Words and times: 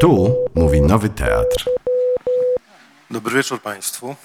Tu 0.00 0.36
mówi 0.54 0.80
Nowy 0.80 1.08
Teatr. 1.08 1.70
Dobry 3.10 3.36
wieczór 3.36 3.62
Państwu. 3.62 4.16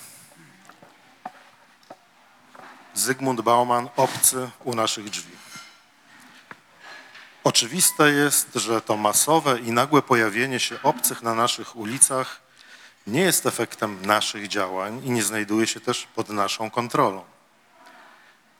Zygmunt 2.94 3.42
Bauman, 3.42 3.90
obcy 3.98 4.50
u 4.64 4.76
naszych 4.76 5.10
drzwi. 5.10 5.36
Oczywiste 7.44 8.12
jest, 8.12 8.56
że 8.56 8.82
to 8.82 8.98
masowe 8.98 9.60
i 9.60 9.72
nagłe 9.72 10.02
pojawienie 10.02 10.60
się 10.60 10.76
obcych 10.84 11.24
na 11.24 11.36
naszych 11.36 11.76
ulicach 11.76 12.42
nie 13.08 13.22
jest 13.22 13.46
efektem 13.46 14.06
naszych 14.06 14.48
działań 14.48 15.02
i 15.06 15.12
nie 15.12 15.24
znajduje 15.24 15.68
się 15.68 15.80
też 15.80 16.08
pod 16.16 16.30
naszą 16.30 16.70
kontrolą. 16.70 17.24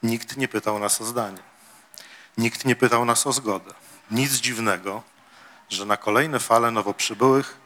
Nikt 0.04 0.38
nie 0.38 0.48
pytał 0.48 0.80
nas 0.80 1.02
o 1.02 1.06
zdanie. 1.06 1.40
Nikt 2.38 2.66
nie 2.66 2.76
pytał 2.76 3.06
nas 3.06 3.28
o 3.28 3.34
zgodę. 3.34 3.74
Nic 4.12 4.34
dziwnego, 4.34 5.04
że 5.72 5.86
na 5.86 5.98
kolejne 5.98 6.40
fale 6.40 6.72
nowo 6.72 6.94
przybyłych 6.94 7.58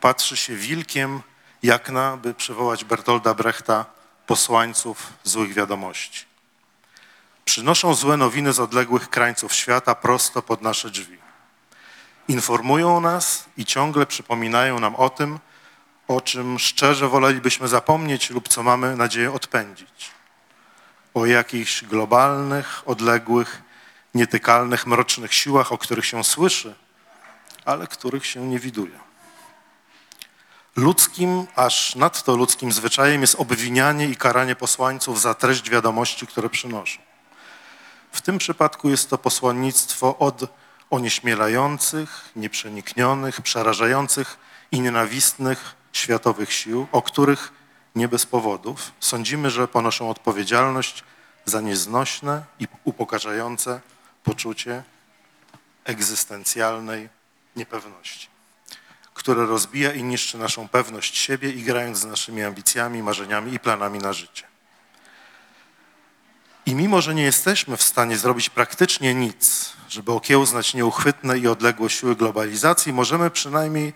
patrzy 0.00 0.36
się 0.36 0.56
wilkiem, 0.56 1.20
jak 1.62 1.90
na, 1.90 2.16
by 2.16 2.34
przywołać 2.34 2.84
Bertolda 2.84 3.34
Brechta, 3.34 3.84
posłańców 4.26 5.12
złych 5.24 5.54
wiadomości. 5.54 6.24
Przynoszą 7.44 7.94
złe 7.94 8.16
nowiny 8.16 8.52
z 8.52 8.60
odległych 8.60 9.10
krańców 9.10 9.54
świata 9.54 9.94
prosto 9.94 10.42
pod 10.42 10.62
nasze 10.62 10.90
drzwi. 10.90 11.18
Informują 12.28 13.00
nas 13.00 13.44
i 13.56 13.64
ciągle 13.64 14.06
przypominają 14.06 14.80
nam 14.80 14.96
o 14.96 15.10
tym, 15.10 15.38
o 16.08 16.20
czym 16.20 16.58
szczerze 16.58 17.08
wolelibyśmy 17.08 17.68
zapomnieć 17.68 18.30
lub 18.30 18.48
co 18.48 18.62
mamy 18.62 18.96
nadzieję 18.96 19.32
odpędzić. 19.32 20.10
O 21.14 21.26
jakichś 21.26 21.84
globalnych, 21.84 22.82
odległych, 22.86 23.62
nietykalnych, 24.14 24.86
mrocznych 24.86 25.34
siłach, 25.34 25.72
o 25.72 25.78
których 25.78 26.06
się 26.06 26.24
słyszy, 26.24 26.74
ale 27.64 27.86
których 27.86 28.26
się 28.26 28.40
nie 28.40 28.58
widuje. 28.58 28.98
Ludzkim, 30.76 31.46
aż 31.56 31.94
nadto 31.94 32.36
ludzkim 32.36 32.72
zwyczajem 32.72 33.20
jest 33.20 33.34
obwinianie 33.34 34.08
i 34.08 34.16
karanie 34.16 34.56
posłańców 34.56 35.20
za 35.20 35.34
treść 35.34 35.70
wiadomości, 35.70 36.26
które 36.26 36.50
przynoszą. 36.50 37.00
W 38.12 38.20
tym 38.20 38.38
przypadku 38.38 38.90
jest 38.90 39.10
to 39.10 39.18
posłannictwo 39.18 40.18
od 40.18 40.40
onieśmielających, 40.90 42.30
nieprzeniknionych, 42.36 43.40
przerażających 43.40 44.38
i 44.72 44.80
nienawistnych 44.80 45.74
światowych 45.92 46.52
sił, 46.52 46.86
o 46.92 47.02
których 47.02 47.52
nie 47.94 48.08
bez 48.08 48.26
powodów 48.26 48.92
sądzimy, 49.00 49.50
że 49.50 49.68
ponoszą 49.68 50.10
odpowiedzialność 50.10 51.04
za 51.44 51.60
nieznośne 51.60 52.44
i 52.58 52.66
upokarzające 52.84 53.80
poczucie 54.24 54.82
egzystencjalnej 55.84 57.08
niepewności, 57.56 58.28
które 59.14 59.46
rozbija 59.46 59.92
i 59.92 60.02
niszczy 60.02 60.38
naszą 60.38 60.68
pewność 60.68 61.16
siebie, 61.16 61.50
igrając 61.50 61.98
z 61.98 62.04
naszymi 62.04 62.42
ambicjami, 62.42 63.02
marzeniami 63.02 63.54
i 63.54 63.58
planami 63.58 63.98
na 63.98 64.12
życie. 64.12 64.46
I 66.66 66.74
mimo, 66.74 67.00
że 67.00 67.14
nie 67.14 67.22
jesteśmy 67.22 67.76
w 67.76 67.82
stanie 67.82 68.18
zrobić 68.18 68.50
praktycznie 68.50 69.14
nic, 69.14 69.72
żeby 69.88 70.12
okiełznać 70.12 70.74
nieuchwytne 70.74 71.38
i 71.38 71.48
odległe 71.48 71.90
siły 71.90 72.16
globalizacji, 72.16 72.92
możemy 72.92 73.30
przynajmniej 73.30 73.92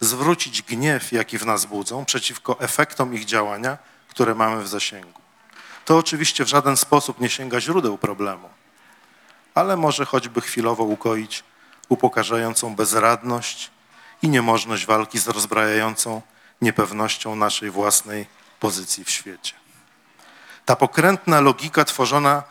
zwrócić 0.00 0.62
gniew, 0.62 1.12
jaki 1.12 1.38
w 1.38 1.46
nas 1.46 1.64
budzą, 1.66 2.04
przeciwko 2.04 2.60
efektom 2.60 3.14
ich 3.14 3.24
działania, 3.24 3.78
które 4.08 4.34
mamy 4.34 4.62
w 4.62 4.68
zasięgu. 4.68 5.20
To 5.84 5.98
oczywiście 5.98 6.44
w 6.44 6.48
żaden 6.48 6.76
sposób 6.76 7.20
nie 7.20 7.28
sięga 7.28 7.60
źródeł 7.60 7.98
problemu, 7.98 8.48
ale 9.54 9.76
może 9.76 10.04
choćby 10.04 10.40
chwilowo 10.40 10.84
ukoić 10.84 11.44
upokarzającą 11.88 12.74
bezradność 12.74 13.70
i 14.22 14.28
niemożność 14.28 14.86
walki 14.86 15.18
z 15.18 15.28
rozbrajającą 15.28 16.22
niepewnością 16.62 17.36
naszej 17.36 17.70
własnej 17.70 18.26
pozycji 18.60 19.04
w 19.04 19.10
świecie. 19.10 19.54
Ta 20.64 20.76
pokrętna 20.76 21.40
logika 21.40 21.84
tworzona 21.84 22.42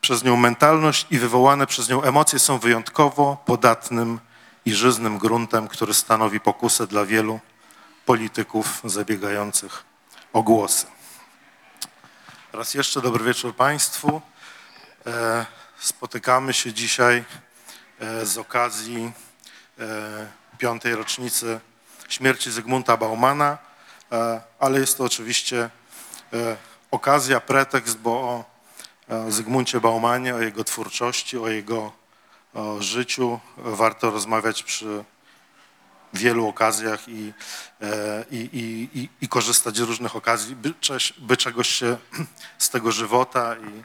przez 0.00 0.24
nią 0.24 0.36
mentalność 0.36 1.06
i 1.10 1.18
wywołane 1.18 1.66
przez 1.66 1.88
nią 1.88 2.02
emocje 2.02 2.38
są 2.38 2.58
wyjątkowo 2.58 3.42
podatnym 3.46 4.20
i 4.64 4.74
żyznym 4.74 5.18
gruntem, 5.18 5.68
który 5.68 5.94
stanowi 5.94 6.40
pokusę 6.40 6.86
dla 6.86 7.04
wielu 7.04 7.40
polityków 8.06 8.80
zabiegających 8.84 9.84
o 10.32 10.42
głosy. 10.42 10.86
Raz 12.52 12.74
jeszcze 12.74 13.00
dobry 13.00 13.24
wieczór 13.24 13.56
Państwu. 13.56 14.22
E, 15.06 15.46
spotykamy 15.78 16.52
się 16.52 16.72
dzisiaj 16.72 17.24
z 18.22 18.38
okazji 18.38 19.12
e, 19.78 20.26
piątej 20.58 20.94
rocznicy 20.94 21.60
śmierci 22.08 22.50
Zygmunta 22.50 22.96
Baumana, 22.96 23.58
ale 24.58 24.80
jest 24.80 24.98
to 24.98 25.04
oczywiście 25.04 25.70
okazja, 26.90 27.40
pretekst, 27.40 27.98
bo 27.98 28.10
o 28.10 28.44
Zygmuncie 29.28 29.80
Baumanie, 29.80 30.34
o 30.34 30.40
jego 30.40 30.64
twórczości, 30.64 31.38
o 31.38 31.48
jego 31.48 31.92
życiu 32.78 33.40
warto 33.56 34.10
rozmawiać 34.10 34.62
przy 34.62 35.04
wielu 36.14 36.48
okazjach 36.48 37.08
i, 37.08 37.32
i, 38.30 38.36
i, 38.36 38.98
i, 38.98 39.08
i 39.20 39.28
korzystać 39.28 39.76
z 39.76 39.80
różnych 39.80 40.16
okazji, 40.16 40.56
by, 40.56 40.74
by 41.18 41.36
czegoś 41.36 41.68
się 41.68 41.96
z 42.58 42.70
tego 42.70 42.92
żywota 42.92 43.56
i 43.56 43.82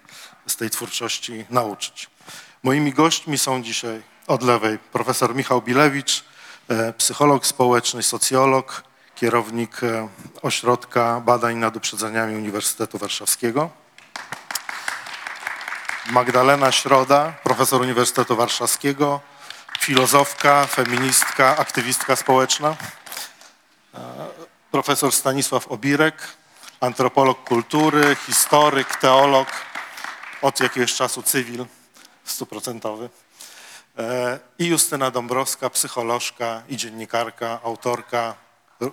z 0.50 0.56
tej 0.56 0.70
twórczości 0.70 1.46
nauczyć. 1.50 2.09
Moimi 2.66 2.94
gośćmi 2.94 3.38
są 3.38 3.64
dzisiaj 3.64 4.02
od 4.28 4.44
lewej 4.44 4.80
profesor 4.80 5.36
Michał 5.36 5.62
Bilewicz, 5.62 6.24
psycholog 6.98 7.48
społeczny, 7.48 8.03
socjolog, 8.03 8.84
kierownik 9.16 9.81
Ośrodka 10.42 11.22
Badań 11.26 11.56
nad 11.56 11.76
Uprzedzeniami 11.76 12.36
Uniwersytetu 12.36 12.98
Warszawskiego. 12.98 13.70
Magdalena 16.09 16.72
Środa, 16.72 17.34
profesor 17.44 17.81
Uniwersytetu 17.81 18.36
Warszawskiego, 18.36 19.20
filozofka, 19.80 20.66
feministka, 20.68 21.58
aktywistka 21.58 22.16
społeczna. 22.16 22.76
Profesor 24.72 25.12
Stanisław 25.12 25.68
Obirek, 25.68 26.16
antropolog 26.80 27.44
kultury, 27.44 28.16
historyk, 28.26 28.96
teolog, 28.96 29.47
od 30.42 30.59
jakiegoś 30.59 30.94
czasu 30.94 31.24
cywil 31.24 31.66
stuprocentowy. 32.25 33.09
I 34.59 34.66
Justyna 34.66 35.12
Dąbrowska, 35.12 35.69
psycholożka 35.69 36.63
i 36.69 36.78
dziennikarka, 36.78 37.59
autorka 37.63 38.36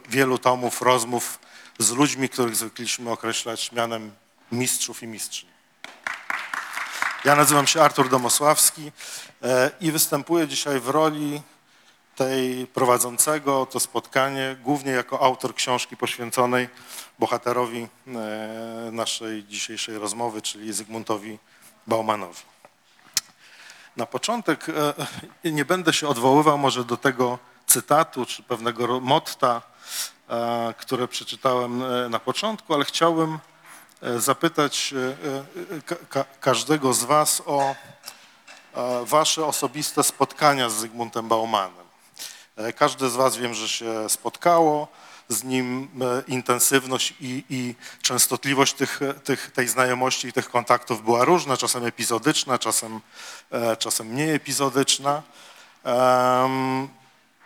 wielu 0.09 0.39
tomów 0.39 0.83
rozmów 0.83 1.39
z 1.79 1.91
ludźmi, 1.91 2.29
których 2.29 2.57
zwykliśmy 2.57 3.11
określać 3.11 3.73
mianem 3.73 4.13
mistrzów 4.53 5.03
i 5.03 5.07
mistrzyń. 5.07 5.49
Ja 7.25 7.37
nazywam 7.37 7.67
się 7.67 7.83
Artur 7.83 8.09
Domosławski 8.09 8.93
i 9.81 9.93
występuję 9.93 10.49
dzisiaj 10.49 10.81
w 10.81 10.89
roli 10.89 11.43
tej 12.17 12.67
prowadzącego 12.67 13.67
to 13.67 13.81
spotkanie, 13.81 14.57
głównie 14.63 14.93
jako 14.93 15.21
autor 15.21 15.55
książki 15.55 15.97
poświęconej 15.97 16.69
bohaterowi 17.19 17.89
naszej 18.93 19.45
dzisiejszej 19.45 19.99
rozmowy, 19.99 20.43
czyli 20.43 20.73
Zygmuntowi 20.73 21.39
Baumanowi. 21.87 22.52
Na 23.97 24.07
początek 24.07 24.67
nie 25.45 25.65
będę 25.65 25.93
się 25.93 26.09
odwoływał 26.09 26.59
może 26.59 26.85
do 26.85 26.97
tego 26.97 27.39
cytatu 27.67 28.27
czy 28.27 28.43
pewnego 28.43 29.01
motta, 29.01 29.63
które 30.79 31.09
przeczytałem 31.09 31.83
na 32.11 32.19
początku, 32.19 32.75
ale 32.75 32.85
chciałbym 32.85 33.39
zapytać 34.17 34.95
ka 36.09 36.25
każdego 36.41 36.95
z 36.95 37.05
Was 37.05 37.43
o 37.47 37.75
Wasze 39.05 39.47
osobiste 39.47 40.05
spotkania 40.05 40.71
z 40.71 40.75
Zygmuntem 40.75 41.29
Baumanem. 41.29 41.87
Każde 42.77 43.11
z 43.11 43.17
Was 43.17 43.37
wiem, 43.37 43.55
że 43.55 43.69
się 43.69 44.09
spotkało 44.09 44.89
z 45.33 45.45
nim, 45.45 45.89
intensywność 46.29 47.15
i, 47.21 47.45
i 47.51 47.75
częstotliwość 48.03 48.75
tych, 48.75 49.01
tych, 49.25 49.51
tej 49.51 49.69
znajomości 49.69 50.29
i 50.29 50.33
tych 50.33 50.51
kontaktów 50.51 51.05
była 51.05 51.25
różna, 51.25 51.57
czasem 51.57 51.85
epizodyczna, 51.85 52.59
czasem, 52.59 53.01
czasem 53.79 54.07
mniej 54.07 54.31
epizodyczna. 54.31 55.23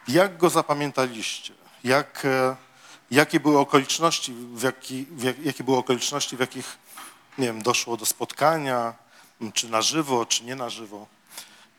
Jak 0.08 0.36
go 0.36 0.50
zapamiętaliście? 0.50 1.54
Jak, 1.84 2.26
jakie 3.10 3.40
były 3.40 3.58
okoliczności, 3.58 4.32
w, 4.32 4.62
jaki, 4.62 5.06
w 5.10 5.22
jak, 5.22 5.38
jakie 5.38 5.64
były 5.64 5.76
okoliczności, 5.76 6.36
w 6.36 6.40
jakich 6.40 6.78
nie 7.38 7.46
wiem, 7.46 7.62
doszło 7.62 7.96
do 7.96 8.06
spotkania, 8.06 8.94
czy 9.54 9.68
na 9.68 9.82
żywo, 9.82 10.26
czy 10.26 10.44
nie 10.44 10.56
na 10.56 10.70
żywo? 10.70 11.06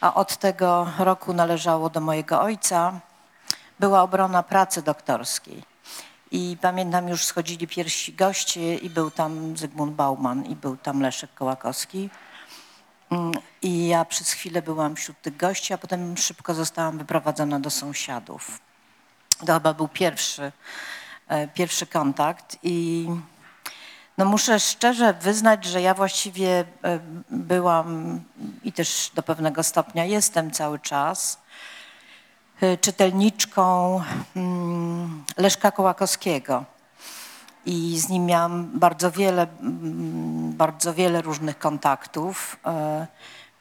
a 0.00 0.14
od 0.14 0.36
tego 0.36 0.86
roku 0.98 1.32
należało 1.32 1.90
do 1.90 2.00
mojego 2.00 2.40
ojca, 2.40 3.00
była 3.80 4.02
obrona 4.02 4.42
pracy 4.42 4.82
doktorskiej. 4.82 5.75
I 6.30 6.56
pamiętam, 6.60 7.08
już 7.08 7.24
schodzili 7.24 7.66
pierwsi 7.66 8.12
goście 8.12 8.76
i 8.76 8.90
był 8.90 9.10
tam 9.10 9.56
Zygmunt 9.56 9.94
Bauman 9.94 10.46
i 10.46 10.56
był 10.56 10.76
tam 10.76 11.00
Leszek 11.00 11.34
Kołakowski. 11.34 12.10
Mm, 13.10 13.32
I 13.62 13.88
ja 13.88 14.04
przez 14.04 14.32
chwilę 14.32 14.62
byłam 14.62 14.96
wśród 14.96 15.22
tych 15.22 15.36
gości, 15.36 15.74
a 15.74 15.78
potem 15.78 16.16
szybko 16.16 16.54
zostałam 16.54 16.98
wyprowadzona 16.98 17.60
do 17.60 17.70
sąsiadów. 17.70 18.60
To 19.46 19.54
chyba 19.54 19.74
był 19.74 19.88
pierwszy, 19.88 20.52
e, 21.28 21.48
pierwszy 21.48 21.86
kontakt 21.86 22.58
i 22.62 23.08
no 24.18 24.24
muszę 24.24 24.60
szczerze 24.60 25.14
wyznać, 25.14 25.64
że 25.64 25.82
ja 25.82 25.94
właściwie 25.94 26.64
e, 26.84 26.98
byłam 27.30 28.20
i 28.64 28.72
też 28.72 29.10
do 29.14 29.22
pewnego 29.22 29.62
stopnia 29.62 30.04
jestem 30.04 30.50
cały 30.50 30.78
czas 30.78 31.38
czytelniczką 32.80 34.00
mm, 34.36 35.24
Leszka 35.36 35.70
Kołakowskiego. 35.70 36.64
I 37.66 37.98
z 37.98 38.08
nim 38.08 38.26
miałam 38.26 38.70
bardzo 38.74 39.10
wiele, 39.10 39.46
mm, 39.60 40.52
bardzo 40.52 40.94
wiele 40.94 41.22
różnych 41.22 41.58
kontaktów. 41.58 42.56
e, 42.66 43.06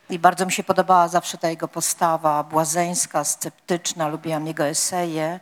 I 0.10 0.20
bardzo 0.20 0.46
mi 0.46 0.52
się 0.52 0.64
podobała 0.64 1.08
zawsze 1.08 1.38
ta 1.38 1.50
jego 1.50 1.68
postawa 1.68 2.44
błazeńska, 2.44 3.24
sceptyczna. 3.24 4.08
Lubiłam 4.08 4.48
jego 4.48 4.66
eseje. 4.66 5.40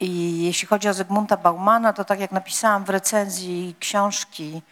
I 0.00 0.42
jeśli 0.42 0.68
chodzi 0.68 0.88
o 0.88 0.94
Zygmunta 0.94 1.36
Baumana, 1.36 1.92
to 1.92 2.04
tak 2.04 2.20
jak 2.20 2.32
napisałam 2.32 2.84
w 2.84 2.90
recenzji 2.90 3.76
książki 3.80 4.62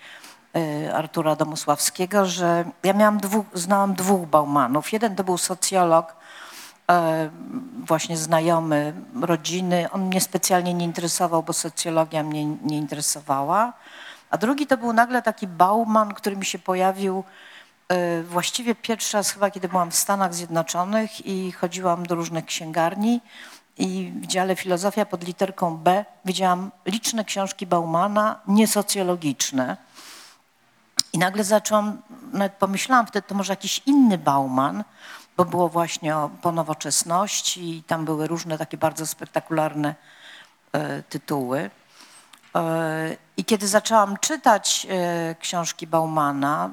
y, 0.56 0.94
Artura 0.94 1.36
Domosławskiego, 1.36 2.26
że 2.26 2.64
ja 2.82 2.92
miałam 2.92 3.18
dwóch, 3.18 3.46
znałam 3.54 3.94
dwóch 3.94 4.28
Baumanów. 4.28 4.92
Jeden 4.92 5.16
to 5.16 5.24
był 5.24 5.38
socjolog, 5.38 6.17
właśnie 7.86 8.16
znajomy 8.16 8.92
rodziny. 9.22 9.88
On 9.92 10.06
mnie 10.06 10.20
specjalnie 10.20 10.74
nie 10.74 10.84
interesował, 10.84 11.42
bo 11.42 11.52
socjologia 11.52 12.22
mnie 12.22 12.44
nie 12.44 12.76
interesowała. 12.76 13.72
A 14.30 14.38
drugi 14.38 14.66
to 14.66 14.76
był 14.76 14.92
nagle 14.92 15.22
taki 15.22 15.46
Bauman, 15.46 16.14
który 16.14 16.36
mi 16.36 16.44
się 16.44 16.58
pojawił 16.58 17.24
e, 17.88 18.22
właściwie 18.22 18.74
pierwszy 18.74 19.16
raz 19.16 19.30
chyba, 19.30 19.50
kiedy 19.50 19.68
byłam 19.68 19.90
w 19.90 19.96
Stanach 19.96 20.34
Zjednoczonych 20.34 21.26
i 21.26 21.52
chodziłam 21.52 22.06
do 22.06 22.14
różnych 22.14 22.44
księgarni 22.44 23.20
i 23.78 24.12
w 24.22 24.26
dziale 24.26 24.56
filozofia 24.56 25.06
pod 25.06 25.24
literką 25.24 25.76
B 25.76 26.04
widziałam 26.24 26.70
liczne 26.86 27.24
książki 27.24 27.66
Baumana, 27.66 28.40
niesocjologiczne. 28.46 29.76
I 31.12 31.18
nagle 31.18 31.44
zaczęłam, 31.44 32.02
nawet 32.32 32.52
pomyślałam 32.52 33.06
wtedy, 33.06 33.28
to 33.28 33.34
może 33.34 33.52
jakiś 33.52 33.82
inny 33.86 34.18
Bauman, 34.18 34.84
bo 35.38 35.44
było 35.44 35.68
właśnie 35.68 36.16
o, 36.16 36.30
po 36.42 36.52
nowoczesności 36.52 37.76
i 37.76 37.82
tam 37.82 38.04
były 38.04 38.26
różne 38.26 38.58
takie 38.58 38.78
bardzo 38.78 39.06
spektakularne 39.06 39.94
e, 40.72 41.02
tytuły. 41.02 41.70
E, 42.54 43.16
I 43.36 43.44
kiedy 43.44 43.68
zaczęłam 43.68 44.16
czytać 44.16 44.86
e, 44.90 45.34
książki 45.34 45.86
Baumana, 45.86 46.70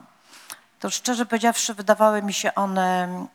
to 0.80 0.90
szczerze 0.90 1.26
powiedziawszy 1.26 1.74
wydawały 1.74 2.22
mi 2.22 2.34
się 2.34 2.56
one 2.56 3.26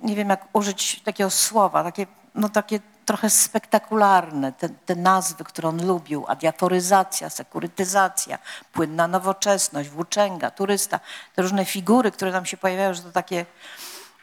nie 0.00 0.16
wiem 0.16 0.28
jak 0.28 0.48
użyć 0.52 1.00
takiego 1.00 1.30
słowa, 1.30 1.84
takie, 1.84 2.06
no 2.34 2.48
takie 2.48 2.80
trochę 3.08 3.30
spektakularne, 3.30 4.52
te, 4.52 4.68
te 4.68 4.96
nazwy, 4.96 5.44
które 5.44 5.68
on 5.68 5.86
lubił, 5.86 6.24
adiaforyzacja, 6.28 7.30
sekurytyzacja, 7.30 8.38
płynna 8.72 9.08
nowoczesność, 9.08 9.88
włóczęga, 9.88 10.50
turysta, 10.50 11.00
te 11.34 11.42
różne 11.42 11.64
figury, 11.64 12.10
które 12.10 12.32
nam 12.32 12.46
się 12.46 12.56
pojawiają, 12.56 12.94
że 12.94 13.02
to 13.02 13.12
takie... 13.12 13.46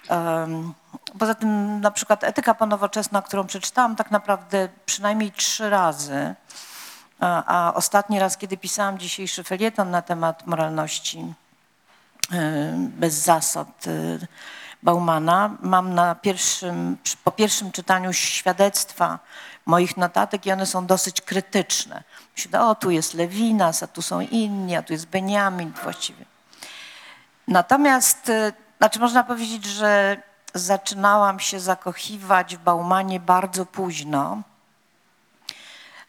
em, 0.10 0.74
poza 1.20 1.36
tym 1.36 1.82
na 1.82 1.92
przykład 1.92 2.24
etyka 2.24 2.54
ponowoczesna, 2.54 3.22
którą 3.22 3.48
przeczytałam 3.48 3.96
tak 3.96 4.12
naprawdę 4.12 4.70
przynajmniej 4.86 5.32
trzy 5.32 5.70
razy, 5.70 6.36
a, 7.20 7.44
a 7.68 7.74
ostatni 7.74 8.20
raz, 8.20 8.38
kiedy 8.38 8.58
pisałam 8.58 8.98
dzisiejszy 8.98 9.44
felieton 9.44 9.92
na 9.92 10.02
temat 10.02 10.48
moralności 10.48 11.34
bez 12.78 13.14
zasad 13.14 13.88
y, 13.88 14.28
Baumana. 14.86 15.58
Mam 15.62 15.94
na 15.94 16.16
pierwszym, 16.16 16.98
po 17.24 17.32
pierwszym 17.32 17.72
czytaniu 17.72 18.14
świadectwa 18.14 19.20
moich 19.66 19.98
notatek 19.98 20.46
i 20.46 20.52
one 20.52 20.66
są 20.66 20.86
dosyć 20.86 21.22
krytyczne. 21.22 22.04
Myślę, 22.38 22.66
o 22.66 22.76
tu 22.76 22.92
jest 22.92 23.14
Lewinas, 23.14 23.84
a 23.84 23.88
tu 23.88 24.02
są 24.02 24.20
inni, 24.22 24.76
a 24.76 24.82
tu 24.84 24.94
jest 24.94 25.08
Beniamin 25.08 25.74
właściwie. 25.84 26.26
Natomiast, 27.48 28.30
y, 28.30 28.54
znaczy 28.78 29.00
można 29.00 29.24
powiedzieć, 29.24 29.66
że 29.66 30.18
zaczynałam 30.54 31.40
się 31.40 31.60
zakochiwać 31.60 32.56
w 32.56 32.60
Baumanie 32.60 33.20
bardzo 33.20 33.66
późno. 33.66 34.42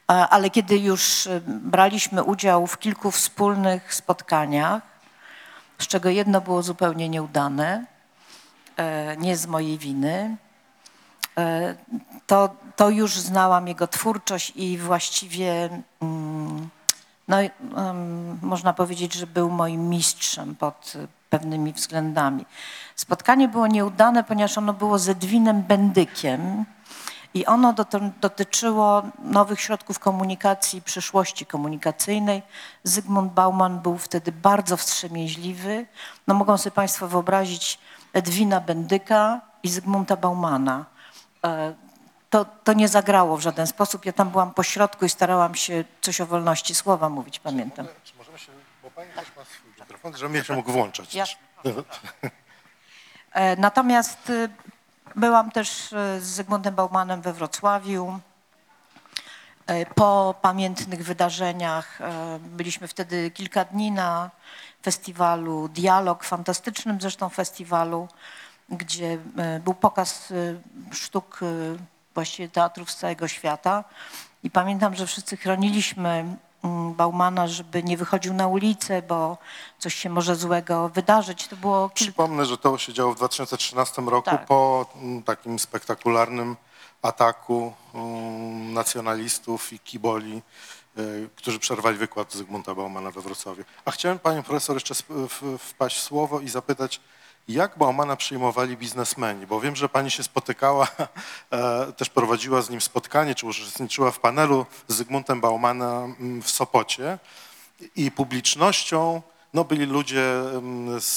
Ale 0.07 0.51
kiedy 0.51 0.79
już 0.79 1.27
y, 1.27 1.43
braliśmy 1.47 2.23
udział 2.23 2.67
w 2.67 2.79
kilku 2.79 3.11
wspólnych 3.11 3.95
spotkaniach, 3.95 4.83
z 5.79 5.87
czego 5.87 6.09
jedno 6.09 6.41
było 6.41 6.63
zupełnie 6.63 7.09
nieudane, 7.09 7.96
nie 9.19 9.37
z 9.37 9.47
mojej 9.47 9.79
winy, 9.79 10.37
e, 11.39 11.75
to, 12.27 12.49
to 12.77 12.91
już 12.91 13.19
znałam 13.19 13.69
jego 13.69 13.87
twórczość 13.87 14.53
i 14.57 14.79
właściwie 14.79 15.69
mm, 16.01 16.69
no, 17.29 17.37
można 18.43 18.73
powiedzieć, 18.73 19.15
że 19.15 19.27
był 19.27 19.51
moim 19.51 19.89
mistrzem 19.89 20.55
pod 20.55 20.93
pewnymi 21.31 21.73
względami. 21.73 22.45
Spotkanie 22.97 23.49
było 23.49 23.67
nieudane, 23.67 24.25
ponieważ 24.25 24.59
ono 24.59 24.73
było 24.73 24.99
z 24.99 25.09
Edwinem 25.09 25.63
Bendykiem 25.63 26.65
i 27.35 27.47
ono 27.47 27.73
doty- 27.73 28.11
dotyczyło 28.21 29.03
nowych 29.19 29.61
środków 29.61 29.99
komunikacji, 29.99 30.83
przyszłości 30.83 31.47
komunikacyjnej. 31.47 32.43
Zygmunt 32.85 33.33
Bauman 33.33 33.81
był 33.81 33.99
wtedy 33.99 34.33
bardzo 34.33 34.77
wstrzemięźliwy. 34.77 35.87
No 36.27 36.35
mogą 36.35 36.59
sobie 36.59 36.75
Państwo 36.75 37.09
wyobrazić 37.09 37.79
Edwina 38.21 38.61
Bendyka 38.61 39.41
i 39.63 39.69
Zygmunta 39.69 40.17
Baumana. 40.17 40.85
E, 41.45 41.75
To, 42.31 42.45
to 42.65 42.73
nie 42.73 42.89
zagrało 42.89 43.37
w 43.37 43.41
żaden 43.41 43.67
sposób. 43.67 44.05
Ja 44.05 44.13
tam 44.13 44.31
byłam 44.31 44.51
po 44.55 44.63
środku 44.63 45.05
i 45.05 45.09
starałam 45.09 45.55
się 45.55 45.85
coś 46.01 46.21
o 46.21 46.27
wolności 46.27 46.75
słowa 46.75 47.09
mówić, 47.09 47.39
pamiętam. 47.39 47.87
Czy 48.05 48.13
możemy 48.19 48.39
się, 48.39 48.53
bo 48.83 48.91
pani 48.91 49.11
też 49.13 49.29
ma 49.37 49.45
swój 49.45 49.71
mikrofon, 49.81 50.17
żebym 50.17 50.35
ja 50.35 50.45
się 50.45 50.55
mógł 50.55 50.73
włączać. 50.73 51.15
Jasne. 51.15 51.39
E, 53.33 53.57
Natomiast 53.57 54.31
y, 54.31 54.49
byłam 55.17 55.51
też 55.51 55.93
y, 55.93 56.21
z 56.21 56.25
Zygmuntem 56.25 56.75
Baumanem 56.75 57.23
we 57.23 57.33
Wrocławiu. 57.33 58.19
E, 59.67 59.87
Po 59.87 60.35
pamiętnych 60.43 61.05
wydarzeniach 61.05 61.99
byliśmy 62.41 62.89
wtedy 62.89 63.31
kilka 63.31 63.65
dni 63.65 63.91
na 63.93 64.31
festiwalu 64.87 65.69
Dialog, 65.69 66.25
fantastycznym 66.25 67.01
zresztą 67.01 67.29
festiwalu, 67.29 68.09
gdzie 68.69 69.19
e, 69.37 69.61
był 69.61 69.75
pokaz 69.75 70.31
y, 70.31 70.61
sztuk 70.93 71.41
y, 71.43 71.77
właściwie 72.15 72.49
teatrów 72.49 72.91
z 72.91 72.97
całego 72.97 73.29
świata. 73.29 73.85
I 74.43 74.51
pamiętam, 74.51 74.95
że 74.95 75.07
wszyscy 75.07 75.37
chroniliśmy 75.37 76.37
mm, 76.65 76.95
Baumana, 76.95 77.49
żeby 77.49 77.83
nie 77.83 77.97
wychodził 77.97 78.35
na 78.35 78.47
ulicę, 78.47 79.03
bo 79.03 79.39
coś 79.79 79.95
się 79.95 80.11
może 80.11 80.37
złego 80.37 80.89
wydarzyć. 80.89 81.49
To 81.49 81.57
było 81.57 81.89
kilka 81.89 82.13
Przypomnę, 82.13 82.45
że 82.45 82.59
to 82.59 82.79
się 82.79 82.93
działo 82.93 83.15
w 83.15 83.17
2013 83.17 84.03
roku 84.03 84.31
Tak. 84.31 84.47
po 84.47 84.87
mm, 85.03 85.23
takim 85.23 85.59
spektakularnym 85.59 86.57
ataku 87.03 87.73
mm, 87.95 88.73
nacjonalistów 88.73 89.73
i 89.73 89.79
kiboli, 89.79 90.43
którzy 91.37 91.59
przerwali 91.59 91.99
wykład 91.99 92.33
Zygmunta 92.33 92.75
Baumana 92.75 93.11
we 93.11 93.21
Wrocławiu. 93.21 93.65
A 93.85 93.91
chciałem 93.91 94.19
panią 94.19 94.43
profesor 94.43 94.77
jeszcze 94.77 94.95
wpaść 95.59 95.97
w 95.97 96.01
słowo 96.01 96.41
i 96.41 96.49
zapytać, 96.49 97.01
jak 97.49 97.79
Baumana 97.79 98.17
przyjmowali 98.17 98.77
biznesmeni? 98.77 99.47
Bo 99.47 99.61
wiem, 99.61 99.77
że 99.77 99.89
pani 99.89 100.11
się 100.11 100.23
spotykała, 100.23 100.89
e, 101.51 101.93
też 101.93 102.11
prowadziła 102.11 102.63
z 102.63 102.71
nim 102.71 102.81
spotkanie, 102.81 103.35
czy 103.35 103.47
uczestniczyła 103.47 104.11
w 104.11 104.21
panelu 104.21 104.67
z 104.89 104.95
Zygmuntem 104.95 105.41
Baumana 105.41 106.05
mm, 106.05 106.43
w 106.43 106.51
Sopocie 106.51 107.19
i 107.97 108.11
publicznością 108.11 109.23
no, 109.57 109.65
byli 109.65 109.87
ludzie 109.87 110.23
z, 110.99 111.17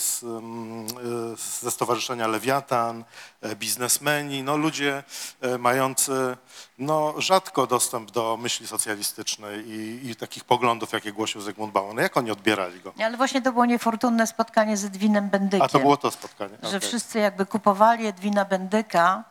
z, 0.00 0.22
mm, 0.22 0.88
z- 1.36 1.60
ze 1.60 1.70
Stowarzyszenia 1.70 2.26
Lewiatan, 2.26 3.04
e, 3.42 3.56
biznesmeni, 3.56 4.42
no, 4.42 4.56
ludzie 4.56 5.02
e, 5.40 5.58
mający 5.58 6.36
no, 6.78 7.14
rzadko 7.18 7.66
dostęp 7.66 8.10
do 8.10 8.36
myśli 8.36 8.66
socjalistycznej 8.66 9.68
i, 9.68 10.10
i 10.10 10.16
takich 10.16 10.44
poglądów, 10.44 10.92
jakie 10.92 11.12
głosił 11.12 11.40
Zygmunt 11.40 11.72
Bauman. 11.72 11.96
Jak 11.96 12.16
oni 12.16 12.30
odbierali 12.30 12.80
go? 12.80 12.92
Ale 13.04 13.16
właśnie 13.16 13.42
to 13.42 13.52
było 13.52 13.66
niefortunne 13.66 14.26
spotkanie 14.26 14.76
z 14.76 14.84
Edwinem 14.84 15.28
Bendykiem. 15.28 15.62
A 15.62 15.68
to 15.68 15.78
było 15.78 15.96
to 15.96 16.10
spotkanie. 16.10 16.56
Że 16.62 16.76
Okej. 16.76 16.80
wszyscy 16.88 17.18
jakby 17.18 17.46
kupowali 17.46 18.06
Edwina 18.06 18.44
Bendyka 18.44 19.24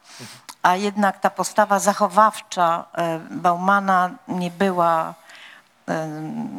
a 0.62 0.76
jednak 0.76 1.20
ta 1.20 1.30
postawa 1.30 1.80
zachowawcza 1.80 2.86
e, 2.94 3.20
Baumana 3.32 4.10
nie 4.28 4.52
była, 4.52 5.10
e, 5.10 5.29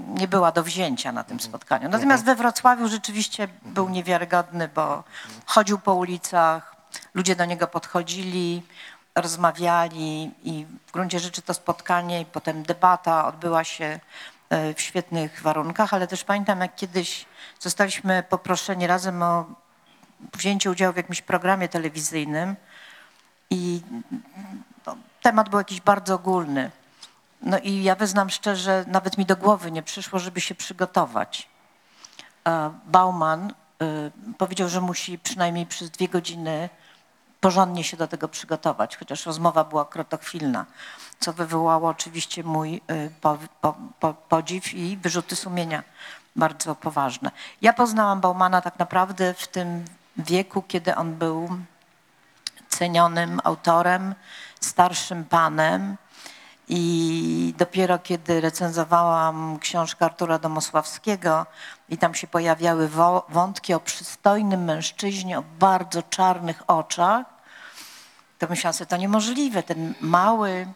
nie 0.09 0.29
była 0.29 0.53
do 0.53 0.63
wzięcia 0.63 1.13
na 1.13 1.25
tym 1.25 1.41
spotkaniu. 1.41 1.89
Natomiast 1.89 2.25
we 2.25 2.37
Wrocławiu 2.37 2.89
rzeczywiście 2.89 3.49
był 3.63 3.89
niewiarygodny, 3.89 4.69
bo 4.75 5.05
chodził 5.47 5.79
po 5.79 5.95
ulicach, 5.95 6.77
ludzie 7.15 7.37
do 7.37 7.45
niego 7.45 7.67
podchodzili, 7.67 8.63
rozmawiali 9.15 10.31
i 10.43 10.67
w 10.87 10.93
gruncie 10.93 11.21
rzeczy 11.21 11.43
to 11.43 11.55
spotkanie 11.55 12.21
i 12.21 12.25
potem 12.25 12.63
debata 12.63 13.27
odbyła 13.27 13.65
się 13.65 14.01
e, 14.51 14.75
w 14.75 14.81
świetnych 14.81 15.43
warunkach, 15.43 15.95
ale 15.95 16.07
też 16.07 16.25
pamiętam 16.25 16.61
jak 16.61 16.75
kiedyś 16.75 17.27
zostaliśmy 17.61 18.23
poproszeni 18.23 18.87
razem 18.87 19.23
o 19.23 19.45
wzięcie 20.35 20.71
udziału 20.71 20.93
w 20.93 20.97
jakimś 20.97 21.23
programie 21.23 21.69
telewizyjnym 21.69 22.57
i 23.51 23.81
no, 24.87 24.97
temat 25.23 25.49
był 25.49 25.59
jakiś 25.59 25.81
bardzo 25.81 26.15
ogólny. 26.15 26.71
No 27.43 27.59
i 27.59 27.83
ja 27.83 27.95
wyznam 27.95 28.31
szczerze, 28.31 28.85
nawet 28.89 29.19
mi 29.19 29.27
do 29.27 29.37
głowy 29.37 29.71
nie 29.71 29.83
przyszło, 29.83 30.19
żeby 30.19 30.41
się 30.41 30.55
przygotować. 30.55 31.49
E, 32.47 32.73
Bauman 32.87 33.53
e, 33.83 34.11
powiedział, 34.39 34.69
że 34.69 34.81
musi 34.81 35.19
przynajmniej 35.19 35.67
przez 35.67 35.91
dwie 35.91 36.09
godziny 36.09 36.69
porządnie 37.41 37.85
się 37.85 37.97
do 37.97 38.09
tego 38.09 38.29
przygotować, 38.29 38.97
chociaż 38.97 39.27
rozmowa 39.27 39.65
była 39.65 39.85
krotochwilna, 39.85 40.67
co 41.21 41.33
wywołało 41.33 41.89
oczywiście 41.89 42.45
mój 42.45 42.81
po, 44.01 44.15
podziw 44.15 44.75
i 44.75 44.97
wyrzuty 44.97 45.37
sumienia 45.37 45.83
bardzo 46.37 46.75
poważne. 46.75 47.31
Ja 47.63 47.73
poznałam 47.73 48.21
Baumana 48.21 48.61
tak 48.61 48.79
naprawdę 48.79 49.35
w 49.35 49.49
tym 49.49 49.85
wieku, 50.17 50.63
kiedy 50.63 50.95
on 50.95 51.15
był 51.15 51.49
cenionym 52.69 53.41
autorem, 53.45 54.15
starszym 54.61 55.25
panem 55.25 55.97
i 56.73 57.55
dopiero 57.59 57.99
kiedy 57.99 58.41
recenzowałam 58.41 59.59
książkę 59.59 60.05
Artura 60.05 60.39
Domosławskiego 60.39 61.47
i 61.89 61.99
tam 61.99 62.15
się 62.15 62.27
pojawiały 62.27 62.89
wątki 63.29 63.75
o 63.75 63.81
przystojnym 63.81 64.65
mężczyźnie 64.65 65.39
o 65.39 65.43
bardzo 65.59 66.03
czarnych 66.03 66.63
oczach, 66.67 67.27
to 68.39 68.47
myślałam 68.51 68.75
sobie, 68.75 68.87
to 68.89 68.97
niemożliwe. 68.97 69.63
Ten 69.63 69.95
mały, 70.01 70.67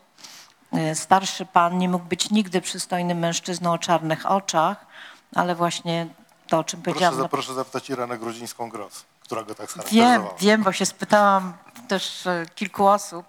e, 0.72 0.94
starszy 0.94 1.46
pan 1.46 1.78
nie 1.78 1.88
mógł 1.88 2.04
być 2.04 2.30
nigdy 2.30 2.60
przystojnym 2.60 3.18
mężczyzną 3.18 3.72
o 3.72 3.78
czarnych 3.78 4.30
oczach, 4.30 4.86
ale 5.34 5.54
właśnie 5.54 6.06
to, 6.48 6.58
o 6.58 6.64
czym 6.64 6.82
Proszę, 6.82 6.94
powiedziałam. 6.94 7.16
za- 7.16 7.22
na 7.22 7.28
proszę 7.28 7.54
zapytać 7.54 7.90
Irenę 7.90 8.18
Grudzińską-Gross, 8.18 9.04
która 9.20 9.42
go 9.42 9.54
tak 9.54 9.66
Wiem, 9.66 9.68
scharakteryzowała. 9.68 10.34
wiem, 10.40 10.62
bo 10.62 10.72
się 10.72 10.86
spytałam 10.86 11.52
też 11.88 12.26
e, 12.26 12.46
kilku 12.54 12.86
osób. 12.86 13.26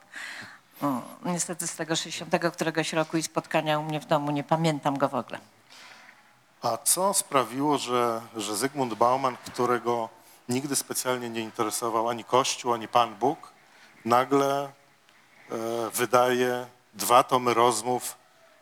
Niestety 1.26 1.68
z 1.68 1.76
tego 1.76 1.96
60 1.96 2.36
któregoś 2.54 2.94
roku 2.94 3.18
i 3.18 3.24
spotkania 3.24 3.80
u 3.80 3.84
mnie 3.84 4.00
w 4.00 4.06
domu, 4.06 4.32
nie 4.32 4.44
pamiętam 4.44 4.98
go 4.98 5.10
w 5.10 5.16
ogóle. 5.16 5.40
A 6.62 6.78
co 6.78 7.14
sprawiło, 7.14 7.78
że, 7.78 8.22
że 8.36 8.56
Zygmunt 8.56 8.94
Bauman, 8.94 9.38
którego 9.46 10.10
nigdy 10.50 10.76
specjalnie 10.76 11.30
nie 11.30 11.42
interesował 11.42 12.10
ani 12.10 12.24
Kościół, 12.24 12.74
ani 12.74 12.88
Pan 12.88 13.16
Bóg, 13.16 13.54
nagle 14.06 14.64
e, 14.64 14.70
wydaje 15.94 16.68
dwa 16.94 17.24
tomy 17.24 17.54
rozmów 17.54 18.18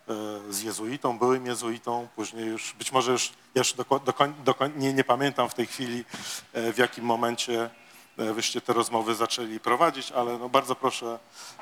e, 0.08 0.14
z 0.54 0.62
jezuitą, 0.62 1.20
byłym 1.20 1.46
jezuitą, 1.46 2.08
później 2.16 2.46
już, 2.46 2.74
być 2.74 2.92
może 2.92 3.12
już, 3.12 3.34
już 3.56 3.74
doko, 3.74 4.00
dokoń, 4.00 4.34
dokoń, 4.44 4.72
nie, 4.76 4.94
nie 4.94 5.04
pamiętam 5.04 5.50
w 5.50 5.54
tej 5.54 5.68
chwili, 5.68 6.06
e, 6.54 6.74
w 6.74 6.78
jakim 6.78 7.06
momencie 7.06 7.70
wyście 8.18 8.62
te 8.62 8.74
rozmowy 8.74 9.16
zaczęli 9.16 9.60
prowadzić, 9.60 10.12
ale 10.12 10.38
no 10.38 10.50
bardzo 10.50 10.76
proszę 10.76 11.20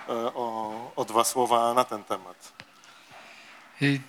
e, 0.10 0.14
o, 0.14 0.92
o 0.96 1.06
dwa 1.06 1.24
słowa 1.24 1.74
na 1.74 1.84
ten 1.84 2.04
temat. 2.04 2.54
Y, 3.82 4.02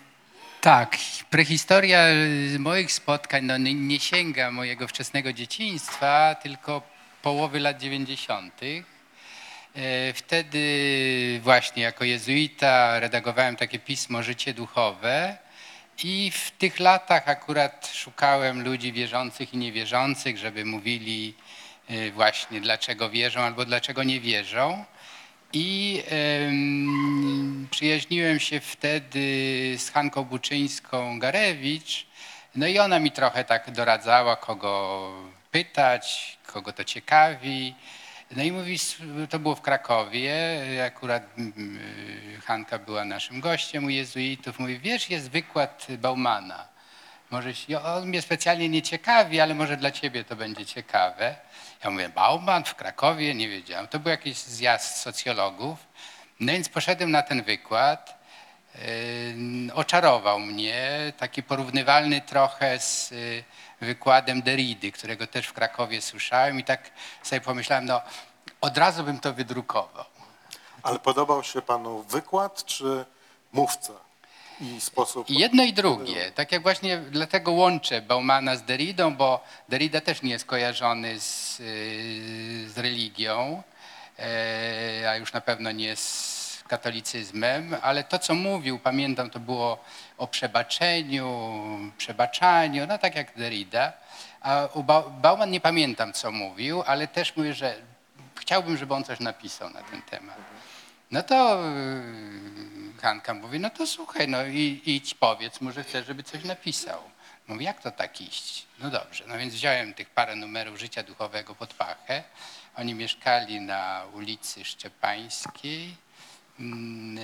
Tak, 0.60 0.96
prehistoria 1.30 2.08
y, 2.54 2.58
moich 2.58 2.92
spotkań 2.92 3.44
no, 3.44 3.58
nie, 3.58 4.00
sięga 4.00 4.50
mojego 4.50 4.88
wczesnego 4.88 5.32
dzieciństwa, 5.32 6.34
tylko 6.42 6.82
połowy 7.22 7.60
lat 7.60 7.78
90. 7.80 8.60
E, 9.74 10.12
Wtedy 10.12 11.40
właśnie 11.42 11.82
jako 11.82 12.04
jezuita 12.04 13.00
redagowałem 13.00 13.56
takie 13.56 13.78
pismo 13.78 14.22
Życie 14.22 14.54
Duchowe 14.54 15.36
i 16.04 16.30
w 16.30 16.50
tych 16.50 16.80
latach 16.80 17.28
akurat 17.28 17.90
szukałem 17.94 18.64
ludzi 18.64 18.92
wierzących 18.92 19.54
i 19.54 19.56
niewierzących, 19.56 20.38
żeby 20.38 20.64
mówili 20.64 21.34
właśnie 22.14 22.60
dlaczego 22.60 23.10
wierzą 23.10 23.40
albo 23.40 23.64
dlaczego 23.64 24.02
nie 24.02 24.20
wierzą. 24.20 24.84
I 25.52 26.02
em, 26.08 27.68
przyjaźniłem 27.70 28.40
się 28.40 28.60
wtedy 28.60 29.20
z 29.78 29.90
Hanką 29.90 30.24
Buczyńską-Garewicz. 30.24 32.06
No 32.54 32.66
i 32.66 32.78
ona 32.78 32.98
mi 32.98 33.10
trochę 33.10 33.44
tak 33.44 33.70
doradzała, 33.70 34.36
kogo 34.36 35.12
pytać, 35.50 36.38
kogo 36.46 36.72
to 36.72 36.84
ciekawi. 36.84 37.74
No 38.36 38.42
i 38.42 38.52
mówi, 38.52 38.78
to 39.30 39.38
było 39.38 39.54
w 39.54 39.60
Krakowie, 39.60 40.34
akurat 40.86 41.22
y, 41.38 42.40
Hanka 42.40 42.78
była 42.78 43.04
naszym 43.04 43.40
gościem 43.40 43.84
u 43.84 43.88
jezuitów. 43.88 44.58
Mówi, 44.58 44.78
wiesz, 44.78 45.10
jest 45.10 45.30
wykład 45.30 45.86
Baumana. 45.98 46.68
Może 47.30 47.52
on 47.84 48.08
mnie 48.08 48.22
specjalnie 48.22 48.68
nie 48.68 48.82
ciekawi, 48.82 49.40
ale 49.40 49.54
może 49.54 49.76
dla 49.76 49.90
ciebie 49.90 50.24
to 50.24 50.36
będzie 50.36 50.66
ciekawe. 50.66 51.36
Ja 51.84 51.90
mówię, 51.90 52.08
Bauman 52.08 52.64
w 52.64 52.74
Krakowie, 52.74 53.34
nie 53.34 53.48
wiedziałem. 53.48 53.88
To 53.88 53.98
był 53.98 54.10
jakiś 54.10 54.38
zjazd 54.38 54.96
socjologów. 54.96 55.78
No 56.40 56.52
więc 56.52 56.68
poszedłem 56.68 57.10
na 57.10 57.22
ten 57.22 57.42
wykład. 57.42 58.22
Yy, 58.74 59.74
Oczarował 59.74 60.40
mnie, 60.40 61.12
taki 61.18 61.42
porównywalny 61.42 62.20
trochę 62.20 62.78
z 62.80 63.12
y, 63.12 63.44
wykładem 63.80 64.42
Derrida, 64.42 64.88
którego 64.94 65.26
też 65.26 65.46
w 65.46 65.52
Krakowie 65.52 66.00
słyszałem 66.00 66.60
i 66.60 66.64
tak 66.64 66.90
sobie 67.22 67.40
pomyślałem, 67.40 67.84
no 67.84 68.00
od 68.60 68.78
razu 68.78 69.04
bym 69.04 69.20
to 69.20 69.32
wydrukował. 69.32 70.04
Ale 70.82 70.98
podobał 70.98 71.42
się 71.42 71.62
panu 71.62 72.02
wykład 72.02 72.64
czy 72.64 73.04
mówca 73.52 73.92
i 74.62 74.80
sposób? 74.80 75.30
Jedno 75.30 75.62
i 75.64 75.72
drugie. 75.72 76.32
Tak 76.32 76.52
jak 76.52 76.62
właśnie 76.62 76.98
dlatego 76.98 77.52
łączę 77.52 78.02
Baumana 78.02 78.56
z 78.56 78.62
Derridą, 78.62 79.16
bo 79.16 79.44
Derrida 79.68 80.00
też 80.00 80.22
nie 80.22 80.30
jest 80.30 80.44
kojarzony 80.44 81.20
z, 81.20 81.58
yy, 81.58 81.66
z 82.70 82.78
religią, 82.78 83.62
e, 84.18 85.10
a 85.10 85.16
już 85.16 85.32
na 85.32 85.40
pewno 85.40 85.72
nie 85.72 85.96
z 85.96 86.42
katolicyzmem, 86.68 87.76
ale 87.82 88.04
to, 88.04 88.18
co 88.18 88.34
mówił, 88.34 88.78
pamiętam, 88.78 89.30
to 89.30 89.40
było 89.40 89.78
o 90.18 90.26
przebaczeniu, 90.26 91.28
przebaczaniu, 91.98 92.86
no 92.86 92.98
tak 92.98 93.14
jak 93.14 93.36
Derrida. 93.36 93.92
A 94.40 94.68
u 94.74 94.82
Ba- 94.82 95.02
Bauman 95.02 95.50
nie 95.50 95.60
pamiętam, 95.60 96.12
co 96.12 96.32
mówił, 96.32 96.82
ale 96.86 97.06
też 97.08 97.36
mówię, 97.36 97.54
że 97.54 97.74
chciałbym, 98.40 98.76
żeby 98.76 98.94
on 98.94 99.04
coś 99.04 99.20
napisał 99.20 99.70
na 99.70 99.82
ten 99.82 100.02
temat. 100.02 100.36
No 101.12 101.22
to 101.22 101.62
yy, 101.64 103.00
Hanka 103.02 103.34
mówi, 103.34 103.60
no 103.60 103.70
to 103.70 103.86
słuchaj, 103.86 104.28
no 104.28 104.46
i 104.46 104.82
idź 104.86 105.14
powiedz 105.14 105.60
mu, 105.60 105.72
że 105.72 105.84
chcesz, 105.84 106.06
żeby 106.06 106.22
coś 106.22 106.44
napisał. 106.44 107.00
Mówi, 107.48 107.64
jak 107.64 107.82
to 107.82 107.90
tak 107.90 108.20
iść? 108.20 108.66
No 108.78 108.90
dobrze, 108.90 109.24
no 109.26 109.38
więc 109.38 109.54
wziąłem 109.54 109.94
tych 109.94 110.10
parę 110.10 110.36
numerów 110.36 110.78
Życia 110.78 111.02
Duchowego 111.02 111.54
pod 111.54 111.74
pachę. 111.74 112.22
Oni 112.76 112.94
mieszkali 112.94 113.60
na 113.60 114.04
ulicy 114.14 114.64
Szczepańskiej 114.64 115.96
mm, 116.60 117.18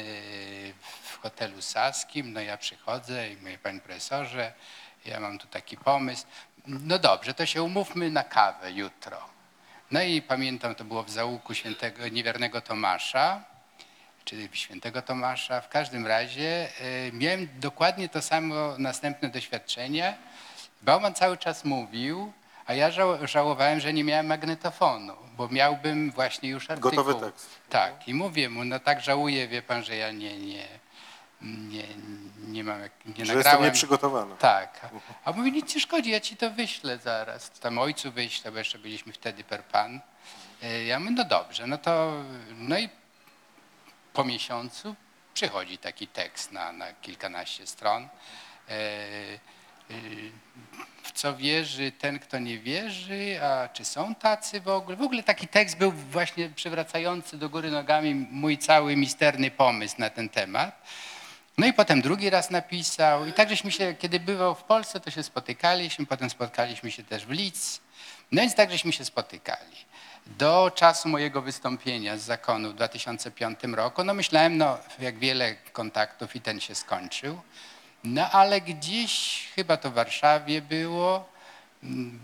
w 1.03 1.19
hotelu 1.23 1.63
Saskim. 1.63 2.33
No 2.33 2.41
ja 2.41 2.57
przychodzę 2.57 3.31
i 3.31 3.37
mówię, 3.37 3.59
panie 3.59 3.81
profesorze, 3.81 4.53
ja 5.05 5.21
mam 5.21 5.39
tu 5.39 5.47
taki 5.47 5.77
pomysł. 5.77 6.27
No 6.67 6.99
dobrze, 6.99 7.35
to 7.35 7.47
się 7.47 7.63
umówmy 7.63 8.11
na 8.11 8.25
kawę 8.25 8.73
jutro. 8.73 9.21
No 9.91 10.03
i 10.03 10.23
pamiętam, 10.23 10.75
to 10.75 10.85
było 10.85 11.03
w 11.03 11.11
załuku 11.11 11.55
świętego 11.55 12.09
niewiernego 12.09 12.61
Tomasza, 12.61 13.45
czy 14.29 14.49
świętego 14.53 15.03
Tomasza. 15.03 15.61
W 15.61 15.69
każdym 15.69 16.07
razie 16.07 16.69
e, 17.09 17.13
miałem 17.13 17.49
dokładnie 17.61 18.09
to 18.09 18.23
samo 18.23 18.75
następne 18.79 19.29
doświadczenie. 19.29 20.17
Bauman 20.83 21.15
cały 21.15 21.37
czas 21.37 21.65
mówił, 21.65 22.33
a 22.67 22.75
ja 22.75 22.91
żał, 22.91 23.27
żałowałem, 23.27 23.81
że 23.81 23.93
nie 23.93 24.05
miałem 24.05 24.27
magnetofonu, 24.27 25.13
bo 25.37 25.49
miałbym 25.49 26.11
właśnie 26.11 26.49
już 26.49 26.71
artykuł. 26.71 26.91
Gotowy 26.91 27.15
tekst. 27.15 27.49
Tak, 27.71 28.09
i 28.09 28.15
mówię 28.15 28.49
mu, 28.49 28.65
no 28.65 28.81
tak 28.81 29.01
żałuję, 29.01 29.49
wie 29.49 29.63
pan, 29.63 29.85
że 29.85 29.97
ja 29.97 30.11
nie, 30.13 30.39
nie, 30.39 30.65
nie, 31.43 31.85
nie 32.49 32.65
mam, 32.65 32.81
jak- 32.81 33.19
nie 33.19 33.27
Że 33.27 33.35
nagrałem. 33.35 33.63
nieprzygotowany. 33.63 34.35
Tak. 34.39 34.81
A 35.25 35.33
mówi, 35.33 35.53
nic 35.53 35.75
nie 35.75 35.81
szkodzi, 35.81 36.11
ja 36.11 36.21
ci 36.21 36.37
to 36.37 36.51
wyślę 36.51 36.99
zaraz. 36.99 37.51
Tam 37.51 37.79
ojcu 37.79 38.13
wyślę, 38.13 38.53
bo 38.53 38.59
jeszcze 38.59 38.79
byliśmy 38.79 39.13
wtedy 39.13 39.45
per 39.45 39.63
pan. 39.65 40.01
E, 40.63 40.85
Ja 40.85 41.01
mówię, 41.01 41.15
no 41.17 41.25
dobrze, 41.25 41.67
no 41.67 41.79
to, 41.79 42.13
no 42.59 42.79
i 42.79 42.89
po 44.19 44.25
miesiącu 44.25 44.95
przychodzi 45.35 45.79
taki 45.79 46.07
tekst 46.07 46.53
na, 46.53 46.73
na 46.73 46.93
kilkanaście 46.93 47.67
stron. 47.67 48.09
E, 48.69 48.75
y, 49.91 50.31
w 51.03 51.13
co 51.13 51.37
wierzy 51.37 51.93
ten, 51.93 52.19
kto 52.19 52.39
nie 52.39 52.59
wierzy, 52.59 53.41
a 53.43 53.69
czy 53.69 53.85
są 53.85 54.15
tacy 54.15 54.61
w 54.61 54.69
ogóle. 54.69 54.97
W 54.97 55.03
ogóle 55.03 55.23
taki 55.23 55.49
tekst 55.49 55.77
był 55.77 55.93
właśnie 55.93 56.51
przywracający 56.51 57.39
do 57.39 57.49
góry 57.49 57.71
nogami 57.71 58.15
mój 58.15 58.59
cały 58.59 58.97
misterny 58.97 59.51
pomysł 59.51 59.95
na 59.99 60.11
ten 60.11 60.29
temat. 60.29 60.83
No 61.59 61.67
i 61.67 61.73
potem 61.73 62.03
drugi 62.03 62.31
raz 62.31 62.51
napisał 62.51 63.27
i 63.27 63.33
tak 63.33 63.49
żeśmy 63.49 63.73
się, 63.73 63.95
kiedy 63.95 64.21
bywał 64.21 64.55
w 64.55 64.63
Polsce, 64.63 65.01
to 65.01 65.11
się 65.11 65.23
spotykaliśmy, 65.23 66.07
potem 66.07 66.31
spotkaliśmy 66.31 66.91
się 66.91 67.05
też 67.05 67.27
w 67.27 67.31
Lidz. 67.31 67.81
No 68.33 68.41
więc 68.41 68.55
tak 68.55 68.71
żeśmy 68.71 68.93
się 68.93 69.05
spotykali. 69.05 69.88
Do 70.37 70.71
czasu 70.75 71.09
mojego 71.09 71.43
wystąpienia 71.43 72.19
z 72.19 72.23
zakonu 72.23 72.71
w 72.71 72.75
2005 72.75 73.59
roku, 73.73 74.05
no 74.05 74.15
myślałem, 74.15 74.59
no 74.59 74.79
jak 74.99 75.19
wiele 75.19 75.55
kontaktów 75.55 76.37
i 76.37 76.41
ten 76.41 76.61
się 76.61 76.75
skończył. 76.75 77.41
No 78.05 78.31
ale 78.31 78.61
gdzieś, 78.61 79.45
chyba 79.55 79.77
to 79.77 79.91
w 79.91 79.95
Warszawie 79.95 80.63
było, 80.63 81.29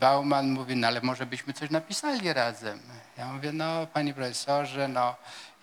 Bauman 0.00 0.50
mówi, 0.50 0.76
no 0.76 0.86
ale 0.86 1.00
może 1.00 1.26
byśmy 1.26 1.52
coś 1.52 1.70
napisali 1.70 2.32
razem. 2.32 2.80
Ja 3.18 3.32
mówię, 3.32 3.52
no 3.52 3.86
panie 3.86 4.14
profesorze, 4.14 4.88
no 4.88 5.14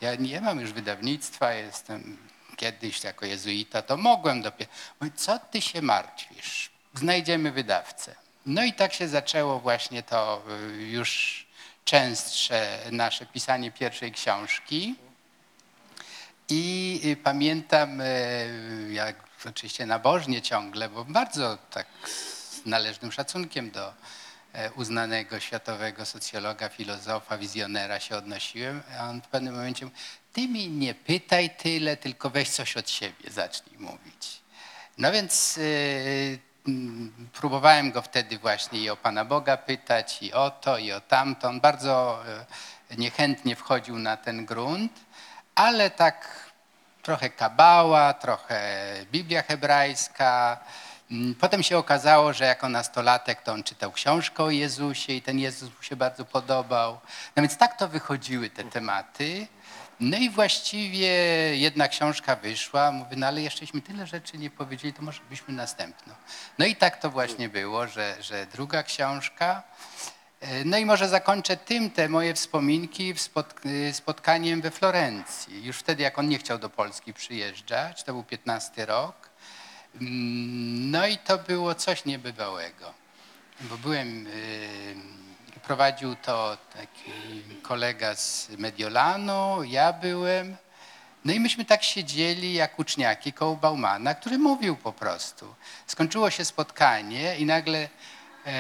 ja 0.02 0.16
nie 0.16 0.42
mam 0.42 0.60
już 0.60 0.74
wydawnictwa, 0.74 1.54
jestem 1.54 2.18
kiedyś 2.56 3.04
jako 3.04 3.26
jezuita, 3.26 3.82
to 3.82 3.98
mogłem 3.98 4.42
dopiero. 4.42 4.72
Mówi, 5.02 5.14
co 5.16 5.40
ty 5.40 5.62
się 5.62 5.82
martwisz? 5.82 6.70
Znajdziemy 6.94 7.52
wydawcę. 7.52 8.16
No 8.46 8.64
i 8.64 8.74
tak 8.74 8.94
się 8.94 9.08
zaczęło 9.08 9.60
właśnie 9.60 10.04
to 10.04 10.42
y, 10.50 10.82
już 10.82 11.46
częstsze 11.86 12.80
nasze 12.92 13.26
pisanie 13.26 13.72
pierwszej 13.72 14.12
książki. 14.12 14.96
I 16.50 17.02
y, 17.06 17.16
pamiętam, 17.16 18.02
y, 18.02 18.90
jak 18.92 19.16
oczywiście 19.46 19.86
nabożnie 19.86 20.42
ciągle, 20.42 20.90
bo 20.90 21.06
bardzo 21.06 21.58
tak 21.58 21.88
z 22.62 22.66
należnym 22.66 23.12
szacunkiem 23.12 23.72
do 23.72 23.94
e, 24.54 24.72
uznanego 24.72 25.40
światowego 25.40 26.06
socjologa, 26.06 26.70
filozofa, 26.70 27.38
wizjonera 27.38 28.00
się 28.00 28.16
odnosiłem, 28.16 28.82
a 29.00 29.10
on 29.10 29.22
w 29.22 29.28
pewnym 29.28 29.56
momencie 29.56 29.86
mówi, 29.86 29.98
ty 30.34 30.48
mi 30.48 30.70
nie 30.70 30.94
pytaj 30.94 31.50
tyle, 31.58 31.98
tylko 31.98 32.30
weź 32.30 32.50
coś 32.50 32.78
od 32.78 32.90
siebie, 32.90 33.30
zacznij 33.30 33.78
mówić. 33.80 34.42
No 34.98 35.12
więc 35.12 35.58
y, 35.58 36.40
próbowałem 37.34 37.92
go 37.92 38.02
wtedy 38.02 38.38
właśnie 38.38 38.80
i 38.80 38.90
o 38.90 38.98
Pana 38.98 39.26
Boga 39.26 39.58
pytać, 39.58 40.24
i 40.24 40.34
o 40.34 40.52
to, 40.52 40.78
i 40.78 40.92
o 40.92 41.02
tamto. 41.02 41.48
On 41.48 41.60
bardzo 41.62 42.24
y, 42.92 42.98
niechętnie 42.98 43.56
wchodził 43.56 44.00
na 44.00 44.18
ten 44.18 44.46
grunt, 44.46 44.92
ale 45.56 45.90
tak 45.90 46.46
trochę 47.02 47.30
kabała, 47.30 48.14
trochę 48.14 48.62
Biblia 49.12 49.42
hebrajska. 49.42 50.58
Mm, 51.12 51.36
Potem 51.36 51.64
się 51.64 51.78
okazało, 51.78 52.34
że 52.34 52.46
jako 52.46 52.70
nastolatek 52.70 53.42
to 53.42 53.54
on 53.54 53.64
czytał 53.64 53.92
książkę 53.92 54.44
o 54.44 54.50
Jezusie 54.50 55.14
i 55.14 55.22
ten 55.22 55.40
Jezus 55.40 55.70
mu 55.78 55.84
się 55.84 55.96
bardzo 55.96 56.26
podobał. 56.26 57.00
No 57.36 57.44
więc 57.44 57.58
tak 57.58 57.78
to 57.78 57.88
wychodziły 57.88 58.50
te 58.50 58.64
tematy. 58.64 59.48
No 60.02 60.18
i 60.18 60.30
właściwie 60.30 61.08
jedna 61.58 61.88
książka 61.88 62.36
wyszła, 62.36 62.92
mówię, 62.92 63.16
no 63.18 63.28
ale 63.28 63.42
jeszcześmy 63.42 63.82
tyle 63.82 64.08
rzeczy 64.08 64.38
nie 64.38 64.50
powiedzieli, 64.50 64.94
to 64.94 65.02
może 65.02 65.22
byśmy 65.30 65.54
następną. 65.54 66.14
No 66.58 66.66
i 66.66 66.76
tak 66.76 66.98
to 67.02 67.10
właśnie 67.10 67.50
było, 67.50 67.88
że, 67.88 68.16
że 68.20 68.46
druga 68.54 68.84
książka. 68.84 69.64
E, 70.40 70.66
No 70.66 70.78
i 70.78 70.86
może 70.86 71.10
zakończę 71.10 71.58
tym 71.58 71.90
te 71.92 72.10
moje 72.10 72.34
wspominki 72.34 73.14
y, 73.66 73.94
spotkaniem 73.94 74.62
we 74.62 74.72
Florencji. 74.72 75.64
Już 75.66 75.78
wtedy, 75.78 76.04
jak 76.04 76.20
on 76.20 76.30
nie 76.30 76.38
chciał 76.38 76.60
do 76.60 76.70
Polski 76.70 77.14
przyjeżdżać, 77.14 78.04
to 78.04 78.14
był 78.14 78.24
15 78.24 78.86
rok. 78.86 79.30
Mm, 80.02 80.92
No 80.92 81.08
i 81.08 81.18
to 81.18 81.38
było 81.38 81.76
coś 81.76 82.06
niebywałego, 82.06 82.94
bo 83.62 83.78
byłem, 83.78 84.28
y, 84.28 84.96
prowadził 85.64 86.16
to 86.16 86.58
taki 86.74 87.12
kolega 87.62 88.16
z 88.16 88.50
Mediolanu, 88.50 89.64
ja 89.64 89.94
byłem. 89.94 90.58
No 91.26 91.34
i 91.34 91.40
myśmy 91.40 91.66
tak 91.66 91.84
siedzieli 91.84 92.54
jak 92.54 92.80
uczniaki 92.80 93.34
koło 93.34 93.56
Baumana, 93.56 94.16
który 94.16 94.38
mówił 94.38 94.76
po 94.76 94.94
prostu. 94.94 95.56
Skończyło 95.88 96.30
się 96.30 96.46
spotkanie 96.46 97.38
i 97.38 97.46
nagle 97.46 97.90
e, 98.46 98.52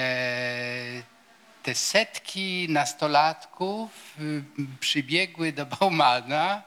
te 1.63 1.75
setki 1.75 2.67
nastolatków 2.69 4.15
y, 4.19 4.43
przybiegły 4.79 5.51
do 5.51 5.65
Baumana 5.65 6.63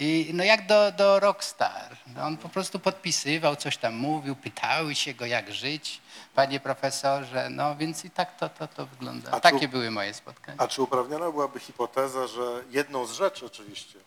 i 0.00 0.30
no 0.34 0.44
jak 0.44 0.66
do, 0.66 0.92
do 0.92 1.20
rockstar. 1.20 1.96
No 2.16 2.22
on 2.22 2.36
po 2.36 2.48
prostu 2.48 2.78
podpisywał, 2.78 3.56
coś 3.56 3.76
tam 3.76 3.94
mówił, 3.94 4.36
pytały 4.36 4.94
się 4.94 5.14
go 5.14 5.26
jak 5.26 5.52
żyć, 5.52 6.00
panie 6.34 6.60
profesorze, 6.60 7.48
no 7.50 7.76
więc 7.76 8.04
i 8.04 8.10
tak 8.10 8.36
to, 8.36 8.48
to, 8.48 8.68
to 8.68 8.86
wygląda. 8.86 9.30
A 9.30 9.34
czy- 9.34 9.40
Takie 9.40 9.68
były 9.68 9.90
moje 9.90 10.14
spotkania. 10.14 10.58
A 10.60 10.68
czy 10.68 10.82
uprawniona 10.82 11.30
byłaby 11.30 11.60
hipoteza, 11.60 12.26
że 12.26 12.62
jedną 12.70 13.06
z 13.06 13.12
rzeczy 13.12 13.46
oczywiście, 13.46 13.98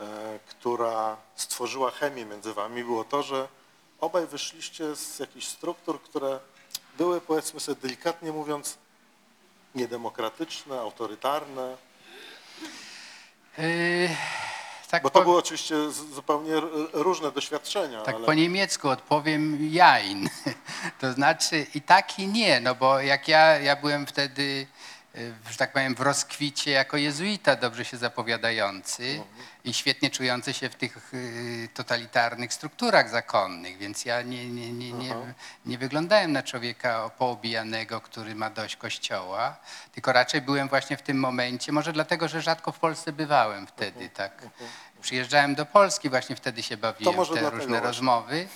e, 0.00 0.04
która 0.48 1.16
stworzyła 1.36 1.90
chemię 1.90 2.24
między 2.24 2.54
wami, 2.54 2.84
było 2.84 3.04
to, 3.04 3.22
że 3.22 3.48
obaj 4.00 4.26
wyszliście 4.26 4.96
z 4.96 5.18
jakichś 5.18 5.46
struktur, 5.46 6.02
które 6.02 6.38
były, 6.98 7.20
powiedzmy 7.20 7.60
sobie 7.60 7.80
delikatnie 7.82 8.32
mówiąc, 8.32 8.78
niedemokratyczne, 9.74 10.80
autorytarne, 10.80 11.76
Yy, 13.58 14.08
tak 14.90 15.02
bo 15.02 15.10
to 15.10 15.18
po- 15.18 15.24
były 15.24 15.38
oczywiście 15.38 15.90
zupełnie 16.14 16.52
różne 16.92 17.32
doświadczenia, 17.32 18.02
Tak 18.02 18.14
ale 18.14 18.26
po 18.26 18.34
niemiecku 18.34 18.88
odpowiem 18.88 19.58
jain. 19.70 20.28
To 21.00 21.12
znaczy 21.12 21.66
i 21.74 21.80
tak 21.80 22.18
i 22.18 22.28
nie, 22.28 22.60
no 22.60 22.74
bo 22.74 23.00
jak 23.00 23.28
ja, 23.28 23.58
ja 23.58 23.76
byłem 23.76 24.06
wtedy, 24.06 24.66
że 25.50 25.56
tak 25.56 25.72
powiem, 25.72 25.94
w 25.94 26.00
rozkwicie 26.00 26.70
jako 26.70 26.96
jezuita 26.96 27.56
dobrze 27.56 27.84
się 27.84 27.96
zapowiadający 27.96 29.20
i 29.64 29.74
świetnie 29.74 30.10
czujący 30.10 30.54
się 30.54 30.68
w 30.68 30.74
tych 30.74 31.14
y, 31.14 31.68
totalitarnych 31.74 32.52
strukturach 32.52 33.08
zakonnych, 33.08 33.78
więc 33.78 34.04
ja 34.04 34.22
nie, 34.22 34.48
nie, 34.48 34.72
nie, 34.72 34.92
nie, 34.92 35.14
nie 35.66 35.78
wyglądałem 35.78 36.32
na 36.32 36.42
człowieka 36.42 37.10
poobijanego, 37.18 38.00
który 38.00 38.34
ma 38.34 38.50
dość 38.50 38.76
kościoła, 38.76 39.56
tylko 39.92 40.12
raczej 40.12 40.40
byłem 40.40 40.68
właśnie 40.68 40.96
w 40.96 41.02
tym 41.02 41.18
momencie, 41.20 41.72
może 41.72 41.92
dlatego, 41.92 42.28
że 42.28 42.42
rzadko 42.42 42.72
w 42.72 42.78
Polsce 42.78 43.12
bywałem 43.12 43.66
wtedy, 43.66 44.08
tak. 44.08 44.46
Przyjeżdżałem 45.00 45.54
do 45.54 45.66
Polski, 45.66 46.10
właśnie 46.10 46.36
wtedy 46.36 46.62
się 46.62 46.76
bawiłem 46.76 47.14
w 47.14 47.16
te 47.16 47.22
różne 47.22 47.40
właśnie. 47.50 47.80
rozmowy. 47.80 48.48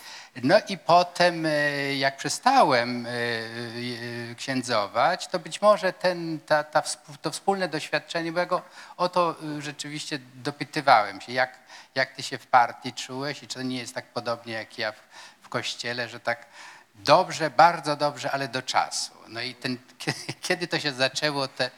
No 0.42 0.56
i 0.68 0.78
potem, 0.78 1.46
e, 1.46 1.50
jak 1.96 2.16
przestałem 2.16 3.06
e, 3.06 3.10
e, 3.10 4.34
księdzować, 4.34 5.26
to 5.26 5.38
być 5.38 5.62
może 5.62 5.92
ten, 5.92 6.40
ta, 6.46 6.64
ta, 6.64 6.82
to 7.22 7.30
wspólne 7.30 7.68
doświadczenie, 7.68 8.32
bo 8.32 8.38
ja 8.38 8.46
go 8.46 8.62
o 8.96 9.08
to 9.08 9.36
rzeczywiście 9.58 10.18
dopytywałem 10.34 11.20
się, 11.20 11.32
jak, 11.32 11.58
jak 11.94 12.12
ty 12.12 12.22
się 12.22 12.38
w 12.38 12.46
partii 12.46 12.92
czułeś 12.92 13.42
i 13.42 13.46
czy 13.46 13.54
to 13.54 13.62
nie 13.62 13.78
jest 13.78 13.94
tak 13.94 14.06
podobnie 14.06 14.52
jak 14.52 14.78
ja 14.78 14.92
w, 14.92 15.00
w 15.42 15.48
kościele, 15.48 16.08
że 16.08 16.20
tak 16.20 16.46
dobrze, 16.94 17.50
bardzo 17.50 17.96
dobrze, 17.96 18.30
ale 18.30 18.48
do 18.48 18.62
czasu. 18.62 19.12
No 19.28 19.40
i 19.40 19.54
ten, 19.54 19.78
kiedy 20.46 20.66
to 20.66 20.80
się 20.80 20.92
zaczęło, 20.92 21.48
te, 21.48 21.70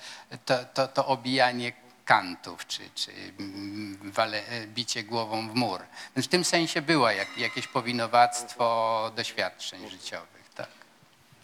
to, 0.44 0.64
to, 0.64 0.88
to 0.88 1.06
obijanie 1.06 1.72
kantów, 2.12 2.66
czy, 2.66 2.90
czy 2.94 3.12
mm, 3.38 3.98
wale, 4.12 4.42
bicie 4.66 5.04
głową 5.04 5.48
w 5.48 5.54
mur. 5.54 5.80
Więc 6.16 6.26
w 6.26 6.30
tym 6.30 6.44
sensie 6.44 6.82
było 6.82 7.10
jak, 7.10 7.38
jakieś 7.38 7.66
powinowactwo 7.68 9.10
doświadczeń 9.16 9.90
życiowych. 9.90 10.50
Tak. 10.54 10.68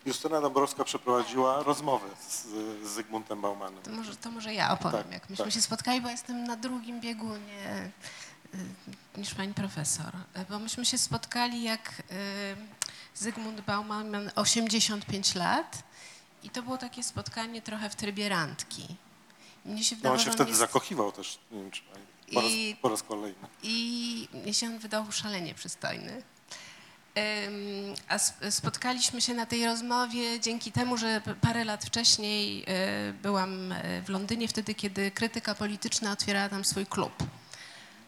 Justyna 0.07 0.41
Dąbrowska 0.41 0.85
przeprowadziła 0.85 1.63
rozmowy 1.63 2.09
z, 2.29 2.45
z 2.45 2.89
Zygmuntem 2.89 3.41
Baumanem. 3.41 3.83
To 3.83 3.91
może, 3.91 4.17
to 4.17 4.31
może 4.31 4.55
ja 4.55 4.71
opowiem, 4.73 5.03
Tak, 5.03 5.13
jak 5.13 5.31
myśmy 5.31 5.45
tak. 5.45 5.55
się 5.55 5.63
spotkali, 5.63 6.01
bo 6.01 6.09
jestem 6.09 6.45
na 6.45 6.57
drugim 6.57 7.01
biegunie 7.01 7.91
y, 8.55 9.19
niż 9.21 9.35
pani 9.35 9.55
profesor. 9.55 10.15
Y, 10.37 10.45
Bo 10.51 10.59
myśmy 10.59 10.85
się 10.87 10.99
spotkali, 10.99 11.63
jak 11.63 12.03
Zygmunt 13.15 13.61
Bauman 13.61 14.11
miał 14.11 14.23
85 14.35 15.35
lat 15.35 15.83
i 16.43 16.51
to 16.51 16.63
było 16.63 16.79
takie 16.79 17.03
spotkanie 17.03 17.63
trochę 17.63 17.91
w 17.91 17.97
trybie 17.97 18.29
randki. 18.29 18.97
Mnie 19.65 19.85
się 19.85 19.97
No 20.05 20.13
on 20.13 20.19
się 20.19 20.31
wtedy 20.31 20.51
jest- 20.51 20.61
zakochiwał 20.61 21.13
też, 21.13 21.39
nie 21.51 21.59
wiem, 21.61 21.71
czy 21.71 21.83
po 22.35 22.41
raz, 22.41 22.51
I- 22.51 22.77
po 22.83 22.89
raz 22.89 23.03
kolejny. 23.03 23.39
i 23.63 24.29
mnie 24.35 24.55
się 24.55 24.67
on 24.67 24.79
wydał 24.79 25.13
szalenie 25.13 25.55
przystojny. 25.55 26.23
A 28.09 28.15
sp- 28.27 28.51
spotkaliśmy 28.51 29.21
się 29.21 29.35
na 29.35 29.47
tej 29.47 29.67
rozmowie 29.67 30.41
dzięki 30.41 30.73
temu, 30.73 30.97
że 30.97 31.23
parę 31.41 31.65
lat 31.65 31.85
wcześniej 31.85 32.63
y, 33.11 33.13
byłam 33.13 33.73
y, 33.73 34.03
w 34.07 34.09
Londynie, 34.09 34.49
wtedy 34.49 34.75
kiedy 34.75 35.11
krytyka 35.11 35.55
polityczna 35.55 36.13
otwierała 36.13 36.49
tam 36.49 36.65
swój 36.65 36.87
klub 36.87 37.13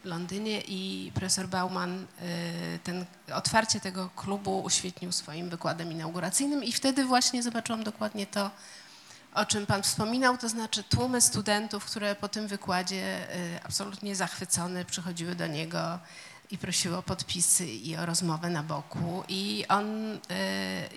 w 0.03 0.05
Londynie 0.05 0.61
i 0.61 1.11
profesor 1.13 1.47
Bauman 1.47 2.03
y, 2.03 2.79
ten, 2.83 3.05
otwarcie 3.33 3.79
tego 3.79 4.09
klubu 4.15 4.61
uświetnił 4.63 5.11
swoim 5.11 5.49
wykładem 5.49 5.91
inauguracyjnym 5.91 6.63
i 6.63 6.71
wtedy 6.71 7.05
właśnie 7.05 7.43
zobaczyłam 7.43 7.83
dokładnie 7.83 8.25
to, 8.27 8.51
o 9.33 9.45
czym 9.45 9.65
Pan 9.65 9.83
wspominał, 9.83 10.37
to 10.37 10.49
znaczy 10.49 10.83
tłumy 10.83 11.21
studentów, 11.21 11.85
które 11.85 12.15
po 12.15 12.27
tym 12.27 12.47
wykładzie 12.47 13.27
y, 13.55 13.59
absolutnie 13.63 14.15
zachwycone 14.15 14.85
przychodziły 14.85 15.35
do 15.35 15.47
niego 15.47 15.99
i 16.51 16.57
prosiły 16.57 16.97
o 16.97 17.03
podpisy 17.03 17.67
i 17.67 17.97
o 17.97 18.05
rozmowę 18.05 18.49
na 18.49 18.63
boku. 18.63 19.23
I 19.27 19.65
on, 19.69 20.13
y, 20.13 20.19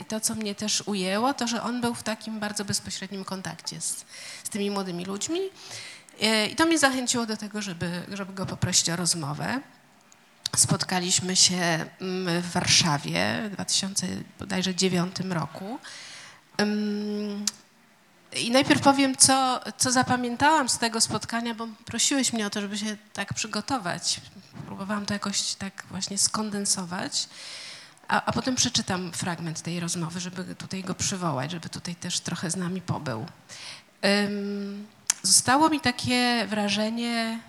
i 0.01 0.05
to 0.05 0.21
co 0.21 0.35
mnie 0.35 0.55
też 0.55 0.83
ujęło, 0.87 1.35
to 1.35 1.47
że 1.47 1.63
on 1.63 1.81
był 1.81 1.95
w 1.95 2.03
takim 2.03 2.41
bardzo 2.41 2.65
bezpośrednim 2.65 3.25
kontakcie 3.25 3.81
z, 3.81 4.05
z 4.45 4.49
tymi 4.49 4.71
młodymi 4.71 5.05
ludźmi. 5.05 5.41
Y, 6.23 6.47
I 6.47 6.57
to 6.57 6.67
mnie 6.67 6.79
zachęciło 6.79 7.27
do 7.27 7.37
tego, 7.37 7.63
żeby, 7.63 8.03
żeby 8.13 8.33
go 8.33 8.47
poprosić 8.47 8.91
o 8.91 8.97
rozmowę. 8.97 9.61
Spotkaliśmy 10.57 11.37
się 11.37 11.87
mm, 12.01 12.43
w 12.43 12.53
Warszawie 12.53 13.43
w 13.51 13.53
2009 13.53 15.17
roku. 15.31 15.79
I 18.37 18.51
najpierw 18.51 18.83
powiem, 18.83 19.17
co, 19.17 19.61
co 19.77 19.93
zapamiętałam 19.93 20.69
z 20.69 20.79
tego 20.79 21.01
spotkania, 21.01 21.55
bo 21.55 21.69
prosiłeś 21.85 22.33
mnie 22.33 22.47
o 22.47 22.51
to, 22.51 22.61
żeby 22.61 22.79
się 22.79 22.97
tak 23.13 23.35
przygotować. 23.35 24.21
Próbowałam 24.67 25.07
to 25.07 25.15
jakoś 25.15 25.55
tak 25.55 25.85
właśnie 25.91 26.19
skondensować. 26.19 27.29
A, 28.09 28.25
a 28.25 28.33
potem 28.33 28.55
przeczytam 28.55 29.13
fragment 29.13 29.63
tej 29.63 29.81
rozmowy, 29.81 30.21
żeby 30.21 30.55
tutaj 30.55 30.85
go 30.85 30.95
przywołać, 30.95 31.51
żeby 31.51 31.69
tutaj 31.69 31.95
też 31.95 32.21
trochę 32.21 32.51
z 32.51 32.57
nami 32.57 32.81
pobył. 32.81 33.27
Ym, 34.27 34.87
zostało 35.23 35.69
mi 35.69 35.81
takie 35.81 36.47
wrażenie 36.49 37.41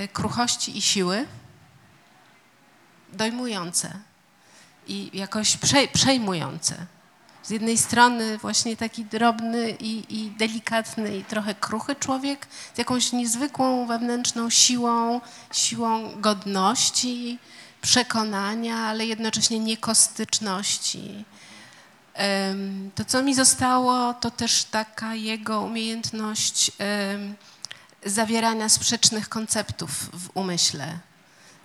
y, 0.00 0.08
kruchości 0.08 0.78
i 0.78 0.82
siły, 0.82 1.26
dojmujące 3.12 3.98
i 4.86 5.10
jakoś 5.12 5.56
przej, 5.56 5.88
przejmujące. 5.88 6.86
Z 7.48 7.50
jednej 7.50 7.78
strony 7.78 8.38
właśnie 8.38 8.76
taki 8.76 9.04
drobny 9.04 9.70
i, 9.70 10.04
i 10.08 10.30
delikatny 10.30 11.16
i 11.16 11.24
trochę 11.24 11.54
kruchy 11.54 11.96
człowiek 11.96 12.46
z 12.74 12.78
jakąś 12.78 13.12
niezwykłą 13.12 13.86
wewnętrzną 13.86 14.50
siłą, 14.50 15.20
siłą 15.52 16.20
godności, 16.20 17.38
przekonania, 17.80 18.76
ale 18.76 19.06
jednocześnie 19.06 19.58
niekostyczności. 19.58 21.24
To, 22.94 23.04
co 23.04 23.22
mi 23.22 23.34
zostało, 23.34 24.14
to 24.14 24.30
też 24.30 24.64
taka 24.64 25.14
jego 25.14 25.60
umiejętność 25.60 26.72
zawierania 28.06 28.68
sprzecznych 28.68 29.28
konceptów 29.28 29.90
w 30.12 30.30
umyśle 30.34 30.98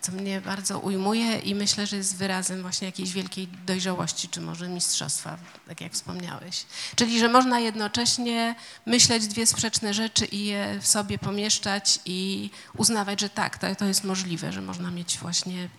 co 0.03 0.11
mnie 0.11 0.41
bardzo 0.41 0.79
ujmuje 0.79 1.39
i 1.39 1.55
myślę, 1.55 1.87
że 1.87 1.97
jest 1.97 2.15
wyrazem 2.15 2.61
właśnie 2.61 2.85
jakiejś 2.85 3.11
wielkiej 3.11 3.47
dojrzałości, 3.47 4.29
czy 4.29 4.41
może 4.41 4.69
mistrzostwa, 4.69 5.37
tak 5.67 5.81
jak 5.81 5.93
wspomniałeś. 5.93 6.65
Czyli, 6.95 7.19
że 7.19 7.29
można 7.29 7.59
jednocześnie 7.59 8.55
myśleć 8.85 9.27
dwie 9.27 9.45
sprzeczne 9.45 9.93
rzeczy 9.93 10.25
i 10.25 10.45
je 10.45 10.79
w 10.81 10.87
sobie 10.87 11.17
pomieszczać 11.17 11.99
i 12.05 12.49
uznawać, 12.77 13.21
że 13.21 13.29
tak, 13.29 13.57
to, 13.57 13.75
to 13.75 13.85
jest 13.85 14.03
możliwe, 14.03 14.51
że 14.51 14.61
można 14.61 14.91
mieć 14.91 15.17
właśnie, 15.17 15.69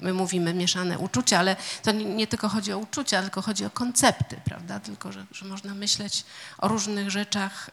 my 0.00 0.12
mówimy 0.12 0.54
mieszane 0.54 0.98
uczucia, 0.98 1.38
ale 1.38 1.56
to 1.82 1.92
nie, 1.92 2.04
nie 2.04 2.26
tylko 2.26 2.48
chodzi 2.48 2.72
o 2.72 2.78
uczucia, 2.78 3.22
tylko 3.22 3.42
chodzi 3.42 3.64
o 3.64 3.70
koncepty, 3.70 4.36
prawda? 4.44 4.80
Tylko, 4.80 5.12
że, 5.12 5.26
że 5.32 5.44
można 5.44 5.74
myśleć 5.74 6.24
o 6.58 6.68
różnych 6.68 7.10
rzeczach 7.10 7.70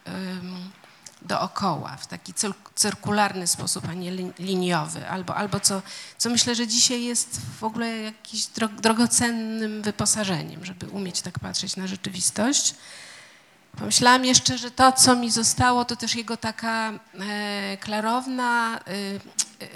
dookoła, 1.21 1.97
w 1.97 2.07
taki 2.07 2.33
cyr- 2.33 2.53
cyrkularny 2.75 3.47
sposób, 3.47 3.89
a 3.89 3.93
nie 3.93 4.11
li- 4.11 4.33
liniowy, 4.39 5.09
albo, 5.09 5.35
albo 5.35 5.59
co, 5.59 5.81
co 6.17 6.29
myślę, 6.29 6.55
że 6.55 6.67
dzisiaj 6.67 7.03
jest 7.03 7.41
w 7.59 7.63
ogóle 7.63 7.97
jakimś 7.97 8.43
dro- 8.43 8.79
drogocennym 8.81 9.81
wyposażeniem, 9.81 10.65
żeby 10.65 10.87
umieć 10.87 11.21
tak 11.21 11.39
patrzeć 11.39 11.75
na 11.75 11.87
rzeczywistość. 11.87 12.75
Pomyślałam 13.77 14.25
jeszcze, 14.25 14.57
że 14.57 14.71
to, 14.71 14.91
co 14.91 15.15
mi 15.15 15.31
zostało, 15.31 15.85
to 15.85 15.95
też 15.95 16.15
jego 16.15 16.37
taka 16.37 16.91
e, 16.91 17.77
klarowna 17.77 18.79
e, 18.79 18.81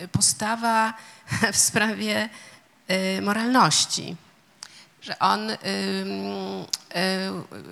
e, 0.04 0.08
postawa 0.08 0.94
w 1.54 1.58
sprawie 1.58 2.30
e, 2.88 3.22
moralności 3.22 4.16
że 5.06 5.20
on 5.20 5.50
ym, 5.50 5.58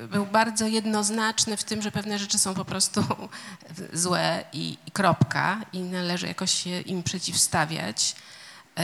y, 0.04 0.08
był 0.08 0.26
bardzo 0.26 0.68
jednoznaczny 0.68 1.58
w 1.58 1.64
tym, 1.64 1.82
że 1.82 1.92
pewne 1.92 2.20
rzeczy 2.20 2.40
są 2.40 2.54
po 2.54 2.66
prostu 2.66 3.06
złe 3.94 4.44
i, 4.54 4.78
i 4.88 4.92
kropka 4.92 5.62
i 5.74 5.80
należy 5.80 6.28
jakoś 6.28 6.52
się 6.64 6.82
im 6.82 7.04
przeciwstawiać 7.04 8.16
y, 8.80 8.84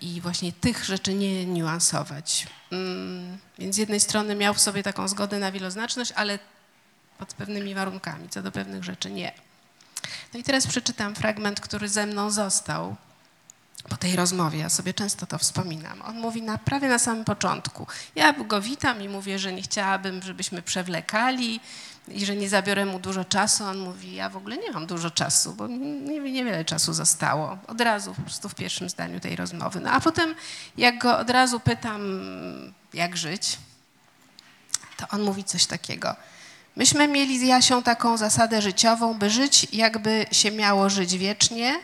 i 0.00 0.20
właśnie 0.20 0.52
tych 0.52 0.84
rzeczy 0.84 1.14
nie 1.14 1.46
niuansować. 1.46 2.46
Ym, 2.72 3.38
więc 3.58 3.74
z 3.74 3.78
jednej 3.78 4.00
strony 4.00 4.34
miał 4.34 4.54
w 4.54 4.60
sobie 4.60 4.82
taką 4.82 5.08
zgodę 5.08 5.38
na 5.38 5.52
wieloznaczność, 5.52 6.12
ale 6.12 6.38
pod 7.18 7.34
pewnymi 7.34 7.74
warunkami, 7.74 8.28
co 8.28 8.42
do 8.42 8.52
pewnych 8.52 8.84
rzeczy 8.84 9.10
nie. 9.10 9.32
No 10.34 10.40
i 10.40 10.42
teraz 10.42 10.66
przeczytam 10.66 11.14
fragment, 11.14 11.60
który 11.60 11.88
ze 11.88 12.06
mną 12.06 12.30
został 12.30 12.96
po 13.88 13.96
tej 13.96 14.16
rozmowie, 14.16 14.58
ja 14.58 14.68
sobie 14.68 14.94
często 14.94 15.26
to 15.26 15.38
wspominam. 15.38 16.02
On 16.02 16.18
mówi 16.18 16.42
na, 16.42 16.58
prawie 16.58 16.88
na 16.88 16.98
samym 16.98 17.24
początku. 17.24 17.86
Ja 18.14 18.32
go 18.32 18.60
witam 18.60 19.02
i 19.02 19.08
mówię, 19.08 19.38
że 19.38 19.52
nie 19.52 19.62
chciałabym, 19.62 20.22
żebyśmy 20.22 20.62
przewlekali 20.62 21.60
i 22.08 22.26
że 22.26 22.36
nie 22.36 22.48
zabiorę 22.48 22.86
mu 22.86 22.98
dużo 22.98 23.24
czasu. 23.24 23.64
On 23.64 23.78
mówi, 23.78 24.14
ja 24.14 24.28
w 24.28 24.36
ogóle 24.36 24.56
nie 24.56 24.72
mam 24.72 24.86
dużo 24.86 25.10
czasu, 25.10 25.54
bo 25.54 25.66
nie, 25.66 26.20
niewiele 26.20 26.64
czasu 26.64 26.92
zostało. 26.92 27.58
Od 27.66 27.80
razu, 27.80 28.14
po 28.14 28.22
prostu 28.22 28.48
w 28.48 28.54
pierwszym 28.54 28.88
zdaniu 28.88 29.20
tej 29.20 29.36
rozmowy. 29.36 29.80
No 29.80 29.90
a 29.90 30.00
potem, 30.00 30.34
jak 30.76 30.98
go 30.98 31.18
od 31.18 31.30
razu 31.30 31.60
pytam, 31.60 32.02
jak 32.94 33.16
żyć, 33.16 33.58
to 34.96 35.08
on 35.08 35.22
mówi 35.22 35.44
coś 35.44 35.66
takiego. 35.66 36.16
Myśmy 36.76 37.08
mieli 37.08 37.38
z 37.38 37.42
Jasią 37.42 37.82
taką 37.82 38.16
zasadę 38.16 38.62
życiową, 38.62 39.14
by 39.14 39.30
żyć 39.30 39.66
jakby 39.72 40.26
się 40.32 40.50
miało 40.50 40.90
żyć 40.90 41.18
wiecznie, 41.18 41.74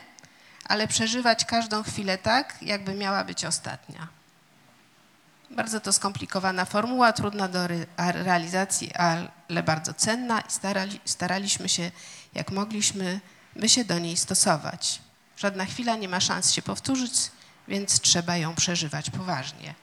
ale 0.65 0.87
przeżywać 0.87 1.45
każdą 1.45 1.83
chwilę 1.83 2.17
tak, 2.17 2.57
jakby 2.61 2.93
miała 2.93 3.23
być 3.23 3.45
ostatnia. 3.45 4.07
Bardzo 5.49 5.79
to 5.79 5.93
skomplikowana 5.93 6.65
formuła, 6.65 7.13
trudna 7.13 7.47
do 7.47 7.67
realizacji, 7.97 8.93
ale 8.93 9.63
bardzo 9.63 9.93
cenna 9.93 10.41
i 10.41 10.51
starali, 10.51 10.99
staraliśmy 11.05 11.69
się, 11.69 11.91
jak 12.33 12.51
mogliśmy, 12.51 13.19
by 13.55 13.69
się 13.69 13.85
do 13.85 13.99
niej 13.99 14.17
stosować. 14.17 15.01
Żadna 15.37 15.65
chwila 15.65 15.95
nie 15.95 16.09
ma 16.09 16.19
szans 16.19 16.51
się 16.51 16.61
powtórzyć, 16.61 17.13
więc 17.67 17.99
trzeba 17.99 18.37
ją 18.37 18.55
przeżywać 18.55 19.09
poważnie. 19.09 19.75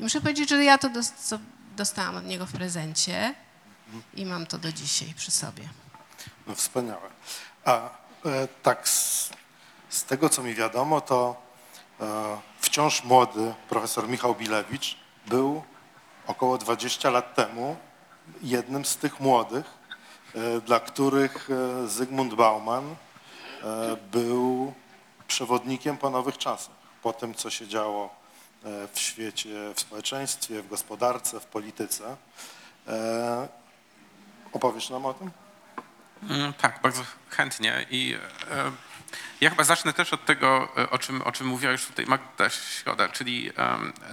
I 0.00 0.02
muszę 0.02 0.20
powiedzieć, 0.20 0.48
że 0.48 0.64
ja 0.64 0.78
to 0.78 0.90
dostałam 1.76 2.16
od 2.16 2.26
niego 2.26 2.46
w 2.46 2.52
prezencie 2.52 3.34
i 4.14 4.26
mam 4.26 4.46
to 4.46 4.58
do 4.58 4.72
dzisiaj 4.72 5.14
przy 5.14 5.30
sobie. 5.30 5.68
No 6.46 6.54
wspaniałe. 6.54 7.10
A 7.64 7.90
e, 8.24 8.48
tak 8.62 8.88
z 9.90 10.04
tego, 10.04 10.28
co 10.28 10.42
mi 10.42 10.54
wiadomo, 10.54 11.00
to 11.00 11.36
e, 12.00 12.38
wciąż 12.60 13.04
młody 13.04 13.54
profesor 13.68 14.08
Michał 14.08 14.34
Bilewicz 14.34 14.96
był 15.26 15.62
około 16.26 16.58
20 16.58 17.10
lat 17.10 17.34
temu 17.34 17.76
jednym 18.42 18.84
z 18.84 18.96
tych 18.96 19.20
młodych, 19.20 19.66
e, 20.34 20.60
dla 20.60 20.80
których 20.80 21.48
e, 21.50 21.88
Zygmunt 21.88 22.34
Bauman 22.34 22.96
był 24.12 24.74
przewodnikiem 25.28 25.96
po 25.96 26.10
nowych 26.10 26.38
czasach. 26.38 26.74
Po 27.02 27.12
tym, 27.12 27.34
co 27.34 27.50
się 27.50 27.68
działo 27.68 28.14
w 28.92 29.00
świecie, 29.00 29.48
w 29.74 29.80
społeczeństwie, 29.80 30.62
w 30.62 30.68
gospodarce, 30.68 31.40
w 31.40 31.44
polityce. 31.46 32.16
Opowiesz 34.52 34.90
nam 34.90 35.06
o 35.06 35.14
tym? 35.14 35.30
Mm, 36.30 36.52
Tak, 36.52 36.80
bardzo 36.82 37.02
chętnie. 37.28 37.86
I 37.90 38.16
ja 39.40 39.50
chyba 39.50 39.64
zacznę 39.64 39.92
też 39.92 40.12
od 40.12 40.24
tego, 40.24 40.68
e, 40.78 40.90
o 40.90 40.98
czym, 40.98 41.22
o 41.22 41.32
czym 41.32 41.46
mówiła 41.46 41.72
już 41.72 41.86
tutaj 41.86 42.06
Magda 42.06 42.50
Środa, 42.50 43.08
czyli 43.08 43.52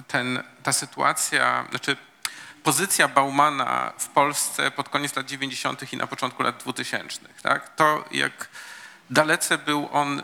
ten, 0.08 0.44
ta 0.64 0.74
sytuacja, 0.74 1.66
znaczy 1.70 1.98
pozycja 2.64 3.08
Baumana 3.08 3.94
w 3.98 4.08
Polsce 4.08 4.72
pod 4.72 4.90
koniec 4.90 5.16
lat 5.16 5.26
90. 5.26 5.94
i 5.94 5.98
na 5.98 6.08
początku 6.08 6.44
lat 6.44 6.64
2000. 6.64 7.20
Tak? 7.42 7.76
To 7.76 8.06
jak 8.12 8.50
dalece 9.10 9.58
był 9.58 9.90
on 9.92 10.20
e, 10.20 10.24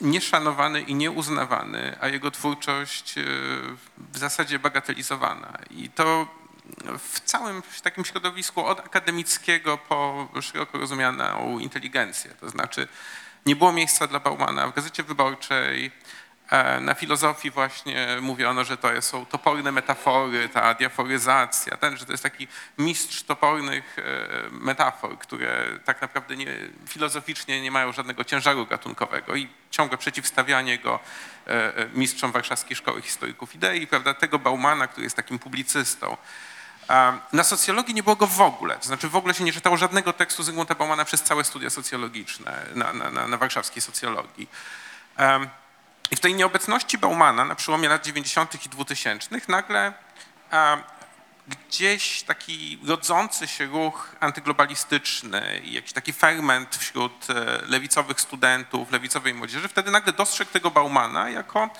nieszanowany 0.00 0.80
i 0.80 0.94
nieuznawany, 0.94 1.96
a 2.00 2.08
jego 2.08 2.30
twórczość 2.30 3.18
e, 3.18 3.22
w 4.12 4.18
zasadzie 4.18 4.58
bagatelizowana. 4.58 5.58
I 5.70 5.88
to 5.88 6.26
w 6.98 7.20
całym 7.20 7.62
takim 7.82 8.04
środowisku 8.04 8.66
od 8.66 8.80
akademickiego 8.80 9.78
po 9.78 10.28
szeroko 10.40 10.78
rozumianą 10.78 11.58
inteligencję. 11.58 12.30
To 12.40 12.50
znaczy 12.50 12.88
nie 13.46 13.56
było 13.56 13.72
miejsca 13.72 14.06
dla 14.06 14.20
Baumana 14.20 14.68
w 14.68 14.74
Gazecie 14.74 15.02
Wyborczej, 15.02 15.90
e, 16.50 16.80
na 16.80 16.94
filozofii 16.94 17.50
właśnie 17.50 18.06
mówiono, 18.20 18.64
że 18.64 18.76
to 18.76 19.02
są 19.02 19.26
toporne 19.26 19.72
metafory, 19.72 20.48
ta 20.48 20.74
diaforyzacja, 20.74 21.76
ten, 21.76 21.96
że 21.96 22.06
to 22.06 22.12
jest 22.12 22.22
taki 22.22 22.48
mistrz 22.78 23.22
topornych 23.22 23.98
e, 23.98 24.02
metafor, 24.50 25.18
które 25.18 25.78
tak 25.84 26.02
naprawdę 26.02 26.36
nie, 26.36 26.46
filozoficznie 26.88 27.60
nie 27.60 27.70
mają 27.70 27.92
żadnego 27.92 28.24
ciężaru 28.24 28.66
gatunkowego 28.66 29.36
i 29.36 29.48
ciągłe 29.70 29.98
przeciwstawianie 29.98 30.78
go 30.78 31.00
e, 31.46 31.72
mistrzom 31.94 32.32
Warszawskiej 32.32 32.76
Szkoły 32.76 33.02
Historyków 33.02 33.54
Idei, 33.54 33.86
prawda, 33.86 34.14
tego 34.14 34.38
Baumana, 34.38 34.86
który 34.86 35.04
jest 35.04 35.16
takim 35.16 35.38
publicystą. 35.38 36.16
Na 37.32 37.44
socjologii 37.44 37.94
nie 37.94 38.02
było 38.02 38.16
go 38.16 38.26
w 38.26 38.40
ogóle, 38.40 38.76
to 38.76 38.84
znaczy 38.84 39.08
w 39.08 39.16
ogóle 39.16 39.34
się 39.34 39.44
nie 39.44 39.52
czytało 39.52 39.76
żadnego 39.76 40.12
tekstu 40.12 40.42
Zygmunta 40.42 40.74
Baumana 40.74 41.04
przez 41.04 41.22
całe 41.22 41.44
studia 41.44 41.70
socjologiczne 41.70 42.66
na, 42.74 42.92
na, 42.92 43.10
na, 43.10 43.26
na 43.26 43.36
warszawskiej 43.36 43.82
socjologii. 43.82 44.48
I 46.10 46.16
w 46.16 46.20
tej 46.20 46.34
nieobecności 46.34 46.98
Baumana 46.98 47.44
na 47.44 47.54
przełomie 47.54 47.88
lat 47.88 48.04
90. 48.04 48.66
i 48.66 48.68
2000 48.68 49.28
nagle 49.48 49.92
gdzieś 51.48 52.22
taki 52.22 52.78
rodzący 52.86 53.48
się 53.48 53.66
ruch 53.66 54.16
antyglobalistyczny 54.20 55.60
i 55.64 55.72
jakiś 55.72 55.92
taki 55.92 56.12
ferment 56.12 56.76
wśród 56.76 57.30
e, 57.30 57.34
lewicowych 57.66 58.20
studentów, 58.20 58.92
lewicowej 58.92 59.34
młodzieży, 59.34 59.68
wtedy 59.68 59.90
nagle 59.90 60.12
dostrzegł 60.12 60.50
tego 60.50 60.70
Baumana 60.70 61.30
jako 61.30 61.70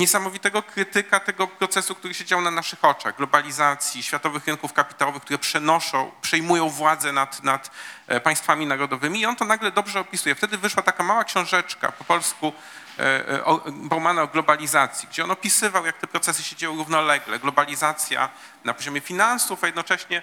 niesamowitego 0.00 0.62
krytyka 0.62 1.20
tego 1.20 1.46
procesu, 1.46 1.94
który 1.94 2.14
się 2.14 2.24
dział 2.24 2.40
na 2.40 2.50
naszych 2.50 2.84
oczach, 2.84 3.16
globalizacji, 3.16 4.02
światowych 4.02 4.46
rynków 4.46 4.72
kapitałowych, 4.72 5.22
które 5.22 5.38
przenoszą, 5.38 6.10
przejmują 6.22 6.68
władzę 6.68 7.12
nad, 7.12 7.42
nad 7.42 7.70
e, 8.06 8.20
państwami 8.20 8.66
narodowymi 8.66 9.20
i 9.20 9.26
on 9.26 9.36
to 9.36 9.44
nagle 9.44 9.70
dobrze 9.72 10.00
opisuje. 10.00 10.34
Wtedy 10.34 10.58
wyszła 10.58 10.82
taka 10.82 11.02
mała 11.04 11.24
książeczka 11.24 11.92
po 11.92 12.04
polsku 12.04 12.52
e, 12.98 13.28
e, 13.28 13.44
o- 13.44 13.64
Baumana 13.72 14.26
globalizacji, 14.26 15.08
gdzie 15.08 15.24
on 15.24 15.30
opisywał, 15.30 15.86
jak 15.86 15.98
te 15.98 16.06
procesy 16.06 16.42
się 16.42 16.56
dzieją 16.56 16.76
równolegle. 16.76 17.38
Globalizacja 17.38 18.28
na 18.64 18.74
poziomie 18.74 19.00
finansów, 19.00 19.64
a 19.64 19.66
jednocześnie 19.66 20.22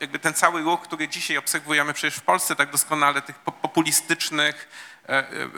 jakby 0.00 0.18
ten 0.18 0.34
cały 0.34 0.62
ruch, 0.62 0.80
który 0.82 1.08
dzisiaj 1.08 1.36
obserwujemy 1.36 1.92
przecież 1.92 2.18
w 2.18 2.22
Polsce 2.22 2.56
tak 2.56 2.70
doskonale, 2.70 3.22
tych 3.22 3.36
po- 3.38 3.52
populistycznych 3.52 4.68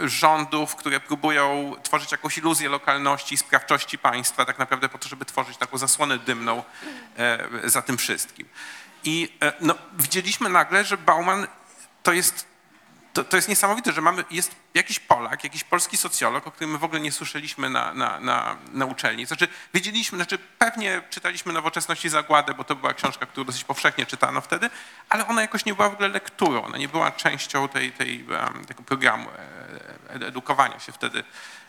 rządów, 0.05 0.77
które 0.77 1.01
próbują 1.01 1.75
tworzyć 1.83 2.13
jakąś 2.13 2.39
iluzję 2.39 2.69
lokalności 2.69 3.35
i 3.35 3.39
sprawczości 3.39 3.99
państwa, 3.99 4.45
tak 4.45 4.59
naprawdę 4.59 4.89
po 4.89 4.99
to, 4.99 5.09
żeby 5.09 5.25
tworzyć 5.25 5.57
taką 5.57 5.79
zasłonę 5.79 6.19
dymną 6.19 6.63
e, 7.17 7.49
za 7.65 7.83
tym 7.83 7.99
wszystkim. 7.99 8.49
I 9.05 9.33
e, 9.43 9.53
no, 9.61 9.75
widzieliśmy 9.99 10.49
nagle, 10.49 10.85
że 10.85 10.97
Bauman 10.97 11.47
to 12.03 12.13
jest 12.13 12.48
to, 13.19 13.25
to 13.25 13.37
jest 13.37 13.49
niesamowite, 13.49 13.93
że 13.93 14.01
mamy, 14.01 14.25
jest 14.31 14.55
jakiś 14.75 15.01
Polak, 15.01 15.45
jakiś 15.45 15.65
polski 15.65 15.97
socjolog, 15.97 16.47
o 16.47 16.51
którym 16.51 16.71
my 16.71 16.79
w 16.79 16.85
ogóle 16.85 17.01
nie 17.01 17.13
słyszeliśmy 17.13 17.71
na, 17.71 17.95
na, 17.95 18.21
na, 18.21 18.57
na 18.73 18.87
uczelni. 18.87 19.27
Znaczy, 19.27 19.49
wiedzieliśmy, 19.75 20.19
znaczy 20.19 20.39
pewnie 20.59 21.03
czytaliśmy 21.11 21.53
Nowoczesność 21.53 22.05
i 22.05 22.09
Zagładę, 22.09 22.55
bo 22.55 22.65
to 22.65 22.77
była 22.77 22.95
książka, 22.95 23.27
którą 23.27 23.45
dosyć 23.45 23.65
powszechnie 23.65 24.07
czytano 24.07 24.41
wtedy, 24.41 24.71
ale 25.09 25.27
ona 25.27 25.41
jakoś 25.41 25.65
nie 25.65 25.75
była 25.75 25.89
w 25.91 25.93
ogóle 25.93 26.09
lekturą, 26.09 26.65
ona 26.65 26.79
nie 26.79 26.89
była 26.89 27.11
częścią 27.11 27.69
tej, 27.69 27.93
tej, 27.93 28.27
tego 28.69 28.83
programu 28.83 29.29
e, 29.31 30.23
e, 30.23 30.27
edukowania 30.27 30.79
się 30.81 30.93
wtedy 30.93 31.25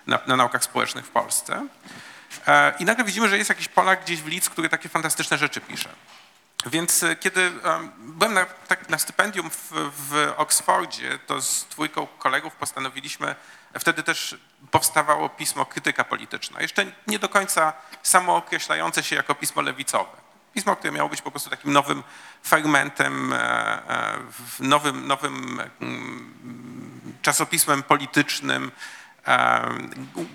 na, 0.08 0.20
na 0.28 0.36
naukach 0.36 0.64
społecznych 0.64 1.06
w 1.06 1.10
Polsce. 1.10 1.68
E, 2.48 2.74
I 2.80 2.86
nagle 2.86 3.04
widzimy, 3.04 3.30
że 3.30 3.38
jest 3.38 3.50
jakiś 3.50 3.68
Polak 3.68 4.04
gdzieś 4.04 4.22
w 4.22 4.28
Lidz, 4.28 4.50
który 4.50 4.70
takie 4.70 4.90
fantastyczne 4.90 5.38
rzeczy 5.38 5.62
pisze. 5.62 5.90
Więc 6.66 7.04
e, 7.04 7.16
kiedy 7.16 7.42
em, 7.42 7.92
byłem 7.98 8.34
na, 8.34 8.46
tak, 8.46 8.90
na 8.90 8.98
stypendium 8.98 9.50
w, 9.50 9.72
w 9.72 10.34
Oksfordzie, 10.38 11.20
to 11.28 11.42
z 11.42 11.66
dwójką 11.66 12.08
kolegów 12.08 12.56
postanowiliśmy, 12.56 13.36
wtedy 13.80 14.04
też 14.04 14.38
powstawało 14.72 15.30
pismo 15.30 15.66
Krytyka 15.66 16.04
Polityczna. 16.04 16.62
Jeszcze 16.62 16.86
nie 17.08 17.20
do 17.20 17.30
końca 17.30 17.74
samookreślające 18.04 19.04
się 19.04 19.16
jako 19.16 19.36
pismo 19.36 19.62
lewicowe. 19.62 20.18
Pismo, 20.54 20.76
które 20.76 20.92
miało 20.94 21.10
być 21.10 21.22
po 21.22 21.32
prostu 21.32 21.50
takim 21.50 21.74
nowym 21.74 22.04
fermentem, 22.48 23.34
e, 23.34 23.38
e, 23.38 24.18
nowym, 24.60 25.08
nowym 25.08 25.62
mm, 25.82 27.18
czasopismem 27.22 27.84
politycznym, 27.84 28.72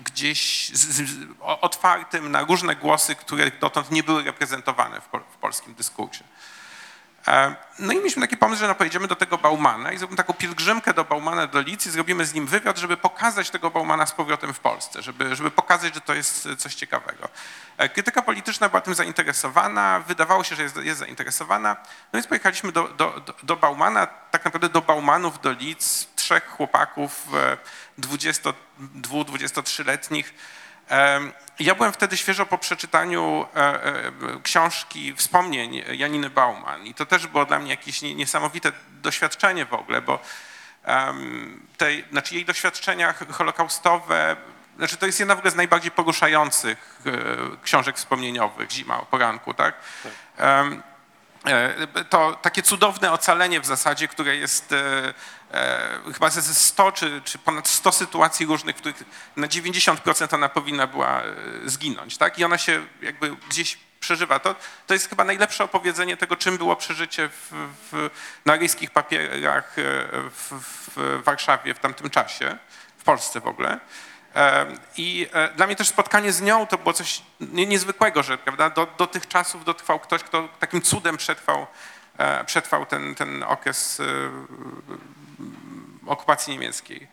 gdzieś 0.03 0.69
z, 0.69 1.09
z, 1.09 1.27
otwartym 1.39 2.31
na 2.31 2.41
różne 2.41 2.75
głosy, 2.75 3.15
które 3.15 3.51
dotąd 3.51 3.91
nie 3.91 4.03
były 4.03 4.23
reprezentowane 4.23 5.01
w, 5.01 5.07
w 5.33 5.37
polskim 5.37 5.73
dyskursie. 5.73 6.23
No 7.79 7.93
i 7.93 7.97
mieliśmy 7.97 8.21
taki 8.21 8.37
pomysł, 8.37 8.59
że 8.59 8.67
no 8.67 8.75
pojedziemy 8.75 9.07
do 9.07 9.15
tego 9.15 9.37
Baumana 9.37 9.91
i 9.91 9.97
zrobimy 9.97 10.17
taką 10.17 10.33
pielgrzymkę 10.33 10.93
do 10.93 11.03
Baumana 11.03 11.47
do 11.47 11.61
Lidz 11.61 11.85
i 11.87 11.89
zrobimy 11.91 12.25
z 12.25 12.33
nim 12.33 12.47
wywiad, 12.47 12.77
żeby 12.77 12.97
pokazać 12.97 13.49
tego 13.49 13.71
Baumana 13.71 14.05
z 14.05 14.11
powrotem 14.11 14.53
w 14.53 14.59
Polsce, 14.59 15.01
żeby, 15.01 15.35
żeby 15.35 15.51
pokazać, 15.51 15.93
że 15.93 16.01
to 16.01 16.13
jest 16.13 16.47
coś 16.57 16.75
ciekawego. 16.75 17.29
E, 17.77 17.89
Krytyka 17.89 18.21
polityczna 18.21 18.69
była 18.69 18.81
tym 18.81 18.95
zainteresowana, 18.95 19.99
wydawało 20.07 20.43
się, 20.43 20.55
że 20.55 20.63
jest, 20.63 20.77
jest 20.77 20.99
zainteresowana, 20.99 21.75
no 22.13 22.17
więc 22.17 22.27
pojechaliśmy 22.27 22.71
do, 22.71 22.87
do, 22.87 23.19
do- 23.19 23.33
do 23.43 23.55
Baumana, 23.55 24.07
tak 24.07 24.45
naprawdę 24.45 24.69
do 24.69 24.81
Baumanów, 24.81 25.41
do 25.41 25.51
Lidz, 25.51 26.07
trzech 26.25 26.47
chłopaków 26.49 27.27
e, 27.33 27.57
22-23-letnich, 28.01 30.33
Em, 30.89 31.31
Ja 31.59 31.75
byłem 31.75 31.93
wtedy 31.93 32.17
świeżo 32.17 32.45
po 32.45 32.57
przeczytaniu 32.57 33.45
e, 33.55 33.59
e, 33.59 34.11
książki 34.43 35.13
wspomnień 35.15 35.83
Janiny 35.91 36.29
Bauman. 36.29 36.85
I 36.85 36.93
to 36.93 37.05
też 37.05 37.27
było 37.27 37.45
dla 37.45 37.59
mnie 37.59 37.69
jakieś 37.71 38.01
nie- 38.01 38.15
niesamowite 38.15 38.71
doświadczenie 38.89 39.65
w 39.65 39.73
ogóle, 39.73 40.01
bo 40.01 40.19
tej, 41.77 42.05
znaczy 42.11 42.35
jej 42.35 42.45
doświadczenia 42.45 43.13
holokaustowe, 43.31 44.35
znaczy 44.77 44.97
to 44.97 45.05
jest 45.05 45.19
jedna 45.19 45.35
w 45.35 45.37
ogóle 45.37 45.51
z 45.51 45.55
najbardziej 45.55 45.91
poruszających 45.91 46.99
e, 47.05 47.11
książek 47.63 47.97
wspomnieniowych, 47.97 48.71
Zima 48.71 48.99
o 49.01 49.05
poranku, 49.05 49.53
tak? 49.53 49.75
E, 50.39 50.63
to 52.09 52.39
takie 52.41 52.61
cudowne 52.63 53.11
ocalenie 53.11 53.61
w 53.61 53.65
zasadzie, 53.65 54.07
które 54.07 54.35
jest 54.35 54.71
e, 54.71 55.13
e, 55.51 56.13
chyba 56.13 56.29
ze 56.29 56.53
100 56.53 56.91
czy, 56.91 57.21
czy 57.25 57.37
ponad 57.37 57.67
100 57.67 57.91
sytuacji 57.91 58.45
różnych, 58.45 58.75
w 58.75 58.79
których 58.79 59.03
na 59.35 59.47
90% 59.47 60.35
ona 60.35 60.49
powinna 60.49 60.87
była 60.87 61.21
e, 61.21 61.33
zginąć, 61.65 62.17
tak? 62.17 62.39
I 62.39 62.43
ona 62.43 62.57
się 62.57 62.85
jakby 63.01 63.35
gdzieś 63.49 63.77
przeżywa. 63.99 64.39
To, 64.39 64.55
to 64.87 64.93
jest 64.93 65.09
chyba 65.09 65.23
najlepsze 65.23 65.63
opowiedzenie 65.63 66.17
tego, 66.17 66.35
czym 66.35 66.57
było 66.57 66.75
przeżycie 66.75 67.29
w, 67.29 67.51
w, 67.91 68.09
na 68.45 68.53
aryjskich 68.53 68.91
papierach 68.91 69.79
e, 69.79 69.81
w, 70.29 70.51
w 70.95 71.23
Warszawie 71.23 71.73
w 71.73 71.79
tamtym 71.79 72.09
czasie, 72.09 72.57
w 72.97 73.03
Polsce 73.03 73.41
w 73.41 73.47
ogóle. 73.47 73.79
I 74.97 75.27
e, 75.33 75.49
dla 75.53 75.67
mnie 75.67 75.75
też 75.75 75.87
spotkanie 75.87 76.31
z 76.33 76.41
nią 76.41 76.67
to 76.67 76.77
było 76.77 76.93
coś 76.93 77.21
nie- 77.39 77.65
niezwykłego, 77.65 78.23
że 78.23 78.37
prawda, 78.37 78.69
do, 78.69 78.87
do 78.97 79.07
tych 79.07 79.27
czasów 79.27 79.65
dotrwał 79.65 79.99
ktoś, 79.99 80.23
kto 80.23 80.49
takim 80.59 80.81
cudem 80.81 81.17
przetrwał, 81.17 81.67
e, 82.17 82.43
przetrwał 82.43 82.85
ten, 82.85 83.15
ten 83.15 83.43
okres 83.43 83.99
e, 83.99 84.03
okupacji 86.07 86.53
niemieckiej. 86.53 87.07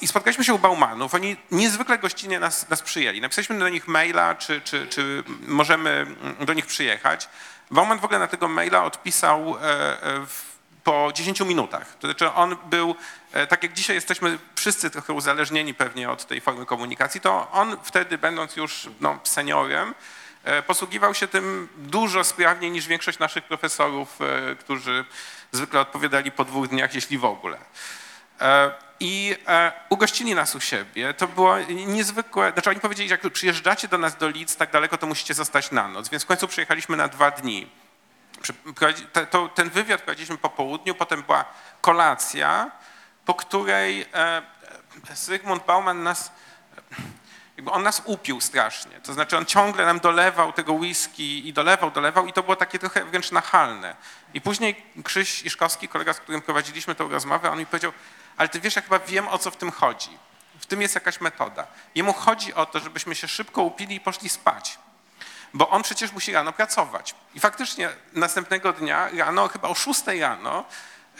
I 0.00 0.08
spotkaliśmy 0.08 0.44
się 0.44 0.54
u 0.54 0.58
Baumanów. 0.58 1.14
Oni 1.14 1.36
niezwykle 1.50 1.98
gościnnie 1.98 2.40
nas, 2.40 2.68
nas 2.68 2.82
przyjęli. 2.82 3.20
Napisaliśmy 3.20 3.58
do 3.58 3.68
nich 3.68 3.88
maila, 3.88 4.34
czy, 4.34 4.60
czy, 4.60 4.86
czy 4.86 5.24
możemy 5.46 5.90
mm, 5.90 6.36
do 6.46 6.52
nich 6.52 6.66
przyjechać. 6.66 7.28
Bauman 7.70 7.98
w 7.98 8.04
ogóle 8.04 8.18
na 8.18 8.26
tego 8.26 8.48
maila 8.48 8.84
odpisał 8.84 9.56
w, 10.26 10.47
po 10.88 11.12
10 11.14 11.40
minutach. 11.40 11.96
To 12.00 12.06
znaczy 12.06 12.32
on 12.32 12.56
był, 12.70 12.94
e, 13.32 13.46
tak 13.46 13.62
jak 13.62 13.72
dzisiaj 13.72 13.96
jesteśmy 13.96 14.38
wszyscy 14.56 14.90
trochę 14.90 15.12
uzależnieni 15.12 15.74
pewnie 15.74 16.10
od 16.10 16.26
tej 16.26 16.40
formy 16.40 16.66
komunikacji, 16.66 17.20
to 17.20 17.50
on 17.52 17.76
wtedy, 17.82 18.18
będąc 18.18 18.56
już 18.56 18.88
no, 19.00 19.18
seniorem, 19.24 19.94
e, 20.44 20.62
posługiwał 20.62 21.14
się 21.14 21.28
tym 21.28 21.68
dużo 21.76 22.24
sprawniej 22.24 22.70
niż 22.70 22.86
większość 22.86 23.18
naszych 23.18 23.44
profesorów, 23.44 24.18
e, 24.20 24.56
którzy 24.56 25.04
zwykle 25.52 25.80
odpowiadali 25.80 26.30
po 26.30 26.44
dwóch 26.44 26.68
dniach, 26.68 26.94
jeśli 26.94 27.18
w 27.18 27.24
ogóle. 27.24 27.58
I 29.00 29.36
ugościli 29.88 30.34
nas 30.34 30.54
u 30.54 30.60
siebie. 30.60 31.14
To 31.14 31.28
było 31.28 31.58
niezwykłe. 31.68 32.52
Znaczy 32.52 32.70
oni 32.70 32.80
powiedzieli, 32.80 33.08
jak 33.08 33.30
przyjeżdżacie 33.32 33.88
do 33.88 33.98
nas 33.98 34.16
do 34.16 34.28
Lidz 34.28 34.56
tak 34.56 34.70
daleko, 34.70 34.98
to 34.98 35.06
musicie 35.06 35.34
zostać 35.34 35.70
na 35.70 35.88
noc. 35.88 36.08
Więc 36.08 36.24
w 36.24 36.26
końcu 36.26 36.48
przyjechaliśmy 36.48 36.96
na 36.96 37.08
dwa 37.08 37.30
dni. 37.30 37.66
To- 39.30 39.48
Ten 39.48 39.70
wywiad 39.70 40.02
prowadziliśmy 40.02 40.38
po 40.38 40.50
południu, 40.50 40.94
potem 40.94 41.22
była 41.22 41.44
kolacja, 41.80 42.70
po 43.24 43.34
której 43.34 44.02
e, 44.02 44.06
e, 44.14 44.42
Zygmunt 45.14 45.64
Bauman 45.66 46.02
nas, 46.02 46.32
on 47.70 47.82
nas 47.82 48.02
upił 48.04 48.40
strasznie. 48.40 49.00
To 49.00 49.12
znaczy 49.12 49.36
on 49.36 49.46
ciągle 49.46 49.86
nam 49.86 50.00
dolewał 50.00 50.52
tego 50.52 50.72
whisky 50.72 51.48
i 51.48 51.52
dolewał, 51.52 51.90
dolewał 51.90 52.26
i 52.26 52.32
to 52.32 52.42
było 52.42 52.56
takie 52.56 52.78
trochę 52.78 53.04
wręcz 53.04 53.30
nachalne. 53.30 53.96
I 54.34 54.40
później 54.40 54.86
Krzyś 55.04 55.42
Iszkowski, 55.42 55.88
kolega, 55.88 56.12
z 56.12 56.20
którym 56.20 56.42
prowadziliśmy 56.42 56.94
tę 56.94 57.08
rozmowę, 57.10 57.50
on 57.50 57.58
mi 57.58 57.66
powiedział, 57.66 57.92
ale 58.36 58.48
ty 58.48 58.60
wiesz, 58.60 58.76
ja 58.76 58.82
chyba 58.82 58.98
wiem, 58.98 59.28
o 59.28 59.38
co 59.38 59.50
w 59.50 59.56
tym 59.56 59.70
chodzi. 59.70 60.18
W 60.60 60.66
tym 60.66 60.82
jest 60.82 60.94
jakaś 60.94 61.20
metoda. 61.20 61.66
Jemu 61.94 62.12
chodzi 62.12 62.54
o 62.54 62.66
to, 62.66 62.78
żebyśmy 62.80 63.14
się 63.14 63.28
szybko 63.28 63.62
upili 63.62 63.94
i 63.94 64.00
poszli 64.00 64.28
spać 64.28 64.78
bo 65.54 65.68
on 65.68 65.82
przecież 65.82 66.12
musi 66.12 66.32
rano 66.32 66.52
pracować. 66.52 67.14
I 67.34 67.40
faktycznie 67.40 67.88
następnego 68.12 68.72
dnia, 68.72 69.08
rano, 69.16 69.48
chyba 69.48 69.68
o 69.68 69.74
6 69.74 70.06
rano, 70.20 70.64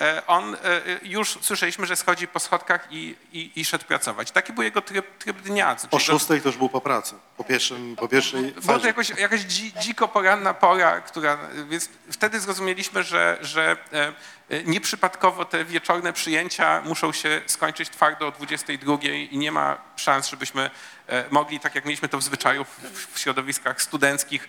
e, 0.00 0.22
on 0.26 0.54
e, 0.54 0.58
już 1.02 1.38
słyszeliśmy, 1.40 1.86
że 1.86 1.96
schodzi 1.96 2.28
po 2.28 2.40
schodkach 2.40 2.86
i, 2.90 3.16
i, 3.32 3.60
i 3.60 3.64
szedł 3.64 3.84
pracować. 3.84 4.30
Taki 4.30 4.52
był 4.52 4.62
jego 4.62 4.82
tryb, 4.82 5.18
tryb 5.18 5.40
dnia. 5.40 5.76
Czyli 5.76 5.88
to- 5.88 5.98
szóstej 5.98 6.40
to 6.42 6.48
już 6.48 6.56
był 6.56 6.68
po 6.68 6.80
pracy, 6.80 7.14
po, 7.38 7.44
pierwszym, 7.44 7.96
po 7.96 8.08
pierwszej 8.08 8.42
była 8.42 8.54
to 8.54 8.62
fazie. 8.62 8.86
jakoś, 8.86 9.10
jakaś 9.10 9.40
dzi, 9.40 9.72
dziko 9.80 10.08
poranna 10.08 10.54
pora, 10.54 11.00
która, 11.00 11.38
więc 11.68 11.88
wtedy 12.10 12.40
zrozumieliśmy, 12.40 13.02
że, 13.02 13.38
że 13.40 13.76
e, 13.92 14.12
e, 14.48 14.64
nieprzypadkowo 14.64 15.44
te 15.44 15.64
wieczorne 15.64 16.12
przyjęcia 16.12 16.82
muszą 16.84 17.12
się 17.12 17.40
skończyć 17.46 17.90
twardo 17.90 18.26
o 18.26 18.30
22 18.30 18.98
i 19.30 19.38
nie 19.38 19.52
ma 19.52 19.78
szans, 19.96 20.28
żebyśmy 20.28 20.70
e, 21.06 21.24
mogli, 21.30 21.60
tak 21.60 21.74
jak 21.74 21.84
mieliśmy 21.84 22.08
to 22.08 22.18
w 22.18 22.22
zwyczaju 22.22 22.64
w, 23.14 23.18
środowiskach 23.18 23.82
studenckich, 23.82 24.48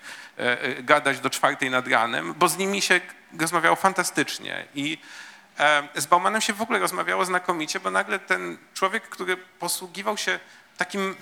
gadać 0.80 1.19
do 1.19 1.30
czwartej 1.30 1.69
nad 1.69 1.88
ranem, 1.88 2.34
bo 2.34 2.47
z 2.47 2.58
nimi 2.58 2.82
się 2.82 3.02
rozmawiało 3.39 3.75
fantastycznie 3.75 4.65
i 4.75 4.97
z 5.95 6.06
Baumanem 6.06 6.41
się 6.41 6.54
w 6.54 6.62
ogóle 6.62 6.80
rozmawiało 6.80 7.25
znakomicie, 7.25 7.80
bo 7.80 7.91
nagle 7.91 8.19
ten 8.19 8.58
człowiek, 8.73 9.04
który 9.04 9.38
posługiwał 9.38 10.17
się 10.17 10.39
takim, 10.78 11.15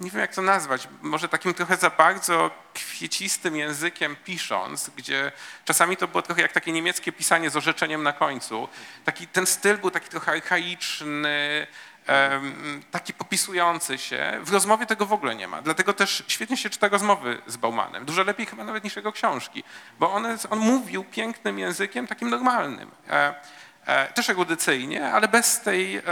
nie 0.00 0.10
wiem 0.10 0.20
jak 0.20 0.34
to 0.34 0.42
nazwać, 0.42 0.88
może 1.02 1.28
takim 1.28 1.54
trochę 1.54 1.76
za 1.76 1.90
bardzo 1.90 2.50
kwiecistym 2.74 3.56
językiem 3.56 4.16
pisząc, 4.24 4.90
gdzie 4.96 5.32
czasami 5.64 5.96
to 5.96 6.08
było 6.08 6.22
trochę 6.22 6.42
jak 6.42 6.52
takie 6.52 6.72
niemieckie 6.72 7.12
pisanie 7.12 7.50
z 7.50 7.56
orzeczeniem 7.56 8.02
na 8.02 8.12
końcu. 8.12 8.68
Taki, 9.04 9.26
ten 9.26 9.46
styl 9.46 9.78
był 9.78 9.90
taki 9.90 10.08
trochę 10.08 10.32
archaiczny, 10.32 11.66
taki 12.90 13.14
popisujący 13.14 13.98
się. 13.98 14.40
W 14.42 14.52
rozmowie 14.52 14.86
tego 14.86 15.06
w 15.06 15.12
ogóle 15.12 15.34
nie 15.34 15.48
ma. 15.48 15.62
Dlatego 15.62 15.92
też 15.92 16.24
świetnie 16.28 16.56
się 16.56 16.70
czyta 16.70 16.88
rozmowy 16.88 17.42
z 17.46 17.56
Baumanem. 17.56 18.04
Dużo 18.04 18.22
lepiej 18.22 18.46
chyba 18.46 18.64
nawet 18.64 18.84
niż 18.84 18.96
jego 18.96 19.12
książki, 19.12 19.64
bo 19.98 20.12
on 20.12 20.58
mówił 20.58 21.04
pięknym 21.04 21.58
językiem, 21.58 22.06
takim 22.06 22.30
normalnym. 22.30 22.90
E, 23.10 23.34
e, 23.86 24.12
też 24.12 24.30
erudycyjnie, 24.30 25.12
ale 25.12 25.28
bez 25.28 25.60
tej 25.60 26.02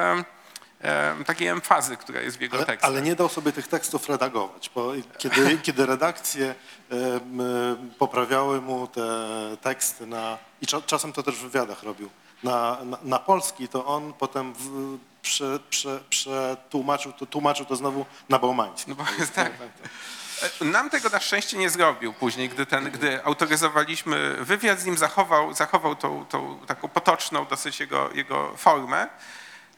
takiej 1.27 1.49
emfazy, 1.49 1.97
która 1.97 2.21
jest 2.21 2.39
w 2.39 2.41
jego 2.41 2.57
Ale, 2.57 2.67
tekstach. 2.67 2.91
ale 2.91 3.03
nie 3.03 3.15
dał 3.15 3.29
sobie 3.29 3.53
tych 3.53 3.69
tekstów 3.69 4.09
redagować, 4.09 4.71
bo 4.75 4.93
kiedy, 5.19 5.59
kiedy 5.63 5.87
redakcje 5.87 6.55
poprawiały 7.99 8.61
mu 8.61 8.87
te 8.87 9.03
teksty 9.61 10.07
na, 10.07 10.39
i 10.63 10.67
cza, 10.67 10.83
czasem 10.83 11.13
to 11.13 11.23
też 11.23 11.35
w 11.35 11.43
wywiadach 11.43 11.83
robił, 11.83 12.11
na, 12.43 12.79
na, 12.85 12.99
na 13.03 13.19
polski, 13.19 13.69
to 13.69 13.87
on 13.87 14.13
potem 14.13 14.53
w, 14.53 14.99
prze, 15.23 15.59
prze, 15.71 16.01
przetłumaczył, 16.11 17.13
to, 17.13 17.27
tłumaczył 17.27 17.67
to 17.67 17.77
znowu 17.77 18.07
na 18.29 18.39
bałmański. 18.39 18.91
No 18.91 18.95
bo 18.95 19.05
jest 19.19 19.35
tak. 19.43 19.53
Nam 20.61 20.91
tego 20.91 21.09
na 21.09 21.21
szczęście 21.21 21.59
nie 21.59 21.71
zrobił 21.71 22.13
później, 22.13 22.49
gdy, 22.49 22.67
ten, 22.67 22.91
gdy 22.91 23.25
autoryzowaliśmy 23.25 24.37
wywiad 24.41 24.81
z 24.81 24.85
nim, 24.85 24.99
zachował, 24.99 25.55
zachował 25.55 25.97
tą, 25.97 26.25
tą 26.27 26.59
taką 26.67 26.89
potoczną 26.89 27.47
dosyć 27.47 27.81
jego, 27.81 28.11
jego 28.15 28.57
formę. 28.57 29.09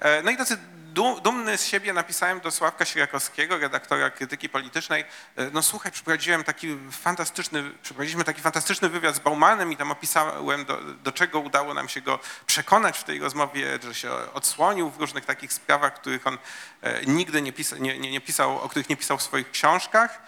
E, 0.04 0.22
No 0.22 0.30
i 0.30 0.36
tacy 0.36 0.56
du- 0.92 1.20
dumny 1.20 1.58
z 1.58 1.66
siebie 1.66 1.92
napisałem 1.92 2.40
do 2.40 2.50
Sławka 2.50 2.84
Sierakowskiego, 2.84 3.58
redaktora 3.58 4.10
krytyki 4.10 4.48
politycznej, 4.48 5.04
e, 5.36 5.50
no 5.50 5.62
słuchaj, 5.62 5.92
przeprowadziłem 5.92 6.44
taki 6.44 6.76
fantastyczny, 6.90 7.70
przeprowadziliśmy 7.82 8.24
taki 8.24 8.40
fantastyczny 8.40 8.88
wywiad 8.88 9.14
z 9.16 9.18
Baumanem 9.18 9.72
i 9.72 9.76
tam 9.76 9.90
opisałem, 9.92 10.64
do, 10.64 10.80
do 10.80 11.12
czego 11.12 11.40
udało 11.40 11.74
nam 11.74 11.88
się 11.88 12.00
go 12.00 12.18
przekonać 12.46 12.98
w 12.98 13.04
tej 13.04 13.20
rozmowie, 13.20 13.78
że 13.82 13.94
się 13.94 14.10
odsłonił 14.34 14.90
w 14.90 15.00
różnych 15.00 15.24
takich 15.24 15.52
sprawach, 15.52 15.94
których 15.94 16.26
on 16.26 16.38
e, 16.82 17.06
nigdy 17.06 17.42
nie, 17.42 17.52
nie, 17.80 17.98
nie, 17.98 18.10
nie 18.10 18.20
pisał, 18.20 18.60
o 18.60 18.68
których 18.68 18.88
nie 18.88 18.96
pisał 18.96 19.18
w 19.18 19.22
swoich 19.22 19.50
książkach. 19.50 20.22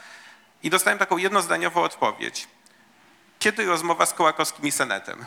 I 0.63 0.71
dostałem 0.71 0.99
taką 0.99 1.17
jednozdaniową 1.17 1.83
odpowiedź. 1.83 2.49
Kiedy 3.39 3.65
rozmowa 3.67 4.07
z 4.07 4.15
Kołakowskim 4.15 4.67
i 4.67 4.73
Senetem? 4.73 5.25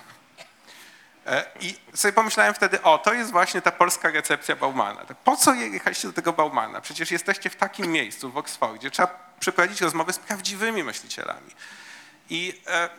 E, 1.29 1.45
I 1.59 1.75
sobie 1.93 2.13
pomyślałem 2.13 2.53
wtedy, 2.53 2.81
o, 2.81 2.97
to 2.97 3.13
jest 3.13 3.31
właśnie 3.31 3.61
ta 3.61 3.71
polska 3.71 4.09
recepcja 4.11 4.55
Baumana. 4.55 5.05
Tak, 5.05 5.17
Po 5.17 5.37
co 5.37 5.53
jechaliście 5.53 6.07
do 6.07 6.13
tego 6.13 6.33
Baumana? 6.33 6.81
Przecież 6.81 7.11
jesteście 7.11 7.49
w 7.49 7.55
takim 7.55 7.91
miejscu, 7.91 8.31
w 8.31 8.37
Oksfordzie. 8.37 8.91
Trzeba 8.91 9.33
przeprowadzić 9.39 9.81
rozmowy 9.81 10.13
z 10.13 10.19
prawdziwymi 10.19 10.83
myślicielami. 10.83 11.51
I 12.29 12.61
e, 12.67 12.89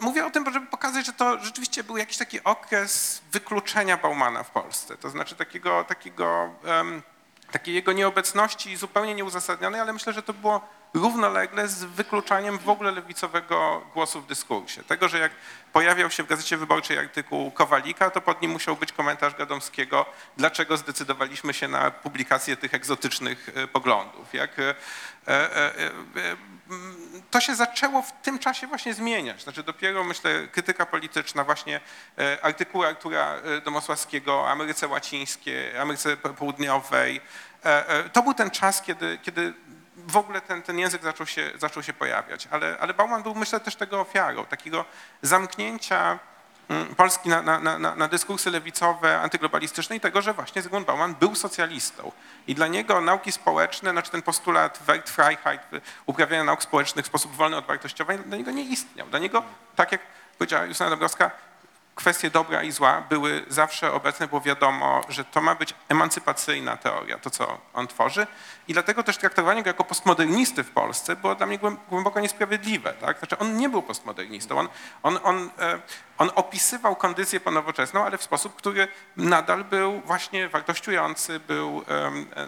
mówię 0.00 0.26
o 0.26 0.30
tym, 0.30 0.52
żeby 0.52 0.66
pokazać, 0.66 1.06
że 1.06 1.12
to 1.12 1.38
rzeczywiście 1.44 1.84
był 1.84 1.96
jakiś 1.96 2.16
taki 2.16 2.44
okres 2.44 3.22
wykluczenia 3.32 3.96
Baumana 3.96 4.42
w 4.42 4.50
Polsce. 4.50 4.96
To 4.96 5.10
znaczy 5.10 5.34
takiego, 5.36 5.84
takiego 5.84 6.50
em, 6.64 7.02
takiej 7.50 7.74
jego 7.74 7.92
nieobecności 7.92 8.76
zupełnie 8.76 9.14
nieuzasadnionej, 9.14 9.80
ale 9.80 9.92
myślę, 9.92 10.12
że 10.12 10.22
to 10.22 10.32
było 10.32 10.60
równolegle 10.94 11.68
z 11.68 11.84
wykluczaniem 11.84 12.58
w 12.58 12.68
ogóle 12.68 12.90
lewicowego 12.90 13.86
głosu 13.94 14.20
w 14.20 14.26
dyskursie. 14.26 14.82
Tego, 14.82 15.08
że 15.08 15.18
jak 15.18 15.32
pojawiał 15.72 16.10
się 16.10 16.22
w 16.22 16.26
Gazecie 16.26 16.56
Wyborczej 16.56 16.98
artykuł 16.98 17.50
Kowalika, 17.50 18.10
to 18.10 18.20
pod 18.20 18.42
nim 18.42 18.50
musiał 18.50 18.76
być 18.76 18.92
komentarz 18.92 19.34
Gadomskiego, 19.34 20.06
dlaczego 20.36 20.76
zdecydowaliśmy 20.76 21.54
się 21.54 21.68
na 21.68 21.90
publikację 21.90 22.56
tych 22.56 22.74
egzotycznych 22.74 23.50
e, 23.54 23.66
poglądów. 23.66 24.34
Jak, 24.34 24.58
e, 24.58 24.74
e, 25.28 25.72
to 27.30 27.40
się 27.40 27.54
zaczęło 27.54 28.02
w 28.02 28.12
tym 28.22 28.38
czasie 28.38 28.66
właśnie 28.66 28.94
zmieniać. 28.94 29.42
Znaczy 29.42 29.62
dopiero, 29.62 30.04
myślę, 30.04 30.48
krytyka 30.52 30.86
polityczna, 30.86 31.44
właśnie 31.44 31.80
artykuły 32.42 32.86
Artura 32.86 33.34
Domosławskiego 33.64 34.50
Ameryce 34.50 34.88
Łacińskiej, 34.88 35.78
Ameryce 35.78 36.16
Południowej. 36.16 37.20
To 38.12 38.22
był 38.22 38.34
ten 38.34 38.50
czas, 38.50 38.82
kiedy, 38.82 39.18
kiedy 39.22 39.54
w 39.96 40.16
ogóle 40.16 40.40
ten, 40.40 40.62
ten 40.62 40.78
język 40.78 41.02
zaczął 41.02 41.26
się, 41.26 41.50
zaczął 41.58 41.82
się 41.82 41.92
pojawiać. 41.92 42.48
Ale, 42.50 42.76
ale 42.80 42.94
Bauman 42.94 43.22
był, 43.22 43.34
myślę, 43.34 43.60
też 43.60 43.76
tego 43.76 44.00
ofiarą, 44.00 44.46
takiego 44.46 44.84
zamknięcia 45.22 46.18
mm, 46.68 46.94
Polski 46.94 47.28
na, 47.28 47.42
na, 47.42 47.78
na, 47.78 47.94
na 47.94 48.08
dyskursy 48.08 48.50
lewicowe, 48.50 49.20
antyglobalistyczne 49.20 49.96
i 49.96 50.00
tego, 50.00 50.22
że 50.22 50.32
właśnie 50.32 50.62
Zygmunt 50.62 50.86
Bauman 50.86 51.14
był 51.14 51.34
socjalistą. 51.34 52.12
I 52.46 52.54
dla 52.54 52.66
niego 52.66 53.00
nauki 53.00 53.32
społeczne, 53.32 53.90
znaczy 53.90 54.10
ten 54.10 54.22
postulat 54.22 54.78
Wertfreiheit, 54.86 55.60
uprawiania 56.06 56.44
nauk 56.44 56.62
społecznych 56.62 57.04
w 57.04 57.08
sposób 57.08 57.32
wolny 57.32 57.56
od 57.56 57.66
wartościowej, 57.66 58.18
dla 58.18 58.36
niego 58.36 58.50
nie 58.50 58.64
istniał. 58.64 59.06
Dla 59.06 59.18
niego, 59.18 59.42
tak 59.76 59.92
jak 59.92 60.00
powiedziała 60.38 60.64
Justyna 60.64 60.90
Dąbrowska, 60.90 61.30
kwestie 61.94 62.30
dobra 62.30 62.62
i 62.62 62.72
zła 62.72 63.02
były 63.08 63.44
zawsze 63.48 63.92
obecne, 63.92 64.28
bo 64.28 64.40
wiadomo, 64.40 65.00
że 65.08 65.24
to 65.24 65.40
ma 65.40 65.54
być 65.54 65.74
emancypacyjna 65.88 66.76
teoria, 66.76 67.18
to 67.18 67.30
co 67.30 67.58
on 67.74 67.86
tworzy. 67.86 68.26
I 68.68 68.72
dlatego 68.72 69.02
też 69.02 69.16
traktowanie 69.18 69.62
go 69.62 69.68
jako 69.68 69.84
postmodernisty 69.84 70.64
w 70.64 70.70
Polsce 70.70 71.16
było 71.16 71.34
dla 71.34 71.46
mnie 71.46 71.58
głę- 71.58 71.76
głęboko 71.90 72.20
niesprawiedliwe. 72.20 72.92
Tak? 72.92 73.18
Znaczy 73.18 73.38
on 73.38 73.56
nie 73.56 73.68
był 73.68 73.82
postmodernistą, 73.82 74.58
on, 74.58 74.68
on, 75.02 75.18
on, 75.22 75.50
e, 75.58 75.80
on 76.18 76.30
opisywał 76.34 76.96
kondycję 76.96 77.40
ponowoczesną, 77.40 78.04
ale 78.04 78.18
w 78.18 78.22
sposób, 78.22 78.56
który 78.56 78.88
nadal 79.16 79.64
był 79.64 80.00
właśnie 80.00 80.48
wartościujący, 80.48 81.40
był 81.40 81.84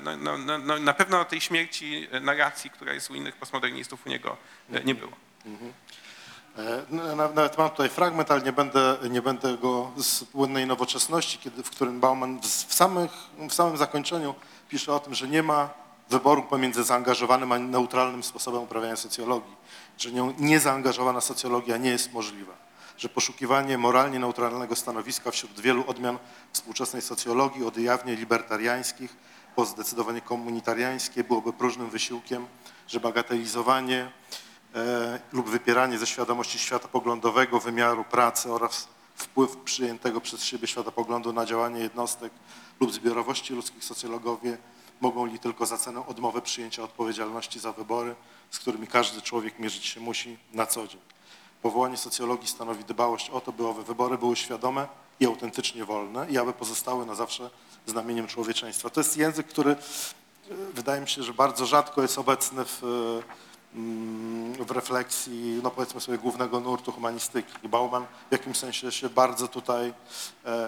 no, 0.02 0.16
no, 0.16 0.38
no, 0.38 0.58
no, 0.58 0.78
na 0.78 0.94
pewno 0.94 1.24
tej 1.24 1.40
śmierci 1.40 2.08
e, 2.12 2.20
narracji, 2.20 2.70
która 2.70 2.92
jest 2.92 3.10
u 3.10 3.14
innych 3.14 3.36
postmodernistów, 3.36 4.06
u 4.06 4.08
niego 4.08 4.36
e, 4.72 4.84
nie 4.84 4.94
było. 4.94 5.12
Na- 5.44 5.50
Nawet 7.34 7.58
mam 7.58 7.70
tutaj 7.70 7.88
fragment, 7.88 8.30
ale 8.30 8.42
nie 8.42 8.52
będę, 8.52 8.96
nie 9.10 9.22
będę 9.22 9.58
go 9.58 9.90
z 9.96 10.24
płynnej 10.24 10.66
nowoczesności, 10.66 11.38
kiedy, 11.38 11.62
w 11.62 11.70
którym 11.70 12.00
Bauman 12.00 12.40
w, 12.40 12.74
samych, 12.74 13.10
w 13.48 13.54
samym 13.54 13.76
zakończeniu 13.76 14.34
pisze 14.68 14.94
o 14.94 14.98
tym, 14.98 15.14
że 15.14 15.28
nie 15.28 15.42
ma 15.42 15.70
wyboru 16.10 16.42
pomiędzy 16.42 16.84
zaangażowanym 16.84 17.52
a 17.52 17.58
neutralnym 17.58 18.22
sposobem 18.22 18.62
uprawiania 18.62 18.96
socjologii, 18.96 19.56
że 19.98 20.12
nią 20.12 20.34
niezaangażowana 20.38 21.20
socjologia 21.20 21.76
nie 21.76 21.90
jest 21.90 22.12
możliwa, 22.12 22.52
że 22.98 23.08
poszukiwanie 23.08 23.78
moralnie 23.78 24.18
neutralnego 24.18 24.76
stanowiska 24.76 25.30
wśród 25.30 25.60
wielu 25.60 25.84
odmian 25.86 26.18
współczesnej 26.52 27.02
socjologii, 27.02 27.64
od 27.64 27.78
jawnie 27.78 28.16
libertariańskich 28.16 29.16
po 29.56 29.64
zdecydowanie 29.64 30.20
komunitariańskie 30.20 31.24
byłoby 31.24 31.52
próżnym 31.52 31.90
wysiłkiem, 31.90 32.46
że 32.88 33.00
bagatelizowanie 33.00 34.00
e, 34.00 34.10
lub 35.32 35.50
wypieranie 35.50 35.98
ze 35.98 36.06
świadomości 36.06 36.58
światopoglądowego 36.58 37.60
wymiaru 37.60 38.04
pracy 38.04 38.52
oraz 38.52 38.88
wpływ 39.16 39.56
przyjętego 39.56 40.20
przez 40.20 40.44
siebie 40.44 40.66
światopoglądu 40.66 41.32
na 41.32 41.46
działanie 41.46 41.80
jednostek 41.80 42.32
lub 42.80 42.92
zbiorowości 42.92 43.54
ludzkich 43.54 43.84
socjologowie 43.84 44.58
mogą 45.00 45.26
li 45.26 45.38
tylko 45.38 45.66
za 45.66 45.78
cenę 45.78 46.06
odmowy 46.06 46.42
przyjęcia 46.42 46.82
odpowiedzialności 46.82 47.60
za 47.60 47.72
wybory, 47.72 48.14
z 48.50 48.58
którymi 48.58 48.86
każdy 48.86 49.22
człowiek 49.22 49.58
mierzyć 49.58 49.86
się 49.86 50.00
musi 50.00 50.38
na 50.52 50.66
co 50.66 50.86
dzień. 50.86 51.00
Powołanie 51.62 51.96
socjologii 51.96 52.48
stanowi 52.48 52.84
dbałość 52.84 53.30
o 53.30 53.40
to, 53.40 53.52
by 53.52 53.66
owe 53.66 53.82
wybory 53.82 54.18
były 54.18 54.36
świadome 54.36 54.88
i 55.20 55.26
autentycznie 55.26 55.84
wolne 55.84 56.30
i 56.30 56.38
aby 56.38 56.52
pozostały 56.52 57.06
na 57.06 57.14
zawsze 57.14 57.50
znamieniem 57.86 58.26
człowieczeństwa. 58.26 58.90
To 58.90 59.00
jest 59.00 59.16
język, 59.16 59.46
który 59.46 59.70
e, 59.70 59.76
wydaje 60.74 61.00
mi 61.00 61.08
się, 61.08 61.22
że 61.22 61.34
bardzo 61.34 61.66
rzadko 61.66 62.02
jest 62.02 62.18
obecny 62.18 62.64
w, 62.64 62.84
e, 62.84 63.45
w 64.60 64.70
refleksji, 64.70 65.60
no 65.62 65.70
powiedzmy 65.70 66.00
sobie, 66.00 66.18
głównego 66.18 66.60
nurtu 66.60 66.92
humanistyki. 66.92 67.68
Bauman 67.68 68.06
w 68.28 68.32
jakimś 68.32 68.56
sensie 68.56 68.92
się 68.92 69.08
bardzo 69.08 69.48
tutaj, 69.48 69.88
e, 69.88 69.92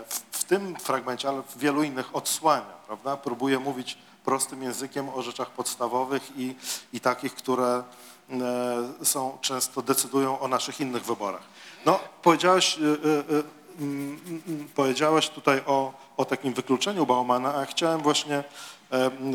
w, 0.08 0.20
w 0.30 0.44
tym 0.44 0.76
fragmencie, 0.76 1.28
ale 1.28 1.42
w 1.42 1.58
wielu 1.58 1.82
innych 1.82 2.16
odsłania, 2.16 2.72
prawda? 2.86 3.16
Próbuje 3.16 3.58
mówić 3.58 3.98
prostym 4.24 4.62
językiem 4.62 5.08
o 5.08 5.22
rzeczach 5.22 5.50
podstawowych 5.50 6.22
i, 6.36 6.54
i 6.92 7.00
takich, 7.00 7.34
które 7.34 7.82
e, 8.30 9.04
są 9.04 9.38
często 9.40 9.82
decydują 9.82 10.40
o 10.40 10.48
naszych 10.48 10.80
innych 10.80 11.04
wyborach. 11.04 11.42
No, 11.86 12.00
powiedziałeś, 12.22 12.78
e, 12.78 12.80
e, 12.80 13.42
mm, 13.80 14.20
mm, 14.48 14.68
powiedziałeś 14.74 15.28
tutaj 15.28 15.62
o, 15.66 15.92
o 16.16 16.24
takim 16.24 16.54
wykluczeniu 16.54 17.06
Baumana, 17.06 17.54
a 17.54 17.66
chciałem 17.66 18.00
właśnie 18.00 18.44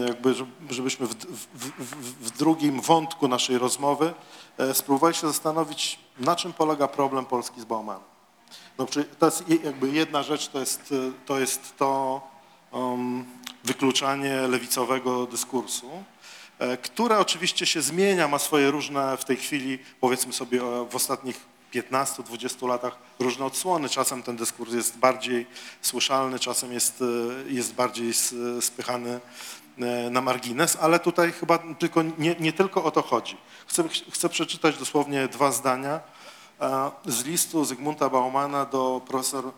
jakby, 0.08 0.34
żeby- 0.34 0.74
żebyśmy 0.74 1.08
w, 1.08 1.14
w, 1.16 1.48
w, 1.80 2.26
w 2.28 2.38
drugim 2.38 2.82
wątku 2.82 3.28
naszej 3.28 3.58
rozmowy 3.58 4.14
e, 4.58 4.74
spróbowali 4.74 5.16
się 5.16 5.28
zastanowić, 5.28 6.00
na 6.20 6.36
czym 6.36 6.54
polega 6.54 6.88
problem 6.88 7.26
Polski 7.26 7.62
z 7.62 7.66
Baumanem. 7.66 8.04
No, 8.78 8.86
to 9.20 9.26
jest 9.26 9.50
je- 9.50 9.56
jakby 9.64 9.90
jedna 9.90 10.24
rzecz, 10.24 10.48
to 10.48 10.60
jest 10.60 10.92
e, 10.92 11.12
to, 11.26 11.40
jest 11.40 11.78
to 11.78 12.22
um, 12.72 13.26
wykluczanie 13.64 14.36
lewicowego 14.36 15.26
dyskursu, 15.28 15.90
e, 16.60 16.78
które 16.78 17.20
oczywiście 17.20 17.66
się 17.66 17.82
zmienia, 17.82 18.28
ma 18.28 18.40
swoje 18.40 18.72
różne 18.72 19.18
w 19.18 19.26
tej 19.26 19.38
chwili, 19.38 19.80
powiedzmy 20.00 20.34
sobie 20.34 20.60
w 20.90 20.96
ostatnich 20.96 21.53
15-20 21.74 22.68
latach 22.68 22.98
różne 23.20 23.46
odsłony. 23.46 23.90
Czasem 23.90 24.24
ten 24.24 24.36
dyskurs 24.36 24.74
jest 24.74 24.98
bardziej 24.98 25.48
słyszalny, 25.82 26.40
czasem 26.40 26.74
jest, 26.74 27.04
jest 27.48 27.74
bardziej 27.74 28.14
spychany 28.62 29.20
e, 29.80 30.10
na 30.10 30.22
margines, 30.22 30.78
ale 30.82 31.00
tutaj 31.00 31.32
chyba 31.32 31.60
tylko, 31.80 32.04
nie, 32.18 32.36
nie 32.40 32.54
tylko 32.54 32.84
o 32.84 32.92
to 32.92 33.02
chodzi. 33.02 33.38
Chcę, 33.68 33.84
chcę 34.12 34.30
przeczytać 34.30 34.78
dosłownie 34.78 35.28
dwa 35.28 35.52
zdania 35.52 36.00
e, 36.62 36.92
z 37.06 37.26
listu 37.26 37.66
Zygmunta 37.66 38.10
Baumana 38.10 38.66
do 38.66 39.02
profesor 39.08 39.46
e, 39.46 39.52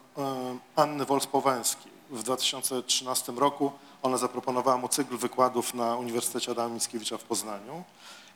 Anny 0.76 1.06
Wolspowenskiej. 1.06 1.96
W 2.12 2.24
2013 2.24 3.32
roku 3.32 3.72
ona 4.02 4.18
zaproponowała 4.18 4.78
mu 4.78 4.88
cykl 4.88 5.18
wykładów 5.18 5.74
na 5.74 5.96
Uniwersytecie 5.96 6.52
Adama 6.52 6.74
Mickiewicza 6.74 7.18
w 7.18 7.24
Poznaniu. 7.24 7.84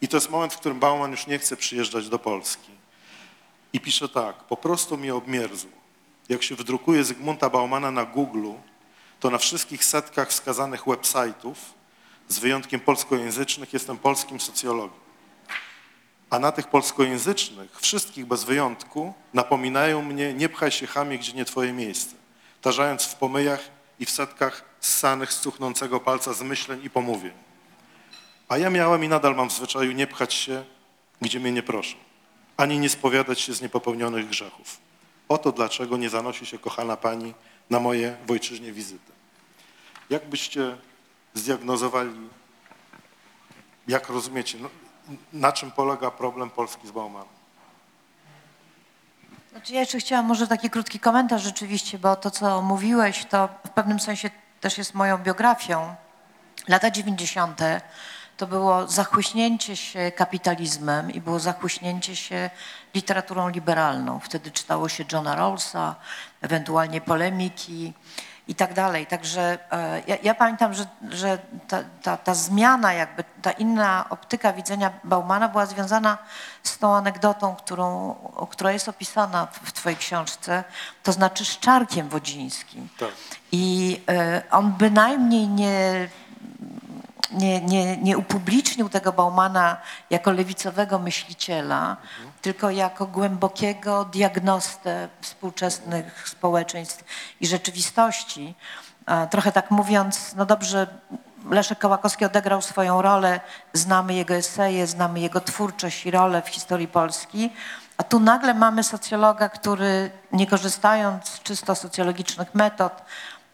I 0.01 0.07
to 0.07 0.17
jest 0.17 0.29
moment, 0.29 0.53
w 0.53 0.57
którym 0.57 0.79
Bauman 0.79 1.11
już 1.11 1.27
nie 1.27 1.39
chce 1.39 1.57
przyjeżdżać 1.57 2.09
do 2.09 2.19
Polski. 2.19 2.78
I 3.73 3.79
pisze 3.79 4.09
tak, 4.09 4.35
po 4.35 4.57
prostu 4.57 4.97
mi 4.97 5.11
obmierzło. 5.11 5.71
Jak 6.29 6.43
się 6.43 6.55
wydrukuje 6.55 7.03
Zygmunta 7.03 7.49
Baumana 7.49 7.91
na 7.91 8.05
Google, 8.05 8.51
to 9.19 9.29
na 9.29 9.37
wszystkich 9.37 9.85
setkach 9.85 10.29
wskazanych 10.29 10.83
website'ów, 10.83 11.55
z 12.27 12.39
wyjątkiem 12.39 12.79
polskojęzycznych, 12.79 13.73
jestem 13.73 13.97
polskim 13.97 14.39
socjologiem. 14.39 14.99
A 16.29 16.39
na 16.39 16.51
tych 16.51 16.67
polskojęzycznych, 16.67 17.79
wszystkich 17.79 18.25
bez 18.25 18.43
wyjątku, 18.43 19.13
napominają 19.33 20.01
mnie, 20.01 20.33
nie 20.33 20.49
pchaj 20.49 20.71
się 20.71 20.87
chamie, 20.87 21.17
gdzie 21.17 21.33
nie 21.33 21.45
twoje 21.45 21.73
miejsce, 21.73 22.15
tarzając 22.61 23.03
w 23.03 23.15
pomyjach 23.15 23.59
i 23.99 24.05
w 24.05 24.09
setkach 24.09 24.65
ssanych 24.79 25.33
z 25.33 25.39
cuchnącego 25.39 25.99
palca 25.99 26.33
zmyśleń 26.33 26.83
i 26.83 26.89
pomówień. 26.89 27.33
A 28.47 28.57
ja 28.57 28.69
miałem 28.69 29.03
i 29.03 29.07
nadal 29.07 29.35
mam 29.35 29.49
w 29.49 29.53
zwyczaju 29.53 29.91
nie 29.91 30.07
pchać 30.07 30.33
się, 30.33 30.65
gdzie 31.21 31.39
mnie 31.39 31.51
nie 31.51 31.63
proszą, 31.63 31.97
ani 32.59 32.79
nie 32.79 32.89
spowiadać 32.89 33.41
się 33.41 33.53
z 33.53 33.61
niepopełnionych 33.61 34.29
grzechów. 34.29 34.77
Oto 35.29 35.51
dlaczego 35.51 35.97
nie 35.97 36.09
zanosi 36.09 36.45
się, 36.45 36.57
kochana 36.57 36.97
pani, 36.97 37.33
na 37.69 37.79
moje 37.79 38.17
w 38.27 38.31
ojczyźnie 38.31 38.71
wizyty. 38.71 39.11
Jak 40.09 40.29
byście 40.29 40.77
zdiagnozowali, 41.33 42.29
jak 43.87 44.09
rozumiecie, 44.09 44.57
no, 44.61 44.69
na 45.33 45.51
czym 45.51 45.71
polega 45.71 46.11
problem 46.11 46.49
Polski 46.49 46.87
z 46.87 46.91
Baumanem? 46.91 47.27
Znaczy 49.51 49.73
ja 49.73 49.79
jeszcze 49.79 49.99
chciałam 49.99 50.25
może 50.25 50.47
taki 50.47 50.69
krótki 50.69 50.99
komentarz 50.99 51.43
rzeczywiście, 51.43 51.99
bo 51.99 52.15
to, 52.15 52.31
co 52.31 52.61
mówiłeś, 52.61 53.25
to 53.25 53.49
w 53.65 53.69
pewnym 53.69 53.99
sensie 53.99 54.29
też 54.61 54.77
jest 54.77 54.93
moją 54.93 55.17
biografią. 55.17 55.95
Lata 56.67 56.91
90. 56.91 57.59
to 58.39 58.47
było 58.47 58.87
zachłyśnięcie 58.87 59.75
się 59.75 60.11
kapitalizmem 60.11 61.11
i 61.11 61.21
było 61.21 61.39
zachłyśnięcie 61.39 62.15
się 62.15 62.49
literaturą 62.95 63.49
liberalną. 63.49 64.19
Wtedy 64.19 64.51
czytało 64.51 64.89
się 64.89 65.05
Johna 65.11 65.35
Rawlsa, 65.35 65.95
ewentualnie 66.41 67.01
polemiki 67.01 67.93
i 68.47 68.55
tak 68.55 68.73
dalej. 68.73 69.07
Także 69.07 69.57
e, 69.71 70.01
ja, 70.07 70.17
ja 70.23 70.35
pamiętam, 70.35 70.73
że, 70.73 70.85
że 71.09 71.37
ta, 71.67 71.83
ta, 72.03 72.17
ta 72.17 72.33
zmiana, 72.33 72.93
jakby 72.93 73.23
ta 73.41 73.51
inna 73.51 74.05
optyka 74.09 74.53
widzenia 74.53 74.91
Baumana 75.03 75.49
była 75.49 75.65
związana 75.65 76.17
z 76.63 76.77
tą 76.77 76.95
anegdotą, 76.95 77.55
którą, 77.55 78.15
która 78.49 78.71
jest 78.71 78.89
opisana 78.89 79.47
w, 79.63 79.71
twojej 79.71 79.97
książce, 79.97 80.63
to 81.03 81.11
znaczy 81.11 81.45
z 81.45 81.59
Czarkiem 81.59 82.09
Wodzińskim. 82.09 82.89
Tak. 82.99 83.09
I 83.51 84.01
e, 84.09 84.41
on 84.51 84.71
bynajmniej 84.71 85.47
nie, 85.47 86.09
nie, 87.31 87.61
nie, 87.61 87.97
nie 87.97 88.17
upublicznił 88.17 88.89
tego 88.89 89.13
Baumana 89.13 89.77
jako 90.09 90.31
lewicowego 90.31 90.99
myśliciela, 90.99 91.97
tylko 92.41 92.69
jako 92.69 93.05
głębokiego 93.05 94.05
diagnostę 94.05 95.09
współczesnych 95.21 96.29
społeczeństw 96.29 97.03
i 97.41 97.47
rzeczywistości. 97.47 98.55
Trochę 99.29 99.51
tak 99.51 99.71
mówiąc, 99.71 100.33
no 100.35 100.45
dobrze, 100.45 100.87
Leszek 101.49 101.79
Kołakowski 101.79 102.25
odegrał 102.25 102.61
swoją 102.61 103.01
rolę, 103.01 103.39
znamy 103.73 104.13
jego 104.13 104.33
eseje, 104.33 104.87
znamy 104.87 105.19
jego 105.19 105.41
twórczość 105.41 106.05
i 106.05 106.11
rolę 106.11 106.41
w 106.41 106.49
historii 106.49 106.87
Polski, 106.87 107.49
a 107.97 108.03
tu 108.03 108.19
nagle 108.19 108.53
mamy 108.53 108.83
socjologa, 108.83 109.49
który 109.49 110.11
nie 110.31 110.47
korzystając 110.47 111.29
z 111.29 111.39
czysto 111.43 111.75
socjologicznych 111.75 112.55
metod, 112.55 113.01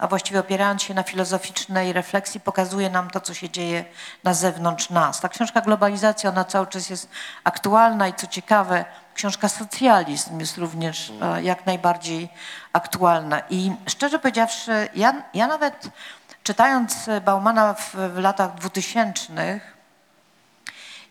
a 0.06 0.08
właściwie 0.08 0.40
opierając 0.40 0.84
się 0.84 0.94
na 0.94 1.04
filozoficznej 1.04 1.94
refleksji, 1.94 2.40
pokazuje 2.40 2.90
nam 2.90 3.10
to, 3.10 3.22
co 3.22 3.34
się 3.34 3.50
dzieje 3.50 3.86
na 4.24 4.34
zewnątrz 4.34 4.90
nas. 4.90 5.22
Ta 5.22 5.30
książka 5.30 5.62
Globalizacja, 5.62 6.30
ona 6.30 6.44
cały 6.44 6.68
czas 6.68 6.90
jest 6.90 7.10
aktualna 7.44 8.08
i 8.08 8.14
co 8.14 8.28
ciekawe, 8.28 8.86
książka 9.16 9.50
Socjalizm 9.50 10.40
jest 10.40 10.58
również 10.58 11.14
e, 11.22 11.44
jak 11.44 11.66
najbardziej 11.66 12.30
aktualna. 12.74 13.42
I 13.50 13.72
szczerze 13.88 14.20
powiedziawszy, 14.20 14.90
ja, 14.96 15.24
ja 15.34 15.48
nawet 15.48 15.90
czytając 16.44 17.10
Baumana 17.26 17.74
w, 17.74 17.96
w 17.96 18.18
latach 18.18 18.56
dwutysięcznych, 18.56 19.78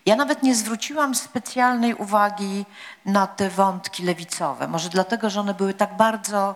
ja 0.05 0.15
nawet 0.15 0.43
nie 0.43 0.55
zwróciłam 0.55 1.15
specjalnej 1.15 1.95
uwagi 1.95 2.65
na 3.05 3.27
te 3.27 3.49
wątki 3.49 4.03
lewicowe. 4.03 4.67
Może 4.67 4.89
dlatego, 4.89 5.29
że 5.29 5.39
one 5.39 5.53
były 5.53 5.73
tak 5.73 5.97
bardzo 5.97 6.55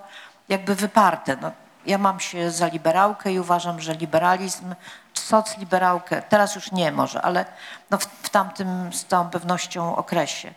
jakby 0.50 0.76
wyparte. 0.76 1.38
No, 1.42 1.52
ja 1.90 1.98
mam 1.98 2.20
się 2.20 2.52
za 2.52 2.68
liberałkę 2.68 3.32
i 3.32 3.40
uważam, 3.40 3.80
że 3.80 3.94
liberalizm, 3.94 4.76
socliberałkę, 5.14 6.22
teraz 6.22 6.56
już 6.56 6.72
nie 6.72 6.92
może, 6.92 7.22
ale 7.22 7.46
no 7.90 7.98
w, 7.98 8.04
w 8.04 8.30
tamtym 8.30 8.94
z 8.94 9.06
całą 9.06 9.30
pewnością 9.30 9.96
okresie. 9.96 10.54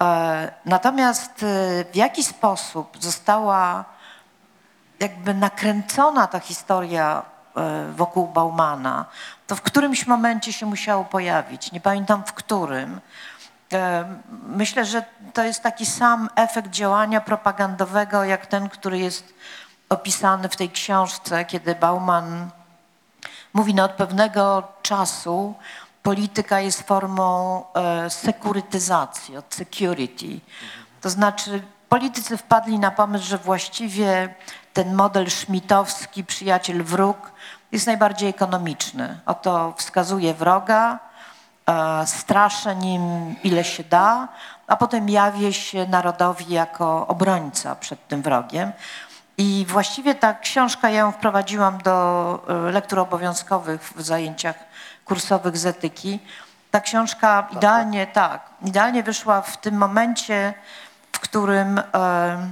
E, 0.00 0.52
natomiast 0.64 1.42
e, 1.42 1.46
w 1.92 1.96
jaki 1.96 2.24
sposób 2.24 2.96
została 3.00 3.84
jakby 5.00 5.34
nakręcona 5.34 6.26
ta 6.26 6.40
historia 6.40 7.22
e, 7.56 7.92
wokół 7.92 8.28
Baumana, 8.28 9.04
to 9.46 9.56
w 9.56 9.62
którymś 9.62 10.06
momencie 10.06 10.52
się 10.52 10.66
musiało 10.66 11.04
pojawić. 11.04 11.72
Nie 11.72 11.80
pamiętam 11.80 12.24
w 12.24 12.32
którym. 12.32 13.00
Myślę, 14.46 14.84
że 14.84 15.02
to 15.32 15.42
jest 15.44 15.62
taki 15.62 15.86
sam 15.86 16.28
efekt 16.34 16.70
działania 16.70 17.20
propagandowego, 17.20 18.24
jak 18.24 18.46
ten, 18.46 18.68
który 18.68 18.98
jest 18.98 19.34
opisany 19.90 20.48
w 20.48 20.56
tej 20.56 20.70
książce, 20.70 21.44
kiedy 21.44 21.74
Bauman 21.74 22.50
mówi, 23.54 23.74
no 23.74 23.84
od 23.84 23.92
pewnego 23.92 24.68
czasu 24.82 25.54
polityka 26.02 26.60
jest 26.60 26.82
formą 26.82 27.62
e, 27.74 28.10
sekurytyzacji, 28.10 29.36
od 29.36 29.54
security. 29.54 30.40
To 31.00 31.10
znaczy 31.10 31.62
politycy 31.88 32.36
wpadli 32.36 32.78
na 32.78 32.90
pomysł, 32.90 33.24
że 33.26 33.38
właściwie 33.38 34.34
ten 34.72 34.94
model 34.94 35.30
szmitowski, 35.30 36.24
przyjaciel, 36.24 36.82
wróg 36.84 37.32
jest 37.72 37.86
najbardziej 37.86 38.28
ekonomiczny. 38.28 39.20
Oto 39.26 39.74
wskazuje 39.76 40.34
wroga, 40.34 40.98
e, 41.66 42.06
straszę 42.06 42.76
nim 42.76 43.34
ile 43.44 43.64
się 43.64 43.84
da, 43.84 44.28
a 44.66 44.76
potem 44.76 45.08
jawię 45.08 45.52
się 45.52 45.86
narodowi 45.86 46.54
jako 46.54 47.06
obrońca 47.06 47.76
przed 47.76 48.08
tym 48.08 48.22
wrogiem. 48.22 48.72
I 49.40 49.66
właściwie 49.68 50.14
ta 50.14 50.34
książka, 50.34 50.90
ja 50.90 50.98
ją 50.98 51.12
wprowadziłam 51.12 51.78
do 51.78 52.44
e, 52.48 52.72
lektur 52.72 52.98
obowiązkowych 52.98 53.92
w 53.96 54.02
zajęciach 54.02 54.56
kursowych 55.04 55.58
z 55.58 55.66
etyki. 55.66 56.18
Ta 56.70 56.80
książka 56.80 57.48
idealnie, 57.52 58.06
tak, 58.06 58.42
idealnie 58.64 59.02
wyszła 59.02 59.42
w 59.42 59.56
tym 59.56 59.74
momencie, 59.74 60.54
w 61.12 61.20
którym 61.20 61.78
e, 61.78 62.50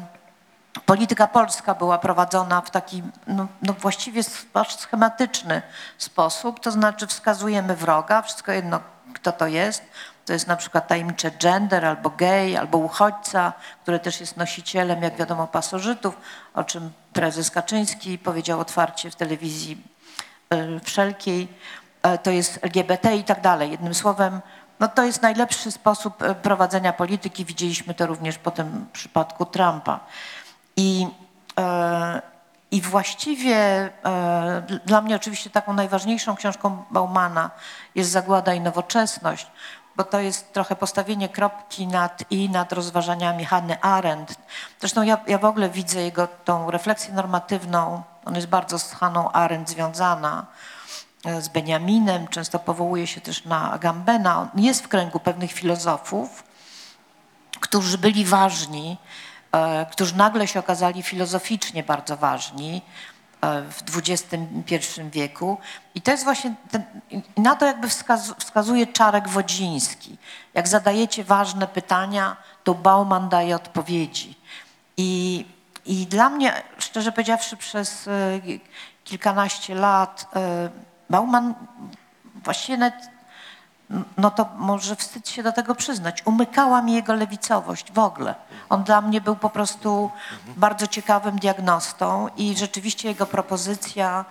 polityka 0.87 1.27
polska 1.27 1.75
była 1.75 1.99
prowadzona 1.99 2.61
w 2.61 2.71
taki 2.71 3.03
no, 3.27 3.47
no 3.63 3.73
właściwie 3.73 4.23
aż 4.55 4.77
schematyczny 4.77 5.63
sposób, 5.99 6.61
to 6.61 6.71
znaczy 6.71 7.07
wskazujemy 7.07 7.77
wroga, 7.77 8.23
wszystko 8.23 8.53
jedno 8.53 8.81
kto 9.15 9.33
to 9.33 9.47
jest, 9.47 9.83
to 10.29 10.33
jest 10.33 10.47
na 10.47 10.57
przykład 10.57 10.89
tajemnicze 10.89 11.31
gender, 11.31 11.87
albo 11.87 12.11
gej, 12.11 12.57
albo 12.57 12.79
uchodźca, 12.79 13.53
który 13.83 13.99
też 13.99 14.21
jest 14.21 14.37
nosicielem, 14.37 15.03
jak 15.03 15.17
wiadomo, 15.17 15.47
pasożytów, 15.47 16.17
o 16.55 16.65
czym 16.65 16.91
prezes 17.13 17.51
Kaczyński 17.51 18.19
powiedział 18.19 18.61
otwarcie 18.61 19.11
w 19.11 19.17
telewizji 19.17 19.83
e, 20.51 20.81
wszelkiej, 20.81 21.49
E, 22.03 22.19
to 22.19 22.31
jest 22.31 22.59
LGBT 22.63 23.17
i 23.17 23.25
tak 23.25 23.41
dalej. 23.41 23.71
Jednym 23.71 23.95
słowem, 23.95 24.41
no 24.81 24.89
to 24.89 25.05
jest 25.05 25.23
najlepszy 25.23 25.73
sposób 25.73 26.23
e, 26.23 26.35
prowadzenia 26.35 26.93
polityki. 26.93 27.45
Widzieliśmy 27.45 27.95
to 27.95 28.07
również 28.07 28.39
potem 28.39 28.87
w 28.89 28.93
przypadku 28.93 29.47
Trumpa. 29.47 30.01
I, 30.77 31.07
i 32.71 32.81
właściwie 32.81 33.91
dl- 34.67 34.81
dla 34.85 35.01
mnie 35.01 35.17
oczywiście 35.17 35.51
taką 35.51 35.73
najważniejszą 35.73 36.37
książką 36.37 36.85
Baumana 36.91 37.51
jest 37.95 38.11
Zagłada 38.11 38.55
i 38.55 38.61
Nowoczesność, 38.61 39.47
bo 39.99 40.05
to 40.05 40.21
jest 40.21 40.53
trochę 40.53 40.77
postawienie 40.77 41.29
kropki 41.29 41.87
nad 41.87 42.25
i 42.31 42.51
nad 42.51 42.73
rozważaniami 42.73 43.45
Hanny 43.45 43.81
Arendt. 43.81 44.35
Zresztą 44.81 45.03
ja, 45.03 45.19
ja 45.27 45.39
w 45.39 45.45
ogóle 45.45 45.71
widzę 45.71 46.03
jego 46.03 46.29
tą 46.45 46.71
refleksję 46.71 47.15
normatywną, 47.15 48.03
on 48.25 48.35
jest 48.35 48.47
bardzo 48.47 48.79
z 48.79 48.93
Hanną 48.93 49.33
Arendt 49.33 49.71
związana, 49.71 50.47
e, 51.25 51.43
z 51.43 51.49
Benjaminem, 51.49 52.29
często 52.29 52.59
powołuje 52.59 53.07
się 53.07 53.21
też 53.21 53.45
na 53.45 53.73
Agambena. 53.73 54.41
On 54.41 54.49
jest 54.65 54.85
w 54.85 54.89
kręgu 54.89 55.21
pewnych 55.21 55.53
filozofów, 55.53 56.45
którzy 57.61 57.99
byli 57.99 58.25
ważni, 58.25 58.97
e, 59.53 59.87
którzy 59.87 60.17
nagle 60.17 60.47
się 60.47 60.61
okazali 60.61 61.03
filozoficznie 61.03 61.83
bardzo 61.83 62.17
ważni, 62.17 62.83
w 63.43 63.83
XXI 63.97 65.01
wieku. 65.13 65.59
I 65.95 66.01
to 66.01 66.11
jest 66.11 66.25
właśnie, 66.25 66.55
ten, 66.71 66.83
na 67.37 67.57
to 67.57 67.67
jakby 67.67 67.89
wskaz, 67.89 68.35
wskazuje 68.39 68.87
Czarek 68.87 69.29
Wodziński. 69.29 70.17
Jak 70.55 70.69
zadajecie 70.69 71.25
ważne 71.25 71.67
pytania, 71.67 72.37
to 72.65 72.75
Bauman 72.75 73.29
daje 73.29 73.57
odpowiedzi. 73.57 74.39
I, 74.97 75.45
i 75.87 76.07
dla 76.07 76.29
mnie, 76.29 76.63
szczerze 76.79 77.13
powiedziawszy, 77.13 77.57
przez 77.57 78.09
e, 78.09 78.41
kilkanaście 79.05 79.75
lat 79.75 80.27
e, 80.37 80.71
Bauman 81.11 81.55
właściwie 82.45 82.79
nawet 82.79 83.18
no 84.17 84.31
to 84.31 84.49
może 84.57 84.97
wstyd 84.97 85.29
się 85.29 85.43
do 85.43 85.53
tego 85.53 85.75
przyznać. 85.75 86.23
Umykała 86.27 86.83
mi 86.83 86.93
jego 86.93 87.15
lewicowość 87.15 87.93
w 87.93 87.99
ogóle. 87.99 88.35
On 88.69 88.85
dla 88.85 89.01
mnie 89.01 89.21
był 89.21 89.37
po 89.37 89.51
prostu 89.51 90.11
bardzo 90.57 90.87
ciekawym 90.87 91.39
diagnostą 91.39 92.29
i 92.37 92.57
rzeczywiście 92.57 93.09
jego 93.09 93.27
propozycja 93.27 94.25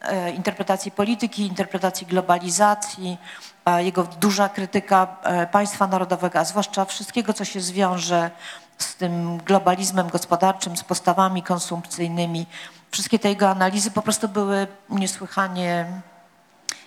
e, 0.00 0.30
interpretacji 0.30 0.90
polityki, 0.90 1.46
interpretacji 1.46 2.06
globalizacji, 2.06 3.18
e, 3.66 3.84
jego 3.84 4.02
duża 4.02 4.48
krytyka 4.48 5.16
e, 5.22 5.46
państwa 5.46 5.86
narodowego, 5.86 6.38
a 6.38 6.44
zwłaszcza 6.44 6.84
wszystkiego, 6.84 7.32
co 7.32 7.44
się 7.44 7.60
zwiąże 7.60 8.30
z 8.78 8.96
tym 8.96 9.38
globalizmem 9.38 10.08
gospodarczym, 10.08 10.76
z 10.76 10.84
postawami 10.84 11.42
konsumpcyjnymi. 11.42 12.46
Wszystkie 12.90 13.18
te 13.18 13.28
jego 13.28 13.50
analizy 13.50 13.90
po 13.90 14.02
prostu 14.02 14.28
były 14.28 14.66
niesłychanie 14.90 15.86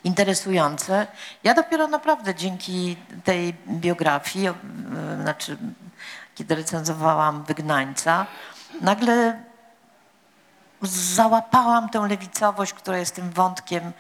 interesujące. 0.03 1.07
Ja 1.43 1.53
dopiero 1.53 1.87
naprawdę 1.87 2.35
dzięki 2.35 2.97
tej 3.23 3.53
biografii, 3.67 4.47
e, 4.47 4.53
znaczy 5.21 5.57
kiedy 6.35 6.55
recenzowałam 6.55 7.43
Wygnańca, 7.43 8.25
nagle 8.81 9.43
załapałam 10.81 11.89
tę 11.89 11.99
lewicowość, 12.07 12.73
która 12.73 12.97
jest 12.97 13.15
tym 13.15 13.29
wątkiem 13.31 13.91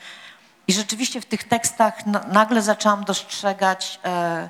i 0.67 0.73
rzeczywiście 0.73 1.21
w 1.21 1.25
tych 1.25 1.43
tekstach 1.43 2.05
na- 2.05 2.23
nagle 2.31 2.61
zaczęłam 2.61 3.03
dostrzegać, 3.03 3.99
e, 4.05 4.49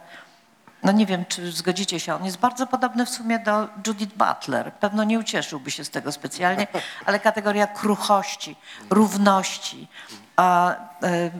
no 0.83 0.91
nie 0.91 1.05
wiem, 1.05 1.25
czy 1.25 1.51
zgodzicie 1.51 1.99
się, 1.99 2.15
on 2.15 2.25
jest 2.25 2.37
bardzo 2.37 2.67
podobny 2.67 3.05
w 3.05 3.09
sumie 3.09 3.39
do 3.39 3.67
Judith 3.87 4.15
Butler. 4.15 4.73
Pewno 4.73 5.03
nie 5.03 5.19
ucieszyłby 5.19 5.71
się 5.71 5.85
z 5.85 5.89
tego 5.89 6.11
specjalnie, 6.11 6.67
ale 7.05 7.19
kategoria 7.19 7.67
kruchości, 7.67 8.55
równości. 8.89 9.87
A, 10.39 10.75
e, 11.03 11.31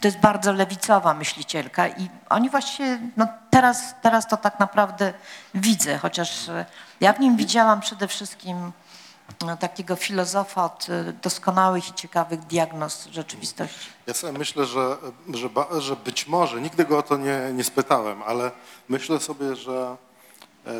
to 0.00 0.08
jest 0.08 0.18
bardzo 0.18 0.52
lewicowa 0.52 1.14
myślicielka 1.14 1.88
i 1.88 2.08
oni 2.28 2.50
właściwie, 2.50 3.00
no 3.16 3.28
teraz, 3.50 3.94
teraz 4.02 4.28
to 4.28 4.36
tak 4.36 4.60
naprawdę 4.60 5.14
widzę, 5.54 5.98
chociaż 5.98 6.48
e, 6.48 6.66
ja 7.00 7.12
w 7.12 7.20
nim 7.20 7.36
widziałam 7.36 7.80
przede 7.80 8.08
wszystkim 8.08 8.72
no, 9.46 9.56
takiego 9.56 9.96
filozofa 9.96 10.64
od 10.64 10.86
e, 10.90 11.12
doskonałych 11.12 11.88
i 11.88 11.92
ciekawych 11.92 12.40
diagnoz 12.40 13.08
rzeczywistości. 13.12 13.90
Ja 14.06 14.14
sobie 14.14 14.38
myślę, 14.38 14.66
że, 14.66 14.96
że, 15.34 15.80
że 15.80 15.96
być 15.96 16.26
może, 16.26 16.60
nigdy 16.60 16.84
go 16.84 16.98
o 16.98 17.02
to 17.02 17.16
nie, 17.16 17.40
nie 17.54 17.64
spytałem, 17.64 18.22
ale 18.22 18.50
myślę 18.88 19.20
sobie, 19.20 19.56
że 19.56 19.96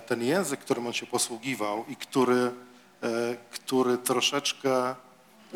ten 0.06 0.22
język, 0.22 0.60
którym 0.60 0.86
on 0.86 0.92
się 0.92 1.06
posługiwał 1.06 1.84
i 1.88 1.96
który, 1.96 2.52
który 3.50 3.98
troszeczkę 3.98 4.94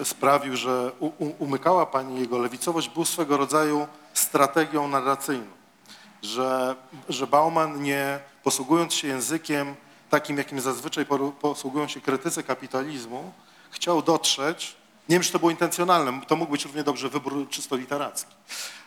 sprawił, 0.04 0.56
że 0.56 0.92
umykała 1.38 1.86
pani 1.86 2.20
jego 2.20 2.38
lewicowość, 2.38 2.88
był 2.88 3.04
swego 3.04 3.36
rodzaju 3.36 3.86
strategią 4.14 4.88
narracyjną. 4.88 5.50
Że, 6.22 6.76
że 7.08 7.26
Bauman 7.26 7.82
nie 7.82 8.18
posługując 8.42 8.94
się 8.94 9.08
językiem 9.08 9.74
takim, 10.10 10.38
jakim 10.38 10.60
zazwyczaj 10.60 11.06
posługują 11.40 11.88
się 11.88 12.00
krytycy 12.00 12.42
kapitalizmu, 12.42 13.32
chciał 13.70 14.02
dotrzeć, 14.02 14.76
nie 15.08 15.16
wiem, 15.16 15.22
czy 15.22 15.32
to 15.32 15.38
było 15.38 15.50
intencjonalne, 15.50 16.20
to 16.26 16.36
mógł 16.36 16.52
być 16.52 16.64
równie 16.64 16.84
dobrze 16.84 17.08
wybór 17.08 17.48
czysto 17.48 17.76
literacki, 17.76 18.34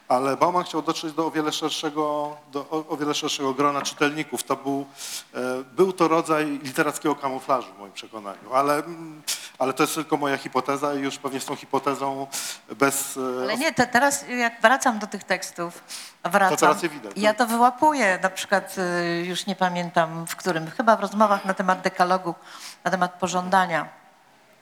ale 0.07 0.37
Bauman 0.37 0.63
chciał 0.63 0.81
dotrzeć 0.81 1.13
do 1.13 1.25
o 1.25 1.31
wiele 1.31 1.51
szerszego, 1.51 2.37
do 2.51 2.69
o 2.89 2.97
wiele 2.97 3.13
szerszego 3.13 3.53
grona 3.53 3.81
czytelników. 3.81 4.43
To 4.43 4.55
był, 4.55 4.85
e, 5.33 5.63
był 5.75 5.93
to 5.93 6.07
rodzaj 6.07 6.59
literackiego 6.63 7.15
kamuflażu 7.15 7.67
w 7.73 7.79
moim 7.79 7.91
przekonaniu, 7.91 8.53
ale, 8.53 8.75
mm, 8.75 9.21
ale 9.59 9.73
to 9.73 9.83
jest 9.83 9.95
tylko 9.95 10.17
moja 10.17 10.37
hipoteza 10.37 10.93
i 10.93 10.99
już 10.99 11.17
pewnie 11.17 11.39
z 11.39 11.45
tą 11.45 11.55
hipotezą 11.55 12.27
bez... 12.75 13.17
e, 13.17 13.43
Ale 13.43 13.57
nie, 13.57 13.73
te, 13.73 13.87
teraz 13.87 14.25
jak 14.29 14.61
wracam 14.61 14.99
do 14.99 15.07
tych 15.07 15.23
tekstów, 15.23 15.83
wracam, 16.23 16.57
To 16.57 16.57
teraz 16.65 16.83
je 16.83 16.89
widać. 16.89 17.11
ja 17.15 17.33
to 17.33 17.45
wyłapuję, 17.47 18.19
na 18.23 18.29
przykład 18.29 18.75
y, 18.77 19.25
już 19.25 19.45
nie 19.45 19.55
pamiętam 19.55 20.25
w 20.27 20.35
którym, 20.35 20.71
chyba 20.71 20.95
w 20.95 20.99
rozmowach 20.99 21.45
na 21.45 21.53
temat 21.53 21.81
dekalogu, 21.81 22.35
na 22.83 22.91
temat 22.91 23.13
pożądania. 23.13 23.89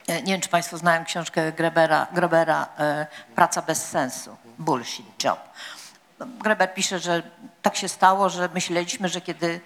E, 0.07 0.21
Nie 0.21 0.33
wiem, 0.33 0.41
czy 0.41 0.49
Państwo 0.49 0.77
znają 0.77 1.05
książkę 1.05 1.51
Grebera, 1.51 2.07
Grobera 2.13 2.67
e, 2.79 3.07
Praca 3.35 3.61
bez 3.61 3.85
sensu, 3.89 4.37
Bullshit 4.59 5.23
Job. 5.23 5.39
No, 6.19 6.25
Greber 6.39 6.73
pisze, 6.73 6.99
że 6.99 7.23
tak 7.61 7.75
się 7.75 7.87
stało, 7.89 8.29
że 8.29 8.49
myśleliśmy, 8.53 9.09
że 9.09 9.21
kiedy 9.21 9.47
e, 9.47 9.59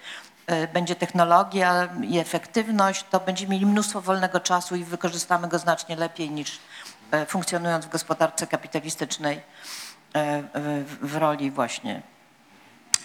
będzie 0.72 0.96
technologia 0.96 1.88
i 2.02 2.18
efektywność, 2.18 3.04
to 3.10 3.20
będziemy 3.20 3.54
mieli 3.54 3.66
mnóstwo 3.66 4.00
wolnego 4.00 4.40
czasu 4.40 4.76
i 4.76 4.84
wykorzystamy 4.84 5.48
go 5.48 5.58
znacznie 5.58 5.96
lepiej 5.96 6.30
niż 6.30 6.58
e, 7.10 7.26
funkcjonując 7.26 7.86
w 7.86 7.88
gospodarce 7.88 8.46
kapitalistycznej 8.46 9.36
e, 10.14 10.42
w- 10.84 11.14
roli 11.14 11.50
właśnie 11.50 12.02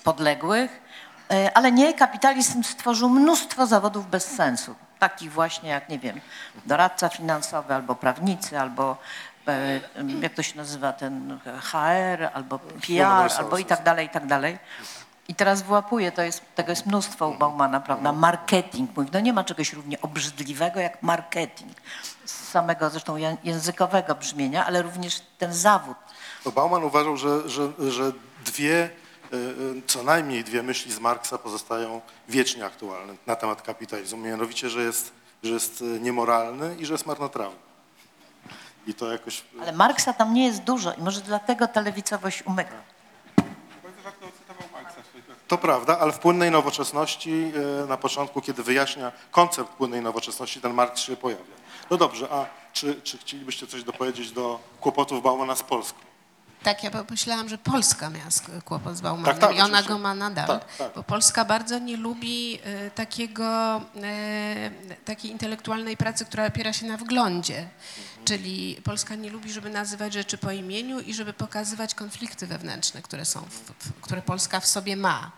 podległych. 0.04 0.82
E, 1.32 1.58
Ale 1.58 1.72
nie, 1.72 1.94
kapitalizm 1.94 2.64
stworzył 2.64 3.10
mnóstwo 3.10 3.68
zawodów 3.68 4.10
bez 4.10 4.26
sensu. 4.36 4.76
Takich 5.00 5.32
właśnie 5.32 5.70
jak, 5.70 5.90
nie 5.90 6.00
wiem, 6.00 6.22
doradca 6.66 7.10
finansowy, 7.10 7.74
albo 7.74 7.96
prawnicy, 7.96 8.60
albo 8.60 8.98
e, 9.48 9.80
jak 10.22 10.34
to 10.34 10.44
się 10.44 10.58
nazywa, 10.58 10.94
ten 10.94 11.40
HR, 11.62 12.30
albo 12.34 12.60
PR, 12.60 13.30
albo 13.38 13.58
i 13.58 13.66
tak 13.66 13.84
dalej, 13.84 14.06
i 14.06 14.10
tak 14.10 14.28
dalej. 14.28 14.60
I 15.28 15.36
teraz 15.36 15.62
wyłapuję, 15.62 16.12
to 16.12 16.22
jest, 16.22 16.42
tego 16.56 16.70
jest 16.72 16.86
mnóstwo 16.86 17.28
u 17.28 17.38
Baumana, 17.38 17.80
prawda? 17.80 18.12
Marketing. 18.12 18.98
Mówi, 18.98 19.10
no 19.14 19.20
nie 19.20 19.34
ma 19.34 19.44
czegoś 19.44 19.74
równie 19.74 20.02
obrzydliwego 20.02 20.80
jak 20.80 21.04
marketing. 21.04 21.72
Z 22.26 22.50
samego 22.50 22.90
zresztą 22.90 23.16
ję- 23.18 23.38
językowego 23.44 24.16
brzmienia, 24.16 24.66
ale 24.66 24.82
również 24.82 25.22
ten 25.38 25.54
zawód. 25.54 25.98
Bo 26.46 26.52
Bauman 26.52 26.84
uważał, 26.84 27.18
że, 27.18 27.50
że, 27.50 27.70
że 27.92 28.12
dwie, 28.46 28.90
y, 29.34 29.36
y, 29.38 29.82
co 29.88 30.04
najmniej 30.04 30.44
dwie 30.44 30.64
myśli 30.64 30.92
z 30.94 31.00
Marksa 31.00 31.38
pozostają 31.38 32.02
wiecznie 32.30 32.66
aktualne 32.66 33.14
na 33.28 33.36
temat 33.36 33.62
kapitalizmu. 33.62 34.18
Mianowicie, 34.20 34.70
że 34.70 34.82
jest, 34.84 35.12
że 35.44 35.54
jest 35.54 35.82
y, 35.82 36.00
niemoralny 36.00 36.76
i 36.80 36.86
że 36.86 36.94
jest 36.94 37.06
marnotrawny. 37.06 37.60
I 38.88 38.94
to 38.94 39.12
jakoś... 39.12 39.44
Ale 39.62 39.72
Marksa 39.72 40.14
tam 40.14 40.34
nie 40.34 40.46
jest 40.46 40.62
dużo 40.64 40.94
i 40.94 41.02
może 41.02 41.22
dlatego 41.22 41.68
ta 41.68 41.82
lewicowość 41.82 42.44
umyka. 42.46 42.72
Bardzo 43.84 44.02
rzadko 44.04 44.26
cytował 44.40 44.64
Marksa 44.74 45.02
w 45.02 45.08
swoich 45.08 45.30
To 45.52 45.58
prawda, 45.58 46.00
ale 46.00 46.12
w 46.12 46.20
płynnej 46.20 46.52
nowoczesności 46.52 47.52
y, 47.84 47.88
na 47.88 47.98
początku, 47.98 48.42
kiedy 48.42 48.64
wyjaśnia 48.64 49.12
koncept 49.32 49.70
płynnej 49.70 50.02
nowoczesności, 50.02 50.62
ten 50.62 50.74
Marks 50.74 51.02
się 51.02 51.16
pojawia. 51.18 51.44
No 51.90 51.98
dobrze, 51.98 52.28
a 52.32 52.46
czy, 52.74 53.02
czy 53.02 53.18
chcielibyście 53.18 53.68
coś 53.68 53.84
dopowiedzieć 53.84 54.32
do 54.32 54.60
kłopotów 54.82 55.24
Baumana 55.24 55.56
z 55.56 55.64
Polską? 55.64 56.00
Tak, 56.64 56.84
ja 56.84 56.92
pomyślałam, 56.92 57.50
że 57.50 57.58
Polska 57.58 58.10
miała 58.10 58.30
kłopot 58.66 58.96
z 58.96 59.02
Baumanem 59.02 59.40
Tak, 59.40 59.50
tak, 59.50 59.58
i 59.58 59.62
ona 59.62 59.84
go 59.84 59.98
ma 59.98 60.16
nadal, 60.16 60.48
Tak, 60.48 60.76
tak. 60.78 60.92
bo 60.96 61.04
Polska 61.04 61.46
bardzo 61.46 61.80
nie 61.80 61.98
lubi 61.98 62.60
e, 62.64 62.92
takiego, 62.92 63.82
e, 64.04 64.72
takiej 65.06 65.32
intelektualnej 65.32 65.98
pracy, 65.98 66.26
która 66.26 66.46
opiera 66.46 66.74
się 66.74 66.86
na 66.86 66.98
wglądzie. 66.98 67.68
Czyli 68.32 68.78
Polska 68.84 69.16
nie 69.16 69.30
lubi, 69.30 69.52
żeby 69.52 69.70
nazywać 69.70 70.14
rzeczy 70.14 70.38
po 70.38 70.52
imieniu 70.52 71.00
i 71.00 71.14
żeby 71.14 71.34
pokazywać 71.34 71.96
konflikty 71.96 72.48
wewnętrzne, 72.48 73.02
które 73.02 73.26
są, 73.26 73.42
w, 73.42 73.86
w, 73.86 74.02
które 74.02 74.22
Polska 74.22 74.60
w 74.60 74.68
sobie 74.68 74.96
ma 74.96 75.32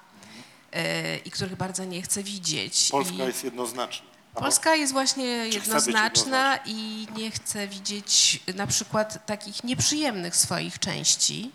e, 0.71 1.17
i 1.17 1.31
których 1.31 1.55
bardzo 1.55 1.85
nie 1.85 2.01
chce 2.01 2.23
widzieć. 2.23 2.89
Polska 2.91 3.23
I... 3.23 3.27
jest 3.27 3.43
jednoznaczna. 3.43 4.05
Polska 4.35 4.75
jest 4.75 4.93
właśnie 4.93 5.25
jednoznaczna 5.25 6.59
i 6.65 7.07
nie 7.15 7.31
chce 7.31 7.67
widzieć 7.67 8.39
na 8.55 8.67
przykład 8.67 9.25
takich 9.25 9.63
nieprzyjemnych 9.63 10.35
swoich 10.35 10.79
części, 10.79 11.51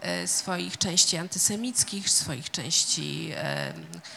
e, 0.00 0.26
swoich 0.28 0.78
części 0.78 1.16
antysemickich, 1.16 2.10
swoich 2.10 2.50
części, 2.50 3.30
e, 3.36 3.72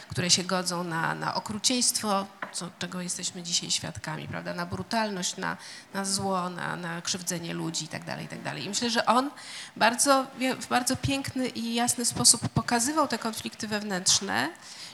które 0.08 0.30
się 0.30 0.44
godzą 0.44 0.84
na, 0.84 1.14
na 1.14 1.34
okrucieństwo, 1.34 2.26
co, 2.52 2.70
czego 2.78 3.00
jesteśmy 3.00 3.42
dzisiaj 3.42 3.70
świadkami, 3.70 4.28
prawda? 4.28 4.54
na 4.54 4.66
brutalność, 4.66 5.36
na, 5.36 5.56
na 5.94 6.04
zło, 6.04 6.50
na, 6.50 6.76
na 6.76 7.02
krzywdzenie 7.02 7.54
ludzi 7.54 7.84
itd. 7.84 8.18
itd. 8.22 8.60
I 8.60 8.68
myślę, 8.68 8.90
że 8.90 9.06
on 9.06 9.30
bardzo, 9.76 10.26
w 10.60 10.66
bardzo 10.66 10.96
piękny 10.96 11.48
i 11.48 11.74
jasny 11.74 12.04
sposób 12.04 12.48
pokazywał 12.48 13.08
te 13.08 13.18
konflikty 13.18 13.68
wewnętrzne, 13.68 14.48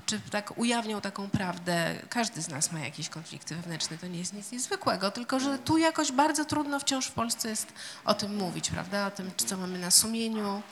czy 0.07 0.21
tak 0.21 0.59
ujawniał 0.59 1.01
taką 1.01 1.31
prawdę. 1.31 1.95
Każdy 2.09 2.43
z 2.43 2.49
nas 2.49 2.73
ma 2.73 2.81
jakieś 2.81 3.09
konflikty 3.09 3.57
wewnętrzne, 3.57 3.99
to 3.99 4.07
nie 4.07 4.19
jest 4.19 4.33
nic 4.33 4.53
niezwykłego, 4.53 5.11
tylko 5.11 5.41
że 5.41 5.59
tu 5.59 5.79
jakoś 5.79 6.13
bardzo 6.13 6.45
trudno 6.45 6.81
wciąż 6.81 7.07
w 7.07 7.13
Polsce 7.13 7.49
jest 7.49 7.73
o 8.05 8.15
tym 8.15 8.37
mówić, 8.37 8.71
prawda? 8.71 9.07
O 9.07 9.11
tym, 9.11 9.31
co 9.37 9.57
mamy 9.57 9.79
na 9.79 9.91
sumieniu, 9.91 10.63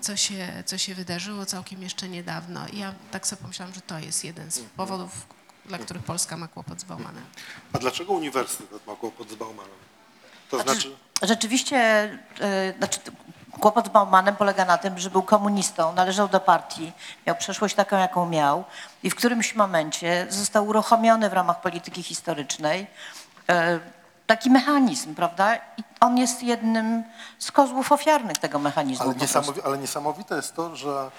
co 0.00 0.16
się, 0.16 0.62
co 0.66 0.78
się 0.78 0.94
wydarzyło 0.94 1.46
całkiem 1.46 1.82
jeszcze 1.82 2.08
niedawno. 2.08 2.68
I 2.68 2.78
ja 2.78 2.94
tak 3.10 3.26
sobie 3.26 3.42
pomyślałam, 3.42 3.74
że 3.74 3.80
to 3.80 3.98
jest 3.98 4.24
jeden 4.24 4.50
z 4.50 4.60
powodów, 4.60 5.26
dla 5.64 5.78
których 5.78 6.02
Polska 6.02 6.36
ma 6.36 6.48
kłopot 6.48 6.80
z 6.80 6.84
Baumanem. 6.84 7.24
A 7.72 7.78
dlaczego 7.78 8.12
uniwersytet 8.12 8.86
ma 8.86 8.96
kłopot 8.96 9.30
z 9.30 9.34
Baumanem? 9.34 9.70
To 10.50 10.62
znaczy, 10.62 10.96
Rzeczywiście, 11.22 11.76
e, 12.40 12.74
znaczy, 12.78 13.00
kłopot 13.60 13.86
z 13.86 13.88
Baumanem 13.88 14.36
polega 14.36 14.64
na 14.64 14.78
tym, 14.78 14.98
że 14.98 15.10
był 15.10 15.22
komunistą, 15.22 15.92
należał 15.92 16.28
do 16.28 16.40
partii, 16.40 16.92
miał 17.26 17.36
przeszłość 17.36 17.74
taką, 17.74 17.98
jaką 17.98 18.28
miał 18.28 18.64
i 19.02 19.10
w 19.10 19.14
którymś 19.14 19.54
momencie 19.54 20.26
został 20.30 20.66
uruchomiony 20.68 21.30
w 21.30 21.32
ramach 21.32 21.60
polityki 21.60 22.02
historycznej 22.02 22.86
e, 23.48 23.80
taki 24.26 24.50
mechanizm, 24.50 25.14
prawda? 25.14 25.56
I 25.56 25.82
on 26.00 26.18
jest 26.18 26.42
jednym 26.42 27.02
z 27.38 27.52
kozłów 27.52 27.92
ofiarnych 27.92 28.38
tego 28.38 28.58
mechanizmu. 28.58 29.04
ale, 29.04 29.14
niesamowi- 29.14 29.60
ale 29.64 29.78
niesamowite 29.78 30.36
jest 30.36 30.54
to, 30.56 30.76
że 30.76 31.10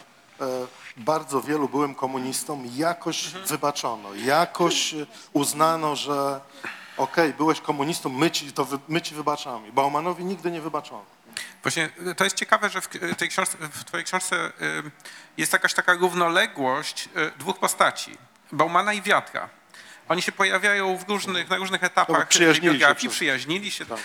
bardzo 0.98 1.42
wielu 1.42 1.70
byłym 1.70 1.96
komunistom 1.96 2.64
jakoś 2.76 3.28
wybaczono, 3.30 4.14
jakoś 4.14 4.94
e, 4.94 5.06
uznano, 5.34 5.96
że 5.96 6.42
okej, 6.98 7.34
byłeś 7.34 7.62
komunistą, 7.62 8.10
my 8.10 8.32
ci, 8.32 8.54
to 8.54 8.66
wy, 8.66 8.80
my 8.88 9.02
ci 9.02 9.16
wybaczamy. 9.16 9.72
Baumanowi 9.72 10.26
nigdy 10.26 10.52
nie 10.52 10.62
wybaczono. 10.62 11.06
Właśnie 11.64 11.90
y, 12.08 12.16
to 12.16 12.24
jest 12.24 12.36
ciekawe, 12.36 12.70
że 12.70 12.82
w 12.82 12.88
tej 13.18 13.30
książce, 13.30 13.58
w 13.72 13.84
twojej 13.84 14.06
książce 14.06 14.52
jest 15.38 15.54
jakaś 15.54 15.74
taka 15.74 15.94
równoległość 15.94 17.10
dwóch 17.40 17.60
postaci, 17.60 18.18
Baumana 18.52 18.94
i 18.94 19.02
Wiatra. 19.02 19.50
Oni 20.10 20.22
się 20.22 20.32
pojawiają 20.32 20.98
w 20.98 21.10
różnych, 21.10 21.50
na 21.50 21.56
różnych 21.56 21.84
etapach 21.84 22.20
No, 22.20 22.26
przyjaźnili 22.26 22.68
się 22.68 22.72
biografii, 22.80 23.10
przez- 23.10 23.14
przyjaźnili 23.14 23.72
się. 23.72 23.86
Tak. 23.86 24.00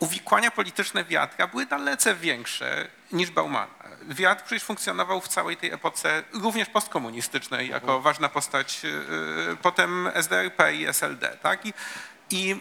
Uwikłania 0.00 0.50
polityczne 0.50 1.04
Wiatra 1.04 1.46
były 1.46 1.66
dalece 1.66 2.14
większe 2.14 2.88
niż 3.12 3.30
Baumana. 3.30 3.74
Wiatr 4.08 4.44
przecież 4.44 4.64
funkcjonował 4.64 5.20
w 5.20 5.28
całej 5.28 5.56
tej 5.56 5.70
epoce, 5.72 6.22
również 6.32 6.68
postkomunistycznej, 6.68 7.68
jako 7.68 7.86
Mhm. 7.86 8.02
ważna 8.02 8.28
postać 8.28 8.84
y, 8.84 8.88
y, 9.52 9.56
potem 9.62 10.10
SDRP 10.14 10.74
i 10.74 10.86
SLD. 10.86 11.36
Tak? 11.42 11.66
I, 11.66 11.72
i 12.30 12.60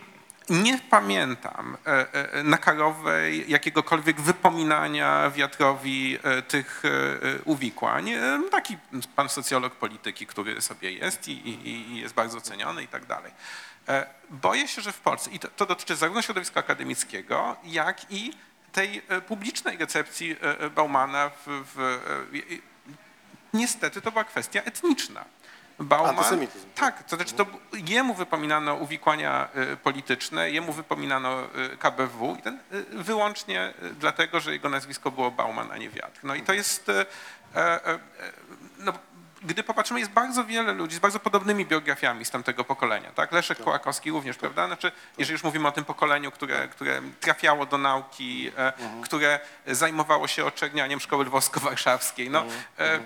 nie 0.50 0.80
pamiętam 0.90 1.78
e, 1.88 2.14
e, 2.14 2.44
nakarowej 2.44 3.52
jakiegokolwiek 3.52 4.22
wypominania 4.22 5.32
wiatrowi 5.32 6.18
e, 6.24 6.42
tych 6.42 6.84
uwikłań. 7.46 8.12
Taki 8.52 8.78
pan 9.16 9.30
socjolog 9.30 9.76
polityki, 9.76 10.28
który 10.28 10.62
sobie 10.62 10.92
jest 10.92 11.28
i, 11.28 11.32
i, 11.32 11.68
i 11.68 11.98
jest 11.98 12.14
bardzo 12.14 12.42
ceniony 12.42 12.84
i 12.84 12.88
tak 12.88 13.06
dalej. 13.06 13.32
E, 13.90 14.06
Boję 14.30 14.68
się, 14.68 14.82
że 14.82 14.92
w 14.92 15.00
Polsce, 15.00 15.32
i 15.32 15.40
to, 15.40 15.48
to 15.48 15.66
dotyczy 15.66 15.96
zarówno 15.96 16.22
środowiska 16.22 16.60
akademickiego, 16.60 17.56
jak 17.64 18.12
i 18.12 18.34
tej 18.72 19.02
e, 19.10 19.22
publicznej 19.22 19.78
recepcji 19.78 20.36
e, 20.42 20.70
Baumana 20.70 21.30
w, 21.30 21.64
w, 21.76 22.00
niestety 23.54 24.02
to 24.02 24.12
była 24.12 24.24
kwestia 24.24 24.62
etniczna. 24.64 25.26
Bauman, 25.80 26.16
Antysemityzm. 26.18 26.66
tak, 26.76 27.04
to 27.04 27.16
znaczy 27.16 27.34
to 27.34 27.46
jemu 27.74 28.14
wypominano 28.14 28.76
uwikłania 28.76 29.50
polityczne, 29.84 30.52
jemu 30.52 30.74
wypominano 30.74 31.48
KBW 31.80 32.36
i 32.40 32.42
ten, 32.42 32.60
wyłącznie 32.92 33.74
dlatego, 34.00 34.40
że 34.40 34.52
jego 34.52 34.70
nazwisko 34.70 35.12
było 35.12 35.32
Bauman, 35.32 35.72
a 35.72 35.78
nie 35.78 35.90
Wiatr. 35.90 36.20
No 36.24 36.36
i 36.36 36.42
to 36.42 36.54
jest, 36.54 36.90
e, 36.90 37.06
e, 37.56 38.00
no, 38.78 38.94
gdy 39.44 39.64
popatrzymy, 39.64 40.00
jest 40.00 40.12
bardzo 40.12 40.46
wiele 40.46 40.74
ludzi 40.74 40.96
z 40.96 41.00
bardzo 41.00 41.20
podobnymi 41.20 41.66
biografiami 41.66 42.26
z 42.26 42.32
tamtego 42.32 42.64
pokolenia, 42.64 43.12
tak? 43.12 43.32
Leszek 43.32 43.64
Kołakowski 43.64 44.12
również, 44.12 44.38
prawda? 44.38 44.68
Znaczy, 44.68 44.92
jeżeli 45.18 45.34
już 45.34 45.44
mówimy 45.44 45.68
o 45.68 45.72
tym 45.72 45.86
pokoleniu, 45.86 46.32
które, 46.32 46.68
które 46.68 47.02
trafiało 47.20 47.66
do 47.66 47.78
nauki, 47.78 48.52
e, 48.58 48.74
które 49.04 49.40
zajmowało 49.68 50.28
się 50.28 50.46
oczernianiem 50.46 51.00
szkoły 51.00 51.26
lwowsko-warszawskiej, 51.26 52.30
no, 52.30 52.44
e, 52.80 52.96
e, 52.96 53.00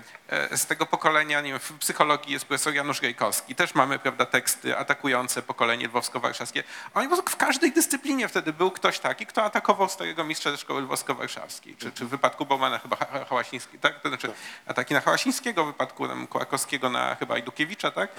z 0.56 0.66
tego 0.66 0.86
pokolenia, 0.86 1.40
nie 1.40 1.50
wiem, 1.50 1.60
w 1.60 1.72
psychologii 1.72 2.32
jest 2.32 2.44
profesor 2.44 2.74
Janusz 2.74 3.02
Rejkowski, 3.02 3.54
też 3.54 3.74
mamy, 3.74 3.98
prawda, 3.98 4.26
teksty 4.26 4.78
atakujące 4.78 5.42
pokolenie 5.42 5.88
lwowsko-warszawskie. 5.88 6.62
Oni 6.94 7.08
po 7.08 7.16
w 7.16 7.36
każdej 7.36 7.72
dyscyplinie 7.72 8.28
wtedy 8.28 8.52
był 8.52 8.70
ktoś 8.70 8.98
taki, 8.98 9.26
kto 9.26 9.42
atakował 9.44 9.88
starego 9.88 10.24
mistrza 10.24 10.50
ze 10.50 10.56
szkoły 10.56 10.82
lwowsko-warszawskiej, 10.82 11.76
czy, 11.76 11.92
czy 11.92 12.04
w 12.04 12.08
wypadku 12.08 12.46
Baumana 12.46 12.78
chyba 12.78 12.96
Ha- 12.96 13.06
Ha- 13.12 13.24
Hałasiński, 13.24 13.78
tak? 13.78 14.00
To 14.00 14.08
znaczy 14.08 14.32
ataki 14.66 14.94
na 14.94 15.00
Hałasińskiego, 15.00 15.64
w 15.64 15.66
wypadku 15.66 16.08
tam, 16.08 16.26
Kołakowskiego 16.26 16.90
na 16.90 17.14
chyba 17.14 17.38
Idukiewicza, 17.38 17.90
tak? 17.90 18.10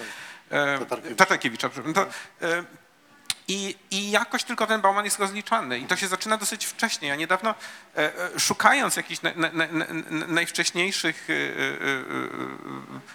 E, 0.50 0.78
Tatarkiewicza. 0.78 1.16
Tatarkiewicza, 1.16 1.68
przepraszam. 1.68 1.94
To, 1.94 2.46
e, 2.46 2.64
i, 3.48 3.76
I 3.90 4.10
jakoś 4.10 4.44
tylko 4.44 4.66
ten 4.66 4.80
Bauman 4.80 5.04
jest 5.04 5.18
rozliczany. 5.18 5.78
I 5.78 5.86
to 5.86 5.96
się 5.96 6.08
zaczyna 6.08 6.36
dosyć 6.36 6.66
wcześnie. 6.66 7.08
Ja 7.08 7.16
niedawno, 7.16 7.54
e, 7.96 8.18
e, 8.34 8.40
szukając 8.40 8.96
jakichś 8.96 9.22
na, 9.22 9.30
na, 9.36 9.50
na, 9.52 9.66
na, 10.10 10.26
najwcześniejszych, 10.26 11.28
e, 11.30 11.34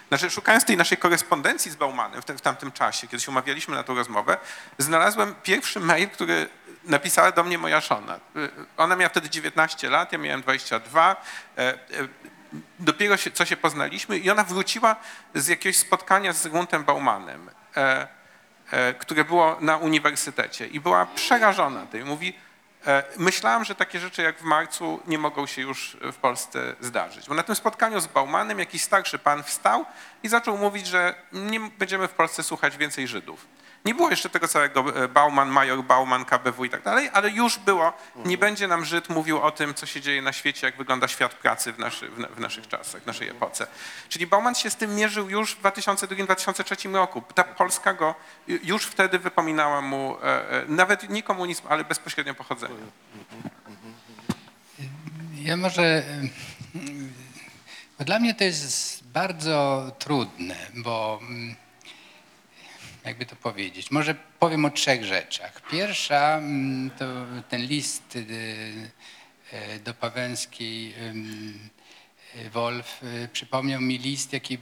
znaczy 0.08 0.30
szukając 0.30 0.64
tej 0.64 0.76
naszej 0.76 0.98
korespondencji 0.98 1.70
z 1.70 1.76
Baumanem 1.76 2.22
w, 2.22 2.24
te, 2.24 2.34
w 2.34 2.40
tamtym 2.40 2.72
czasie, 2.72 3.08
kiedy 3.08 3.22
się 3.22 3.30
umawialiśmy 3.30 3.74
na 3.74 3.82
tą 3.82 3.94
rozmowę, 3.94 4.36
znalazłem 4.78 5.34
pierwszy 5.42 5.80
mail, 5.80 6.08
który 6.08 6.48
napisała 6.84 7.32
do 7.32 7.44
mnie 7.44 7.58
moja 7.58 7.80
żona. 7.80 8.20
Ona 8.76 8.96
miała 8.96 9.08
wtedy 9.08 9.30
19 9.30 9.90
lat, 9.90 10.12
ja 10.12 10.18
miałem 10.18 10.42
22. 10.42 11.16
E, 11.58 11.60
e, 11.60 11.78
Dopiero 12.78 13.16
się, 13.16 13.30
co 13.30 13.44
się 13.44 13.56
poznaliśmy 13.56 14.18
i 14.18 14.30
ona 14.30 14.44
wróciła 14.44 14.96
z 15.34 15.48
jakiegoś 15.48 15.76
spotkania 15.76 16.32
z 16.32 16.42
Zygmuntem 16.42 16.84
Baumanem. 16.84 17.50
E, 18.72 18.94
które 18.94 19.24
było 19.24 19.56
na 19.60 19.76
uniwersytecie 19.76 20.66
i 20.66 20.80
była 20.80 21.06
przerażona 21.06 21.86
tym. 21.86 22.06
Mówi, 22.06 22.34
e, 22.86 23.02
myślałam, 23.16 23.64
że 23.64 23.74
takie 23.74 24.00
rzeczy 24.00 24.22
jak 24.22 24.38
w 24.38 24.42
marcu 24.42 25.00
nie 25.06 25.18
mogą 25.18 25.46
się 25.46 25.62
już 25.62 25.96
w 26.12 26.16
Polsce 26.16 26.74
zdarzyć. 26.80 27.28
Bo 27.28 27.34
na 27.34 27.42
tym 27.42 27.54
spotkaniu 27.54 28.00
z 28.00 28.06
Baumanem 28.06 28.58
jakiś 28.58 28.82
starszy 28.82 29.18
pan 29.18 29.42
wstał 29.42 29.84
i 30.22 30.28
zaczął 30.28 30.58
mówić, 30.58 30.86
że 30.86 31.14
nie 31.32 31.60
będziemy 31.60 32.08
w 32.08 32.12
Polsce 32.12 32.42
słuchać 32.42 32.76
więcej 32.76 33.08
Żydów. 33.08 33.46
Nie 33.84 33.94
było 33.94 34.10
jeszcze 34.10 34.28
tego 34.30 34.48
całego 34.48 35.04
e, 35.04 35.08
Bauman, 35.08 35.48
major 35.48 35.82
Bauman, 35.84 36.24
KBW 36.24 36.64
i 36.64 36.70
tak 36.70 36.82
dalej, 36.82 37.10
ale 37.12 37.30
już 37.30 37.58
było, 37.58 37.92
nie 38.24 38.38
będzie 38.38 38.68
nam 38.68 38.84
Żyd 38.84 39.08
mówił 39.08 39.40
o 39.42 39.50
tym, 39.50 39.74
co 39.74 39.86
się 39.86 40.00
dzieje 40.00 40.22
na 40.22 40.32
świecie, 40.32 40.66
jak 40.66 40.76
wygląda 40.76 41.08
świat 41.08 41.34
pracy 41.34 41.72
w, 41.72 41.78
naszy, 41.78 42.08
w, 42.08 42.18
na- 42.18 42.28
w 42.28 42.40
naszych 42.40 42.68
czasach, 42.68 43.02
w 43.02 43.06
naszej 43.06 43.28
epoce. 43.28 43.66
Czyli 44.08 44.26
Bauman 44.26 44.54
się 44.54 44.70
z 44.70 44.76
tym 44.76 44.94
mierzył 44.94 45.30
już 45.30 45.54
w 45.54 45.62
2002-2003 45.62 46.94
roku. 46.94 47.22
Ta 47.34 47.44
Polska 47.44 47.94
go 47.94 48.14
ju- 48.48 48.58
już 48.62 48.84
wtedy 48.86 49.18
wypominała 49.18 49.80
mu 49.80 50.16
e, 50.22 50.50
e, 50.50 50.64
nawet 50.68 51.08
nie 51.10 51.22
komunizm, 51.22 51.62
ale 51.68 51.84
bezpośrednio 51.84 52.34
pochodzenie. 52.34 52.74
Ja 55.34 55.56
może. 55.56 56.02
Bo 57.98 58.04
dla 58.04 58.18
mnie 58.18 58.34
to 58.34 58.44
jest 58.44 59.04
bardzo 59.08 59.90
trudne, 59.98 60.56
bo 60.74 61.18
mm, 61.22 61.56
jakby 63.04 63.26
to 63.26 63.36
powiedzieć. 63.36 63.90
Może 63.90 64.14
powiem 64.38 64.64
o 64.64 64.70
trzech 64.70 65.04
rzeczach. 65.04 65.62
Pierwsza 65.70 66.38
mm, 66.38 66.90
to 66.90 67.04
ten 67.48 67.60
list 67.60 68.16
y, 68.16 68.18
y, 68.18 69.80
do 69.84 69.94
Pawęskiej. 69.94 70.94
y, 70.94 72.50
Wolf 72.52 73.00
przypomniał 73.32 73.80
mi 73.80 73.98
list, 73.98 74.32
jaki 74.32 74.58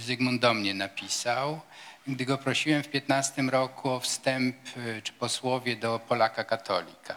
Zygmunt 0.00 0.40
do 0.40 0.54
mnie 0.54 0.74
napisał, 0.74 1.60
gdy 2.06 2.24
go 2.24 2.38
prosiłem 2.38 2.82
w 2.82 2.88
15 2.88 3.42
roku 3.42 3.90
o 3.90 4.00
wstęp 4.00 4.56
czy 5.02 5.12
posłowie 5.12 5.76
do 5.76 6.00
Polaka 6.08 6.44
katolika. 6.44 7.16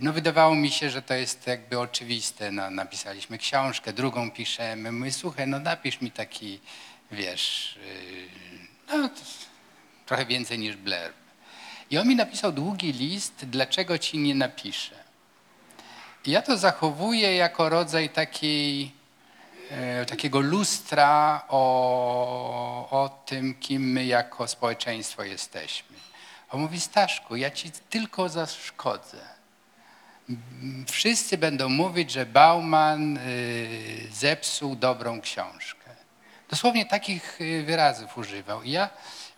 No 0.00 0.12
wydawało 0.12 0.54
mi 0.54 0.70
się, 0.70 0.90
że 0.90 1.02
to 1.02 1.14
jest 1.14 1.46
jakby 1.46 1.78
oczywiste. 1.78 2.50
No, 2.50 2.70
napisaliśmy 2.70 3.38
książkę, 3.38 3.92
drugą 3.92 4.30
piszemy. 4.30 4.92
Mówię, 4.92 5.12
słuchaj, 5.12 5.46
no 5.46 5.58
napisz 5.58 6.00
mi 6.00 6.10
taki, 6.10 6.60
wiesz, 7.12 7.78
yy, 8.88 8.98
no, 8.98 9.10
trochę 10.06 10.26
więcej 10.26 10.58
niż 10.58 10.76
blurb. 10.76 11.14
I 11.90 11.98
on 11.98 12.08
mi 12.08 12.16
napisał 12.16 12.52
długi 12.52 12.92
list, 12.92 13.34
dlaczego 13.46 13.98
ci 13.98 14.18
nie 14.18 14.34
napiszę. 14.34 14.94
I 16.24 16.30
ja 16.30 16.42
to 16.42 16.56
zachowuję 16.56 17.36
jako 17.36 17.68
rodzaj 17.68 18.08
takiej, 18.08 18.92
e, 19.70 20.06
takiego 20.06 20.40
lustra 20.40 21.44
o, 21.48 22.88
o 22.90 23.08
tym, 23.26 23.54
kim 23.54 23.82
my 23.92 24.04
jako 24.04 24.48
społeczeństwo 24.48 25.24
jesteśmy. 25.24 25.96
On 26.50 26.60
mówi, 26.60 26.80
Staszku, 26.80 27.36
ja 27.36 27.50
ci 27.50 27.70
tylko 27.90 28.28
zaszkodzę. 28.28 29.18
Wszyscy 30.86 31.38
będą 31.38 31.68
mówić, 31.68 32.10
że 32.10 32.26
Bauman 32.26 33.16
y, 33.16 34.08
zepsuł 34.12 34.76
dobrą 34.76 35.20
książkę. 35.20 35.79
Dosłownie 36.50 36.86
takich 36.86 37.40
y, 37.40 37.62
wyrazów 37.62 38.18
używał. 38.18 38.62
I 38.62 38.70
ja 38.70 38.90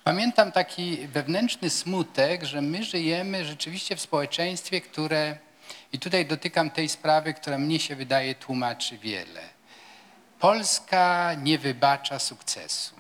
pamiętam 0.05 0.53
taki 0.53 1.07
wewnętrzny 1.07 1.71
smutek, 1.71 2.45
że 2.45 2.63
my 2.63 2.85
żyjemy 2.85 3.45
rzeczywiście 3.45 3.97
w 3.97 4.01
społeczeństwie, 4.01 4.81
które, 4.81 5.39
i 5.93 5.99
tutaj 5.99 6.27
dotykam 6.27 6.71
tej 6.71 6.89
sprawy, 6.89 7.35
która 7.35 7.59
mnie 7.59 7.81
się 7.81 7.97
wydaje 7.97 8.35
tłumaczy 8.35 8.99
wiele. 8.99 9.41
Polska 10.41 11.35
nie 11.35 11.59
wybacza 11.59 12.19
sukcesu, 12.19 12.95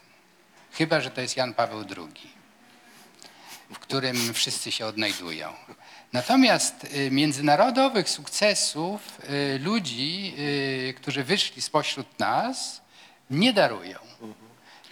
chyba 0.72 1.00
że 1.00 1.10
to 1.10 1.20
jest 1.20 1.36
Jan 1.36 1.54
Paweł 1.54 1.84
II 1.96 2.42
w 3.70 3.78
którym 3.78 4.34
wszyscy 4.34 4.72
się 4.72 4.86
odnajdują. 4.86 5.52
Natomiast 6.12 6.84
y, 6.84 7.10
międzynarodowych 7.10 8.10
sukcesów 8.10 9.00
y, 9.30 9.58
ludzi, 9.58 10.34
którzy 10.96 11.24
wyszli 11.24 11.62
spośród 11.62 12.18
nas, 12.18 12.81
nie 13.32 13.52
darują. 13.52 13.98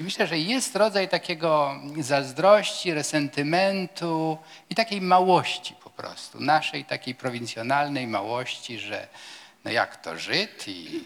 I 0.01 0.03
myślę, 0.03 0.27
że 0.27 0.39
jest 0.39 0.77
rodzaj 0.77 1.09
takiego 1.09 1.75
zazdrości, 1.99 2.95
resentymentu 2.95 4.39
i 4.71 4.75
takiej 4.75 5.01
małości 5.01 5.75
po 5.85 5.91
prostu, 5.91 6.41
naszej 6.41 6.85
takiej 6.85 7.15
prowincjonalnej 7.15 8.07
małości, 8.07 8.79
że 8.79 9.09
no 9.65 9.71
jak 9.71 9.97
to 9.97 10.19
Żyd 10.19 10.69
i 10.69 11.05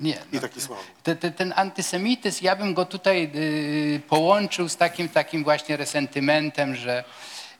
nie. 0.00 0.12
I 0.12 0.16
no, 0.32 0.40
taki 0.40 0.60
słaby. 0.60 0.82
te, 1.02 1.16
te, 1.16 1.30
ten 1.30 1.52
antysemityzm, 1.56 2.44
ja 2.44 2.56
bym 2.56 2.74
go 2.74 2.84
tutaj 2.84 3.30
y, 3.34 4.00
połączył 4.08 4.68
z 4.68 4.76
takim, 4.76 5.08
takim 5.08 5.44
właśnie 5.44 5.76
resentymentem, 5.76 6.76
że 6.76 7.04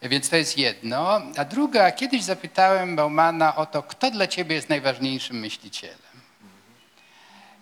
więc 0.02 0.28
to 0.28 0.36
jest 0.36 0.58
jedno. 0.58 1.20
A 1.36 1.44
druga, 1.44 1.92
kiedyś 1.92 2.22
zapytałem 2.22 2.96
Baumana 2.96 3.56
o 3.56 3.66
to, 3.66 3.82
kto 3.82 4.10
dla 4.10 4.26
ciebie 4.26 4.54
jest 4.54 4.68
najważniejszym 4.68 5.38
myślicielem. 5.38 6.01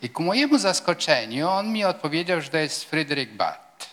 I 0.02 0.08
ku 0.10 0.22
mojemu 0.22 0.58
zaskoczeniu 0.58 1.48
on 1.48 1.72
mi 1.72 1.84
odpowiedział, 1.84 2.40
że 2.40 2.50
to 2.50 2.56
jest 2.56 2.84
Fryderyk 2.84 3.36
Bart. 3.36 3.90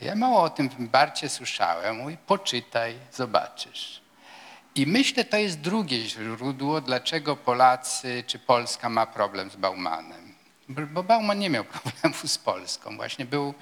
Ja 0.00 0.14
mało 0.14 0.42
o 0.42 0.50
tym 0.50 0.70
Barcie 0.78 1.28
słyszałem. 1.28 1.96
Mówi, 1.96 2.16
poczytaj, 2.26 2.94
zobaczysz. 3.12 4.00
I 4.74 4.86
myślę, 4.86 5.24
to 5.24 5.36
jest 5.36 5.60
drugie 5.60 6.08
źródło, 6.08 6.80
dlaczego 6.80 7.36
Polacy 7.36 8.24
czy 8.26 8.38
Polska 8.38 8.88
ma 8.88 9.06
problem 9.06 9.50
z 9.50 9.56
Baumanem. 9.56 10.34
Bo 10.68 11.02
Bauman 11.02 11.38
nie 11.38 11.50
miał 11.50 11.64
problemu 11.74 12.28
z 12.28 12.38
Polską. 12.38 12.96
Właśnie 12.96 13.24
był 13.24 13.54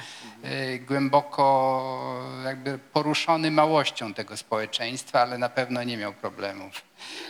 e, 0.42 0.78
głęboko 0.78 2.22
jakby 2.44 2.78
poruszony 2.78 3.50
małością 3.50 4.14
tego 4.14 4.36
społeczeństwa, 4.36 5.20
ale 5.20 5.38
na 5.38 5.48
pewno 5.48 5.82
nie 5.82 5.96
miał 5.96 6.12
problemów. 6.12 6.82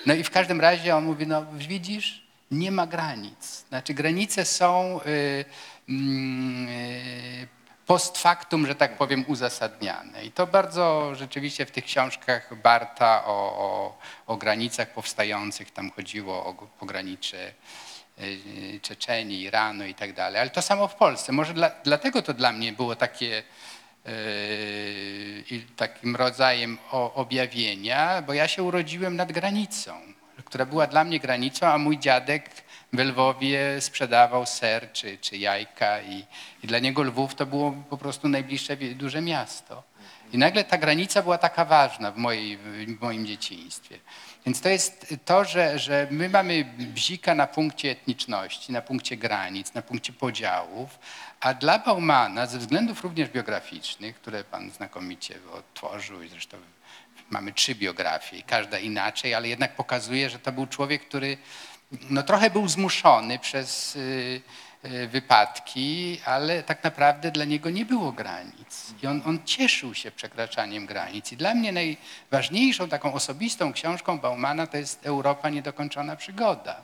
No 0.06 0.14
i 0.14 0.24
w 0.24 0.30
każdym 0.30 0.60
razie 0.60 0.96
on 0.96 1.04
mówi, 1.04 1.26
no 1.26 1.46
widzisz, 1.52 2.25
nie 2.51 2.70
ma 2.70 2.86
granic. 2.86 3.64
Znaczy 3.68 3.94
granice 3.94 4.44
są 4.44 5.01
y, 5.07 5.44
mm, 5.88 6.68
y, 6.68 7.49
post 7.86 8.18
factum, 8.18 8.66
że 8.66 8.74
tak 8.74 8.99
powiem, 8.99 9.24
uzasadniane. 9.28 10.24
I 10.24 10.32
to 10.32 10.47
bardzo 10.47 11.14
rzeczywiście 11.14 11.66
w 11.66 11.70
tych 11.70 11.84
książkach 11.84 12.61
Barta 12.62 13.24
o, 13.24 13.59
o, 13.59 13.99
o 14.26 14.36
granicach 14.36 14.92
powstających, 14.92 15.70
tam 15.70 15.90
chodziło 15.90 16.47
o 16.47 16.55
pogranicze 16.55 17.53
y, 18.18 18.80
Czeczenii, 18.82 19.42
Iranu 19.42 19.86
i 19.86 19.94
tak 19.94 20.12
dalej. 20.12 20.40
Ale 20.40 20.51
to 20.51 20.62
samo 20.62 20.88
w 20.88 20.94
Polsce. 20.94 21.32
Może 21.32 21.55
dla, 21.55 21.70
dlatego 21.84 22.22
to 22.22 22.34
dla 22.34 22.53
mnie 22.53 22.72
było 22.72 22.97
takie 22.97 23.42
takim 25.76 26.16
rodzajem 26.16 26.78
objawienia, 26.90 28.22
bo 28.22 28.32
ja 28.32 28.49
się 28.49 28.62
urodziłem 28.62 29.16
nad 29.16 29.32
granicą, 29.32 29.92
która 30.47 30.66
była 30.66 30.86
dla 30.86 31.05
mnie 31.05 31.20
granicą, 31.20 31.66
a 31.66 31.78
mój 31.78 31.99
dziadek 31.99 32.51
w 32.92 32.99
Lwowie 32.99 33.80
sprzedawał 33.80 34.47
ser 34.47 34.92
czy, 34.92 35.18
czy 35.18 35.36
jajka 35.36 36.01
i, 36.01 36.24
i 36.62 36.66
dla 36.66 36.78
niego 36.78 37.03
Lwów 37.03 37.34
to 37.34 37.47
było 37.47 37.72
po 37.90 37.97
prostu 37.97 38.28
najbliższe 38.28 38.76
duże 38.76 39.22
miasto. 39.22 39.82
I 40.32 40.38
nagle 40.38 40.64
ta 40.64 40.78
granica 40.78 41.22
była 41.22 41.38
taka 41.38 41.64
ważna 41.64 42.11
w, 42.11 42.16
mojej, 42.16 42.57
w 42.57 43.01
moim 43.01 43.26
dzieciństwie. 43.26 43.99
Więc 44.47 44.61
to 44.61 44.68
jest 44.68 45.14
to, 45.24 45.44
że, 45.44 45.78
że 45.78 46.09
my 46.11 46.28
mamy 46.28 46.64
bzika 46.78 47.34
na 47.34 47.47
punkcie 47.47 47.90
etniczności, 47.90 48.72
na 48.72 48.82
punkcie 48.82 49.16
granic, 49.16 49.74
na 49.74 49.82
punkcie 49.82 50.12
podziałów, 50.12 50.99
a 51.40 51.55
dla 51.55 51.78
Baumana, 51.78 52.47
ze 52.47 52.59
względów 52.59 53.03
również 53.03 53.28
biograficznych, 53.28 54.16
które 54.16 54.44
pan 54.44 54.70
znakomicie 54.70 55.34
odtworzył 55.55 56.22
i 56.22 56.28
zresztą 56.28 56.57
mamy 57.30 57.52
trzy 57.52 57.74
biografie, 57.74 58.42
każda 58.42 58.78
inaczej, 58.78 59.34
ale 59.34 59.48
jednak 59.48 59.76
pokazuje, 59.76 60.30
że 60.30 60.38
to 60.38 60.52
był 60.52 60.66
człowiek, 60.66 61.08
który 61.08 61.38
no, 62.10 62.22
trochę 62.22 62.50
był 62.50 62.68
zmuszony 62.68 63.38
przez 63.38 63.96
y, 63.96 64.40
y, 64.84 65.08
wypadki, 65.08 66.20
ale 66.24 66.62
tak 66.62 66.84
naprawdę 66.84 67.30
dla 67.30 67.44
niego 67.44 67.70
nie 67.70 67.84
było 67.84 68.12
granic. 68.12 68.94
I 69.02 69.06
on, 69.06 69.22
on 69.26 69.38
cieszył 69.44 69.94
się 69.94 70.10
przekraczaniem 70.10 70.86
granic. 70.86 71.32
I 71.32 71.36
dla 71.36 71.54
mnie 71.54 71.72
najważniejszą 71.72 72.88
taką 72.88 73.14
osobistą 73.14 73.72
książką 73.72 74.18
Baumana 74.18 74.66
to 74.66 74.76
jest 74.76 75.06
Europa 75.06 75.48
niedokończona 75.48 76.16
przygoda. 76.16 76.82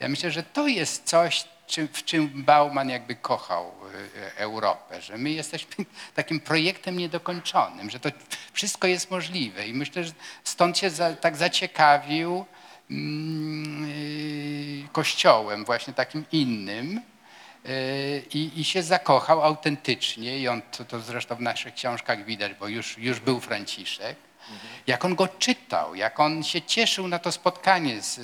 Ja 0.00 0.08
myślę, 0.08 0.30
że 0.30 0.42
to 0.42 0.68
jest 0.68 1.04
coś, 1.04 1.44
czym, 1.74 1.88
w 1.88 2.04
czym 2.04 2.42
Bauman 2.42 2.88
jakby 2.88 3.14
kochał 3.14 3.72
y, 4.16 4.36
Europę, 4.36 5.02
że 5.02 5.18
my 5.18 5.30
jesteśmy 5.30 5.84
takim 6.14 6.40
projektem 6.40 6.96
niedokończonym, 6.96 7.90
że 7.90 8.00
to 8.00 8.08
wszystko 8.52 8.86
jest 8.86 9.10
możliwe. 9.10 9.66
I 9.66 9.74
myślę, 9.74 10.04
że 10.04 10.12
stąd 10.44 10.78
się 10.78 10.90
za, 10.90 11.12
tak 11.12 11.36
zaciekawił 11.36 12.44
mm, 12.90 13.84
y, 13.90 14.88
kościołem, 14.92 15.64
właśnie 15.64 15.94
takim 15.94 16.24
innym. 16.32 17.00
I, 18.34 18.50
I 18.56 18.64
się 18.64 18.82
zakochał 18.82 19.42
autentycznie, 19.42 20.38
i 20.38 20.48
on 20.48 20.62
to, 20.62 20.84
to 20.84 21.00
zresztą 21.00 21.36
w 21.36 21.40
naszych 21.40 21.74
książkach 21.74 22.24
widać, 22.24 22.52
bo 22.54 22.68
już, 22.68 22.98
już 22.98 23.20
był 23.20 23.40
Franciszek. 23.40 24.16
Jak 24.86 25.04
on 25.04 25.14
go 25.14 25.28
czytał, 25.28 25.94
jak 25.94 26.20
on 26.20 26.42
się 26.42 26.62
cieszył 26.62 27.08
na 27.08 27.18
to 27.18 27.32
spotkanie 27.32 28.02
z, 28.02 28.20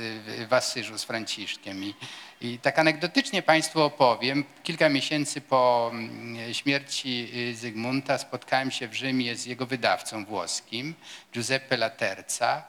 w 0.48 0.52
Asyżu 0.52 0.98
z 0.98 1.04
Franciszkiem. 1.04 1.84
I, 1.84 1.94
I 2.42 2.58
tak 2.58 2.78
anegdotycznie 2.78 3.42
Państwu 3.42 3.82
opowiem. 3.82 4.44
Kilka 4.62 4.88
miesięcy 4.88 5.40
po 5.40 5.90
mm, 5.92 6.54
śmierci 6.54 7.30
y, 7.34 7.54
Zygmunta 7.54 8.18
spotkałem 8.18 8.70
się 8.70 8.88
w 8.88 8.94
Rzymie 8.94 9.36
z 9.36 9.46
jego 9.46 9.66
wydawcą 9.66 10.24
włoskim, 10.24 10.94
Giuseppe 11.32 11.76
Laterza, 11.76 12.62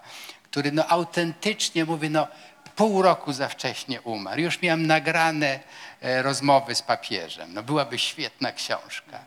który 0.43 0.71
no 0.71 0.87
autentycznie 0.87 1.85
mówi, 1.85 2.09
no 2.09 2.27
pół 2.75 3.01
roku 3.01 3.33
za 3.33 3.47
wcześnie 3.47 4.01
umarł. 4.01 4.41
Już 4.41 4.61
miałem 4.61 4.87
nagrane 4.87 5.59
rozmowy 6.01 6.75
z 6.75 6.81
papieżem. 6.81 7.53
No 7.53 7.63
byłaby 7.63 7.99
świetna 7.99 8.51
książka. 8.51 9.25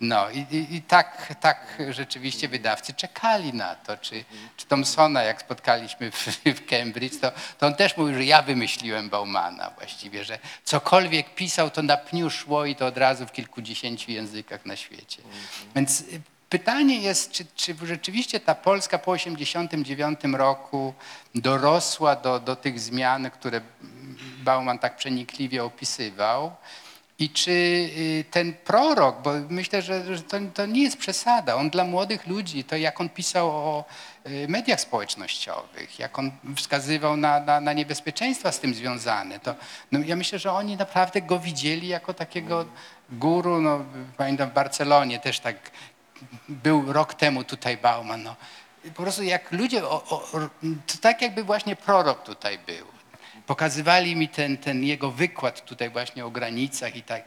No 0.00 0.30
i, 0.30 0.38
i, 0.38 0.74
i 0.74 0.82
tak, 0.82 1.34
tak 1.40 1.82
rzeczywiście 1.90 2.48
wydawcy 2.48 2.94
czekali 2.94 3.52
na 3.54 3.74
to. 3.74 3.96
Czy, 3.96 4.24
czy 4.56 4.66
Thompsona, 4.66 5.22
jak 5.22 5.40
spotkaliśmy 5.40 6.10
w, 6.10 6.26
w 6.44 6.66
Cambridge, 6.66 7.20
to, 7.20 7.32
to 7.58 7.66
on 7.66 7.74
też 7.74 7.96
mówił, 7.96 8.14
że 8.14 8.24
ja 8.24 8.42
wymyśliłem 8.42 9.08
Baumana 9.08 9.70
właściwie, 9.70 10.24
że 10.24 10.38
cokolwiek 10.64 11.34
pisał, 11.34 11.70
to 11.70 11.82
na 11.82 11.96
pniu 11.96 12.30
szło 12.30 12.64
i 12.64 12.76
to 12.76 12.86
od 12.86 12.98
razu 12.98 13.26
w 13.26 13.32
kilkudziesięciu 13.32 14.10
językach 14.10 14.66
na 14.66 14.76
świecie. 14.76 15.22
Więc 15.74 16.04
Pytanie 16.48 16.98
jest, 16.98 17.32
czy, 17.32 17.44
czy 17.56 17.76
rzeczywiście 17.82 18.40
ta 18.40 18.54
Polska 18.54 18.98
po 18.98 19.16
1989 19.16 20.20
roku 20.38 20.94
dorosła 21.34 22.16
do, 22.16 22.40
do 22.40 22.56
tych 22.56 22.80
zmian, 22.80 23.30
które 23.30 23.60
Bauman 24.44 24.78
tak 24.78 24.96
przenikliwie 24.96 25.64
opisywał. 25.64 26.52
I 27.18 27.30
czy 27.30 27.50
y, 27.50 28.24
ten 28.30 28.54
prorok, 28.54 29.22
bo 29.22 29.32
myślę, 29.48 29.82
że, 29.82 30.22
to, 30.28 30.36
to 30.54 30.66
nie 30.66 30.82
jest 30.82 30.96
przesada, 30.96 31.54
on 31.54 31.70
dla 31.70 31.84
młodych 31.84 32.26
ludzi, 32.26 32.64
to 32.64 32.76
jak 32.76 33.00
on 33.00 33.08
pisał 33.08 33.48
o 33.48 33.84
y, 34.26 34.48
mediach 34.48 34.80
społecznościowych, 34.80 35.98
jak 35.98 36.18
on 36.18 36.30
wskazywał 36.56 37.16
na, 37.16 37.40
na, 37.40 37.60
na 37.60 37.72
niebezpieczeństwa 37.72 38.52
z 38.52 38.60
tym 38.60 38.74
związane, 38.74 39.40
to 39.40 39.54
no, 39.92 39.98
ja 40.04 40.16
myślę, 40.16 40.38
że 40.38 40.52
oni 40.52 40.76
naprawdę 40.76 41.22
go 41.22 41.38
widzieli 41.38 41.88
jako 41.88 42.14
takiego 42.14 42.64
guru. 43.10 43.60
No, 43.60 43.84
pamiętam 44.16 44.50
w 44.50 44.52
Barcelonie 44.52 45.18
też 45.18 45.40
tak 45.40 45.56
był 46.48 46.92
rok 46.92 47.14
temu 47.14 47.44
tutaj 47.44 47.76
Bauman. 47.76 48.22
No. 48.22 48.36
Po 48.94 49.02
prostu 49.02 49.22
jak 49.22 49.52
ludzie, 49.52 49.84
o, 49.84 50.04
o, 50.10 50.22
to 50.86 50.98
tak 51.00 51.22
jakby 51.22 51.44
właśnie 51.44 51.76
prorok 51.76 52.22
tutaj 52.22 52.58
był. 52.58 52.86
Pokazywali 53.46 54.16
mi 54.16 54.28
ten, 54.28 54.56
ten 54.56 54.84
jego 54.84 55.10
wykład 55.10 55.64
tutaj 55.64 55.90
właśnie 55.90 56.26
o 56.26 56.30
granicach 56.30 56.96
i 56.96 57.02
tak. 57.02 57.24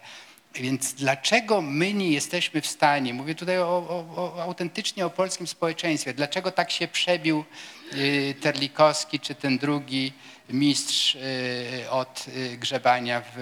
Więc 0.54 0.94
dlaczego 0.94 1.62
my 1.62 1.94
nie 1.94 2.12
jesteśmy 2.12 2.62
w 2.62 2.68
stanie, 2.68 3.14
mówię 3.14 3.36
tutaj 3.36 3.58
o, 3.58 3.64
o, 3.64 4.06
o, 4.16 4.44
autentycznie 4.44 5.06
o 5.06 5.10
polskim 5.10 5.48
społeczeństwie, 5.48 6.14
dlaczego 6.14 6.52
tak 6.52 6.72
się 6.72 6.88
przebił 6.88 7.46
y, 7.94 8.36
Terlikowski 8.42 9.20
czy 9.20 9.36
ten 9.36 9.58
drugi 9.58 10.14
mistrz 10.50 11.16
y, 11.16 11.90
od 11.90 12.26
y, 12.28 12.58
grzebania 12.58 13.22
w, 13.22 13.34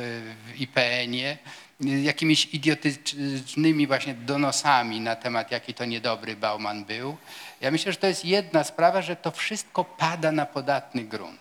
w 0.45 0.61
IPN-ie, 0.61 1.37
jakimiś 1.79 2.45
idiotycznymi 2.53 3.87
właśnie 3.87 4.13
donosami 4.13 5.01
na 5.01 5.15
temat, 5.15 5.51
jaki 5.51 5.73
to 5.73 5.85
niedobry 5.85 6.35
Bauman 6.35 6.85
był. 6.85 7.17
Ja 7.61 7.71
myślę, 7.71 7.91
że 7.91 7.97
to 7.97 8.07
jest 8.07 8.25
jedna 8.25 8.63
sprawa, 8.63 9.01
że 9.01 9.15
to 9.15 9.31
wszystko 9.31 9.83
pada 9.83 10.31
na 10.31 10.45
podatny 10.45 11.03
grunt. 11.03 11.39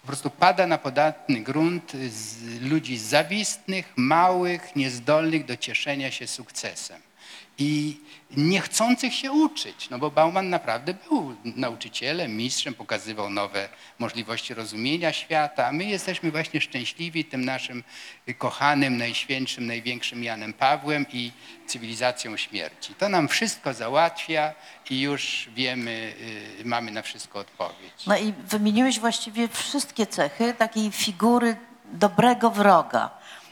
Po 0.00 0.06
prostu 0.06 0.30
pada 0.30 0.66
na 0.66 0.78
podatny 0.78 1.40
grunt 1.40 1.92
ludzi 2.60 2.98
zawistnych, 2.98 3.92
małych, 3.96 4.76
niezdolnych 4.76 5.44
do 5.44 5.56
cieszenia 5.56 6.10
się 6.10 6.26
sukcesem 6.26 7.00
i 7.58 8.00
niechcących 8.36 9.14
się 9.14 9.32
uczyć, 9.32 9.90
no 9.90 9.98
bo 9.98 10.10
Bauman 10.10 10.50
naprawdę 10.50 10.94
był 11.08 11.36
nauczycielem, 11.44 12.36
mistrzem, 12.36 12.74
pokazywał 12.74 13.30
nowe 13.30 13.68
możliwości 13.98 14.54
rozumienia 14.54 15.12
świata, 15.12 15.72
my 15.72 15.84
jesteśmy 15.84 16.30
właśnie 16.30 16.60
szczęśliwi 16.60 17.24
tym 17.24 17.44
naszym 17.44 17.84
kochanym, 18.38 18.96
najświętszym, 18.96 19.66
największym 19.66 20.24
Janem 20.24 20.52
Pawłem 20.52 21.06
i 21.12 21.32
cywilizacją 21.66 22.36
śmierci. 22.36 22.94
To 22.94 23.08
nam 23.08 23.28
wszystko 23.28 23.74
załatwia 23.74 24.54
i 24.90 25.00
już 25.00 25.48
wiemy, 25.54 26.14
y, 26.60 26.64
mamy 26.64 26.90
na 26.90 27.02
wszystko 27.02 27.38
odpowiedź. 27.38 28.06
No 28.06 28.18
i 28.18 28.32
wymieniłeś 28.32 29.00
właściwie 29.00 29.48
wszystkie 29.48 30.06
cechy 30.06 30.54
takiej 30.54 30.90
figury 30.90 31.56
dobrego 31.92 32.50
wroga. 32.50 33.10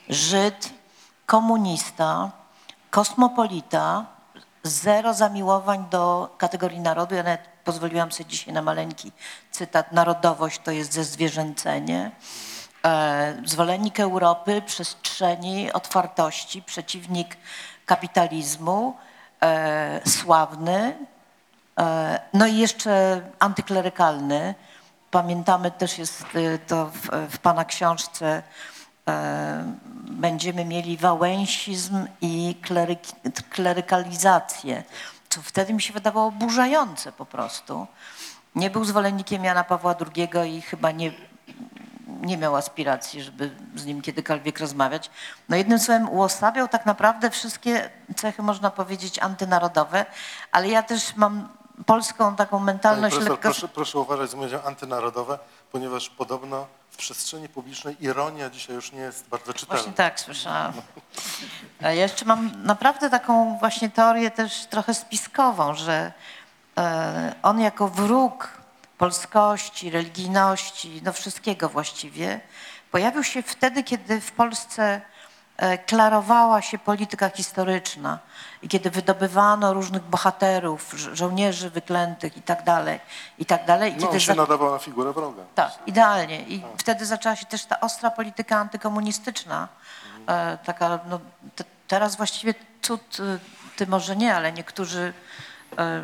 Żyd, 0.09 0.71
komunista, 1.27 2.42
kosmopolita, 2.93 4.07
zero 4.63 5.15
zamiłowań 5.15 5.87
do 5.91 6.35
kategorii 6.39 6.81
narodu. 6.81 7.15
Ja 7.15 7.23
nawet 7.23 7.41
pozwoliłam 7.65 8.13
sobie 8.13 8.31
dzisiaj 8.31 8.55
na 8.55 8.63
maleńki 8.63 9.13
cytat. 9.51 9.93
Narodowość 9.93 10.61
to 10.65 10.71
jest 10.71 10.93
zezwierzęcenie. 10.93 12.11
E, 12.85 13.43
zwolennik 13.45 14.01
Europy, 14.01 14.63
przestrzeni, 14.67 15.73
otwartości, 15.73 16.63
przeciwnik 16.63 17.37
kapitalizmu, 17.87 18.97
e, 19.43 20.01
sławny, 20.09 20.97
e, 21.79 22.21
no 22.35 22.47
i 22.47 22.57
jeszcze 22.57 23.23
antyklerykalny. 23.39 24.55
Pamiętamy 25.11 25.71
też 25.71 25.99
jest 25.99 26.25
to 26.67 26.87
w, 26.87 27.09
w 27.31 27.39
pana 27.39 27.65
książce 27.65 28.43
będziemy 30.11 30.65
mieli 30.65 30.97
wałęsizm 30.97 32.07
i 32.21 32.55
kleryk, 32.63 33.01
klerykalizację, 33.51 34.83
co 35.29 35.43
wtedy 35.43 35.75
mi 35.75 35.83
się 35.83 35.93
wydawało 35.93 36.31
burzające 36.31 37.13
po 37.13 37.27
prostu. 37.27 37.87
Nie 38.55 38.71
był 38.71 38.85
zwolennikiem 38.85 39.45
Jana 39.45 39.65
Pawła 39.65 39.95
II 40.17 40.57
i 40.57 40.63
chyba 40.63 40.91
nie, 40.91 41.13
nie 42.07 42.37
miał 42.37 42.57
aspiracji, 42.57 43.23
żeby 43.23 43.51
z 43.75 43.85
nim 43.85 44.03
kiedykolwiek 44.03 44.59
rozmawiać. 44.59 45.11
No 45.49 45.57
jednym 45.57 45.79
słowem 45.79 46.09
uosabiał 46.09 46.69
tak 46.69 46.87
naprawdę 46.87 47.31
wszystkie 47.31 47.91
cechy, 48.17 48.43
można 48.43 48.71
powiedzieć, 48.71 49.19
antynarodowe, 49.19 50.07
ale 50.53 50.69
ja 50.69 50.83
też 50.83 51.17
mam 51.17 51.49
polską 51.87 52.37
taką 52.37 52.59
mentalność 52.59 53.15
profesor, 53.15 53.33
lekko... 53.33 53.49
proszę, 53.49 53.69
proszę 53.69 53.99
uważać 53.99 54.31
z 54.31 54.35
mówieniem 54.35 54.61
antynarodowe, 54.65 55.39
ponieważ 55.73 56.11
podobno 56.11 56.67
w 56.93 56.97
przestrzeni 56.97 57.49
publicznej 57.49 57.97
ironia 58.05 58.51
dzisiaj 58.51 58.77
już 58.77 58.93
nie 58.93 59.01
jest 59.01 59.29
bardzo 59.29 59.55
czytelna. 59.55 59.77
Właśnie 59.77 59.97
tak, 59.97 60.21
słyszałam. 60.21 60.73
A 61.83 61.93
ja 61.93 62.03
jeszcze 62.03 62.25
mam 62.25 62.65
naprawdę 62.65 63.11
taką 63.11 63.59
właśnie 63.59 63.91
teorię 63.91 64.31
też 64.31 64.67
trochę 64.67 64.95
spiskową, 64.95 65.75
że 65.75 66.13
e, 66.79 67.35
on 67.43 67.61
jako 67.61 67.89
wróg 67.89 68.49
polskości, 68.99 69.91
religijności, 69.91 71.01
no 71.05 71.13
wszystkiego 71.13 71.69
właściwie, 71.69 72.41
pojawił 72.91 73.25
się 73.25 73.43
wtedy, 73.43 73.83
kiedy 73.83 74.21
w 74.21 74.33
Polsce 74.33 74.83
e, 74.83 75.12
klarowała 75.87 76.63
się 76.63 76.79
polityka 76.79 77.29
historyczna 77.29 78.19
i 78.63 78.69
kiedy 78.69 78.91
wydobywano 78.91 79.73
różnych 79.75 80.03
bohaterów, 80.03 80.93
żo- 80.95 81.15
żołnierzy 81.17 81.71
wyklętych 81.71 82.37
i 82.37 82.43
tak 82.43 82.65
dalej, 82.65 83.01
i 83.39 83.47
tak 83.47 83.65
dalej. 83.67 83.93
I 83.93 83.97
No, 83.97 84.07
kiedy 84.07 84.21
się 84.21 84.27
za- 84.27 84.35
nadawał 84.35 84.71
na 84.73 84.79
figurę 84.79 85.13
wroga. 85.13 85.43
tak, 85.55 85.73
idealnie. 85.87 86.41
I 86.41 86.63
wtedy 86.79 87.07
zaczęła 87.07 87.37
się 87.37 87.47
też 87.47 87.65
ta 87.65 87.81
ostra 87.81 88.11
polityka 88.11 88.57
antykomunistyczna. 88.57 89.69
E, 90.29 90.59
taka, 90.65 90.99
no, 91.09 91.21
te, 91.57 91.65
teraz 91.89 92.17
właściwie 92.17 92.55
cud, 92.83 93.21
y, 93.21 93.39
ty 93.77 93.87
może 93.87 94.17
nie, 94.17 94.35
ale 94.37 94.53
niektórzy 94.53 95.13
e, 95.79 96.03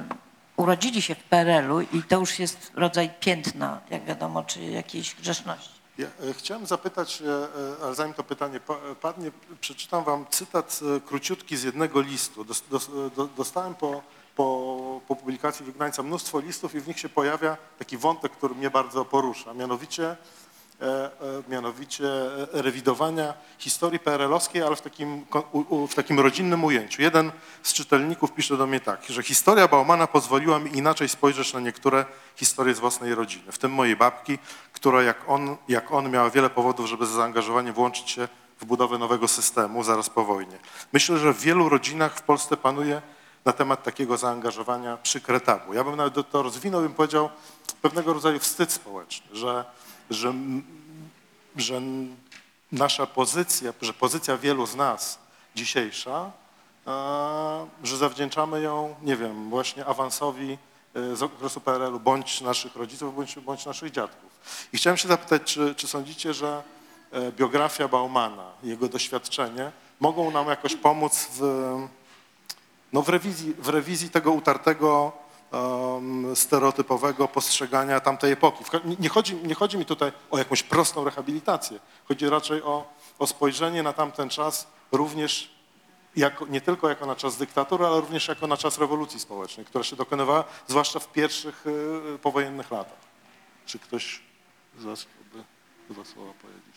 urodzili 0.57 1.03
się 1.03 1.14
w 1.14 1.22
PRL-u 1.24 1.80
i 1.80 2.03
to 2.03 2.16
już 2.18 2.38
jest 2.38 2.72
rodzaj 2.74 3.11
piętna, 3.20 3.78
jak 3.90 4.05
wiadomo, 4.05 4.42
czy 4.44 4.62
jakiejś 4.64 5.14
grzeszności. 5.14 5.77
Ja 5.99 6.07
e, 6.07 6.34
chciałem 6.34 6.66
zapytać, 6.66 7.22
e, 7.22 7.24
e, 7.26 7.84
ale 7.84 7.94
zanim 7.94 8.14
to 8.14 8.24
pytanie 8.24 8.61
pa- 8.61 8.78
padnie, 9.01 9.30
przeczytam 9.61 10.05
wam 10.05 10.26
cytat 10.30 10.80
króciutki 11.07 11.57
z 11.57 11.62
jednego 11.62 12.01
listu. 12.01 12.44
Dos- 12.44 12.62
dos- 12.70 12.90
do- 13.16 13.28
Dostałem 13.36 13.74
po, 13.74 14.03
po, 14.36 15.01
po 15.09 15.16
publikacji 15.16 15.64
Wygnańca 15.66 16.03
mnóstwo 16.03 16.40
listów 16.40 16.74
i 16.74 16.80
w 16.80 16.88
nich 16.88 16.99
się 17.01 17.09
pojawia 17.09 17.57
taki 17.78 17.96
wątek, 17.96 18.32
który 18.32 18.55
mnie 18.55 18.70
bardzo 18.70 19.05
porusza, 19.05 19.55
mianowicie, 19.55 20.16
mianowicie 21.49 22.05
rewidowania 22.53 23.34
historii 23.59 23.99
PRL-owskiej, 23.99 24.62
ale 24.62 24.76
w 24.76 24.80
takim, 24.80 25.26
w 25.88 25.94
takim 25.94 26.20
rodzinnym 26.20 26.64
ujęciu. 26.64 27.03
Jeden 27.03 27.32
z 27.62 27.72
czytelników 27.72 28.32
pisze 28.32 28.57
do 28.57 28.66
mnie 28.66 28.80
tak, 28.80 29.05
że 29.09 29.22
historia 29.22 29.68
Baumana 29.68 30.07
pozwoliła 30.07 30.59
mi 30.59 30.76
inaczej 30.76 31.09
spojrzeć 31.09 31.53
na 31.53 31.61
niektóre 31.61 32.05
historie 32.36 32.74
z 32.74 32.78
własnej 32.78 33.14
rodziny, 33.14 33.53
w 33.53 33.59
tym 33.59 33.72
mojej 33.72 33.96
babki, 33.96 34.38
która 34.78 35.02
jak 35.02 35.16
on, 35.26 35.56
jak 35.68 35.92
on 35.92 36.10
miała 36.10 36.30
wiele 36.30 36.50
powodów, 36.50 36.86
żeby 36.86 37.06
z 37.06 37.10
zaangażowaniem 37.10 37.74
włączyć 37.74 38.10
się 38.10 38.28
w 38.60 38.64
budowę 38.64 38.98
nowego 38.98 39.28
systemu 39.28 39.84
zaraz 39.84 40.10
po 40.10 40.24
wojnie. 40.24 40.58
Myślę, 40.92 41.18
że 41.18 41.32
w 41.32 41.40
wielu 41.40 41.68
rodzinach 41.68 42.16
w 42.16 42.22
Polsce 42.22 42.56
panuje 42.56 43.02
na 43.44 43.52
temat 43.52 43.82
takiego 43.82 44.16
zaangażowania 44.16 44.96
przykre 44.96 45.40
tabu. 45.40 45.74
Ja 45.74 45.84
bym 45.84 45.96
nawet 45.96 46.30
to 46.30 46.42
rozwinął, 46.42 46.80
bym 46.80 46.94
powiedział 46.94 47.30
pewnego 47.82 48.12
rodzaju 48.12 48.38
wstyd 48.38 48.72
społeczny, 48.72 49.36
że, 49.36 49.64
że, 50.10 50.34
że 51.56 51.80
nasza 52.72 53.06
pozycja, 53.06 53.72
że 53.82 53.92
pozycja 53.92 54.36
wielu 54.36 54.66
z 54.66 54.76
nas 54.76 55.18
dzisiejsza, 55.54 56.30
e, 56.86 57.66
że 57.84 57.96
zawdzięczamy 57.96 58.60
ją, 58.60 58.94
nie 59.02 59.16
wiem, 59.16 59.50
właśnie 59.50 59.86
awansowi 59.86 60.58
e, 60.94 61.16
z 61.16 61.22
okresu 61.22 61.60
PRL-u, 61.60 62.00
bądź 62.00 62.40
naszych 62.40 62.76
rodziców, 62.76 63.16
bądź, 63.16 63.38
bądź 63.38 63.66
naszych 63.66 63.90
dziadków. 63.90 64.27
I 64.72 64.76
chciałem 64.76 64.97
się 64.97 65.09
zapytać, 65.09 65.43
czy, 65.45 65.74
czy 65.74 65.89
sądzicie, 65.89 66.34
że 66.34 66.62
e, 67.12 67.32
biografia 67.32 67.89
Baumana, 67.89 68.51
jego 68.62 68.89
doświadczenie 68.89 69.72
mogą 70.01 70.30
nam 70.30 70.49
jakoś 70.49 70.74
pomóc 70.74 71.28
w, 71.32 71.43
no 72.93 73.03
w, 73.03 73.09
rewizji, 73.09 73.55
w 73.59 73.68
rewizji 73.68 74.11
tego 74.11 74.32
utartego, 74.32 75.12
em, 75.53 76.36
stereotypowego 76.36 77.28
postrzegania 77.28 78.01
tamtej 78.01 78.32
epoki. 78.32 78.64
Nie- 78.99 79.09
chodzi, 79.09 79.34
nie 79.36 79.55
chodzi 79.55 79.78
mi 79.78 79.84
tutaj 79.84 80.12
o 80.30 80.39
jakąś 80.39 80.62
prostą 80.62 81.05
rehabilitację. 81.05 81.78
Chodzi 82.09 82.28
raczej 82.28 82.62
o, 82.62 82.86
o 83.18 83.26
spojrzenie 83.26 83.82
na 83.82 83.93
tamten 83.93 84.28
czas 84.28 84.66
również 84.93 85.59
jako, 86.16 86.47
nie 86.47 86.61
tylko 86.61 86.89
jako 86.89 87.07
na 87.07 87.16
czas 87.16 87.36
dyktatury, 87.36 87.86
ale 87.86 88.01
również 88.01 88.28
jako 88.28 88.47
na 88.47 88.57
czas 88.57 88.78
rewolucji 88.78 89.20
społecznej, 89.20 89.66
która 89.66 89.84
się 89.84 89.97
dokonywała 89.97 90.45
zwłaszcza 90.66 90.99
w 91.01 91.12
pierwszych 91.12 91.66
y, 92.14 92.18
powojennych 92.18 92.70
latach. 92.70 92.99
Czy 93.66 93.78
ktoś 93.78 94.20
z 94.78 94.84
Was 94.84 95.00
chciałby 95.00 95.44
dwa 95.90 96.04
słowa 96.04 96.32
powiedzieć? 96.42 96.74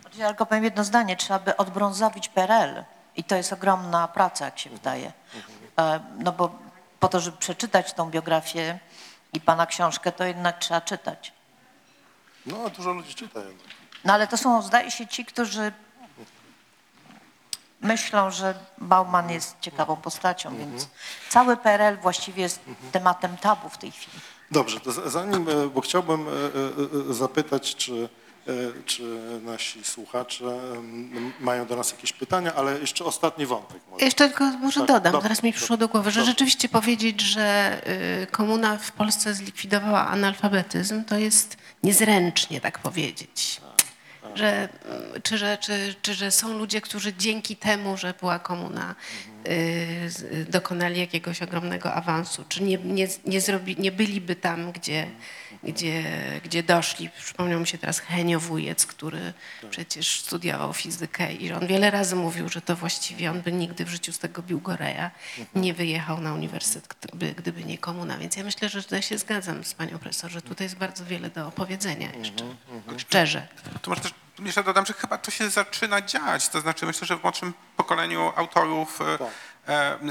Znaczy, 0.00 0.18
Ja 0.18 0.28
tylko 0.28 0.46
powiem 0.46 0.64
jedno 0.64 0.84
zdanie, 0.84 1.16
trzeba 1.16 1.38
by 1.38 1.56
odbrązowić 1.56 2.28
PRL 2.28 2.84
i 3.16 3.24
to 3.24 3.36
jest 3.36 3.52
ogromna 3.52 4.08
praca, 4.08 4.44
jak 4.44 4.58
się 4.58 4.70
wydaje. 4.70 5.12
E, 5.78 6.00
No 6.18 6.32
bo 6.32 6.58
po 7.00 7.08
to, 7.08 7.20
żeby 7.20 7.36
przeczytać 7.36 7.92
tą 7.92 8.10
biografię 8.10 8.78
i 9.32 9.40
pana 9.40 9.66
książkę, 9.66 10.12
to 10.12 10.24
jednak 10.24 10.58
trzeba 10.58 10.80
czytać. 10.80 11.32
No, 12.46 12.56
a 12.66 12.70
dużo 12.70 12.92
ludzi 12.92 13.14
czyta 13.14 13.38
jednak. 13.40 13.66
No 14.04 14.12
ale 14.12 14.26
to 14.26 14.36
są, 14.36 14.62
zdaje 14.62 14.90
się, 14.90 15.06
ci, 15.06 15.24
którzy 15.24 15.72
myślą, 17.80 18.30
że 18.30 18.54
Bauman 18.78 19.30
jest 19.30 19.60
ciekawą 19.60 19.96
postacią, 19.96 20.56
więc 20.56 20.88
cały 21.28 21.56
PRL 21.56 21.96
właściwie 21.98 22.42
jest 22.42 22.60
tematem 22.92 23.36
tabu 23.36 23.68
w 23.68 23.78
tej 23.78 23.90
chwili. 23.90 24.18
Dobrze, 24.50 24.80
to 24.80 24.92
za- 24.92 25.10
zanim, 25.10 25.48
e, 25.48 25.68
bo 25.74 25.80
chciałbym 25.80 26.26
e, 26.28 26.30
e, 27.10 27.14
zapytać, 27.14 27.74
czy, 27.76 28.08
czy 28.86 29.02
nasi 29.42 29.84
słuchacze 29.84 30.44
mają 31.40 31.66
do 31.66 31.76
nas 31.76 31.90
jakieś 31.92 32.12
pytania, 32.12 32.54
ale 32.54 32.78
jeszcze 32.78 33.04
ostatni 33.04 33.46
wątek. 33.46 33.80
Może. 33.90 34.04
Jeszcze 34.04 34.28
tylko 34.28 34.44
może 34.44 34.80
Tak, 34.80 34.88
dodam, 34.88 35.12
dobrze, 35.12 35.22
teraz 35.28 35.42
mi 35.42 35.52
przyszło 35.52 35.76
do 35.76 35.88
głowy, 35.88 36.10
że 36.10 36.20
dobrze. 36.20 36.30
rzeczywiście 36.32 36.68
powiedzieć, 36.68 37.20
że 37.20 37.76
y, 38.22 38.26
komuna 38.26 38.76
w 38.78 38.92
Polsce 38.92 39.34
zlikwidowała 39.34 40.06
analfabetyzm, 40.08 41.04
to 41.04 41.18
jest 41.18 41.56
niezręcznie 41.82 42.60
tak 42.60 42.78
powiedzieć. 42.78 43.60
Że, 44.36 44.68
czy, 45.22 45.38
że, 45.38 45.58
czy, 45.58 45.94
czy 46.02 46.14
że 46.14 46.30
są 46.30 46.58
ludzie, 46.58 46.80
którzy 46.80 47.14
dzięki 47.14 47.56
temu, 47.56 47.96
że 47.96 48.14
była 48.20 48.38
komuna, 48.38 48.94
y, 49.48 50.46
dokonali 50.48 51.00
jakiegoś 51.00 51.42
ogromnego 51.42 51.94
awansu, 51.94 52.44
czy 52.48 52.62
nie, 52.62 52.78
nie, 52.78 53.08
nie, 53.26 53.40
zrobi, 53.40 53.76
nie 53.78 53.92
byliby 53.92 54.36
tam, 54.36 54.72
gdzie, 54.72 55.06
gdzie, 55.62 56.04
gdzie 56.44 56.62
doszli. 56.62 57.10
Przypomniał 57.10 57.60
mi 57.60 57.66
się 57.66 57.78
teraz 57.78 58.00
Henio 58.00 58.40
Wujec, 58.40 58.86
który 58.86 59.32
przecież 59.70 60.20
studiował 60.20 60.72
fizykę 60.72 61.32
i 61.32 61.52
on 61.52 61.66
wiele 61.66 61.90
razy 61.90 62.16
mówił, 62.16 62.48
że 62.48 62.60
to 62.60 62.76
właściwie 62.76 63.30
on 63.30 63.42
by 63.42 63.52
nigdy 63.52 63.84
w 63.84 63.88
życiu 63.88 64.12
z 64.12 64.18
tego 64.18 64.42
Biłgoreja 64.42 65.10
nie 65.54 65.74
wyjechał 65.74 66.20
na 66.20 66.34
uniwersytet, 66.34 66.96
gdyby, 67.02 67.34
gdyby 67.34 67.64
nie 67.64 67.78
komuna. 67.78 68.18
Więc 68.18 68.36
ja 68.36 68.44
myślę, 68.44 68.68
że 68.68 68.82
tutaj 68.82 69.02
się 69.02 69.18
zgadzam 69.18 69.64
z 69.64 69.74
panią 69.74 69.98
profesor, 69.98 70.30
że 70.30 70.42
tutaj 70.42 70.64
jest 70.64 70.76
bardzo 70.76 71.04
wiele 71.04 71.30
do 71.30 71.46
opowiedzenia 71.46 72.12
jeszcze. 72.12 72.44
Szczerze. 72.96 73.48
To 73.82 73.90
może 73.90 74.02
też 74.02 74.25
jeszcze 74.44 74.64
dodam, 74.64 74.86
że 74.86 74.92
chyba 74.92 75.18
to 75.18 75.30
się 75.30 75.50
zaczyna 75.50 76.00
dziać. 76.02 76.48
To 76.48 76.60
znaczy 76.60 76.86
myślę, 76.86 77.06
że 77.06 77.16
w 77.16 77.22
młodszym 77.22 77.54
pokoleniu 77.76 78.32
autorów 78.36 78.98
e, 79.00 79.18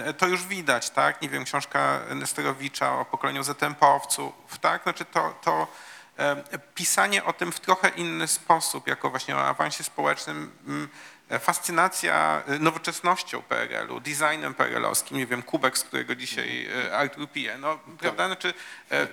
e, 0.05 0.13
to 0.13 0.27
już 0.27 0.45
widać, 0.45 0.89
tak? 0.89 1.21
Nie 1.21 1.29
wiem, 1.29 1.43
książka 1.43 1.99
Nesterowicza 2.15 2.99
o 2.99 3.05
pokoleniu 3.05 3.43
ZMP-owców, 3.43 4.31
tak? 4.61 4.83
Znaczy 4.83 5.05
to, 5.05 5.33
to 5.41 5.67
e, 6.17 6.43
pisanie 6.75 7.23
o 7.23 7.33
tym 7.33 7.51
w 7.51 7.59
trochę 7.59 7.89
inny 7.89 8.27
sposób, 8.27 8.87
jako 8.87 9.09
właśnie 9.09 9.35
o 9.35 9.47
awansie 9.47 9.83
społecznym, 9.83 10.51
mm, 10.67 10.89
fascynacja 11.39 12.43
nowoczesnością 12.59 13.41
PRL-u, 13.41 13.99
designem 13.99 14.53
PRL-owskim, 14.53 15.17
nie 15.17 15.27
wiem, 15.27 15.43
kubek, 15.43 15.77
z 15.77 15.83
którego 15.83 16.15
dzisiaj 16.15 16.69
Artur 16.93 17.29
pije, 17.29 17.57
no, 17.57 17.79
prawda? 17.99 18.27
Znaczy 18.27 18.53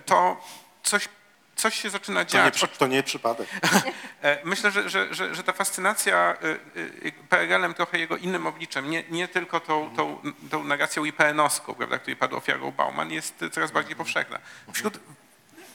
to 0.06 0.44
coś, 0.82 1.08
coś 1.56 1.80
się 1.80 1.90
zaczyna 1.90 2.24
To 2.24 2.36
nie, 2.36 2.44
dziać. 2.52 2.64
to 2.78 2.86
nie 2.86 3.02
przypadek. 3.02 3.48
E, 4.22 4.38
Myślę, 4.44 4.70
że, 4.70 4.88
że, 4.90 5.14
że, 5.14 5.34
że 5.34 5.42
ta 5.44 5.52
fascynacja 5.52 6.36
y, 6.76 6.80
y, 7.06 7.12
PRL-em 7.28 7.74
trochę 7.74 7.98
jego 7.98 8.16
innym 8.16 8.46
obliczem, 8.46 8.90
nie, 8.90 9.04
nie 9.10 9.28
tylko 9.28 9.60
tą, 9.60 9.96
tą, 9.96 10.18
tą 10.50 10.64
narracją 10.64 11.04
IPN-owską, 11.04 11.74
prawda, 11.74 11.98
której 11.98 12.16
padł 12.16 12.36
ofiarą 12.36 12.70
Bauman, 12.70 13.10
jest 13.10 13.44
coraz 13.52 13.70
bardziej 13.70 13.96
powszechna. 13.96 14.38
Wśród 14.72 14.98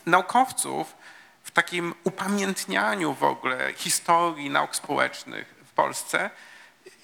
naukowców 0.06 0.96
w 1.44 1.52
takim 1.52 1.94
upamiętnianiu 2.04 3.14
w 3.14 3.24
ogóle 3.24 3.74
historii 3.74 4.50
nauk 4.50 4.76
społecznych 4.76 5.56
w 5.66 5.72
Polsce 5.72 6.30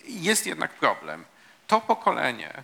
jest 0.05 0.45
jednak 0.45 0.71
problem. 0.73 1.25
To 1.67 1.81
pokolenie 1.81 2.63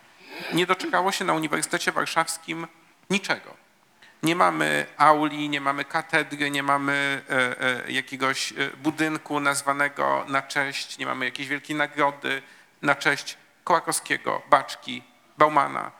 nie 0.53 0.65
doczekało 0.65 1.11
się 1.11 1.25
na 1.25 1.33
Uniwersytecie 1.33 1.91
Warszawskim 1.91 2.67
niczego. 3.09 3.68
Nie 4.23 4.35
mamy 4.35 4.85
auli, 4.97 5.49
nie 5.49 5.61
mamy 5.61 5.85
katedry, 5.85 6.51
nie 6.51 6.63
mamy 6.63 7.21
e, 7.29 7.61
e, 7.87 7.91
jakiegoś 7.91 8.51
e, 8.51 8.55
budynku 8.77 9.39
nazwanego 9.39 10.25
na 10.27 10.41
cześć, 10.41 10.97
nie 10.97 11.05
mamy 11.05 11.25
jakiejś 11.25 11.47
wielkiej 11.47 11.75
nagrody 11.75 12.41
na 12.81 12.95
cześć 12.95 13.37
Kołakowskiego, 13.63 14.41
Baczki, 14.49 15.03
Baumana. 15.37 15.98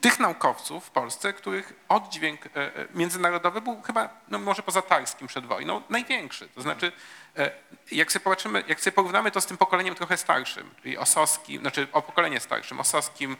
Tych 0.00 0.20
naukowców 0.20 0.84
w 0.84 0.90
Polsce, 0.90 1.32
których 1.32 1.72
oddźwięk 1.88 2.46
e, 2.46 2.50
e, 2.56 2.70
międzynarodowy 2.94 3.60
był 3.60 3.82
chyba, 3.82 4.08
no 4.28 4.38
może 4.38 4.62
poza 4.62 4.82
Tarskim 4.82 5.28
przed 5.28 5.46
wojną, 5.46 5.82
największy. 5.88 6.48
To 6.48 6.62
znaczy, 6.62 6.92
e, 7.36 7.50
jak 7.92 8.12
sobie 8.12 8.24
popatrzymy, 8.24 8.64
jak 8.68 8.80
sobie 8.80 8.92
porównamy 8.92 9.30
to 9.30 9.40
z 9.40 9.46
tym 9.46 9.56
pokoleniem 9.56 9.94
trochę 9.94 10.16
starszym, 10.16 10.70
czyli 10.82 10.98
Osowskim, 10.98 11.60
znaczy 11.60 11.86
o 11.92 12.02
pokolenie 12.02 12.40
starszym, 12.40 12.80
Osowskim, 12.80 13.36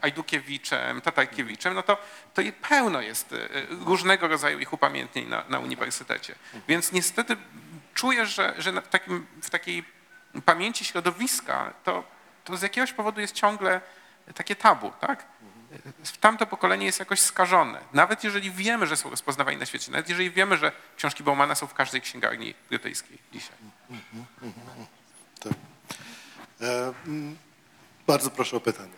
Ajdukiewiczem, 0.00 1.00
Tatarkiewiczem, 1.00 1.74
no 1.74 1.82
to, 1.82 1.98
to 2.34 2.42
pełno 2.68 3.00
jest 3.00 3.34
różnego 3.70 4.28
rodzaju 4.28 4.58
ich 4.58 4.72
upamiętnień 4.72 5.28
na, 5.28 5.44
na 5.48 5.58
uniwersytecie. 5.58 6.34
Więc 6.68 6.92
niestety 6.92 7.36
czuję, 7.94 8.26
że, 8.26 8.54
że 8.58 8.72
w, 8.72 8.88
takim, 8.88 9.26
w 9.42 9.50
takiej 9.50 9.84
pamięci 10.44 10.84
środowiska 10.84 11.72
to, 11.84 12.04
to 12.44 12.56
z 12.56 12.62
jakiegoś 12.62 12.92
powodu 12.92 13.20
jest 13.20 13.34
ciągle 13.34 13.80
takie 14.34 14.56
tabu, 14.56 14.92
tak? 15.00 15.26
Tamto 16.20 16.46
pokolenie 16.46 16.86
jest 16.86 16.98
jakoś 16.98 17.20
skażone. 17.20 17.80
Nawet 17.92 18.24
jeżeli 18.24 18.50
wiemy, 18.50 18.86
że 18.86 18.96
są 18.96 19.10
rozpoznawani 19.10 19.56
na 19.56 19.66
świecie, 19.66 19.92
nawet 19.92 20.08
jeżeli 20.08 20.30
wiemy, 20.30 20.56
że 20.56 20.72
książki 20.96 21.22
Baumana 21.22 21.54
są 21.54 21.66
w 21.66 21.74
każdej 21.74 22.00
księgarni 22.00 22.54
brytyjskiej 22.68 23.18
dzisiaj. 23.32 23.56
Tak. 25.40 25.52
E, 26.60 26.92
bardzo 28.06 28.30
proszę 28.30 28.56
o 28.56 28.60
pytanie. 28.60 28.92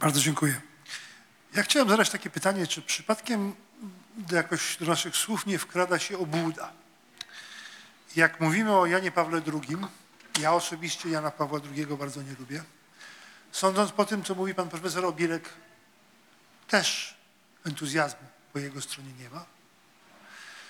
Bardzo 0.00 0.20
dziękuję. 0.20 0.60
Ja 1.54 1.62
chciałem 1.62 1.88
zadać 1.88 2.10
takie 2.10 2.30
pytanie, 2.30 2.66
czy 2.66 2.82
przypadkiem 2.82 3.54
do 4.16 4.36
jakoś 4.36 4.76
do 4.76 4.86
naszych 4.86 5.16
słów 5.16 5.46
nie 5.46 5.58
wkrada 5.58 5.98
się 5.98 6.18
obłuda? 6.18 6.79
Jak 8.16 8.40
mówimy 8.40 8.76
o 8.76 8.86
Janie 8.86 9.10
Pawle 9.10 9.42
II, 9.46 9.76
ja 10.40 10.52
osobiście 10.52 11.08
Jana 11.08 11.30
Pawła 11.30 11.60
II 11.76 11.86
bardzo 11.86 12.22
nie 12.22 12.34
lubię. 12.38 12.62
Sądząc 13.52 13.92
po 13.92 14.04
tym, 14.04 14.22
co 14.22 14.34
mówi 14.34 14.54
pan 14.54 14.68
profesor 14.68 15.04
Obielek, 15.04 15.48
też 16.68 17.16
entuzjazmu 17.66 18.28
po 18.52 18.58
jego 18.58 18.80
stronie 18.80 19.12
nie 19.12 19.30
ma. 19.30 19.44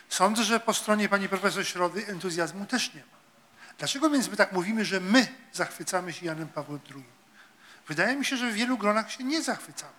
Sądzę, 0.09 0.45
że 0.45 0.61
po 0.61 0.75
stronie 0.75 1.09
pani 1.09 1.29
profesor 1.29 1.67
Środy 1.67 2.07
entuzjazmu 2.07 2.67
też 2.67 2.95
nie 2.95 3.01
ma. 3.01 3.21
Dlaczego 3.79 4.11
więc 4.11 4.29
my 4.29 4.37
tak 4.37 4.53
mówimy, 4.53 4.85
że 4.85 5.01
my 5.01 5.29
zachwycamy 5.53 6.13
się 6.13 6.27
Janem 6.27 6.49
Pawłem 6.49 6.81
II? 6.95 7.05
Wydaje 7.89 8.17
mi 8.17 8.25
się, 8.25 8.37
że 8.37 8.51
w 8.51 8.55
wielu 8.55 8.79
gronach 8.79 9.13
się 9.13 9.25
nie 9.25 9.43
zachwycamy. 9.43 9.93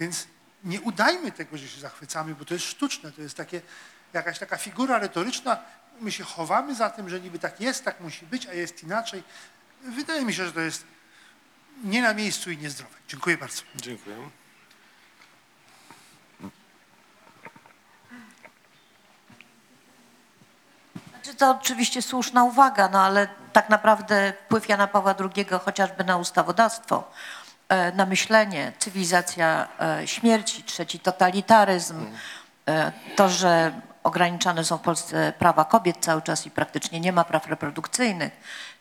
Więc 0.00 0.26
nie 0.64 0.80
udajmy 0.80 1.32
tego, 1.32 1.58
że 1.58 1.68
się 1.68 1.80
zachwycamy, 1.80 2.34
bo 2.34 2.44
to 2.44 2.54
jest 2.54 2.66
sztuczne, 2.66 3.12
to 3.12 3.22
jest 3.22 3.36
takie, 3.36 3.60
jakaś 4.12 4.38
taka 4.38 4.56
figura 4.56 4.98
retoryczna. 4.98 5.58
My 6.00 6.12
się 6.12 6.24
chowamy 6.24 6.74
za 6.74 6.90
tym, 6.90 7.08
że 7.08 7.20
niby 7.20 7.38
tak 7.38 7.60
jest, 7.60 7.84
tak 7.84 8.00
musi 8.00 8.26
być, 8.26 8.46
a 8.46 8.52
jest 8.52 8.82
inaczej. 8.82 9.22
Wydaje 9.82 10.24
mi 10.24 10.34
się, 10.34 10.46
że 10.46 10.52
to 10.52 10.60
jest 10.60 10.84
nie 11.84 12.02
na 12.02 12.14
miejscu 12.14 12.50
i 12.50 12.58
niezdrowe. 12.58 12.94
Dziękuję 13.08 13.38
bardzo. 13.38 13.62
Dziękuję. 13.76 14.16
Znaczy 21.10 21.34
to 21.34 21.50
oczywiście 21.50 22.02
słuszna 22.02 22.44
uwaga, 22.44 22.88
no 22.88 23.02
ale 23.02 23.28
tak 23.52 23.68
naprawdę 23.68 24.32
wpływ 24.44 24.68
Jana 24.68 24.86
Pawła 24.86 25.14
II 25.34 25.46
chociażby 25.64 26.04
na 26.04 26.16
ustawodawstwo, 26.16 27.10
e, 27.68 27.92
na 27.92 28.06
myślenie, 28.06 28.72
cywilizacja 28.78 29.68
e, 29.80 30.06
śmierci, 30.06 30.62
trzeci 30.62 30.98
totalitaryzm, 30.98 32.06
e, 32.68 32.92
to, 33.16 33.28
że 33.28 33.72
ograniczane 34.08 34.64
są 34.64 34.78
w 34.78 34.80
Polsce 34.80 35.32
prawa 35.38 35.64
kobiet 35.64 35.96
cały 36.00 36.22
czas 36.22 36.46
i 36.46 36.50
praktycznie 36.50 37.00
nie 37.00 37.12
ma 37.12 37.24
praw 37.24 37.46
reprodukcyjnych, 37.46 38.32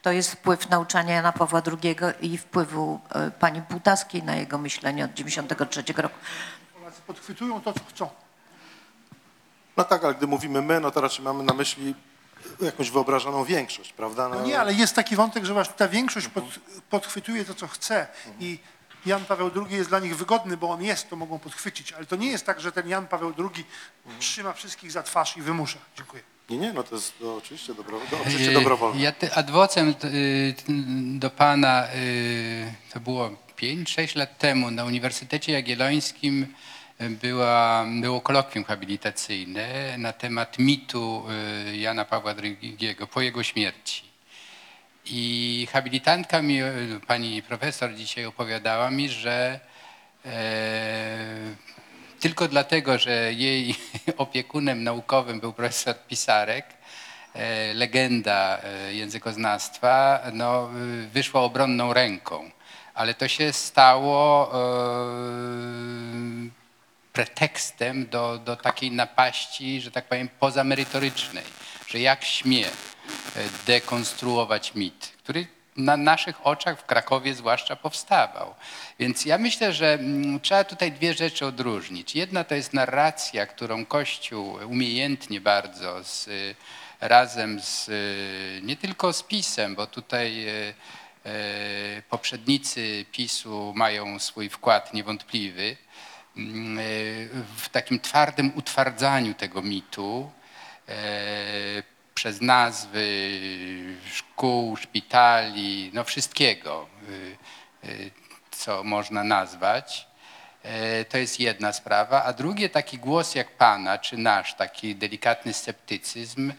to 0.01 0.11
jest 0.11 0.31
wpływ 0.31 0.69
nauczania 0.69 1.15
Jana 1.15 1.31
Pawła 1.31 1.61
II 1.83 1.95
i 2.21 2.37
wpływu 2.37 2.99
e, 3.09 3.31
pani 3.31 3.61
Bułtawskiej 3.61 4.23
na 4.23 4.35
jego 4.35 4.57
myślenie 4.57 5.05
od 5.05 5.11
1993 5.11 6.01
roku. 6.01 6.15
Polacy 6.73 7.01
podchwytują 7.07 7.61
to, 7.61 7.73
co 7.73 7.79
chcą. 7.89 8.09
No 9.77 9.83
tak, 9.83 10.03
ale 10.03 10.15
gdy 10.15 10.27
mówimy 10.27 10.61
my, 10.61 10.79
no 10.79 10.91
to 10.91 11.01
raczej 11.01 11.25
mamy 11.25 11.43
na 11.43 11.53
myśli 11.53 11.95
jakąś 12.61 12.91
wyobrażoną 12.91 13.43
większość, 13.43 13.93
prawda? 13.93 14.29
No 14.29 14.41
nie, 14.41 14.59
ale 14.59 14.73
jest 14.73 14.95
taki 14.95 15.15
wątek, 15.15 15.45
że 15.45 15.53
właśnie 15.53 15.73
ta 15.73 15.87
większość 15.87 16.27
pod, 16.27 16.43
podchwytuje 16.89 17.45
to, 17.45 17.53
co 17.53 17.67
chce 17.67 18.07
i 18.39 18.59
Jan 19.07 19.25
Paweł 19.25 19.51
II 19.55 19.77
jest 19.77 19.89
dla 19.89 19.99
nich 19.99 20.17
wygodny, 20.17 20.57
bo 20.57 20.69
on 20.69 20.83
jest, 20.83 21.09
to 21.09 21.15
mogą 21.15 21.39
podchwycić. 21.39 21.91
Ale 21.91 22.05
to 22.05 22.15
nie 22.15 22.31
jest 22.31 22.45
tak, 22.45 22.61
że 22.61 22.71
ten 22.71 22.89
Jan 22.89 23.07
Paweł 23.07 23.33
II 23.39 23.65
trzyma 24.19 24.53
wszystkich 24.53 24.91
za 24.91 25.03
twarz 25.03 25.37
i 25.37 25.41
wymusza. 25.41 25.79
Dziękuję. 25.97 26.23
Nie, 26.49 26.57
nie, 26.57 26.73
no 26.73 26.83
to 26.83 26.95
jest 26.95 27.19
to 27.19 27.35
oczywiście, 27.35 27.73
dobro, 27.73 27.99
to 28.11 28.17
oczywiście 28.21 28.51
dobrowolne. 28.51 29.01
Ja 29.01 29.11
te, 29.11 29.35
adwocem 29.35 29.95
y, 30.03 30.55
do 31.19 31.29
pana, 31.29 31.87
y, 31.95 32.73
to 32.93 32.99
było 32.99 33.29
5-6 33.57 34.17
lat 34.17 34.37
temu 34.37 34.71
na 34.71 34.85
Uniwersytecie 34.85 35.51
Jagiellońskim 35.51 36.47
y, 37.01 37.09
była, 37.09 37.85
było 38.01 38.21
kolokwium 38.21 38.63
habilitacyjne 38.65 39.97
na 39.97 40.13
temat 40.13 40.59
mitu 40.59 41.23
Jana 41.73 42.05
Pawła 42.05 42.35
II 42.43 42.95
po 43.13 43.21
jego 43.21 43.43
śmierci. 43.43 44.06
I 45.09 45.67
habilitantka 45.71 46.41
mi, 46.41 46.59
pani 47.07 47.43
profesor 47.43 47.93
dzisiaj 47.93 48.25
opowiadała 48.25 48.91
mi, 48.91 49.09
że 49.09 49.59
e, 50.25 50.29
tylko 52.19 52.47
dlatego, 52.47 52.97
że 52.97 53.33
jej 53.33 53.75
opiekunem 54.17 54.83
naukowym 54.83 55.39
był 55.39 55.53
profesor 55.53 55.95
Pisarek, 56.07 56.65
e, 57.33 57.73
legenda 57.73 58.59
e, 58.63 58.93
językoznawstwa, 58.93 60.21
no, 60.33 60.69
wyszła 61.11 61.41
obronną 61.41 61.93
ręką. 61.93 62.51
Ale 62.93 63.13
to 63.13 63.27
się 63.27 63.53
stało 63.53 64.51
pretekstem 67.13 68.07
do, 68.07 68.37
do 68.37 68.55
takiej 68.55 68.91
napaści, 68.91 69.81
że 69.81 69.91
tak 69.91 70.05
powiem, 70.05 70.29
pozamerytorycznej, 70.39 71.43
że 71.87 71.99
jak 71.99 72.23
śmie 72.23 72.65
dekonstruować 73.65 74.75
mit, 74.75 75.13
który 75.23 75.47
na 75.77 75.97
naszych 75.97 76.47
oczach 76.47 76.79
w 76.79 76.85
Krakowie 76.85 77.33
zwłaszcza 77.33 77.75
powstawał. 77.75 78.55
Więc 78.99 79.25
ja 79.25 79.37
myślę, 79.37 79.73
że 79.73 79.93
mm, 79.93 80.39
trzeba 80.39 80.63
tutaj 80.63 80.91
dwie 80.91 81.13
rzeczy 81.13 81.45
odróżnić. 81.45 82.15
Jedna 82.15 82.43
to 82.43 82.55
jest 82.55 82.73
narracja, 82.73 83.45
którą 83.45 83.85
Kościół 83.85 84.57
umiejętnie 84.67 85.41
bardzo 85.41 86.03
z, 86.03 86.27
y, 86.27 86.55
razem 87.01 87.61
z, 87.61 87.89
y, 87.89 88.61
nie 88.63 88.75
tylko 88.75 89.13
z 89.13 89.23
PiSem, 89.23 89.75
bo 89.75 89.87
tutaj 89.87 90.45
poprzednicy 92.09 93.05
PiSu 93.11 93.73
mają 93.75 94.19
swój 94.19 94.49
wkład 94.49 94.93
niewątpliwy, 94.93 95.77
mm, 96.37 96.79
w 97.57 97.69
takim 97.69 97.99
twardym 97.99 98.51
utwardzaniu 98.55 99.33
tego 99.33 99.61
mitu, 99.61 100.31
e, 100.89 101.83
przez 102.17 102.41
nazwy 102.41 103.07
szkół, 104.13 104.77
szpitali, 104.77 105.91
no 105.93 106.03
wszystkiego, 106.03 106.87
y, 107.83 107.89
y, 107.89 108.11
co 108.51 108.83
można 108.83 109.23
nazwać. 109.23 110.07
E, 110.63 111.05
To 111.05 111.17
jest 111.17 111.39
jedna 111.39 111.73
sprawa. 111.73 112.23
A 112.23 112.33
drugie, 112.33 112.69
taki 112.69 112.97
głos 112.97 113.35
jak 113.35 113.51
pana, 113.57 113.97
czy 113.97 114.17
nasz, 114.17 114.53
taki 114.55 114.95
delikatny 114.95 115.53
sceptycyzm, 115.53 116.53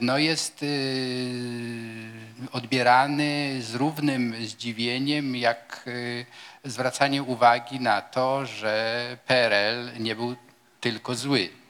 no 0.00 0.18
jest 0.18 0.62
y, 0.62 0.66
odbierany 2.52 3.58
z 3.62 3.74
równym 3.74 4.46
zdziwieniem, 4.46 5.36
jak 5.36 5.84
zwracanie 6.64 7.22
uwagi 7.22 7.80
na 7.80 8.02
to, 8.02 8.46
że 8.46 9.16
PRL 9.26 9.90
nie 9.98 10.14
był 10.14 10.36
tylko 10.80 11.14
zły. 11.14 11.63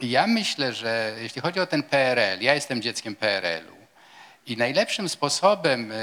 Ja 0.00 0.26
myślę, 0.26 0.72
że 0.72 1.16
jeśli 1.22 1.42
chodzi 1.42 1.60
o 1.60 1.66
ten 1.66 1.82
PRL, 1.82 2.40
ja 2.40 2.54
jestem 2.54 2.82
dzieckiem 2.82 3.16
PRL-u 3.16 3.76
i 4.46 4.56
najlepszym 4.56 5.08
sposobem 5.08 5.92
e, 5.92 5.96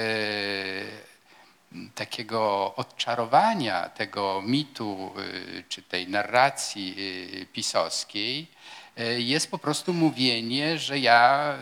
takiego 1.96 2.74
odczarowania 2.76 3.89
tego 3.89 4.41
mitu 4.46 5.14
e, 5.18 5.64
czy 5.70 5.82
tej 5.82 6.08
narracji 6.08 6.96
e, 7.41 7.46
pisowskiej 7.46 8.48
jest 9.18 9.52
po 9.52 9.58
prostu 9.58 9.93
mówienie, 9.93 10.78
że 10.78 11.00
ja 11.00 11.54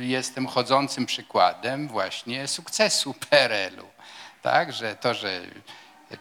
jestem 0.00 0.46
chodzącym 0.46 1.06
przykładem 1.06 1.88
właśnie 1.88 2.48
sukcesu 2.48 3.14
PRL-u. 3.30 3.86
Tak, 4.42 4.72
że 4.72 4.96
to, 4.96 5.14
że 5.14 5.40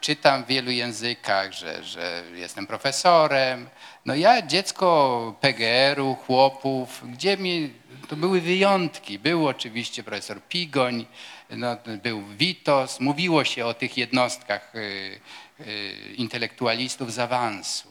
czytam 0.02 0.44
w 0.44 0.48
wielu 0.48 0.72
językach, 0.72 1.54
że, 1.54 1.84
że 1.84 2.24
jestem 2.36 2.68
profesorem. 2.68 3.70
No 4.06 4.16
ja 4.16 4.42
dziecko 4.42 5.36
PGR-u, 5.42 6.16
chłopów, 6.16 7.04
gdzie 7.14 7.38
mi, 7.38 7.74
to 8.08 8.16
były 8.16 8.42
wyjątki. 8.42 9.20
Był 9.20 9.48
oczywiście 9.48 10.04
profesor 10.04 10.42
Pigoń, 10.42 11.06
no, 11.50 11.78
był 12.04 12.24
Witos, 12.28 13.00
mówiło 13.00 13.44
się 13.44 13.66
o 13.66 13.74
tych 13.74 13.98
jednostkach 13.98 14.76
y, 14.76 15.20
y, 15.68 16.14
intelektualistów 16.18 17.14
z 17.14 17.20
awansu. 17.20 17.88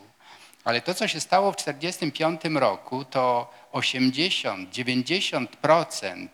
Ale 0.64 0.80
to, 0.80 0.94
co 0.94 1.08
się 1.08 1.20
stało 1.20 1.52
w 1.52 1.56
1945 1.56 2.60
roku, 2.60 3.04
to 3.04 3.52
80-90% 3.72 6.28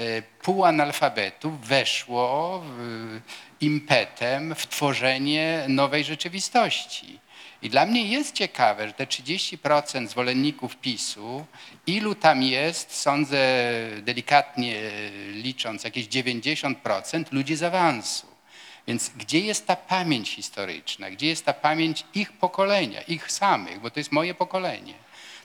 y, 0.00 0.22
półanalfabetów 0.42 1.60
weszło 1.60 2.62
w- 2.64 3.20
impetem 3.60 4.54
w 4.54 4.66
tworzenie 4.66 5.64
nowej 5.68 6.04
rzeczywistości. 6.04 7.18
I 7.62 7.70
dla 7.70 7.86
mnie 7.86 8.02
jest 8.02 8.34
ciekawe, 8.34 8.86
że 8.86 8.94
te 8.94 9.06
30% 9.06 10.06
zwolenników 10.06 10.76
PiSu, 10.76 11.46
ilu 11.86 12.14
tam 12.14 12.42
jest, 12.42 12.94
sądzę 12.94 13.38
delikatnie 14.02 14.74
licząc, 15.32 15.84
jakieś 15.84 16.06
90% 16.06 17.24
ludzi 17.32 17.56
z 17.56 17.62
awansu. 17.62 18.26
Więc 18.86 19.08
gdzie 19.16 19.40
jest 19.40 19.66
ta 19.66 19.76
pamięć 19.76 20.30
historyczna? 20.30 21.10
Gdzie 21.10 21.26
jest 21.26 21.44
ta 21.44 21.52
pamięć 21.52 22.04
ich 22.14 22.32
pokolenia, 22.32 23.00
ich 23.00 23.32
samych? 23.32 23.80
Bo 23.80 23.90
to 23.90 24.00
jest 24.00 24.12
moje 24.12 24.34
pokolenie. 24.34 24.94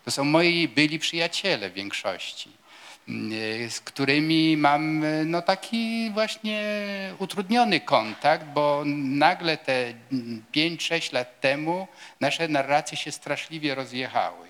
To 0.05 0.11
są 0.11 0.23
moi 0.23 0.67
byli 0.67 0.99
przyjaciele 0.99 1.69
w 1.69 1.73
większości, 1.73 2.49
z 3.69 3.79
którymi 3.79 4.57
mam 4.57 5.03
e, 5.03 5.25
no, 5.25 5.41
taki 5.41 6.11
właśnie 6.13 6.63
utrudniony 7.19 7.79
kontakt, 7.79 8.45
bo 8.45 8.83
nagle 8.85 9.57
te 9.57 9.93
5-6 10.55 11.13
lat 11.13 11.39
temu 11.39 11.87
nasze 12.19 12.47
narracje 12.47 12.97
się 12.97 13.11
straszliwie 13.11 13.75
rozjechały. 13.75 14.47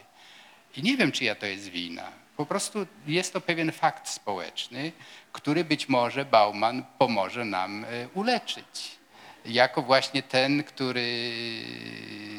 I 0.77 0.83
nie 0.83 0.97
wiem, 0.97 1.11
czyja 1.11 1.35
to 1.35 1.45
jest 1.45 1.67
wina. 1.67 2.11
Po 2.37 2.45
prostu 2.45 2.87
jest 3.07 3.33
to 3.33 3.41
pewien 3.41 3.71
fakt 3.71 4.09
społeczny, 4.09 4.91
który 5.31 5.63
być 5.63 5.89
może 5.89 6.25
Bauman 6.25 6.83
pomoże 6.97 7.45
nam 7.45 7.85
e, 7.85 8.07
uleczyć. 8.13 9.00
Jako 9.45 9.81
właśnie 9.81 10.23
ten, 10.23 10.63
który 10.63 11.31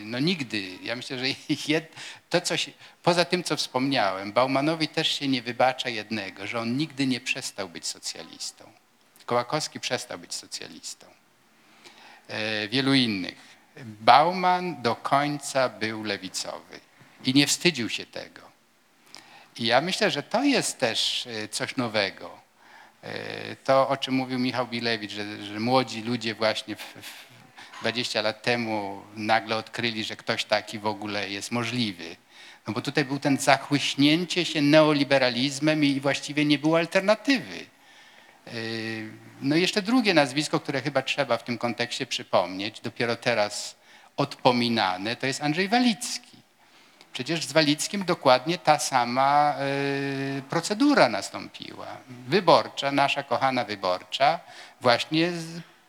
no 0.04 0.18
nigdy, 0.18 0.78
ja 0.82 0.96
myślę, 0.96 1.18
że 1.18 1.24
jed, 1.68 1.92
to 2.30 2.40
coś, 2.40 2.70
poza 3.02 3.24
tym, 3.24 3.44
co 3.44 3.56
wspomniałem, 3.56 4.32
Baumanowi 4.32 4.88
też 4.88 5.18
się 5.18 5.28
nie 5.28 5.42
wybacza 5.42 5.88
jednego, 5.88 6.46
że 6.46 6.60
on 6.60 6.76
nigdy 6.76 7.06
nie 7.06 7.20
przestał 7.20 7.68
być 7.68 7.86
socjalistą. 7.86 8.72
Kołakowski 9.26 9.80
przestał 9.80 10.18
być 10.18 10.34
socjalistą. 10.34 11.06
E, 12.28 12.68
wielu 12.68 12.94
innych. 12.94 13.52
Bauman 13.84 14.82
do 14.82 14.96
końca 14.96 15.68
był 15.68 16.04
lewicowy 16.04 16.80
i 17.24 17.34
nie 17.34 17.46
wstydził 17.46 17.88
się 17.88 18.06
tego. 18.06 18.40
I 19.56 19.66
ja 19.66 19.80
myślę, 19.80 20.10
że 20.10 20.22
to 20.22 20.42
jest 20.42 20.78
też 20.78 21.26
e, 21.26 21.48
coś 21.48 21.76
nowego. 21.76 22.41
E, 23.02 23.56
To, 23.56 23.88
o 23.88 23.96
czym 23.96 24.14
mówił 24.14 24.38
Michał 24.38 24.66
Bilewicz, 24.66 25.12
że, 25.12 25.44
że 25.44 25.60
młodzi 25.60 26.02
ludzie 26.02 26.34
właśnie 26.34 26.76
w, 26.76 26.80
w 26.80 27.80
20 27.80 28.22
lat 28.22 28.42
temu 28.42 29.02
nagle 29.16 29.56
odkryli, 29.56 30.04
że 30.04 30.16
ktoś 30.16 30.44
taki 30.44 30.78
w 30.78 30.86
ogóle 30.86 31.30
jest 31.30 31.50
możliwy. 31.52 32.16
No 32.66 32.72
bo 32.72 32.80
tutaj 32.80 33.04
był 33.04 33.18
ten 33.18 33.38
zachłyśnięcie 33.38 34.44
się 34.44 34.62
neoliberalizmem 34.62 35.84
i 35.84 36.00
właściwie 36.00 36.44
nie 36.44 36.58
było 36.58 36.78
alternatywy. 36.78 37.66
Yy, 38.46 39.10
No 39.42 39.56
i 39.56 39.60
jeszcze 39.60 39.82
drugie 39.82 40.14
nazwisko, 40.14 40.60
które 40.60 40.82
chyba 40.82 41.02
trzeba 41.02 41.36
w 41.36 41.44
tym 41.44 41.58
kontekście 41.58 42.06
przypomnieć, 42.06 42.80
dopiero 42.80 43.16
teraz 43.16 43.76
odpominane, 44.16 45.16
to 45.16 45.26
jest 45.26 45.42
Andrzej 45.42 45.68
Walicki. 45.68 46.31
Przecież 47.12 47.46
z 47.46 47.52
Walickim 47.52 48.04
dokładnie 48.04 48.58
ta 48.58 48.78
sama 48.78 49.54
yy, 50.36 50.42
procedura 50.42 51.08
nastąpiła. 51.08 51.86
Wyborcza, 52.28 52.92
nasza 52.92 53.22
kochana 53.22 53.64
wyborcza, 53.64 54.40
właśnie 54.80 55.30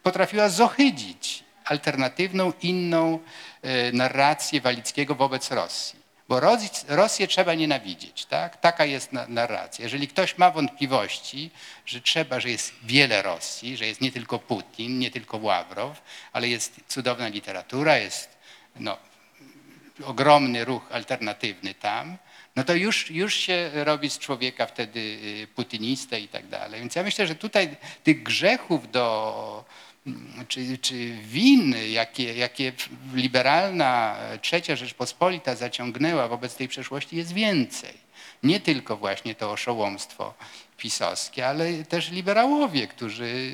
potrafiła 0.03 0.49
zohydzić 0.49 1.43
alternatywną, 1.65 2.53
inną 2.61 3.19
yy, 3.63 3.69
narrację 3.93 4.61
Walickiego 4.61 5.15
wobec 5.15 5.51
Rosji. 5.51 6.03
Bo 6.29 6.39
Ros- 6.39 6.85
Rosję 6.87 7.27
trzeba 7.27 7.53
nienawidzieć, 7.53 8.25
tak? 8.25 8.57
Taka 8.57 8.85
jest 8.85 9.11
na- 9.13 9.27
narracja. 9.27 9.83
Jeżeli 9.83 10.07
ktoś 10.07 10.37
ma 10.37 10.51
wątpliwości, 10.51 11.51
że 11.85 12.01
trzeba, 12.01 12.39
że 12.39 12.49
jest 12.49 12.73
wiele 12.83 13.21
Rosji, 13.21 13.77
że 13.77 13.85
jest 13.87 14.01
nie 14.01 14.11
tylko 14.11 14.39
Putin, 14.39 14.99
nie 14.99 15.11
tylko 15.11 15.37
Ławrow, 15.37 16.01
ale 16.33 16.47
jest 16.47 16.79
cudowna 16.87 17.27
literatura, 17.27 17.97
jest 17.97 18.29
no, 18.75 18.97
ogromny 20.05 20.65
ruch 20.65 20.91
alternatywny 20.91 21.73
tam, 21.73 22.17
no 22.55 22.63
to 22.63 22.75
już, 22.75 23.11
już 23.11 23.33
się 23.33 23.71
robi 23.73 24.09
z 24.09 24.19
człowieka 24.19 24.65
wtedy 24.65 24.99
y, 24.99 25.47
putinistę 25.55 26.19
i 26.19 26.27
tak 26.27 26.47
dalej. 26.47 26.79
Więc 26.79 26.95
ja 26.95 27.03
myślę, 27.03 27.27
że 27.27 27.35
tutaj 27.35 27.75
tych 28.03 28.23
grzechów 28.23 28.91
do, 28.91 29.65
mm, 30.07 30.45
czy, 30.47 30.77
czy 30.77 31.11
win, 31.11 31.75
jakie, 31.91 32.33
jakie 32.33 32.73
liberalna 33.13 34.15
trzecia 34.41 34.75
Rzeczpospolita 34.75 35.55
zaciągnęła 35.55 36.27
wobec 36.27 36.55
tej 36.55 36.67
przeszłości 36.67 37.17
jest 37.17 37.33
więcej. 37.33 38.03
Nie 38.43 38.59
tylko 38.59 38.97
właśnie 38.97 39.35
to 39.35 39.51
oszołomstwo 39.51 40.33
pisowskie, 40.77 41.47
ale 41.47 41.83
też 41.83 42.11
liberałowie, 42.11 42.87
którzy 42.87 43.51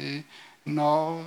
no, 0.66 1.18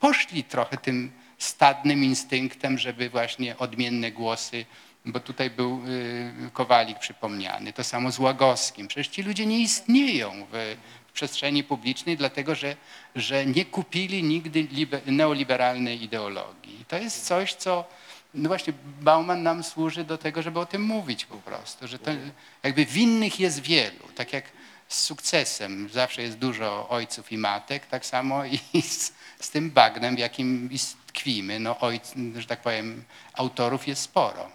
poszli 0.00 0.44
trochę 0.44 0.76
tym 0.76 1.12
stadnym 1.42 2.04
instynktem, 2.04 2.78
żeby 2.78 3.10
właśnie 3.10 3.58
odmienne 3.58 4.12
głosy, 4.12 4.66
bo 5.04 5.20
tutaj 5.20 5.50
był 5.50 5.82
y, 5.86 6.50
Kowalik 6.52 6.98
przypomniany, 6.98 7.72
to 7.72 7.84
samo 7.84 8.12
z 8.12 8.18
Łagowskim. 8.18 8.88
Przecież 8.88 9.08
ci 9.08 9.22
ludzie 9.22 9.46
nie 9.46 9.58
istnieją 9.58 10.46
w, 10.52 10.76
przestrzeni 11.12 11.64
publicznej, 11.64 12.16
dlatego 12.16 12.54
że, 12.54 12.76
że 13.16 13.46
nie 13.46 13.64
kupili 13.64 14.22
nigdy 14.22 14.62
libe, 14.62 15.00
neoliberalnej 15.06 16.02
ideologii. 16.02 16.80
I 16.80 16.84
to 16.84 16.98
jest 16.98 17.26
coś, 17.26 17.54
co 17.54 17.84
no 18.34 18.48
właśnie 18.48 18.72
Bauman 19.00 19.42
nam 19.42 19.62
służy 19.62 20.04
do 20.04 20.18
tego, 20.18 20.42
żeby 20.42 20.60
o 20.60 20.66
tym 20.66 20.82
mówić 20.82 21.24
po 21.24 21.36
prostu, 21.36 21.88
że 21.88 21.98
to 21.98 22.10
jakby 22.62 22.84
winnych 22.86 23.40
jest 23.40 23.60
wielu, 23.60 24.08
tak 24.14 24.32
jak 24.32 24.44
z 24.88 25.00
sukcesem 25.00 25.88
zawsze 25.88 26.22
jest 26.22 26.38
dużo 26.38 26.88
ojców 26.88 27.32
i 27.32 27.38
matek, 27.38 27.86
tak 27.86 28.06
samo 28.06 28.44
i 28.44 28.82
z, 28.82 29.12
z 29.40 29.50
tym 29.50 29.70
bagnem, 29.70 30.16
w 30.16 30.18
jakim 30.18 30.68
tkwimy, 31.12 31.60
no 31.60 31.78
ojc, 31.78 32.14
że 32.38 32.46
tak 32.46 32.62
powiem, 32.62 33.04
autorów 33.34 33.88
jest 33.88 34.02
sporo. 34.02 34.50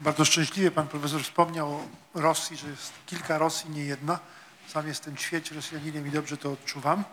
Bardzo 0.00 0.24
szczęśliwie 0.24 0.70
pan 0.70 0.88
profesor 0.88 1.22
wspomniał 1.22 1.72
o 1.74 1.88
Rosji, 2.14 2.56
że 2.56 2.68
jest 2.68 2.92
kilka 3.06 3.38
Rosji, 3.38 3.70
nie 3.70 3.84
jedna. 3.84 4.18
Sam 4.68 4.88
jestem 4.88 5.16
ćwierć 5.16 5.50
Rosjaninem 5.50 6.06
i 6.06 6.10
dobrze 6.10 6.36
to 6.36 6.52
odczuwam. 6.52 7.04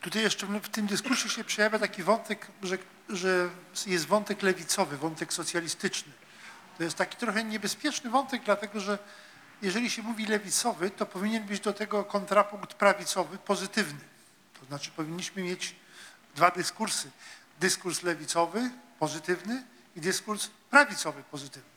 Tutaj 0.00 0.22
jeszcze 0.22 0.46
w 0.46 0.68
tym 0.68 0.86
dyskursie 0.86 1.28
się 1.28 1.44
przejawia 1.44 1.78
taki 1.78 2.02
wątek, 2.02 2.46
że, 2.62 2.78
że 3.08 3.50
jest 3.86 4.06
wątek 4.06 4.42
lewicowy, 4.42 4.96
wątek 4.96 5.32
socjalistyczny. 5.32 6.12
To 6.78 6.84
jest 6.84 6.96
taki 6.96 7.16
trochę 7.16 7.44
niebezpieczny 7.44 8.10
wątek, 8.10 8.42
dlatego 8.44 8.80
że 8.80 8.98
jeżeli 9.62 9.90
się 9.90 10.02
mówi 10.02 10.26
lewicowy, 10.26 10.90
to 10.90 11.06
powinien 11.06 11.44
być 11.44 11.60
do 11.60 11.72
tego 11.72 12.04
kontrapunkt 12.04 12.74
prawicowy, 12.74 13.38
pozytywny. 13.38 14.00
To 14.60 14.66
znaczy 14.66 14.90
powinniśmy 14.90 15.42
mieć 15.42 15.74
dwa 16.34 16.50
dyskursy. 16.50 17.10
Dyskurs 17.60 18.02
lewicowy, 18.02 18.70
pozytywny 18.98 19.64
i 19.96 20.00
dyskurs 20.00 20.50
prawicowy, 20.70 21.22
pozytywny. 21.22 21.70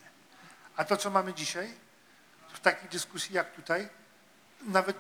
A 0.76 0.84
to, 0.84 0.98
co 0.98 1.10
mamy 1.10 1.34
dzisiaj, 1.34 1.74
w 2.54 2.60
takiej 2.60 2.90
dyskusji 2.90 3.36
jak 3.36 3.56
tutaj, 3.56 3.90
nawet 4.62 4.98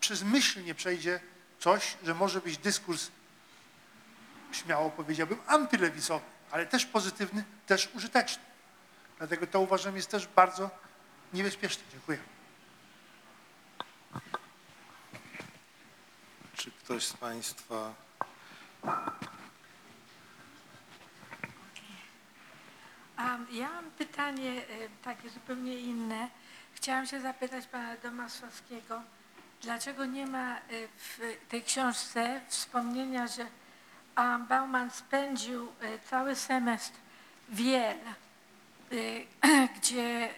przez 0.00 0.22
myśl 0.22 0.64
nie 0.64 0.74
przejdzie 0.74 1.20
coś, 1.58 1.96
że 2.02 2.14
może 2.14 2.40
być 2.40 2.58
dyskurs, 2.58 3.10
śmiało 4.52 4.90
powiedziałbym, 4.90 5.38
antylewicowy, 5.46 6.24
ale 6.50 6.66
też 6.66 6.86
pozytywny, 6.86 7.44
też 7.66 7.88
użyteczny. 7.94 8.42
Dlatego 9.18 9.46
to 9.46 9.60
uważam 9.60 9.96
jest 9.96 10.10
też 10.10 10.26
bardzo 10.26 10.70
niebezpieczne. 11.32 11.82
Dziękuję. 11.92 12.18
Czy 16.56 16.70
ktoś 16.70 17.06
z 17.06 17.12
Państwa 17.12 17.94
ja 23.52 23.68
mam 23.68 23.90
pytanie 23.90 24.50
y, 24.50 24.88
takie 25.02 25.30
zupełnie 25.30 25.78
inne. 25.78 26.28
Chciałam 26.74 27.06
się 27.06 27.20
zapytać 27.20 27.66
pana 27.66 27.96
Domaszowskiego, 27.96 29.02
dlaczego 29.62 30.04
nie 30.04 30.26
ma 30.26 30.56
y, 30.56 30.60
w 30.96 31.18
tej 31.48 31.62
książce 31.62 32.40
wspomnienia, 32.48 33.26
że 33.26 33.46
Bauman 34.48 34.90
spędził 34.90 35.64
y, 35.64 35.98
cały 36.10 36.36
semestr 36.36 36.98
w 37.48 37.60
Yale, 37.60 38.14
gdzie 39.76 40.28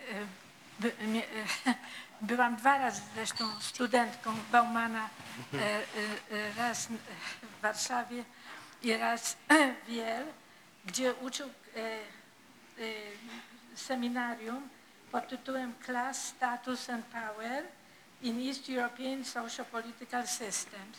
byłam 2.20 2.56
dwa 2.56 2.78
razy 2.78 3.02
zresztą 3.14 3.60
studentką 3.60 4.34
Baumana, 4.52 5.08
e, 5.54 5.56
e, 5.56 5.60
e, 5.60 6.54
raz 6.56 6.88
w 7.42 7.62
Warszawie 7.62 8.24
i 8.82 8.96
raz 8.96 9.36
w 9.86 9.92
Yale, 9.92 10.26
gdzie 10.86 11.14
uczył 11.14 11.50
seminarium 13.74 14.68
pod 15.12 15.28
tytułem 15.28 15.74
Class, 15.84 16.26
Status 16.26 16.90
and 16.90 17.06
Power 17.06 17.64
in 18.22 18.48
East 18.48 18.68
European 18.68 19.24
Socio-Political 19.24 20.26
Systems. 20.26 20.98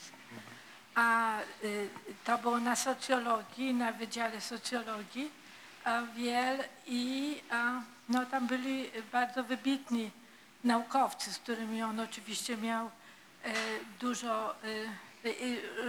A 0.94 1.38
to 2.24 2.38
było 2.38 2.58
na 2.58 2.76
socjologii, 2.76 3.74
na 3.74 3.92
Wydziale 3.92 4.40
Socjologii 4.40 5.30
a 5.84 6.02
w 6.02 6.18
Yale 6.18 6.64
i 6.86 7.42
no, 8.08 8.26
tam 8.26 8.46
byli 8.46 8.90
bardzo 9.12 9.44
wybitni 9.44 10.10
naukowcy, 10.64 11.32
z 11.32 11.38
którymi 11.38 11.82
on 11.82 12.00
oczywiście 12.00 12.56
miał 12.56 12.86
e, 12.86 12.90
dużo, 14.00 14.54
e, 14.54 14.56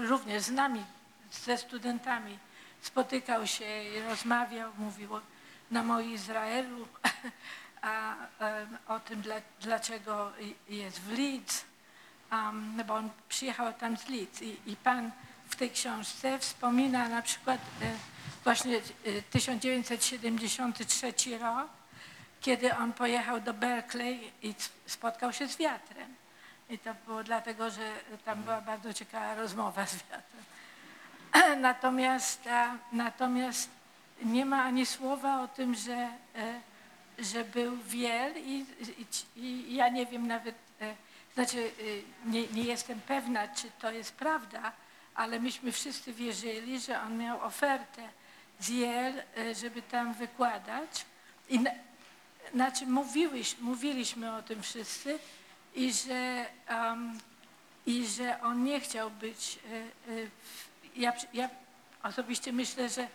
również 0.07 0.43
z 0.43 0.51
nami, 0.51 0.85
ze 1.31 1.57
studentami 1.57 2.39
spotykał 2.81 3.47
się 3.47 3.65
rozmawiał, 4.09 4.71
mówił 4.77 5.15
o 5.15 5.21
namo 5.71 5.99
Izraelu, 5.99 6.87
a, 7.81 8.15
o 8.87 8.99
tym, 8.99 9.21
dla, 9.21 9.35
dlaczego 9.61 10.31
jest 10.69 10.99
w 10.99 11.17
Leeds, 11.17 11.65
no 12.77 12.83
bo 12.83 12.95
on 12.95 13.09
przyjechał 13.29 13.73
tam 13.73 13.97
z 13.97 14.09
Leeds 14.09 14.41
i, 14.41 14.57
i 14.65 14.75
pan 14.75 15.11
w 15.49 15.55
tej 15.55 15.71
książce 15.71 16.39
wspomina 16.39 17.09
na 17.09 17.21
przykład 17.21 17.61
e, 17.81 17.91
właśnie 18.43 18.77
e, 18.77 18.81
1973 19.21 21.37
rok, 21.37 21.67
kiedy 22.41 22.75
on 22.75 22.93
pojechał 22.93 23.41
do 23.41 23.53
Berkeley 23.53 24.31
i 24.41 24.55
spotkał 24.85 25.33
się 25.33 25.47
z 25.47 25.57
wiatrem. 25.57 26.15
I 26.69 26.79
to 26.79 26.93
było 27.05 27.23
dlatego, 27.23 27.69
że 27.69 27.91
tam 28.25 28.43
była 28.43 28.61
bardzo 28.61 28.93
ciekawa 28.93 29.35
rozmowa 29.35 29.85
z 29.85 29.95
wiatrem. 29.95 30.43
Natomiast, 31.61 32.49
natomiast 32.91 33.69
nie 34.23 34.45
ma 34.45 34.63
ani 34.63 34.85
słowa 34.85 35.41
o 35.41 35.47
tym, 35.47 35.75
że, 35.75 36.09
e, 36.35 36.61
że 37.19 37.43
był 37.43 37.77
wiel 37.77 38.33
i, 38.37 38.65
i, 39.35 39.41
i 39.41 39.75
ja 39.75 39.89
nie 39.89 40.05
wiem 40.05 40.27
nawet, 40.27 40.55
e, 40.81 40.95
znaczy 41.33 41.71
e, 42.25 42.29
nie, 42.29 42.47
nie 42.47 42.63
jestem 42.63 43.01
pewna, 43.01 43.47
czy 43.47 43.71
to 43.79 43.91
jest 43.91 44.15
prawda, 44.15 44.71
ale 45.15 45.39
myśmy 45.39 45.71
wszyscy 45.71 46.13
wierzyli, 46.13 46.79
że 46.79 47.01
on 47.01 47.17
miał 47.17 47.41
ofertę 47.41 48.01
z 48.59 48.69
Yale, 48.69 49.23
żeby 49.61 49.81
tam 49.81 50.13
wykładać. 50.13 51.05
I 51.49 51.59
znaczy 52.53 52.85
mówiłyś, 52.85 53.57
mówiliśmy 53.59 54.35
o 54.35 54.41
tym 54.41 54.63
wszyscy 54.63 55.19
i 55.75 55.93
że, 55.93 56.45
um, 56.69 57.19
i 57.85 58.07
że 58.07 58.41
on 58.41 58.63
nie 58.63 58.79
chciał 58.79 59.11
być, 59.11 59.59
e, 60.07 60.27
w- 60.43 60.69
ja, 60.95 61.13
ja 61.33 61.49
osobiście 62.03 62.53
myślę, 62.53 62.89
że 62.89 63.07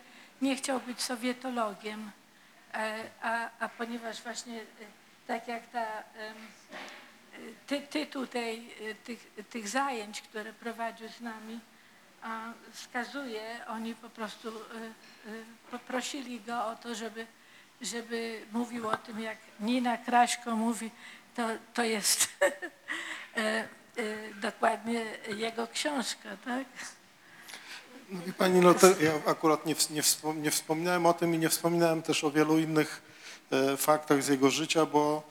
nie 0.42 0.56
chciał 0.56 0.80
być 0.80 1.00
sowietologiem, 1.02 2.10
e, 2.74 3.04
a, 3.22 3.48
a 3.58 3.68
ponieważ 3.68 4.22
właśnie 4.22 4.60
tak 5.26 5.48
jak 5.48 5.66
ta, 5.66 5.86
ty, 7.66 7.80
tytuł 7.80 8.26
tych, 9.04 9.32
tych 9.50 9.68
zajęć, 9.68 10.20
które 10.22 10.52
prowadził 10.52 11.08
z 11.08 11.20
nami, 11.20 11.60
wskazuje, 12.72 13.66
oni 13.68 13.94
po 13.94 14.10
prostu 14.10 14.52
poprosili 15.70 16.40
go 16.40 16.66
o 16.66 16.76
to, 16.76 16.94
żeby, 16.94 17.26
żeby 17.82 18.40
mówił 18.52 18.88
o 18.88 18.96
tym, 18.96 19.20
jak 19.20 19.38
Nina 19.60 19.96
Kraśko 19.96 20.56
mówi, 20.56 20.90
to, 21.36 21.48
to 21.74 21.82
jest 21.82 22.28
e, 23.36 23.40
e, 23.40 23.64
dokładnie 24.40 25.04
jego 25.36 25.66
książka, 25.66 26.28
tak? 26.44 26.66
No 28.10 28.20
Wie 28.26 28.32
pani, 28.32 28.60
no 28.60 28.74
ja 29.00 29.12
akurat 29.26 29.66
nie, 29.66 29.74
nie, 29.90 30.02
nie 30.42 30.50
wspominałem 30.50 31.06
o 31.06 31.14
tym 31.14 31.34
i 31.34 31.38
nie 31.38 31.48
wspominałem 31.48 32.02
też 32.02 32.24
o 32.24 32.30
wielu 32.30 32.58
innych 32.58 33.02
e, 33.50 33.76
faktach 33.76 34.22
z 34.22 34.28
jego 34.28 34.50
życia, 34.50 34.86
bo 34.86 35.22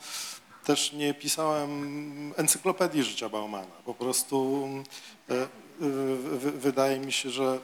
też 0.66 0.94
nie 0.94 1.14
pisałem 1.14 2.34
encyklopedii 2.38 3.04
życia 3.04 3.30
Baumana. 3.30 3.76
Po 3.86 3.94
prostu 3.94 4.68
wy- 6.40 6.52
wydaje 6.52 7.00
mi 7.00 7.12
się, 7.12 7.30
że 7.30 7.60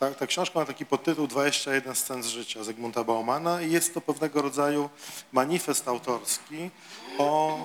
ta, 0.00 0.10
ta 0.14 0.26
książka 0.26 0.58
ma 0.58 0.66
taki 0.66 0.86
podtytuł 0.86 1.26
21 1.26 1.94
scen 1.94 2.22
z 2.22 2.26
życia 2.26 2.64
Zygmunta 2.64 3.04
Baumana 3.04 3.62
i 3.62 3.72
jest 3.72 3.94
to 3.94 4.00
pewnego 4.00 4.42
rodzaju 4.42 4.90
manifest 5.32 5.88
autorski 5.88 6.70
o 7.18 7.58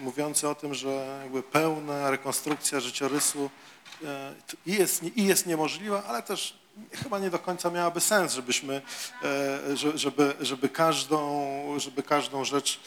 mówiący 0.00 0.48
o 0.48 0.54
tym, 0.54 0.74
że 0.74 1.18
jakby 1.22 1.42
pełna 1.42 2.10
rekonstrukcja 2.10 2.80
życiorysu 2.80 3.50
e, 4.04 4.34
i 4.66 4.72
jest, 4.72 5.02
i 5.16 5.24
jest 5.24 5.46
niemożliwa, 5.46 6.04
ale 6.04 6.22
też 6.22 6.58
chyba 6.92 7.18
nie 7.18 7.30
do 7.30 7.38
końca 7.38 7.70
miałaby 7.70 8.00
sens, 8.00 8.32
żebyśmy, 8.32 8.82
e, 9.22 9.76
że- 9.76 9.98
żeby, 9.98 10.34
żeby, 10.40 10.68
każdą, 10.68 11.50
żeby 11.76 12.02
każdą 12.02 12.44
rzecz, 12.44 12.80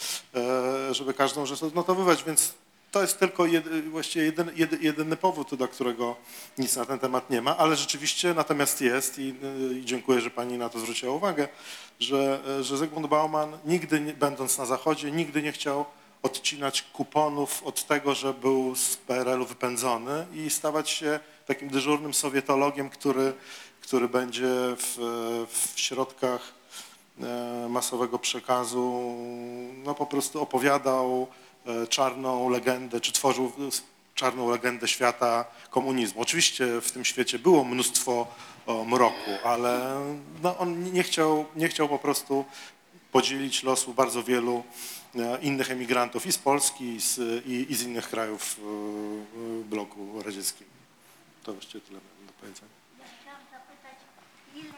e, 0.90 0.94
żeby 0.94 1.14
każdą 1.14 1.46
rzecz 1.46 1.64
odnotowywać, 1.64 2.24
więc 2.24 2.54
to 2.96 3.02
jest 3.02 3.20
tylko 3.20 3.46
jed, 3.46 3.90
właściwie 3.90 4.26
jedyny, 4.26 4.52
jedy- 4.56 4.78
jedyny 4.82 5.18
powód, 5.18 5.56
dla 5.56 5.68
którego 5.68 6.16
nic 6.58 6.76
na 6.76 6.86
ten 6.86 7.00
temat 7.00 7.30
nie 7.30 7.42
ma, 7.42 7.58
ale 7.58 7.76
rzeczywiście 7.76 8.34
natomiast 8.34 8.82
jest 8.82 9.20
i, 9.20 9.36
i 9.72 9.86
dziękuję, 9.86 10.22
że 10.22 10.30
pani 10.30 10.58
na 10.58 10.70
to 10.70 10.80
zwróciła 10.80 11.14
uwagę, 11.14 11.48
że, 12.00 12.40
że 12.62 12.78
Zygmunt 12.78 13.08
Bauman 13.08 13.58
nigdy, 13.66 14.00
nie, 14.00 14.14
będąc 14.14 14.58
na 14.58 14.66
Zachodzie, 14.66 15.12
nigdy 15.12 15.42
nie 15.42 15.52
chciał 15.52 15.86
odcinać 16.24 16.82
kuponów 16.82 17.64
od 17.64 17.86
tego, 17.88 18.16
że 18.16 18.34
był 18.34 18.76
z 18.76 18.98
PRL-u 18.98 19.46
wypędzony 19.46 20.26
i 20.34 20.50
stawać 20.50 20.90
się 20.90 21.20
takim 21.46 21.70
dyżurnym 21.70 22.14
sowietologiem, 22.14 22.90
który, 22.90 23.34
który 23.82 24.08
będzie 24.08 24.48
w, 24.78 24.96
w 25.50 25.80
środkach 25.80 26.54
e, 27.22 27.68
masowego 27.70 28.20
przekazu 28.20 29.16
no 29.84 29.96
po 29.96 30.06
prostu 30.06 30.42
opowiadał 30.42 31.28
czarną 31.90 32.50
legendę, 32.50 33.02
czy 33.02 33.12
tworzył 33.12 33.52
s- 33.68 33.84
czarną 34.16 34.50
legendę 34.50 34.88
świata 34.88 35.46
komunizmu. 35.70 36.22
Oczywiście 36.22 36.82
w 36.82 36.92
tym 36.92 37.06
świecie 37.06 37.40
było 37.40 37.64
mnóstwo 37.64 38.28
mroku, 38.86 39.32
ale 39.44 40.00
no, 40.44 40.58
on 40.58 40.94
nie 40.94 41.04
chciał, 41.04 41.46
nie 41.56 41.68
chciał 41.68 41.90
po 41.90 42.00
prostu 42.00 42.46
podzielić 43.12 43.64
losu 43.64 43.94
bardzo 43.94 44.24
wielu 44.24 44.64
e, 45.16 45.38
innych 45.42 45.72
emigrantów 45.72 46.26
i 46.26 46.32
z 46.32 46.38
Polski, 46.38 46.84
i 46.96 47.02
z, 47.02 47.46
i, 47.46 47.72
i 47.72 47.76
z 47.76 47.84
innych 47.84 48.10
krajów 48.10 48.60
e, 48.60 48.62
e, 48.62 49.64
bloku 49.64 50.22
radzieckiego. 50.26 50.72
To 51.44 51.54
właściwie 51.54 51.82
tyle 51.86 52.00
do 52.28 52.34
powiedzenia. 52.42 52.68
Ja 53.00 53.06
chciałam 53.22 53.42
zapytać, 53.52 53.96
ile 54.56 54.74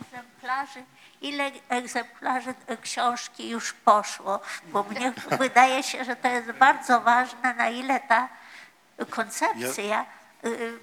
egzemplarzy, 0.00 0.84
ile 1.20 1.50
egzemplarzy 1.68 2.54
książki 2.82 3.48
już 3.48 3.72
poszło, 3.72 4.40
bo 4.66 4.82
mnie 4.82 5.12
wydaje 5.38 5.82
się, 5.82 6.04
że 6.04 6.16
to 6.16 6.28
jest 6.28 6.52
bardzo 6.52 7.00
ważne, 7.00 7.54
na 7.54 7.68
ile 7.68 8.00
ta 8.00 8.28
koncepcja 9.10 10.06
y, 10.44 10.48
y, 10.48 10.78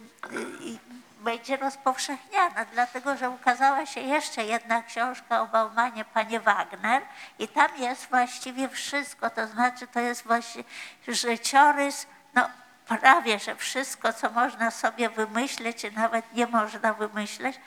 będzie 1.19 1.57
rozpowszechniana, 1.57 2.65
dlatego 2.73 3.17
że 3.17 3.29
ukazała 3.29 3.85
się 3.85 4.01
jeszcze 4.01 4.43
jedna 4.43 4.83
książka 4.83 5.41
o 5.41 5.47
Baumanie, 5.47 6.05
Panie 6.05 6.39
Wagner 6.39 7.01
i 7.39 7.47
tam 7.47 7.77
jest 7.77 8.09
właściwie 8.09 8.69
wszystko, 8.69 9.29
to 9.29 9.47
znaczy 9.47 9.87
to 9.87 9.99
jest 9.99 10.23
właśnie 10.23 10.63
życiorys, 11.07 12.07
no 12.33 12.49
prawie, 12.85 13.39
że 13.39 13.55
wszystko, 13.55 14.13
co 14.13 14.29
można 14.29 14.71
sobie 14.71 15.09
wymyśleć, 15.09 15.83
i 15.83 15.91
nawet 15.91 16.33
nie 16.33 16.47
można 16.47 16.93
wymyśleć. 16.93 17.59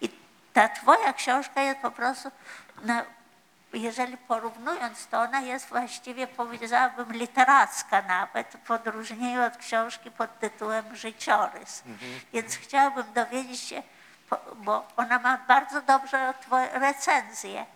I 0.00 0.21
ta 0.52 0.68
twoja 0.68 1.12
książka 1.12 1.62
jest 1.62 1.80
po 1.80 1.90
prostu, 1.90 2.30
na, 2.82 3.04
jeżeli 3.72 4.16
porównując, 4.16 5.06
to 5.06 5.20
ona 5.20 5.40
jest 5.40 5.68
właściwie, 5.68 6.26
powiedziałabym, 6.26 7.12
literacka 7.12 8.02
nawet, 8.02 8.56
w 8.64 8.70
odróżnieniu 8.70 9.42
od 9.42 9.56
książki 9.56 10.10
pod 10.10 10.38
tytułem 10.38 10.96
Życiorys. 10.96 11.82
Więc 12.32 12.56
chciałabym 12.56 13.12
dowiedzieć 13.12 13.60
się, 13.60 13.82
bo 14.56 14.86
ona 14.96 15.18
ma 15.18 15.38
bardzo 15.38 15.82
dobre 15.82 16.34
twoje 16.40 16.68
recenzje. 16.68 17.66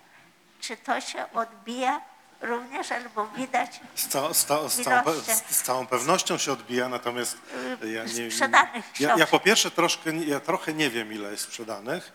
Czy 0.61 0.77
to 0.77 1.01
się 1.01 1.32
odbija 1.32 2.01
również, 2.40 2.93
albo 2.93 3.27
widać 3.27 3.81
Z, 3.94 4.09
ca, 4.09 4.35
z, 4.35 4.44
ca, 4.44 4.69
z, 4.69 4.82
całą, 4.82 5.03
z, 5.51 5.62
całą 5.62 5.86
pewnością 5.86 6.39
się 6.39 6.53
odbija, 6.53 6.89
natomiast 6.89 7.39
ja 7.85 8.05
nie 8.05 8.31
sprzedanych 8.31 9.01
ja, 9.01 9.16
ja 9.16 9.27
po 9.27 9.40
pierwsze 9.40 9.70
troszkę, 9.70 10.12
ja 10.12 10.40
trochę 10.40 10.73
nie 10.73 10.90
wiem, 10.90 11.12
ile 11.12 11.31
jest 11.31 11.44
sprzedanych, 11.44 12.12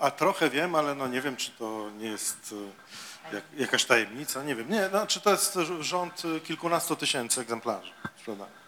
a 0.00 0.10
trochę 0.10 0.50
wiem, 0.50 0.74
ale 0.74 0.94
no 0.94 1.06
nie 1.08 1.20
wiem, 1.20 1.36
czy 1.36 1.50
to 1.50 1.90
nie 1.98 2.08
jest 2.08 2.54
e, 3.32 3.34
jak, 3.34 3.44
jakaś 3.56 3.84
tajemnica, 3.84 4.42
nie 4.42 4.54
wiem. 4.54 4.70
Nie, 4.70 4.88
no, 4.92 5.06
czy 5.06 5.20
to 5.20 5.30
jest 5.30 5.56
rz- 5.56 5.82
rząd 5.82 6.22
e, 6.36 6.40
kilkunastu 6.40 6.96
tysięcy 6.96 7.40
egzemplarzy. 7.40 7.92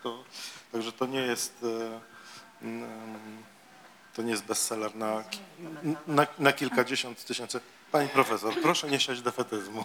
To, 0.02 0.24
także 0.72 0.92
to 0.92 1.06
nie 1.06 1.20
jest 1.20 1.64
e, 1.64 2.00
to 4.14 4.22
nie 4.22 4.30
jest 4.30 4.44
bestseller 4.44 4.96
na, 4.96 5.24
na, 6.06 6.26
na 6.38 6.52
kilkadziesiąt 6.52 7.24
tysięcy. 7.24 7.60
Pani 7.92 8.08
profesor, 8.08 8.54
proszę 8.62 8.90
nie 8.90 9.00
siać 9.00 9.22
defetyzmu. 9.22 9.84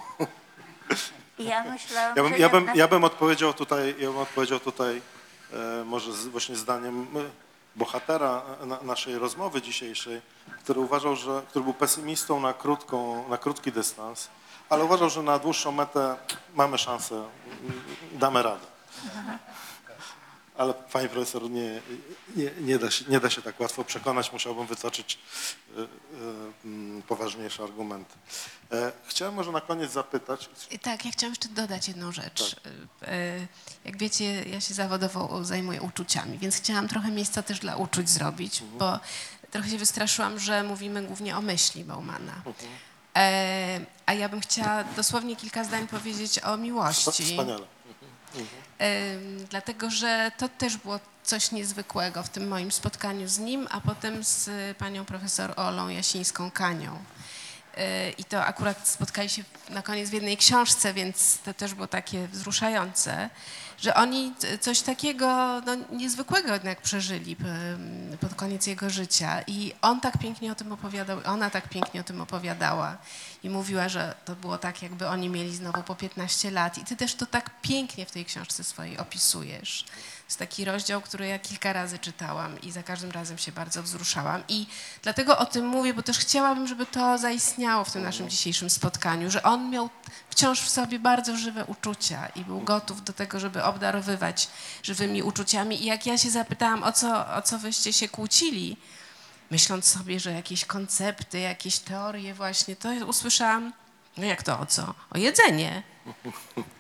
Ja 1.39 1.63
myślałam, 1.63 2.15
Ja 2.17 2.23
bym, 2.23 2.37
ja 2.37 2.49
bym, 2.49 2.69
ja 2.75 2.87
bym 2.87 3.03
odpowiedział 3.03 3.53
tutaj, 3.53 3.95
ja 3.99 4.07
bym 4.07 4.17
odpowiedział 4.17 4.59
tutaj 4.59 5.01
e, 5.53 5.83
może 5.85 6.13
z, 6.13 6.27
właśnie 6.27 6.55
zdaniem 6.55 7.07
e, 7.17 7.42
bohatera 7.75 8.41
na, 8.65 8.81
naszej 8.81 9.17
rozmowy 9.17 9.61
dzisiejszej, 9.61 10.21
który 10.59 10.79
uważał, 10.79 11.15
że, 11.15 11.41
który 11.47 11.63
był 11.63 11.73
pesymistą 11.73 12.39
na, 12.39 12.53
krótką, 12.53 13.29
na 13.29 13.37
krótki 13.37 13.71
dystans, 13.71 14.27
ale 14.69 14.83
uważał, 14.83 15.09
że 15.09 15.23
na 15.23 15.39
dłuższą 15.39 15.71
metę 15.71 16.15
mamy 16.55 16.77
szansę, 16.77 17.23
damy 18.11 18.43
radę. 18.43 18.65
Ale 20.57 20.73
pani 20.73 21.09
profesor, 21.09 21.49
nie, 21.49 21.81
nie, 22.35 22.51
nie, 22.61 22.79
da 22.79 22.91
się, 22.91 23.05
nie 23.07 23.19
da 23.19 23.29
się 23.29 23.41
tak 23.41 23.59
łatwo 23.59 23.83
przekonać, 23.83 24.31
musiałbym 24.31 24.67
wytoczyć 24.67 25.19
e, 25.77 25.81
e, 25.81 25.85
m, 26.65 27.01
poważniejsze 27.07 27.63
argumenty. 27.63 28.15
E, 28.71 28.91
Chciałem 29.07 29.33
może 29.33 29.51
na 29.51 29.61
koniec 29.61 29.91
zapytać, 29.91 30.49
Tak, 30.81 31.05
ja 31.05 31.11
chciałam 31.11 31.31
jeszcze 31.31 31.49
dodać 31.49 31.87
jedną 31.87 32.11
rzecz. 32.11 32.55
Tak. 32.55 32.63
Jak 33.85 33.97
wiecie, 33.97 34.43
ja 34.43 34.61
się 34.61 34.73
zawodowo 34.73 35.45
zajmuję 35.45 35.81
uczuciami, 35.81 36.37
więc 36.37 36.55
chciałam 36.57 36.87
trochę 36.87 37.11
miejsca 37.11 37.43
też 37.43 37.59
dla 37.59 37.75
uczuć 37.75 38.09
zrobić, 38.09 38.61
Mhm. 38.61 38.79
bo 38.79 38.99
trochę 39.51 39.69
się 39.69 39.77
wystraszyłam, 39.77 40.39
że 40.39 40.63
mówimy 40.63 41.01
głównie 41.03 41.37
o 41.37 41.41
myśli 41.41 41.83
Baumana. 41.83 42.33
Mhm. 42.45 42.71
A 44.05 44.13
ja 44.13 44.29
bym 44.29 44.41
chciała 44.41 44.83
dosłownie 44.83 45.35
kilka 45.35 45.63
zdań 45.63 45.87
powiedzieć 45.87 46.39
o 46.39 46.57
miłości. 46.57 47.23
Wspaniale. 47.23 47.65
Ym, 48.35 49.45
dlatego 49.49 49.89
że 49.89 50.31
to 50.37 50.49
też 50.49 50.77
było 50.77 50.99
coś 51.23 51.51
niezwykłego 51.51 52.23
w 52.23 52.29
tym 52.29 52.47
moim 52.47 52.71
spotkaniu 52.71 53.27
z 53.27 53.39
nim, 53.39 53.67
a 53.71 53.81
potem 53.81 54.23
z 54.23 54.49
panią 54.77 55.05
profesor 55.05 55.53
Olą 55.55 55.89
Jasińską-Kanią. 55.89 56.95
Y, 57.77 58.11
I 58.17 58.23
to 58.23 58.45
akurat 58.45 58.87
spotkali 58.87 59.29
się 59.29 59.43
na 59.69 59.81
koniec 59.81 60.09
w 60.09 60.13
jednej 60.13 60.37
książce, 60.37 60.93
więc 60.93 61.37
to 61.45 61.53
też 61.53 61.73
było 61.73 61.87
takie 61.87 62.27
wzruszające, 62.27 63.29
że 63.81 63.95
oni 63.95 64.33
coś 64.59 64.81
takiego 64.81 65.61
no, 65.65 65.75
niezwykłego 65.91 66.53
jednak 66.53 66.81
przeżyli 66.81 67.35
ym, 67.41 68.17
pod 68.17 68.35
koniec 68.35 68.67
jego 68.67 68.89
życia. 68.89 69.41
I 69.47 69.73
on 69.81 70.01
tak 70.01 70.17
pięknie 70.17 70.51
o 70.51 70.55
tym 70.55 70.71
opowiadał, 70.71 71.19
ona 71.25 71.49
tak 71.49 71.69
pięknie 71.69 72.01
o 72.01 72.03
tym 72.03 72.21
opowiadała. 72.21 72.97
I 73.43 73.49
mówiła, 73.49 73.89
że 73.89 74.15
to 74.25 74.35
było 74.35 74.57
tak, 74.57 74.81
jakby 74.81 75.07
oni 75.07 75.29
mieli 75.29 75.55
znowu 75.55 75.83
po 75.83 75.95
15 75.95 76.51
lat. 76.51 76.77
I 76.77 76.85
ty 76.85 76.95
też 76.95 77.15
to 77.15 77.25
tak 77.25 77.61
pięknie 77.61 78.05
w 78.05 78.11
tej 78.11 78.25
książce 78.25 78.63
swojej 78.63 78.97
opisujesz. 78.97 79.85
Jest 80.33 80.39
taki 80.39 80.65
rozdział, 80.65 81.01
który 81.01 81.27
ja 81.27 81.39
kilka 81.39 81.73
razy 81.73 81.99
czytałam 81.99 82.61
i 82.61 82.71
za 82.71 82.83
każdym 82.83 83.11
razem 83.11 83.37
się 83.37 83.51
bardzo 83.51 83.83
wzruszałam. 83.83 84.43
I 84.47 84.67
dlatego 85.01 85.37
o 85.37 85.45
tym 85.45 85.65
mówię, 85.65 85.93
bo 85.93 86.03
też 86.03 86.17
chciałabym, 86.17 86.67
żeby 86.67 86.85
to 86.85 87.17
zaistniało 87.17 87.83
w 87.83 87.91
tym 87.91 88.03
naszym 88.03 88.29
dzisiejszym 88.29 88.69
spotkaniu, 88.69 89.31
że 89.31 89.43
on 89.43 89.69
miał 89.69 89.89
wciąż 90.29 90.61
w 90.61 90.69
sobie 90.69 90.99
bardzo 90.99 91.37
żywe 91.37 91.65
uczucia 91.65 92.27
i 92.35 92.45
był 92.45 92.61
gotów 92.61 93.03
do 93.03 93.13
tego, 93.13 93.39
żeby 93.39 93.63
obdarowywać 93.63 94.47
żywymi 94.83 95.23
uczuciami. 95.23 95.83
I 95.83 95.85
jak 95.85 96.05
ja 96.05 96.17
się 96.17 96.29
zapytałam, 96.29 96.83
o 96.83 96.91
co, 96.91 97.35
o 97.35 97.41
co 97.41 97.59
wyście 97.59 97.93
się 97.93 98.09
kłócili, 98.09 98.77
myśląc 99.51 99.85
sobie, 99.85 100.19
że 100.19 100.31
jakieś 100.31 100.65
koncepty, 100.65 101.39
jakieś 101.39 101.79
teorie 101.79 102.33
właśnie, 102.33 102.75
to 102.75 102.89
usłyszałam, 103.07 103.73
no 104.17 104.25
jak 104.25 104.43
to 104.43 104.59
o 104.59 104.65
co? 104.65 104.93
O 105.11 105.17
jedzenie. 105.17 105.83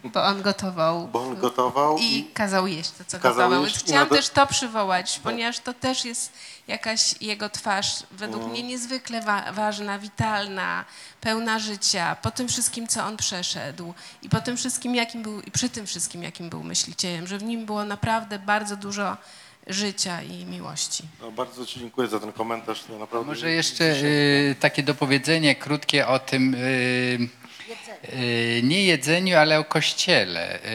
Bo 0.03 0.23
on 0.25 0.41
gotował. 0.41 1.07
Bo 1.07 1.21
on 1.21 1.35
gotował 1.39 1.97
I 1.97 2.17
i 2.17 2.25
kazał 2.25 2.67
jeść 2.67 2.91
to, 2.91 3.05
co 3.07 3.19
kazał 3.19 3.49
gotował. 3.49 3.71
chciałam 3.77 4.09
też 4.09 4.29
to 4.29 4.47
przywołać, 4.47 5.19
ponieważ 5.23 5.59
to 5.59 5.73
też 5.73 6.05
jest 6.05 6.33
jakaś 6.67 7.21
jego 7.21 7.49
twarz, 7.49 8.03
według 8.11 8.43
mnie 8.49 8.63
niezwykle 8.63 9.21
wa- 9.21 9.51
ważna, 9.51 9.99
witalna, 9.99 10.85
pełna 11.21 11.59
życia, 11.59 12.15
po 12.21 12.31
tym 12.31 12.47
wszystkim, 12.47 12.87
co 12.87 13.05
on 13.05 13.17
przeszedł 13.17 13.93
i 14.21 14.29
po 14.29 14.41
tym 14.41 14.57
wszystkim, 14.57 14.95
jakim 14.95 15.23
był, 15.23 15.41
i 15.41 15.51
przy 15.51 15.69
tym 15.69 15.85
wszystkim, 15.85 16.23
jakim 16.23 16.49
był 16.49 16.63
myślicielem, 16.63 17.27
że 17.27 17.37
w 17.37 17.43
nim 17.43 17.65
było 17.65 17.85
naprawdę 17.85 18.39
bardzo 18.39 18.77
dużo 18.77 19.17
życia 19.67 20.21
i 20.21 20.45
miłości. 20.45 21.03
no, 21.21 21.31
bardzo 21.31 21.65
Ci 21.65 21.79
dziękuję 21.79 22.07
za 22.07 22.19
ten 22.19 22.31
komentarz. 22.31 22.83
To 22.83 22.99
naprawdę 22.99 23.27
Może 23.27 23.51
jeszcze 23.51 23.83
y, 23.83 24.55
takie 24.59 24.83
dopowiedzenie 24.83 25.55
krótkie 25.55 26.07
o 26.07 26.19
tym 26.19 26.53
y, 26.55 27.29
y, 28.13 28.61
nie 28.63 28.83
jedzeniu, 28.85 29.37
ale 29.37 29.59
o 29.59 29.63
kościele. 29.63 30.59
Y, 30.65 30.69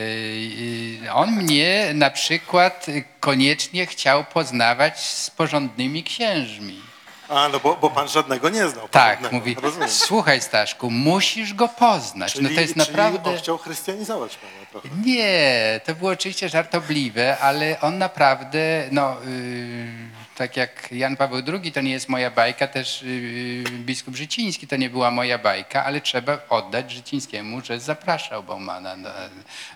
y, 1.05 1.13
on 1.13 1.31
mnie 1.31 1.91
na 1.95 2.11
przykład 2.11 2.87
koniecznie 3.21 3.87
chciał 3.87 4.25
poznawać 4.25 5.01
z 5.01 5.31
porządnymi 5.31 6.05
księżmi. 6.05 6.88
A, 7.29 7.49
no 7.49 7.61
bo, 7.61 7.77
bo 7.77 7.91
Pan 7.91 8.09
żadnego 8.09 8.49
nie 8.49 8.69
znał. 8.69 8.89
Tak, 8.89 9.33
mówi, 9.33 9.57
Rozumiem. 9.63 9.89
słuchaj 9.89 10.41
Staszku, 10.41 10.91
musisz 10.91 11.55
go 11.55 11.69
poznać. 11.69 12.33
Czyli, 12.33 12.45
no 12.45 12.55
to 12.55 12.61
jest 12.61 12.75
czyli 12.75 12.87
naprawdę... 12.87 13.31
on 13.31 13.37
chciał 13.37 13.59
chrystianizować 13.59 14.37
Pana 14.37 14.67
trochę. 14.71 14.89
Nie, 15.05 15.81
to 15.85 15.95
było 15.95 16.11
oczywiście 16.11 16.49
żartobliwe, 16.49 17.39
ale 17.39 17.81
on 17.81 17.99
naprawdę, 17.99 18.89
no, 18.91 19.17
yy, 19.27 19.89
tak 20.35 20.57
jak 20.57 20.93
Jan 20.93 21.17
Paweł 21.17 21.43
II, 21.53 21.73
to 21.73 21.81
nie 21.81 21.91
jest 21.91 22.09
moja 22.09 22.31
bajka, 22.31 22.67
też 22.67 23.03
yy, 23.03 23.65
biskup 23.71 24.17
Życiński 24.17 24.67
to 24.67 24.77
nie 24.77 24.91
była 24.91 25.11
moja 25.11 25.39
bajka, 25.39 25.85
ale 25.85 26.01
trzeba 26.01 26.39
oddać 26.49 26.91
Życińskiemu, 26.93 27.61
że 27.65 27.81
zapraszał 27.81 28.43
Baumana 28.43 28.97
do, 28.97 29.11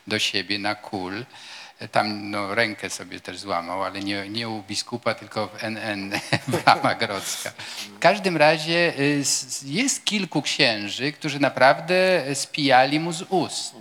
do 0.07 0.19
siebie 0.19 0.59
na 0.59 0.75
kul. 0.75 1.25
Tam 1.93 2.31
no, 2.31 2.55
rękę 2.55 2.91
sobie 2.91 3.21
też 3.21 3.39
złamał, 3.39 3.85
ale 3.85 4.01
nie, 4.01 4.29
nie 4.29 4.49
u 4.49 4.63
biskupa, 4.63 5.15
tylko 5.15 5.47
w 5.47 5.65
NN 5.65 6.13
Brama 6.49 6.95
Grodzka. 7.01 7.53
W 7.97 7.99
każdym 7.99 8.37
razie 8.37 8.99
y, 8.99 9.23
jest 9.65 10.05
kilku 10.05 10.43
księży, 10.43 11.13
którzy 11.13 11.41
naprawdę 11.41 12.25
spijali 12.35 13.01
mu 13.01 13.13
z 13.13 13.23
ust. 13.23 13.75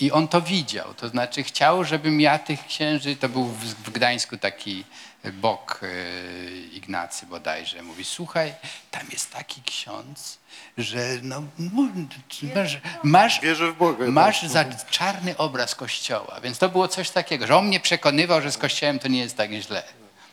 I 0.00 0.12
on 0.12 0.28
to 0.28 0.40
widział, 0.40 0.94
to 0.94 1.08
znaczy 1.08 1.42
chciał, 1.42 1.84
żebym 1.84 2.20
ja 2.20 2.38
tych 2.38 2.66
księży, 2.66 3.16
to 3.16 3.28
był 3.28 3.44
w 3.84 3.90
Gdańsku 3.90 4.36
taki 4.36 4.84
bok 5.32 5.80
e, 5.82 5.86
Ignacy 6.72 7.26
bodajże, 7.26 7.82
mówi, 7.82 8.04
słuchaj, 8.04 8.54
tam 8.90 9.02
jest 9.12 9.32
taki 9.32 9.62
ksiądz, 9.62 10.38
że 10.78 10.98
no, 11.22 11.42
mu- 11.58 11.88
masz, 12.54 12.78
masz, 13.02 13.40
Wierzę 13.40 13.72
w 13.72 13.76
Boga. 13.76 14.06
masz 14.08 14.40
tak. 14.40 14.50
za 14.50 14.64
czarny 14.90 15.36
obraz 15.36 15.74
kościoła, 15.74 16.40
więc 16.42 16.58
to 16.58 16.68
było 16.68 16.88
coś 16.88 17.10
takiego, 17.10 17.46
że 17.46 17.56
on 17.56 17.66
mnie 17.66 17.80
przekonywał, 17.80 18.40
że 18.42 18.52
z 18.52 18.58
kościołem 18.58 18.98
to 18.98 19.08
nie 19.08 19.20
jest 19.20 19.36
tak 19.36 19.50
źle. 19.52 19.82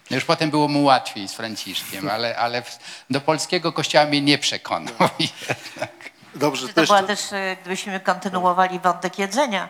No 0.09 0.15
Już 0.15 0.25
potem 0.25 0.49
było 0.49 0.67
mu 0.67 0.83
łatwiej 0.83 1.27
z 1.27 1.33
Franciszkiem, 1.33 2.09
ale, 2.09 2.37
ale 2.37 2.63
do 3.09 3.21
polskiego 3.21 3.73
kościoła 3.73 4.05
mnie 4.05 4.21
nie 4.21 4.37
przekonał 4.37 4.93
jednak. 5.19 6.09
Dobrze, 6.35 6.67
To 6.67 6.73
to 6.73 6.83
była 6.85 7.03
też, 7.03 7.33
e, 7.33 7.57
gdybyśmy 7.61 7.99
kontynuowali 7.99 8.79
wątek 8.79 9.19
jedzenia, 9.19 9.69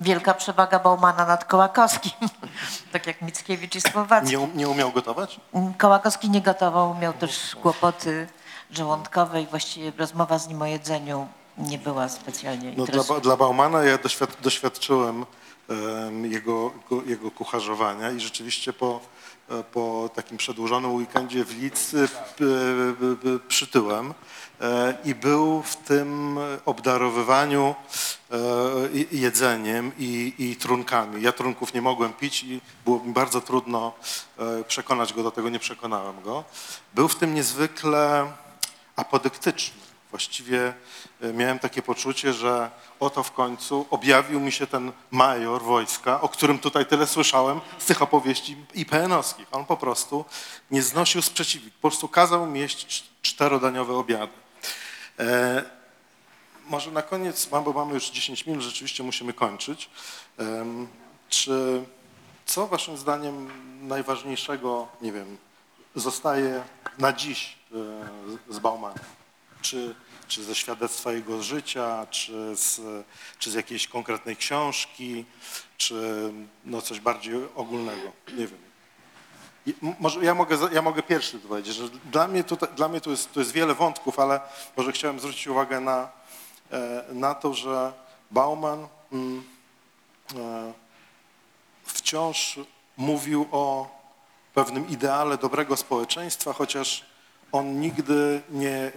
wielka 0.00 0.34
przewaga 0.34 0.78
Baumana 0.78 1.26
nad 1.26 1.44
Kołakowskim, 1.44 2.12
tak 2.92 3.06
jak 3.06 3.22
Mickiewicz 3.22 3.74
i 3.76 3.80
Słowacki. 3.80 4.30
nie, 4.30 4.40
um- 4.40 4.56
nie 4.56 4.68
umiał 4.68 4.92
gotować? 4.92 5.40
Kołakowski 5.78 6.30
nie 6.30 6.40
gotował, 6.42 6.94
miał 6.94 7.12
też 7.12 7.56
kłopoty 7.62 8.26
żołądkowe 8.70 9.42
i 9.42 9.46
właściwie 9.46 9.92
rozmowa 9.98 10.38
z 10.38 10.48
nim 10.48 10.62
o 10.62 10.66
jedzeniu 10.66 11.26
nie 11.58 11.78
była 11.78 12.08
specjalnie 12.08 12.72
No, 12.76 12.84
dla, 12.86 13.20
dla 13.20 13.36
Baumana 13.36 13.82
ja 13.84 13.98
doświad, 13.98 14.30
doświadczyłem 14.42 15.26
em, 15.70 16.32
jego, 16.32 16.70
go- 16.90 17.02
jego 17.06 17.30
kucharzowania 17.30 18.10
i 18.10 18.20
rzeczywiście 18.20 18.72
po, 18.72 19.00
po 19.72 20.10
takim 20.14 20.36
przedłużonym 20.36 20.94
weekendzie 20.94 21.44
w 21.44 21.58
Lidz 21.62 21.94
e, 21.94 22.08
p- 22.08 23.38
przytyłem 23.48 24.14
e, 24.60 24.94
i 25.04 25.14
był 25.14 25.62
w 25.62 25.76
tym 25.76 26.38
obdarowywaniu 26.64 27.74
e, 28.30 28.36
jedzeniem 29.12 29.92
i, 29.98 30.34
i 30.38 30.56
trunkami. 30.56 31.22
Ja 31.22 31.32
trunków 31.32 31.74
nie 31.74 31.82
mogłem 31.82 32.12
pić 32.12 32.42
i 32.42 32.60
było 32.84 33.04
mi 33.04 33.12
bardzo 33.12 33.40
trudno 33.40 33.92
e, 34.38 34.64
przekonać 34.64 35.12
go 35.12 35.22
do 35.22 35.30
tego, 35.30 35.48
nie 35.48 35.58
przekonałem 35.58 36.22
go. 36.22 36.44
Był 36.94 37.08
w 37.08 37.16
tym 37.16 37.34
niezwykle 37.34 38.32
apodyktyczny. 38.96 39.81
Właściwie 40.12 40.74
e, 41.20 41.32
miałem 41.32 41.58
takie 41.58 41.82
poczucie, 41.82 42.32
że 42.32 42.70
oto 43.00 43.22
w 43.22 43.32
końcu 43.32 43.86
objawił 43.90 44.40
mi 44.40 44.52
się 44.52 44.66
ten 44.66 44.92
major 45.10 45.62
wojska, 45.62 46.20
o 46.20 46.28
którym 46.28 46.58
tutaj 46.58 46.86
tyle 46.86 47.06
słyszałem 47.06 47.60
z 47.78 47.86
tych 47.86 48.02
opowieści 48.02 48.56
IPN-owskich. 48.74 49.46
On 49.52 49.64
po 49.64 49.76
prostu 49.76 50.24
nie 50.70 50.82
znosił 50.82 51.22
sprzeciwu. 51.22 51.70
Po 51.70 51.88
prostu 51.88 52.08
kazał 52.08 52.46
mi 52.46 52.60
jeść 52.60 52.86
cz- 52.86 53.02
czterodaniowe 53.22 53.94
obiady. 53.96 54.32
E, 55.18 55.64
może 56.66 56.90
na 56.90 57.02
koniec, 57.02 57.46
bo 57.46 57.72
mamy 57.72 57.94
już 57.94 58.10
10 58.10 58.46
minut, 58.46 58.62
rzeczywiście 58.62 59.02
musimy 59.02 59.32
kończyć. 59.32 59.90
Em, 60.38 60.88
Czy 61.28 61.82
co 62.46 62.66
waszym 62.66 62.96
zdaniem 62.96 63.50
najważniejszego, 63.88 64.88
nie 65.02 65.12
wiem, 65.12 65.36
zostaje 65.94 66.62
na 66.98 67.12
dziś 67.12 67.56
e, 68.48 68.54
z 68.54 68.58
Baumana? 68.58 68.94
Czy, 69.62 69.94
czy 70.28 70.44
ze 70.44 70.54
świadectwa 70.54 71.12
jego 71.12 71.42
życia, 71.42 72.06
czy 72.10 72.56
z, 72.56 72.80
czy 73.38 73.50
z 73.50 73.54
jakiejś 73.54 73.88
konkretnej 73.88 74.36
książki, 74.36 75.24
czy 75.76 76.32
no 76.64 76.82
coś 76.82 77.00
bardziej 77.00 77.34
ogólnego? 77.54 78.12
Nie 78.28 78.46
wiem. 78.46 78.72
Może 80.00 80.24
ja 80.24 80.34
mogę, 80.34 80.58
ja 80.72 80.82
mogę 80.82 81.02
pierwszy 81.02 81.38
powiedzieć, 81.38 81.74
że 81.74 81.88
dla 81.88 82.28
mnie, 82.28 82.44
tutaj, 82.44 82.68
dla 82.76 82.88
mnie 82.88 83.00
tu, 83.00 83.10
jest, 83.10 83.32
tu 83.32 83.40
jest 83.40 83.52
wiele 83.52 83.74
wątków, 83.74 84.18
ale 84.18 84.40
może 84.76 84.92
chciałem 84.92 85.20
zwrócić 85.20 85.46
uwagę 85.46 85.80
na, 85.80 86.08
e, 86.72 87.04
na 87.12 87.34
to, 87.34 87.54
że 87.54 87.92
Bauman 88.30 88.88
mm, 89.12 89.44
e, 90.36 90.72
wciąż 91.84 92.60
mówił 92.96 93.48
o 93.50 93.88
pewnym 94.54 94.88
ideale 94.88 95.38
dobrego 95.38 95.76
społeczeństwa, 95.76 96.52
chociaż 96.52 97.04
on 97.52 97.80
nigdy 97.80 98.42
nie, 98.50 98.76
e, 98.76 98.92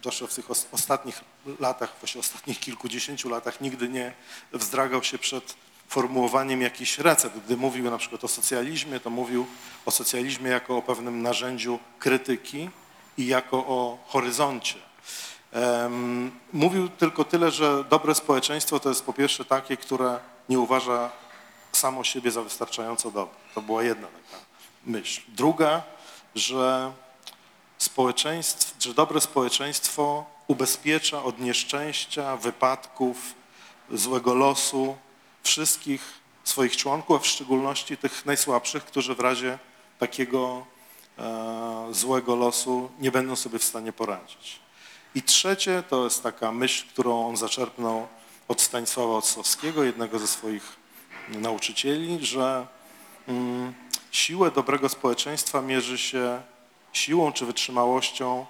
zwłaszcza 0.00 0.26
w 0.26 0.34
tych 0.34 0.50
os- 0.50 0.66
ostatnich 0.72 1.20
latach, 1.60 1.92
właśnie 2.00 2.20
ostatnich 2.20 2.60
kilkudziesięciu 2.60 3.28
latach, 3.28 3.60
nigdy 3.60 3.88
nie 3.88 4.12
wzdragał 4.52 5.02
się 5.02 5.18
przed 5.18 5.54
formułowaniem 5.88 6.62
jakichś 6.62 6.98
recept. 6.98 7.38
Gdy 7.38 7.56
mówił 7.56 7.90
na 7.90 7.98
przykład 7.98 8.24
o 8.24 8.28
socjalizmie, 8.28 9.00
to 9.00 9.10
mówił 9.10 9.46
o 9.86 9.90
socjalizmie 9.90 10.50
jako 10.50 10.76
o 10.76 10.82
pewnym 10.82 11.22
narzędziu 11.22 11.78
krytyki 11.98 12.70
i 13.18 13.26
jako 13.26 13.56
o 13.56 13.98
horyzoncie. 14.06 14.78
Mówił 16.52 16.88
tylko 16.88 17.24
tyle, 17.24 17.50
że 17.50 17.84
dobre 17.84 18.14
społeczeństwo 18.14 18.80
to 18.80 18.88
jest 18.88 19.04
po 19.04 19.12
pierwsze 19.12 19.44
takie, 19.44 19.76
które 19.76 20.18
nie 20.48 20.58
uważa 20.58 21.10
samo 21.72 22.04
siebie 22.04 22.30
za 22.30 22.42
wystarczająco 22.42 23.10
dobre. 23.10 23.34
To 23.54 23.62
była 23.62 23.82
jedna 23.82 24.06
taka 24.06 24.42
myśl. 24.86 25.20
Druga, 25.28 25.82
że 26.34 26.92
społeczeństw, 27.82 28.74
że 28.78 28.94
dobre 28.94 29.20
społeczeństwo 29.20 30.24
ubezpiecza 30.46 31.22
od 31.22 31.40
nieszczęścia, 31.40 32.36
wypadków, 32.36 33.34
złego 33.90 34.34
losu 34.34 34.96
wszystkich 35.42 36.02
swoich 36.44 36.76
członków, 36.76 37.16
a 37.16 37.18
w 37.18 37.26
szczególności 37.26 37.96
tych 37.96 38.26
najsłabszych, 38.26 38.84
którzy 38.84 39.14
w 39.14 39.20
razie 39.20 39.58
takiego 39.98 40.66
e, 41.18 41.88
złego 41.90 42.36
losu 42.36 42.90
nie 43.00 43.10
będą 43.10 43.36
sobie 43.36 43.58
w 43.58 43.64
stanie 43.64 43.92
poradzić. 43.92 44.60
I 45.14 45.22
trzecie 45.22 45.82
to 45.88 46.04
jest 46.04 46.22
taka 46.22 46.52
myśl, 46.52 46.86
którą 46.88 47.28
on 47.28 47.36
zaczerpnął 47.36 48.08
od 48.48 48.60
Stanisława 48.60 49.16
Ossowskiego, 49.16 49.84
jednego 49.84 50.18
ze 50.18 50.26
swoich 50.26 50.76
nauczycieli, 51.28 52.26
że 52.26 52.66
mm, 53.28 53.74
siłę 54.10 54.50
dobrego 54.50 54.88
społeczeństwa 54.88 55.62
mierzy 55.62 55.98
się 55.98 56.42
siłą 56.92 57.32
czy 57.32 57.46
wytrzymałością 57.46 58.46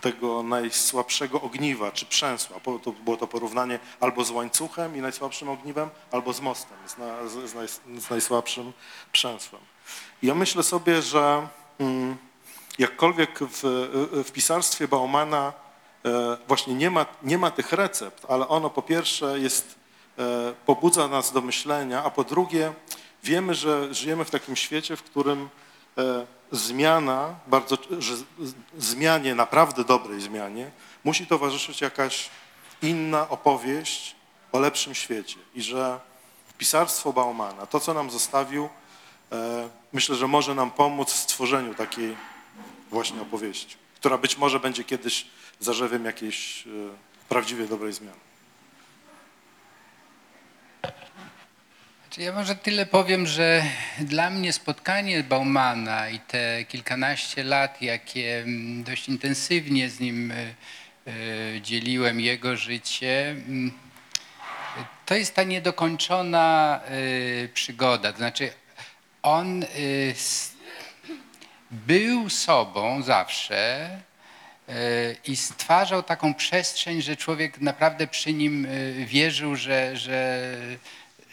tego 0.00 0.42
najsłabszego 0.42 1.40
ogniwa 1.40 1.92
czy 1.92 2.06
przęsła. 2.06 2.60
To 2.82 2.92
było 2.92 3.16
to 3.16 3.26
porównanie 3.26 3.78
albo 4.00 4.24
z 4.24 4.30
łańcuchem 4.30 4.96
i 4.96 5.00
najsłabszym 5.00 5.48
ogniwem, 5.48 5.90
albo 6.12 6.32
z 6.32 6.40
mostem, 6.40 6.78
z, 6.86 6.98
na, 6.98 7.28
z, 7.28 7.54
naj, 7.54 7.68
z 8.00 8.10
najsłabszym 8.10 8.72
przęsłem. 9.12 9.62
I 10.22 10.26
ja 10.26 10.34
myślę 10.34 10.62
sobie, 10.62 11.02
że 11.02 11.48
mm, 11.78 12.16
jakkolwiek 12.78 13.38
w, 13.40 13.60
w 14.26 14.32
pisarstwie 14.32 14.88
Baumana 14.88 15.52
e, 16.04 16.36
właśnie 16.48 16.74
nie 16.74 16.90
ma, 16.90 17.06
nie 17.22 17.38
ma 17.38 17.50
tych 17.50 17.72
recept, 17.72 18.26
ale 18.28 18.48
ono 18.48 18.70
po 18.70 18.82
pierwsze 18.82 19.38
jest, 19.38 19.74
e, 20.18 20.54
pobudza 20.66 21.08
nas 21.08 21.32
do 21.32 21.40
myślenia, 21.40 22.04
a 22.04 22.10
po 22.10 22.24
drugie 22.24 22.72
wiemy, 23.24 23.54
że 23.54 23.94
żyjemy 23.94 24.24
w 24.24 24.30
takim 24.30 24.56
świecie, 24.56 24.96
w 24.96 25.02
którym 25.02 25.48
zmiana, 26.52 27.34
bardzo, 27.46 27.78
że 27.98 28.14
zmianie, 28.78 29.34
naprawdę 29.34 29.84
dobrej 29.84 30.20
zmianie, 30.20 30.70
musi 31.04 31.26
towarzyszyć 31.26 31.80
jakaś 31.80 32.30
inna 32.82 33.28
opowieść 33.28 34.16
o 34.52 34.58
lepszym 34.60 34.94
świecie 34.94 35.38
i 35.54 35.62
że 35.62 36.00
pisarstwo 36.58 37.12
Baumana, 37.12 37.66
to 37.66 37.80
co 37.80 37.94
nam 37.94 38.10
zostawił, 38.10 38.68
e, 39.32 39.68
myślę, 39.92 40.16
że 40.16 40.26
może 40.26 40.54
nam 40.54 40.70
pomóc 40.70 41.12
w 41.12 41.16
stworzeniu 41.16 41.74
takiej 41.74 42.16
właśnie 42.90 43.22
opowieści, 43.22 43.76
która 43.96 44.18
być 44.18 44.38
może 44.38 44.60
będzie 44.60 44.84
kiedyś 44.84 45.26
zarzewiem 45.60 46.04
jakiejś 46.04 46.66
e, 46.66 46.70
prawdziwie 47.28 47.66
dobrej 47.66 47.92
zmiany. 47.92 48.25
Ja 52.18 52.32
może 52.32 52.54
tyle 52.54 52.86
powiem, 52.86 53.26
że 53.26 53.62
dla 53.98 54.30
mnie 54.30 54.52
spotkanie 54.52 55.22
Baumana 55.22 56.08
i 56.08 56.18
te 56.18 56.64
kilkanaście 56.64 57.44
lat, 57.44 57.82
jakie 57.82 58.38
mm, 58.38 58.84
dość 58.84 59.08
intensywnie 59.08 59.90
z 59.90 60.00
nim 60.00 60.30
e, 60.30 60.34
e, 60.36 61.60
dzieliłem 61.60 62.20
jego 62.20 62.56
życie, 62.56 63.30
mm, 63.30 63.72
to 65.06 65.14
jest 65.14 65.34
ta 65.34 65.42
niedokończona 65.42 66.80
e, 66.84 67.48
przygoda. 67.48 68.12
To 68.12 68.18
znaczy, 68.18 68.52
on 69.22 69.64
był 71.70 72.30
sobą 72.30 73.02
zawsze 73.02 73.90
i 75.26 75.36
stwarzał 75.36 76.02
taką 76.02 76.34
przestrzeń, 76.34 77.02
że 77.02 77.16
człowiek 77.16 77.60
naprawdę 77.60 78.06
przy 78.06 78.32
nim 78.32 78.66
wierzył, 79.06 79.56
że, 79.56 79.96
że, 79.96 80.48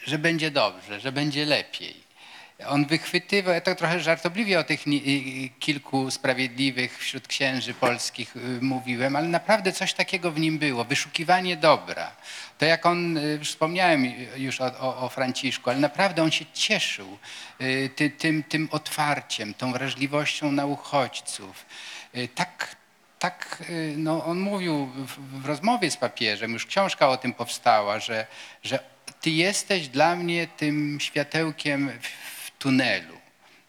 że 0.06 0.18
będzie 0.18 0.50
dobrze, 0.50 1.00
że 1.00 1.12
będzie 1.12 1.46
lepiej. 1.46 2.04
On 2.66 2.86
wychwytywał, 2.86 3.54
ja 3.54 3.60
tak 3.60 3.78
trochę 3.78 4.00
żartobliwie 4.00 4.58
o 4.58 4.64
tych 4.64 4.84
kilku 5.58 6.10
sprawiedliwych 6.10 6.98
wśród 6.98 7.28
księży 7.28 7.74
polskich 7.74 8.36
y, 8.36 8.40
mówiłem, 8.60 9.16
ale 9.16 9.28
naprawdę 9.28 9.72
coś 9.72 9.94
takiego 9.94 10.30
w 10.30 10.38
nim 10.40 10.58
było, 10.58 10.84
wyszukiwanie 10.84 11.56
dobra. 11.56 12.10
To 12.58 12.66
jak 12.66 12.86
on, 12.86 13.16
y, 13.16 13.40
wspomniałem 13.44 14.12
już 14.36 14.60
o, 14.60 14.66
o, 14.80 14.96
o 14.98 15.08
Franciszku, 15.08 15.70
ale 15.70 15.78
naprawdę 15.78 16.22
on 16.22 16.30
się 16.30 16.44
cieszył 16.52 17.18
y, 17.60 17.90
ty, 17.96 18.10
tym, 18.10 18.42
tym 18.42 18.68
otwarciem, 18.72 19.54
tą 19.54 19.72
wrażliwością 19.72 20.52
na 20.52 20.66
uchodźców. 20.66 21.66
Tak, 22.34 22.76
tak 23.18 23.62
no, 23.96 24.24
on 24.24 24.38
mówił 24.38 24.86
w, 24.86 25.40
w 25.42 25.46
rozmowie 25.46 25.90
z 25.90 25.96
papieżem, 25.96 26.52
już 26.52 26.66
książka 26.66 27.08
o 27.08 27.16
tym 27.16 27.32
powstała, 27.32 27.98
że, 27.98 28.26
że 28.62 28.78
ty 29.24 29.30
jesteś 29.30 29.88
dla 29.88 30.16
mnie 30.16 30.46
tym 30.46 30.98
światełkiem 31.00 31.90
w, 32.00 32.50
tunelu. 32.58 33.14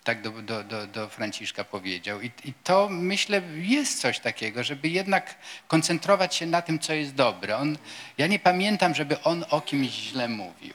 Tak 0.03 0.22
do, 0.22 0.32
do, 0.32 0.64
do, 0.64 0.88
do 0.88 1.10
Franciszka 1.10 1.64
powiedział. 1.64 2.22
I, 2.22 2.32
I 2.45 2.53
to 2.64 2.90
myślę 2.90 3.41
jest 3.56 4.02
coś 4.02 4.19
takiego, 4.19 4.64
żeby 4.64 4.90
jednak 4.90 5.36
koncentrować 5.68 6.36
się 6.36 6.45
na 6.45 6.61
tym, 6.61 6.80
co 6.80 6.94
jest 6.94 7.14
dobre. 7.14 7.57
On, 7.57 7.77
ja 8.18 8.27
nie 8.27 8.40
pamiętam, 8.40 8.95
żeby 8.95 9.22
on 9.22 9.45
o 9.49 9.61
kimś 9.61 9.90
źle 9.90 10.27
mówił. 10.27 10.73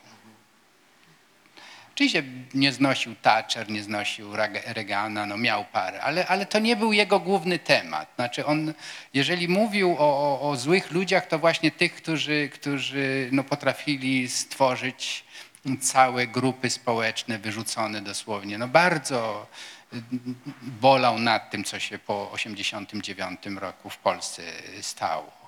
Oczywiście 2.00 2.22
nie 2.54 2.72
znosił 2.72 3.14
Thatcher, 3.22 3.70
nie 3.70 3.82
znosił 3.82 4.36
Reagana, 4.66 5.26
no 5.26 5.36
miał 5.36 5.64
parę, 5.64 6.02
ale, 6.02 6.26
ale 6.26 6.46
to 6.46 6.58
nie 6.58 6.76
był 6.76 6.92
jego 6.92 7.20
główny 7.20 7.58
temat. 7.58 8.12
Znaczy 8.16 8.46
on, 8.46 8.74
jeżeli 9.14 9.48
mówił 9.48 9.96
o, 9.98 9.98
o, 9.98 10.50
o 10.50 10.56
złych 10.56 10.90
ludziach, 10.90 11.26
to 11.26 11.38
właśnie 11.38 11.70
tych, 11.70 11.94
którzy, 11.94 12.48
którzy 12.52 13.28
no 13.32 13.44
potrafili 13.44 14.28
stworzyć 14.28 15.24
całe 15.80 16.26
grupy 16.26 16.70
społeczne 16.70 17.38
wyrzucone 17.38 18.02
dosłownie. 18.02 18.58
No 18.58 18.68
bardzo 18.68 19.46
y, 19.94 20.02
bolał 20.62 21.18
nad 21.18 21.50
tym, 21.50 21.64
co 21.64 21.78
się 21.78 21.98
po 21.98 22.30
1989 22.32 23.60
roku 23.60 23.90
w 23.90 23.98
Polsce 23.98 24.42
stało 24.80 25.39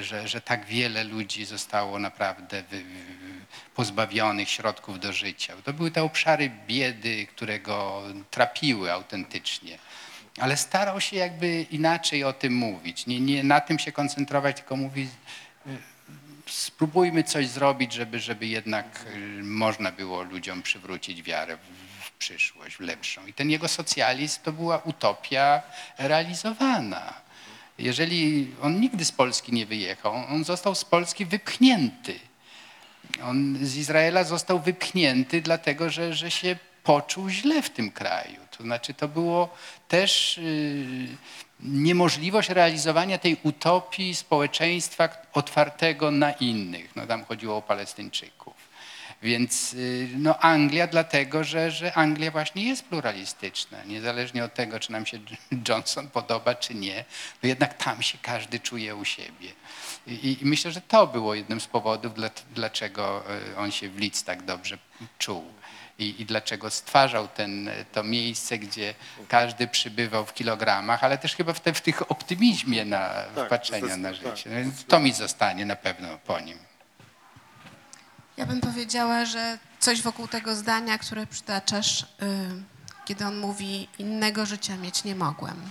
że, 0.00 0.28
że 0.28 0.40
tak 0.40 0.66
wiele 0.66 1.04
ludzi 1.04 1.44
zostało 1.44 1.98
naprawdę 1.98 2.62
pozbawionych 3.74 4.48
środków 4.48 5.00
do 5.00 5.12
życia. 5.12 5.54
To 5.64 5.72
były 5.72 5.90
te 5.90 6.02
obszary 6.02 6.50
biedy, 6.66 7.26
które 7.26 7.60
go 7.60 8.02
trapiły 8.30 8.92
autentycznie. 8.92 9.78
Ale 10.38 10.56
starał 10.56 11.00
się 11.00 11.16
jakby 11.16 11.62
inaczej 11.62 12.24
o 12.24 12.32
tym 12.32 12.54
mówić. 12.54 13.06
Nie, 13.06 13.20
nie 13.20 13.44
na 13.44 13.60
tym 13.60 13.78
się 13.78 13.92
koncentrować, 13.92 14.56
tylko 14.56 14.76
mówić, 14.76 15.10
y, 15.66 15.70
spróbujmy 16.46 17.24
coś 17.24 17.48
zrobić, 17.48 17.92
żeby, 17.92 18.20
żeby 18.20 18.46
jednak 18.46 19.06
y, 19.14 19.42
można 19.42 19.92
było 19.92 20.22
ludziom 20.22 20.62
przywrócić 20.62 21.22
wiarę 21.22 21.56
w 22.00 22.10
przyszłość, 22.10 22.76
w 22.76 22.80
lepszą. 22.80 23.26
I 23.26 23.32
ten 23.32 23.50
jego 23.50 23.68
socjalizm 23.68 24.42
to 24.42 24.52
była 24.52 24.78
utopia 24.78 25.62
realizowana. 25.98 27.23
Jeżeli 27.78 28.50
on 28.62 28.80
nigdy 28.80 29.04
z 29.04 29.12
Polski 29.12 29.52
nie 29.52 29.66
wyjechał, 29.66 30.14
on 30.14 30.44
został 30.44 30.74
z 30.74 30.84
Polski 30.84 31.26
wypchnięty. 31.26 32.20
On 33.22 33.58
z 33.62 33.76
Izraela 33.76 34.24
został 34.24 34.60
wypchnięty, 34.60 35.42
dlatego 35.42 35.90
że, 35.90 36.14
że 36.14 36.30
się 36.30 36.56
poczuł 36.84 37.28
źle 37.28 37.62
w 37.62 37.70
tym 37.70 37.90
kraju. 37.90 38.40
To 38.58 38.62
znaczy, 38.62 38.94
to 38.94 39.08
było 39.08 39.48
też 39.88 40.38
y, 40.38 41.08
niemożliwość 41.60 42.48
realizowania 42.48 43.18
tej 43.18 43.36
utopii 43.42 44.14
społeczeństwa 44.14 45.08
otwartego 45.32 46.10
na 46.10 46.32
innych. 46.32 46.96
No, 46.96 47.06
tam 47.06 47.24
chodziło 47.24 47.56
o 47.56 47.62
Palestyńczyków. 47.62 48.53
Więc 49.24 49.74
y, 49.74 50.08
no, 50.18 50.38
Anglia 50.38 50.86
dlatego, 50.86 51.44
że, 51.44 51.70
że 51.70 51.94
Anglia 51.94 52.30
właśnie 52.30 52.64
jest 52.64 52.84
pluralistyczna. 52.84 53.84
Niezależnie 53.84 54.44
od 54.44 54.54
tego, 54.54 54.80
czy 54.80 54.92
nam 54.92 55.06
się 55.06 55.18
Johnson 55.68 56.08
podoba, 56.08 56.54
czy 56.54 56.74
nie, 56.74 57.04
to 57.40 57.46
jednak 57.46 57.74
tam 57.74 58.02
się 58.02 58.18
każdy 58.22 58.60
czuje 58.60 58.96
u 58.96 59.04
siebie. 59.04 59.48
I, 60.06 60.36
i 60.42 60.44
myślę, 60.46 60.70
że 60.70 60.80
to 60.80 61.06
było 61.06 61.34
jednym 61.34 61.60
z 61.60 61.66
powodów, 61.66 62.14
dla, 62.14 62.30
dlaczego 62.54 63.24
y, 63.52 63.56
on 63.56 63.72
się 63.72 63.88
w 63.88 64.00
Leeds 64.00 64.24
tak 64.24 64.42
dobrze 64.42 64.78
czuł. 65.18 65.44
I, 65.98 66.22
I 66.22 66.26
dlaczego 66.26 66.70
stwarzał 66.70 67.28
ten, 67.28 67.70
to 67.92 68.02
miejsce, 68.02 68.58
gdzie 68.58 68.94
każdy 69.28 69.66
przybywał 69.68 70.26
w 70.26 70.34
kilogramach, 70.34 71.04
ale 71.04 71.18
też 71.18 71.36
chyba 71.36 71.52
w, 71.52 71.60
te, 71.60 71.72
w 71.72 71.80
tych 71.80 72.10
optymizmie 72.10 72.84
na 72.84 73.08
Tak, 73.34 73.46
wpatrzenia 73.46 73.96
na 73.96 74.14
życie. 74.14 74.26
tak, 74.44 74.52
Więc 74.52 74.84
to 74.84 75.00
mi 75.00 75.12
zostanie 75.12 75.66
na 75.66 75.76
pewno 75.76 76.18
po 76.18 76.40
nim. 76.40 76.58
Ja 78.36 78.46
bym 78.46 78.60
powiedziała, 78.60 79.24
że 79.24 79.58
coś 79.80 80.02
wokół 80.02 80.28
tego 80.28 80.54
zdania, 80.54 80.98
które 80.98 81.26
przytaczasz, 81.26 82.02
y, 82.02 82.06
kiedy 83.04 83.26
on 83.26 83.38
mówi, 83.38 83.88
innego 83.98 84.46
życia 84.46 84.76
mieć 84.76 85.04
nie 85.04 85.14
mogłem. 85.14 85.70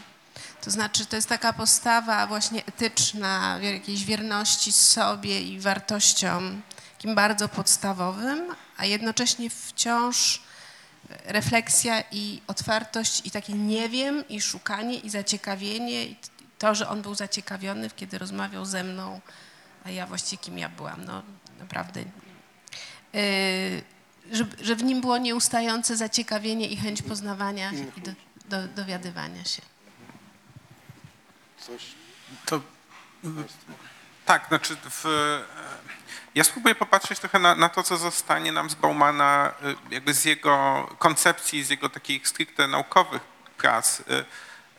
To 0.61 0.72
znaczy, 0.72 1.06
to 1.06 1.15
jest 1.15 1.30
taka 1.30 1.53
postawa 1.53 2.27
właśnie 2.27 2.65
etyczna, 2.65 3.60
jakiejś 3.61 4.06
wierności 4.06 4.72
sobie 4.72 5.41
i 5.41 5.60
wartościom, 5.60 6.61
takim 6.98 7.15
bardzo 7.15 7.49
podstawowym, 7.49 8.56
a 8.77 8.85
jednocześnie 8.85 9.49
wciąż 9.49 10.41
refleksja 11.26 12.03
i 12.11 12.41
otwartość 12.48 13.22
i 13.26 13.31
takie 13.31 13.53
nie 13.53 13.90
wiem 13.90 14.27
i 14.27 14.41
szukanie 14.41 14.95
i 14.95 15.10
zaciekawienie 15.10 16.06
i 16.06 16.18
to, 16.60 16.76
że 16.76 16.90
on 16.90 17.02
był 17.02 17.15
zaciekawiony, 17.15 17.90
kiedy 17.95 18.18
rozmawiał 18.18 18.65
ze 18.65 18.84
mną, 18.84 19.22
a 19.85 19.90
ja 19.90 20.07
właściwie 20.07 20.44
kim 20.44 20.57
ja 20.57 20.69
byłam, 20.69 21.06
no 21.06 21.23
naprawdę. 21.60 22.03
Yy, 23.14 23.84
że, 24.31 24.45
że 24.61 24.76
w 24.76 24.84
nim 24.84 25.02
było 25.02 25.18
nieustające 25.18 25.98
zaciekawienie 25.98 26.68
i 26.68 26.77
chęć 26.77 27.02
poznawania 27.02 27.72
i 27.98 28.02
do, 28.02 28.11
do, 28.45 28.68
dowiadywania 28.68 29.44
się. 29.45 29.61
To, 32.45 32.61
mm, 33.23 33.44
tak, 34.26 34.48
znaczy 34.48 34.77
w, 34.90 35.06
e, 35.06 35.44
ja 36.35 36.44
spróbuję 36.44 36.76
popatrzeć 36.76 37.19
trochę 37.19 37.40
na, 37.40 37.56
na 37.56 37.69
to, 37.69 37.84
co 37.84 37.98
zostanie 37.98 38.52
nam 38.52 38.69
z 38.69 38.76
Baumana, 38.76 39.53
e, 39.64 39.94
jakby 39.94 40.14
z 40.14 40.26
jego 40.26 40.88
koncepcji, 40.99 41.64
z 41.64 41.69
jego 41.69 41.90
takich 41.90 42.27
stricte 42.27 42.68
naukowych 42.68 43.22
prac. 43.57 44.02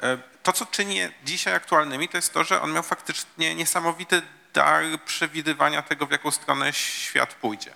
E, 0.00 0.18
To, 0.42 0.52
co 0.52 0.66
czyni 0.66 1.00
dzisiaj 1.24 1.54
aktualnymi, 1.54 2.08
to 2.08 2.16
jest 2.18 2.32
to, 2.32 2.44
że 2.44 2.62
on 2.62 2.72
miał 2.72 2.82
faktycznie 2.82 3.54
niesamowity 3.54 4.22
dar 4.54 4.84
przewidywania 5.06 5.82
tego, 5.82 6.06
w 6.06 6.10
jaką 6.10 6.30
stronę 6.30 6.72
świat 6.72 7.34
pójdzie. 7.34 7.72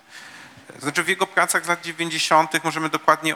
Znaczy 0.79 1.03
w 1.03 1.07
jego 1.07 1.27
pracach 1.27 1.65
z 1.65 1.67
lat 1.67 1.81
90. 1.81 2.63
możemy 2.63 2.89
dokładnie 2.89 3.35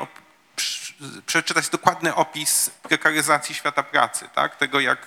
przeczytać 1.26 1.70
dokładny 1.70 2.16
opis 2.16 2.70
prekaryzacji 2.70 3.56
świata 3.56 3.84
pracy, 3.84 4.30
tak? 4.36 4.56
tego 4.56 4.80
jak 4.80 5.00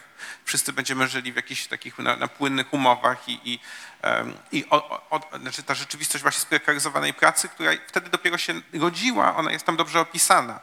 wszyscy 0.45 0.73
będziemy 0.73 1.09
żyli 1.09 1.33
w 1.33 1.37
jakichś 1.37 1.67
takich 1.67 1.99
na, 1.99 2.17
na 2.17 2.29
płynnych 2.29 2.73
umowach 2.73 3.29
i, 3.29 3.41
i, 3.53 3.59
i 4.53 4.65
o, 4.71 5.01
o, 5.11 5.39
znaczy 5.41 5.63
ta 5.63 5.75
rzeczywistość 5.75 6.23
właśnie 6.23 6.41
sprekaryzowanej 6.41 7.15
pracy, 7.15 7.49
która 7.49 7.71
wtedy 7.87 8.11
dopiero 8.11 8.39
się 8.39 8.55
rodziła, 8.75 9.37
ona 9.37 9.53
jest 9.53 9.67
tam 9.67 9.77
dobrze 9.77 10.01
opisana. 10.01 10.61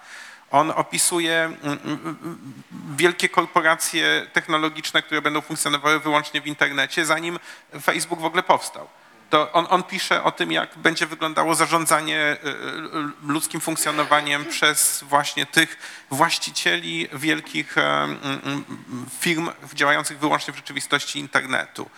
On 0.51 0.71
opisuje 0.71 1.43
mm, 1.43 1.79
mm, 1.85 2.53
wielkie 2.95 3.29
korporacje 3.29 4.27
technologiczne, 4.33 5.01
które 5.01 5.21
będą 5.21 5.41
funkcjonowały 5.41 5.99
wyłącznie 5.99 6.41
w 6.41 6.47
internecie, 6.47 7.05
zanim 7.05 7.39
Facebook 7.81 8.19
w 8.19 8.25
ogóle 8.25 8.43
powstał 8.43 8.87
to 9.29 9.51
on, 9.51 9.67
on 9.69 9.83
pisze 9.83 10.23
o 10.23 10.31
tym, 10.31 10.51
jak 10.51 10.77
będzie 10.77 11.07
wyglądało 11.07 11.55
zarządzanie 11.55 12.37
y, 12.43 12.49
y, 12.49 13.31
ludzkim 13.31 13.61
funkcjonowaniem 13.61 14.45
przez 14.45 15.03
właśnie 15.03 15.45
tych 15.45 15.77
właścicieli 16.09 17.07
wielkich 17.13 17.77
mm, 17.77 18.19
firm 19.19 19.49
działających 19.73 20.19
wyłącznie 20.19 20.53
w 20.53 20.57
rzeczywistości 20.57 21.19
internetu. 21.19 21.89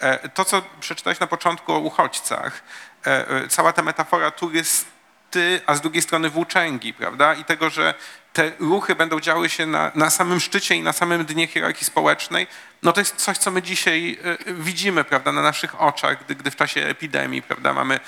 E, 0.00 0.28
To, 0.28 0.44
co 0.44 0.62
przeczytałeś 0.80 1.20
na 1.20 1.26
początku 1.26 1.72
o 1.72 1.78
uchodźcach, 1.78 2.62
e, 3.06 3.28
e, 3.28 3.48
cała 3.48 3.72
ta 3.72 3.82
metafora 3.82 4.30
turysty, 4.30 5.60
a 5.66 5.74
z 5.74 5.80
drugiej 5.80 6.02
strony 6.02 6.30
włóczęgi, 6.30 6.94
prawda? 6.94 7.34
I 7.34 7.44
tego, 7.44 7.70
że 7.70 7.94
te 8.32 8.52
ruchy 8.60 8.94
będą 8.94 9.20
działy 9.20 9.48
się 9.48 9.66
na, 9.66 9.92
na 9.94 10.10
samym 10.10 10.40
szczycie 10.40 10.74
i 10.74 10.82
na 10.82 10.92
samym 10.92 11.24
dnie 11.24 11.46
hierarchii 11.46 11.86
społecznej, 11.86 12.46
no 12.82 12.92
to 12.92 13.00
jest 13.00 13.16
coś, 13.16 13.38
co 13.38 13.50
my 13.50 13.62
dzisiaj 13.62 14.18
e, 14.48 14.54
widzimy, 14.54 15.04
prawda, 15.04 15.32
na 15.32 15.42
naszych 15.42 15.80
oczach, 15.80 16.24
gdy, 16.24 16.34
gdy 16.34 16.50
w 16.50 16.56
czasie 16.56 16.80
epidemii, 16.80 17.42
prawda, 17.42 17.72
mamy, 17.72 18.00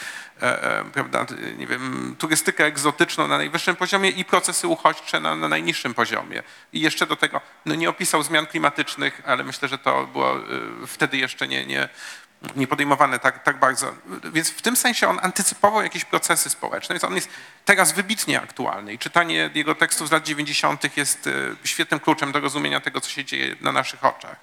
e, 0.42 0.62
e, 0.80 0.84
prawda, 0.84 1.26
nie 1.58 1.66
wiem, 1.66 2.16
turystykę 2.18 2.64
egzotyczną 2.64 3.28
na 3.28 3.38
najwyższym 3.38 3.76
poziomie 3.76 4.10
i 4.10 4.24
procesy 4.24 4.68
uchodźcze 4.68 5.20
na, 5.20 5.36
na 5.36 5.48
najniższym 5.48 5.94
poziomie. 5.94 6.42
I 6.72 6.80
jeszcze 6.80 7.06
do 7.06 7.16
tego, 7.16 7.40
no 7.66 7.74
nie 7.74 7.88
opisał 7.88 8.22
zmian 8.22 8.46
klimatycznych, 8.46 9.22
ale 9.26 9.44
myślę, 9.44 9.68
że 9.68 9.78
to 9.78 10.06
było 10.06 10.36
e, 10.36 10.40
wtedy 10.86 11.16
jeszcze 11.16 11.48
nie, 11.48 11.66
nie, 11.66 11.88
nie 12.56 12.66
podejmowane 12.66 13.18
tak, 13.18 13.42
tak 13.42 13.58
bardzo. 13.58 13.94
Więc 14.32 14.50
w 14.50 14.62
tym 14.62 14.76
sensie 14.76 15.08
on 15.08 15.18
antycypował 15.22 15.82
jakieś 15.82 16.04
procesy 16.04 16.50
społeczne, 16.50 16.94
więc 16.94 17.04
on 17.04 17.14
jest 17.14 17.28
teraz 17.64 17.92
wybitnie 17.92 18.40
aktualny 18.40 18.92
i 18.92 18.98
czytanie 18.98 19.50
jego 19.54 19.74
tekstów 19.74 20.08
z 20.08 20.10
lat 20.10 20.24
90. 20.24 20.96
jest 20.96 21.26
e, 21.26 21.30
świetnym 21.64 22.00
kluczem 22.00 22.32
do 22.32 22.40
rozumienia 22.40 22.80
tego, 22.80 23.00
co 23.00 23.10
się 23.10 23.24
dzieje 23.24 23.56
na 23.60 23.72
naszych 23.72 24.04
oczach. 24.04 24.36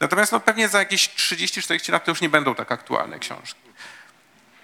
Natomiast 0.00 0.32
no, 0.32 0.40
pewnie 0.40 0.68
za 0.68 0.78
jakieś 0.78 1.08
30-40 1.08 1.92
lat 1.92 2.04
to 2.04 2.10
już 2.10 2.20
nie 2.20 2.28
będą 2.28 2.54
tak 2.54 2.72
aktualne 2.72 3.18
książki. 3.18 3.60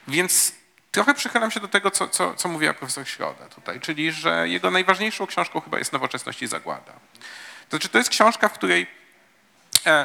Więc 0.08 0.52
trochę 0.90 1.14
przychylam 1.14 1.50
się 1.50 1.60
do 1.60 1.68
tego, 1.68 1.90
co, 1.90 2.08
co, 2.08 2.34
co 2.34 2.48
mówiła 2.48 2.74
profesor 2.74 3.08
Środa 3.08 3.46
tutaj, 3.46 3.80
czyli 3.80 4.12
że 4.12 4.48
jego 4.48 4.70
najważniejszą 4.70 5.26
książką 5.26 5.60
chyba 5.60 5.78
jest 5.78 5.92
Nowoczesność 5.92 6.42
i 6.42 6.46
Zagłada. 6.46 6.92
To 6.92 7.70
znaczy, 7.70 7.88
to 7.88 7.98
jest 7.98 8.10
książka, 8.10 8.48
w 8.48 8.52
której 8.52 8.97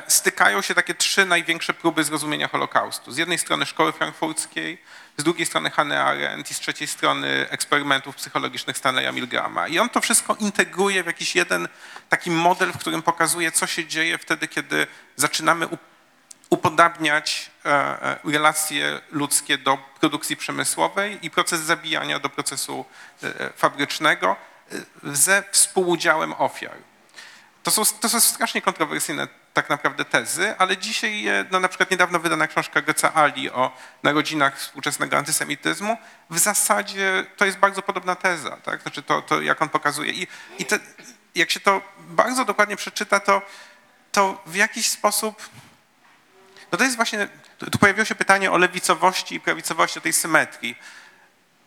stykają 0.08 0.62
się 0.62 0.76
takie 0.76 0.94
trzy 0.94 1.26
największe 1.26 1.74
próby 1.74 2.04
zrozumienia 2.04 2.48
Holokaustu. 2.48 3.12
Z 3.12 3.18
jednej 3.18 3.38
strony 3.38 3.66
szkoły 3.66 3.92
frankfurckiej, 3.92 4.82
z 5.18 5.24
drugiej 5.24 5.46
strony 5.46 5.70
Hannah 5.70 6.08
Arendt 6.08 6.52
i 6.52 6.54
z 6.54 6.60
trzeciej 6.60 6.88
strony 6.88 7.50
eksperymentów 7.50 8.16
psychologicznych 8.16 8.78
Stanleya 8.78 9.14
Milgrama. 9.14 9.68
I 9.68 9.80
on 9.80 9.90
to 9.90 10.02
wszystko 10.02 10.36
integruje 10.40 11.04
w 11.04 11.06
jakiś 11.06 11.36
jeden 11.36 11.68
taki 12.10 12.32
model, 12.32 12.72
w 12.74 12.78
którym 12.78 13.02
pokazuje, 13.02 13.52
co 13.52 13.68
się 13.68 13.86
dzieje 13.86 14.18
wtedy, 14.18 14.48
kiedy 14.48 14.88
zaczynamy 15.16 15.68
up- 15.68 15.84
upodabniać 16.50 17.52
e, 17.66 17.70
e, 17.70 18.20
relacje 18.32 19.02
ludzkie 19.12 19.58
do 19.58 19.78
produkcji 20.00 20.38
przemysłowej 20.38 21.26
i 21.26 21.30
proces 21.30 21.62
zabijania 21.62 22.20
do 22.20 22.30
procesu 22.30 22.86
e, 23.24 23.28
e, 23.28 23.50
fabrycznego 23.56 24.36
e, 24.72 24.76
ze 25.04 25.44
współudziałem 25.52 26.34
ofiar. 26.34 26.93
To 27.64 27.72
są, 27.72 27.86
to 27.86 28.10
są 28.10 28.20
strasznie 28.20 28.62
kontrowersyjne 28.62 29.28
tak 29.54 29.70
naprawdę 29.70 30.06
tezy, 30.06 30.56
ale 30.58 30.78
dzisiaj 30.78 31.28
e, 31.28 31.46
no, 31.52 31.60
na 31.60 31.68
przykład 31.68 31.92
niedawno 31.92 32.20
wydana 32.20 32.48
książka 32.48 32.82
Geca 32.82 33.14
Ali 33.14 33.52
o 33.52 33.72
narodzinach 34.04 34.60
współczesnego 34.60 35.18
antysemityzmu, 35.18 35.98
w 36.30 36.40
zasadzie 36.40 37.26
to 37.38 37.46
jest 37.46 37.58
bardzo 37.58 37.82
podobna 37.82 38.16
teza, 38.16 38.58
tak? 38.58 38.82
Znaczy 38.82 39.04
to, 39.04 39.22
to 39.22 39.42
jak 39.42 39.62
on 39.62 39.70
pokazuje. 39.70 40.12
I, 40.12 40.28
i 40.60 40.66
te, 40.66 40.80
jak 41.36 41.52
się 41.52 41.60
to 41.60 41.82
bardzo 42.00 42.46
dokładnie 42.46 42.76
przeczyta, 42.76 43.20
to, 43.20 43.42
to 44.12 44.42
w 44.46 44.56
jakiś 44.56 44.90
sposób 44.90 45.50
no 46.74 46.78
to 46.78 46.84
jest 46.84 46.96
właśnie, 46.96 47.28
tu 47.72 47.80
pojawiło 47.80 48.06
się 48.06 48.16
pytanie 48.16 48.52
o 48.52 48.58
lewicowości 48.58 49.36
i 49.36 49.40
prawicowości, 49.40 50.00
o 50.00 50.02
tej 50.02 50.14
symetrii. 50.14 50.76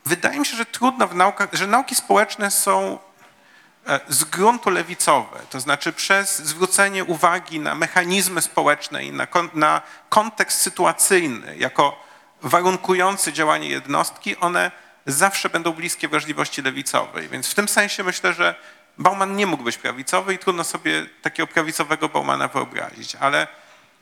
Wydaje 0.04 0.38
mi 0.38 0.46
się, 0.46 0.56
że 0.56 0.66
trudno 0.66 1.08
w 1.08 1.14
naukach, 1.14 1.48
że 1.52 1.66
nauki 1.66 1.94
społeczne 1.94 2.50
są 2.50 2.98
z 4.08 4.24
gruntu 4.24 4.70
lewicowe, 4.70 5.40
to 5.50 5.60
znaczy 5.60 5.92
przez 5.92 6.38
zwrócenie 6.38 7.04
uwagi 7.04 7.60
na 7.60 7.74
mechanizmy 7.74 8.42
społeczne 8.42 9.04
i 9.04 9.12
na, 9.12 9.26
na 9.54 9.82
kontekst 10.08 10.60
sytuacyjny 10.60 11.56
jako 11.56 12.04
warunkujący 12.42 13.32
działanie 13.32 13.68
jednostki, 13.68 14.36
one 14.36 14.70
zawsze 15.06 15.48
będą 15.50 15.72
bliskie 15.72 16.08
wrażliwości 16.08 16.62
lewicowej. 16.62 17.28
Więc 17.28 17.50
w 17.50 17.54
tym 17.54 17.68
sensie 17.68 18.04
myślę, 18.04 18.32
że 18.32 18.54
Bauman 18.98 19.36
nie 19.36 19.46
mógł 19.46 19.62
być 19.62 19.78
prawicowy 19.78 20.34
i 20.34 20.38
trudno 20.38 20.64
sobie 20.64 21.06
takiego 21.22 21.46
prawicowego 21.46 22.08
Baumana 22.08 22.48
wyobrazić, 22.48 23.16
ale 23.16 23.46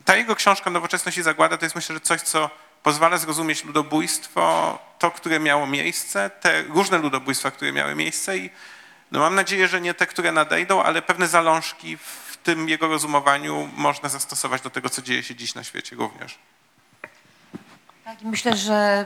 ta 0.05 0.15
jego 0.15 0.35
książka 0.35 0.69
Nowoczesność 0.69 1.17
i 1.17 1.23
Zagłada 1.23 1.57
to 1.57 1.65
jest 1.65 1.75
myślę, 1.75 1.95
że 1.95 2.01
coś, 2.01 2.21
co 2.21 2.49
pozwala 2.83 3.17
zrozumieć 3.17 3.63
ludobójstwo, 3.63 4.79
to, 4.99 5.11
które 5.11 5.39
miało 5.39 5.67
miejsce, 5.67 6.29
te 6.29 6.63
różne 6.63 6.97
ludobójstwa, 6.97 7.51
które 7.51 7.71
miały 7.71 7.95
miejsce 7.95 8.37
i 8.37 8.49
no 9.15 9.21
mam 9.21 9.35
nadzieję, 9.35 9.67
że 9.67 9.81
nie 9.81 9.93
te, 9.93 10.07
które 10.07 10.31
nadejdą, 10.31 10.83
ale 10.83 11.01
pewne 11.01 11.27
zalążki 11.27 11.97
w 11.97 12.37
tym 12.43 12.69
jego 12.69 12.87
rozumowaniu 12.87 13.69
można 13.75 14.09
zastosować 14.09 14.61
do 14.61 14.69
tego, 14.69 14.89
co 14.89 15.01
dzieje 15.01 15.23
się 15.23 15.35
dziś 15.35 15.55
na 15.55 15.63
świecie 15.63 15.95
również. 15.95 16.39
Tak, 18.05 18.21
myślę, 18.21 18.57
że 18.57 19.05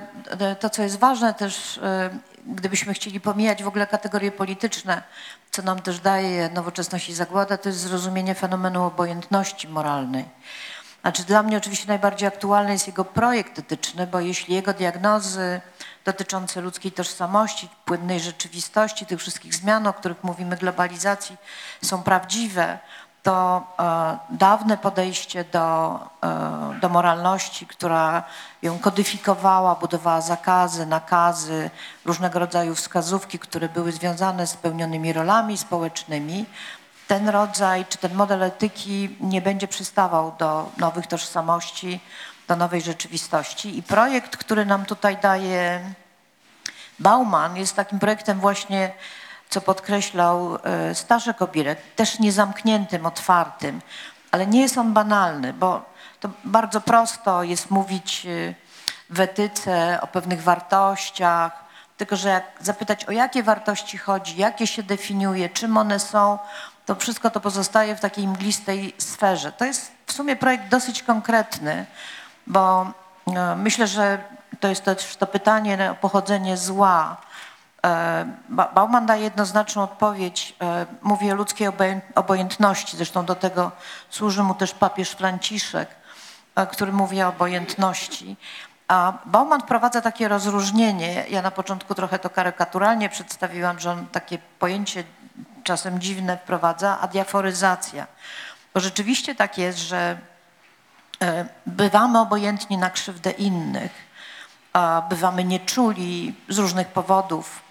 to, 0.59 0.69
co 0.69 0.83
jest 0.83 0.99
ważne 0.99 1.33
też, 1.33 1.77
e, 1.77 2.19
gdybyśmy 2.45 2.93
chcieli 2.93 3.19
pomijać 3.19 3.63
w 3.63 3.67
ogóle 3.67 3.87
kategorie 3.87 4.31
polityczne, 4.31 5.03
co 5.51 5.61
nam 5.61 5.81
też 5.81 5.99
daje 5.99 6.49
nowoczesność 6.49 7.09
i 7.09 7.13
zagłada, 7.13 7.57
to 7.57 7.69
jest 7.69 7.79
zrozumienie 7.79 8.35
fenomenu 8.35 8.83
obojętności 8.83 9.67
moralnej. 9.67 10.25
Znaczy 11.01 11.23
dla 11.23 11.43
mnie 11.43 11.57
oczywiście 11.57 11.87
najbardziej 11.87 12.27
aktualny 12.27 12.71
jest 12.71 12.87
jego 12.87 13.05
projekt 13.05 13.59
etyczny, 13.59 14.07
bo 14.07 14.19
jeśli 14.19 14.55
jego 14.55 14.73
diagnozy 14.73 15.61
dotyczące 16.05 16.61
ludzkiej 16.61 16.91
tożsamości, 16.91 17.69
płynnej 17.85 18.19
rzeczywistości, 18.19 19.05
tych 19.05 19.19
wszystkich 19.19 19.55
zmian, 19.55 19.87
o 19.87 19.93
których 19.93 20.23
mówimy, 20.23 20.57
globalizacji, 20.57 21.37
są 21.81 22.03
prawdziwe, 22.03 22.79
to 23.23 23.63
e, 23.79 24.17
dawne 24.29 24.77
podejście 24.77 25.43
do, 25.43 25.99
e, 26.23 26.79
do 26.81 26.89
moralności, 26.89 27.67
która 27.67 28.23
ją 28.61 28.79
kodyfikowała, 28.79 29.75
budowała 29.75 30.21
zakazy, 30.21 30.85
nakazy, 30.85 31.69
różnego 32.05 32.39
rodzaju 32.39 32.75
wskazówki, 32.75 33.39
które 33.39 33.69
były 33.69 33.91
związane 33.91 34.47
z 34.47 34.57
pełnionymi 34.57 35.13
rolami 35.13 35.57
społecznymi, 35.57 36.45
ten 37.09 37.29
rodzaj 37.29 37.85
czy 37.89 37.97
ten 37.97 38.13
model 38.13 38.43
etyki 38.43 39.15
nie 39.19 39.41
będzie 39.41 39.67
przystawał 39.67 40.35
do 40.39 40.71
nowych 40.77 41.07
tożsamości 41.07 41.99
do 42.47 42.55
nowej 42.55 42.81
rzeczywistości. 42.81 43.77
I 43.77 43.83
projekt, 43.83 44.37
który 44.37 44.65
nam 44.65 44.85
tutaj 44.85 45.17
daje 45.17 45.93
Bauman, 46.99 47.57
jest 47.57 47.75
takim 47.75 47.99
projektem 47.99 48.39
właśnie, 48.39 48.91
co 49.49 49.61
podkreślał 49.61 50.55
e, 50.63 50.95
Staszek 50.95 51.41
Obirek, 51.41 51.79
też 51.95 52.19
niezamkniętym, 52.19 53.05
otwartym, 53.05 53.81
ale 54.31 54.47
nie 54.47 54.61
jest 54.61 54.77
on 54.77 54.93
banalny, 54.93 55.53
bo 55.53 55.85
to 56.19 56.29
bardzo 56.43 56.81
prosto 56.81 57.43
jest 57.43 57.71
mówić 57.71 58.25
e, 58.25 58.53
w 59.09 59.19
etyce 59.19 60.01
o 60.01 60.07
pewnych 60.07 60.43
wartościach, 60.43 61.63
tylko 61.97 62.15
że 62.15 62.29
jak 62.29 62.45
zapytać 62.59 63.05
o 63.05 63.11
jakie 63.11 63.43
wartości 63.43 63.97
chodzi, 63.97 64.37
jakie 64.37 64.67
się 64.67 64.83
definiuje, 64.83 65.49
czym 65.49 65.77
one 65.77 65.99
są, 65.99 66.39
to 66.89 66.95
wszystko 66.95 67.29
to 67.29 67.39
pozostaje 67.39 67.95
w 67.95 67.99
takiej 67.99 68.27
mglistej 68.27 68.93
sferze. 68.97 69.51
To 69.51 69.65
jest 69.65 69.91
w 70.05 70.13
sumie 70.13 70.35
projekt 70.35 70.67
dosyć 70.69 71.03
konkretny, 71.03 71.85
bo 72.47 72.91
e, 73.27 73.55
myślę, 73.55 73.87
że 73.87 74.23
to 74.59 74.67
jest 74.67 74.83
też 74.83 75.15
to 75.15 75.27
pytanie 75.27 75.91
o 75.91 75.95
pochodzenie 75.95 76.57
zła. 76.57 77.17
E, 77.85 78.25
Ba- 78.49 78.67
Bauman 78.73 79.05
daje 79.05 79.23
jednoznaczną 79.23 79.83
odpowiedź. 79.83 80.55
E, 80.61 80.85
Mówi 81.01 81.31
o 81.31 81.35
ludzkiej 81.35 81.67
obojęt- 81.67 82.01
obojętności, 82.15 82.97
zresztą 82.97 83.25
do 83.25 83.35
tego 83.35 83.71
służy 84.09 84.43
mu 84.43 84.53
też 84.55 84.73
papież 84.73 85.09
Franciszek, 85.11 85.89
który 86.71 86.91
mówi 86.91 87.23
o 87.23 87.27
obojętności. 87.27 88.37
A 88.87 89.13
Bauman 89.25 89.61
wprowadza 89.61 90.01
takie 90.01 90.27
rozróżnienie. 90.27 91.25
Ja 91.29 91.41
na 91.41 91.51
początku 91.51 91.95
trochę 91.95 92.19
to 92.19 92.29
karykaturalnie 92.29 93.09
przedstawiłam, 93.09 93.79
że 93.79 93.91
on 93.91 94.07
takie 94.07 94.37
pojęcie 94.59 95.03
czasem 95.69 95.99
dziwne 95.99 96.37
wprowadza, 96.37 96.99
adiaforyzacja. 96.99 98.07
Bo 98.73 98.79
rzeczywiście 98.79 99.35
tak 99.35 99.57
jest, 99.57 99.79
że 99.79 100.17
e, 101.21 101.45
bywamy 101.65 102.19
obojętni 102.19 102.77
na 102.77 102.89
krzywdę 102.89 103.31
innych, 103.31 103.91
bywamy 105.09 105.43
nieczuli 105.43 106.35
z 106.47 106.57
różnych 106.57 106.87
powodów, 106.87 107.61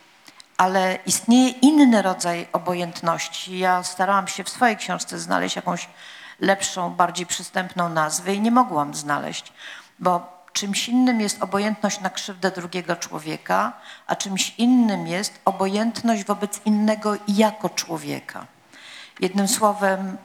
ale 0.56 0.98
istnieje 1.06 1.50
inny 1.50 2.02
rodzaj 2.02 2.48
obojętności. 2.52 3.58
Ja 3.58 3.82
starałam 3.82 4.28
się 4.28 4.44
w 4.44 4.48
swojej 4.48 4.76
książce 4.76 5.18
znaleźć 5.18 5.56
jakąś 5.56 5.88
lepszą, 6.40 6.90
bardziej 6.90 7.26
przystępną 7.26 7.88
nazwę 7.88 8.34
i 8.34 8.40
nie 8.40 8.50
mogłam 8.50 8.94
znaleźć, 8.94 9.52
bo 9.98 10.38
czymś 10.52 10.88
innym 10.88 11.20
jest 11.20 11.42
obojętność 11.42 12.00
na 12.00 12.10
krzywdę 12.10 12.50
drugiego 12.50 12.96
człowieka, 12.96 13.72
a 14.06 14.16
czymś 14.16 14.54
innym 14.58 15.06
jest 15.06 15.40
obojętność 15.44 16.24
wobec 16.24 16.60
innego 16.64 17.14
jako 17.28 17.68
człowieka. 17.68 18.46
Jednym 19.20 19.48
słowem, 19.48 20.16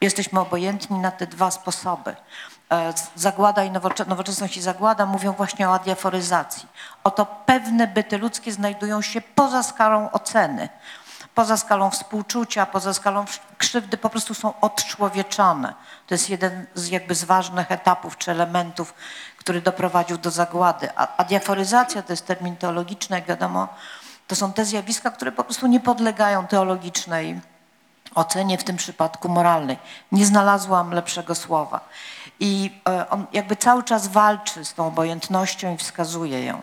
jesteśmy 0.00 0.40
obojętni 0.40 0.98
na 0.98 1.10
te 1.10 1.26
dwa 1.26 1.50
sposoby. 1.50 2.16
E, 2.72 2.92
Zagłada 3.16 3.64
i 3.64 3.70
nowocze- 3.70 4.08
nowoczesność 4.08 4.56
i 4.56 4.62
zagłada 4.62 5.06
mówią 5.06 5.32
właśnie 5.32 5.68
o 5.68 5.74
adiaforyzacji. 5.74 6.68
Oto 7.04 7.26
pewne 7.26 7.86
byty 7.86 8.18
ludzkie 8.18 8.52
znajdują 8.52 9.02
się 9.02 9.20
poza 9.20 9.62
skalą 9.62 10.10
oceny, 10.12 10.68
poza 11.34 11.56
skalą 11.56 11.90
współczucia, 11.90 12.66
poza 12.66 12.94
skalą 12.94 13.24
krzywdy, 13.58 13.96
po 13.96 14.10
prostu 14.10 14.34
są 14.34 14.60
odczłowieczone. 14.60 15.74
To 16.06 16.14
jest 16.14 16.30
jeden 16.30 16.66
z 16.74 16.88
jakby 16.88 17.14
z 17.14 17.24
ważnych 17.24 17.72
etapów 17.72 18.18
czy 18.18 18.30
elementów, 18.30 18.94
który 19.44 19.60
doprowadził 19.60 20.18
do 20.18 20.30
zagłady. 20.30 20.88
A 20.96 21.16
adiaforyzacja 21.16 22.02
to 22.02 22.12
jest 22.12 22.26
termin 22.26 22.56
teologiczny, 22.56 23.16
jak 23.16 23.26
wiadomo, 23.26 23.68
to 24.26 24.36
są 24.36 24.52
te 24.52 24.64
zjawiska, 24.64 25.10
które 25.10 25.32
po 25.32 25.44
prostu 25.44 25.66
nie 25.66 25.80
podlegają 25.80 26.46
teologicznej 26.46 27.40
ocenie, 28.14 28.58
w 28.58 28.64
tym 28.64 28.76
przypadku 28.76 29.28
moralnej. 29.28 29.78
Nie 30.12 30.26
znalazłam 30.26 30.90
lepszego 30.90 31.34
słowa. 31.34 31.80
I 32.40 32.80
e, 32.88 33.10
on 33.10 33.26
jakby 33.32 33.56
cały 33.56 33.82
czas 33.82 34.08
walczy 34.08 34.64
z 34.64 34.74
tą 34.74 34.86
obojętnością 34.86 35.74
i 35.74 35.76
wskazuje 35.76 36.44
ją. 36.44 36.62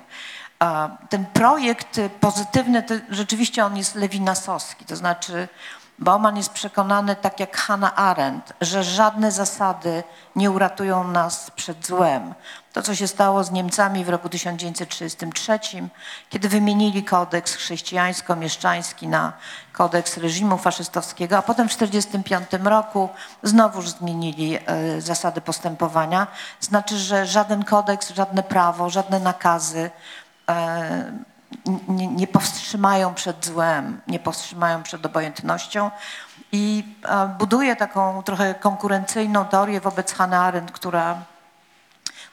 A 0.60 0.90
Ten 1.10 1.26
projekt 1.26 2.00
pozytywny, 2.20 2.84
to 2.84 2.94
rzeczywiście 3.10 3.66
on 3.66 3.78
jest 3.78 3.96
lewinasowski, 3.96 4.86
to 4.86 4.96
znaczy 4.96 5.48
Bauman 6.02 6.38
jest 6.38 6.50
przekonany, 6.50 7.16
tak 7.16 7.40
jak 7.40 7.58
Hannah 7.58 8.00
Arendt, 8.00 8.54
że 8.62 8.84
żadne 8.84 9.32
zasady 9.32 10.04
nie 10.36 10.52
uratują 10.52 11.08
nas 11.08 11.52
przed 11.52 11.88
złem. 11.88 12.34
To, 12.74 12.82
co 12.82 12.96
się 12.96 13.08
stało 13.08 13.44
z 13.44 13.52
Niemcami 13.52 14.06
w 14.06 14.10
roku 14.10 14.30
1933, 14.30 15.60
kiedy 16.30 16.50
wymienili 16.50 17.04
kodeks 17.04 17.56
chrześcijańsko-mieszczański 17.56 19.08
na 19.08 19.34
kodeks 19.74 20.18
reżimu 20.18 20.58
faszystowskiego, 20.58 21.38
a 21.38 21.42
potem 21.42 21.70
w 21.70 21.74
1945 21.74 22.66
roku 22.66 23.10
znowuż 23.44 23.90
zmienili 23.90 24.58
e, 24.66 25.02
zasady 25.02 25.42
postępowania. 25.42 26.28
Znaczy, 26.60 26.98
że 26.98 27.26
żaden 27.26 27.64
kodeks, 27.64 28.10
żadne 28.10 28.44
prawo, 28.44 28.90
żadne 28.90 29.20
nakazy 29.20 29.92
e, 30.50 31.12
nie, 31.88 32.08
nie 32.08 32.28
powstrzymają 32.28 33.14
przed 33.14 33.46
złem, 33.46 34.02
nie 34.08 34.20
powstrzymają 34.20 34.84
przed 34.84 35.06
obojętnością 35.06 35.92
i 36.52 36.96
e, 37.06 37.28
buduje 37.28 37.76
taką 37.76 38.24
trochę 38.24 38.56
konkurencyjną 38.56 39.46
teorię 39.46 39.82
wobec 39.82 40.14
Hannah 40.14 40.46
Arendt, 40.46 40.72
która, 40.72 41.18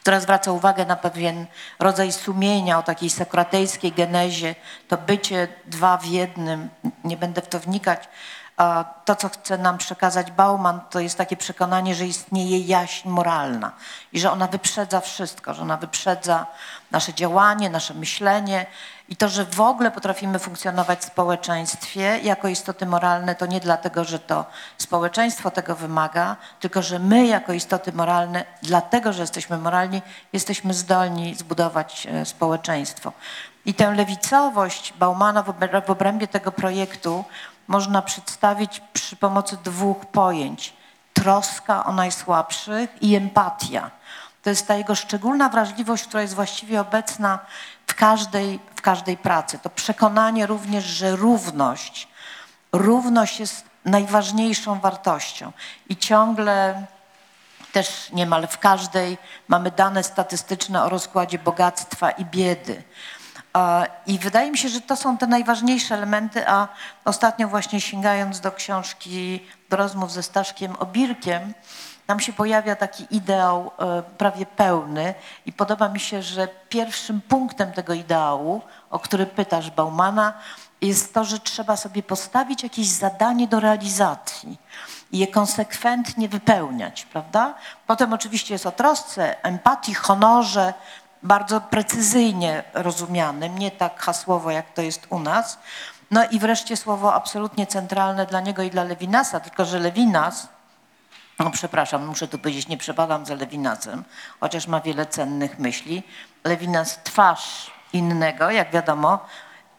która 0.09 0.21
zwraca 0.21 0.53
uwagę 0.53 0.87
na 0.87 0.97
pewien 0.97 1.47
rodzaj 1.79 2.13
sumienia 2.13 2.79
o 2.79 2.83
takiej 2.83 3.11
sokratejskiej 3.11 3.93
genezie, 3.93 4.55
to 4.89 4.97
bycie 4.97 5.49
dwa 5.67 5.97
w 5.97 6.05
jednym, 6.05 6.69
nie 7.05 7.17
będę 7.17 7.43
w 7.43 7.49
to 7.49 7.61
wnikać. 7.61 8.09
To, 9.05 9.17
co 9.17 9.29
chce 9.29 9.59
nam 9.59 9.79
przekazać 9.79 10.31
Bauman, 10.31 10.81
to 10.91 11.01
jest 11.01 11.19
takie 11.19 11.37
przekonanie, 11.37 11.95
że 11.95 12.07
istnieje 12.07 12.59
jaźń 12.59 13.09
moralna 13.09 13.73
i 14.13 14.21
że 14.21 14.33
ona 14.33 14.47
wyprzedza 14.47 15.01
wszystko, 15.01 15.55
że 15.55 15.63
ona 15.63 15.77
wyprzedza 15.77 16.47
nasze 16.91 17.15
działanie, 17.15 17.71
nasze 17.71 17.95
myślenie 17.95 18.67
i 19.09 19.17
to, 19.17 19.29
że 19.29 19.45
w 19.45 19.61
ogóle 19.61 19.91
potrafimy 19.91 20.39
funkcjonować 20.39 20.99
w 20.99 21.05
społeczeństwie 21.05 22.19
jako 22.23 22.49
istoty 22.49 22.87
moralne, 22.87 23.35
to 23.35 23.47
nie 23.47 23.61
dlatego, 23.61 24.05
że 24.05 24.19
to 24.19 24.45
społeczeństwo 24.79 25.51
tego 25.51 25.77
wymaga, 25.77 26.37
tylko 26.61 26.83
że 26.83 26.99
my 26.99 27.27
jako 27.27 27.53
istoty 27.53 27.93
moralne, 27.93 28.45
dlatego, 28.63 29.13
że 29.13 29.23
jesteśmy 29.23 29.59
moralni, 29.59 30.03
jesteśmy 30.33 30.75
zdolni 30.75 31.35
zbudować 31.35 32.07
e, 32.11 32.25
społeczeństwo. 32.25 33.13
I 33.67 33.75
tę 33.75 33.91
lewicowość 33.95 34.93
Baumana 34.99 35.43
w 35.43 35.49
obr- 35.49 35.87
w 35.87 35.91
obrębie 35.91 36.29
tego 36.29 36.53
projektu 36.53 37.25
można 37.69 38.03
przedstawić 38.03 38.83
przy 38.93 39.17
pomocy 39.17 39.57
dwóch 39.65 40.07
pojęć. 40.07 40.73
Troska 41.15 41.85
o 41.85 41.93
najsłabszych 41.93 43.03
i 43.03 43.15
empatia. 43.15 43.91
To 44.43 44.51
jest 44.51 44.67
ta 44.67 44.75
jego 44.75 44.95
szczególna 44.95 45.49
wrażliwość, 45.49 46.05
która 46.05 46.23
jest 46.23 46.35
właściwie 46.35 46.81
obecna 46.81 47.39
w 47.89 47.95
każdej, 47.95 48.61
w 48.77 48.81
każdej 48.83 49.17
pracy. 49.17 49.59
To 49.59 49.71
przekonanie 49.71 50.47
również, 50.47 50.85
że 50.85 51.17
równość, 51.17 52.09
równość 52.73 53.41
jest 53.41 53.65
najważniejszą 53.85 54.81
wartością. 54.81 55.53
I 55.89 55.97
ciągle 55.97 56.87
też 57.73 58.11
niemal 58.13 58.49
w 58.49 58.59
każdej 58.59 59.19
mamy 59.49 59.71
dane 59.71 60.05
statystyczne 60.05 60.85
o 60.85 60.89
rozkładzie 60.89 61.39
bogactwa 61.39 62.11
i 62.11 62.25
biedy. 62.25 62.83
I 64.07 64.19
wydaje 64.19 64.51
mi 64.51 64.59
się, 64.59 64.69
że 64.69 64.81
to 64.81 64.97
są 64.97 65.19
te 65.19 65.27
najważniejsze 65.27 65.95
elementy, 65.95 66.49
a 66.49 66.69
ostatnio 67.05 67.49
właśnie 67.49 67.81
sięgając 67.81 68.41
do 68.41 68.53
książki, 68.53 69.47
do 69.69 69.77
rozmów 69.77 70.13
ze 70.13 70.23
Staszkiem 70.23 70.77
Obirkiem, 70.77 71.55
tam 72.09 72.21
się 72.21 72.33
pojawia 72.33 72.77
taki 72.77 73.07
ideał 73.11 73.71
e, 73.79 74.03
prawie 74.03 74.47
pełny 74.47 75.15
i 75.47 75.53
podoba 75.53 75.89
mi 75.89 76.01
się, 76.01 76.23
że 76.23 76.49
pierwszym 76.69 77.21
punktem 77.21 77.73
tego 77.73 77.93
ideału, 77.93 78.63
o 78.91 78.99
który 78.99 79.27
pytasz 79.27 79.71
Baumana, 79.71 80.33
jest 80.81 81.15
to, 81.15 81.25
że 81.25 81.39
trzeba 81.39 81.77
sobie 81.77 82.03
postawić 82.03 82.63
jakieś 82.63 82.87
zadanie 82.87 83.49
do 83.49 83.61
realizacji 83.61 84.59
i 85.13 85.19
je 85.19 85.27
konsekwentnie 85.27 86.29
wypełniać, 86.29 87.05
prawda? 87.05 87.55
Potem 87.87 88.13
oczywiście 88.13 88.55
jest 88.55 88.67
o 88.67 88.73
trosce, 88.73 89.45
empatii, 89.45 89.95
honorze, 89.95 90.75
bardzo 91.23 91.61
precyzyjnie 91.61 92.65
rozumianym, 92.75 93.59
nie 93.59 93.71
tak 93.71 94.01
hasłowo, 94.01 94.51
jak 94.51 94.73
to 94.73 94.83
jest 94.83 95.07
u 95.11 95.19
nas. 95.19 95.59
No 96.11 96.25
i 96.31 96.39
wreszcie 96.39 96.77
słowo 96.77 97.15
absolutnie 97.15 97.67
centralne 97.67 98.27
dla 98.27 98.41
niego 98.41 98.63
i 98.63 98.71
dla 98.71 98.85
Lewinasa, 98.85 99.41
tylko 99.41 99.65
że 99.65 99.79
Lewinas, 99.79 100.49
no 101.39 101.51
przepraszam, 101.51 102.07
muszę 102.07 102.29
tu 102.29 102.39
powiedzieć, 102.39 102.69
nie 102.69 102.77
przepadam 102.77 103.27
za 103.27 103.35
Lewinasem, 103.35 104.05
chociaż 104.41 104.67
ma 104.67 104.81
wiele 104.81 105.07
cennych 105.07 105.59
myśli. 105.59 106.03
Lewinas 106.45 106.99
twarz 107.05 107.71
innego, 107.93 108.51
jak 108.51 108.71
wiadomo, 108.71 109.27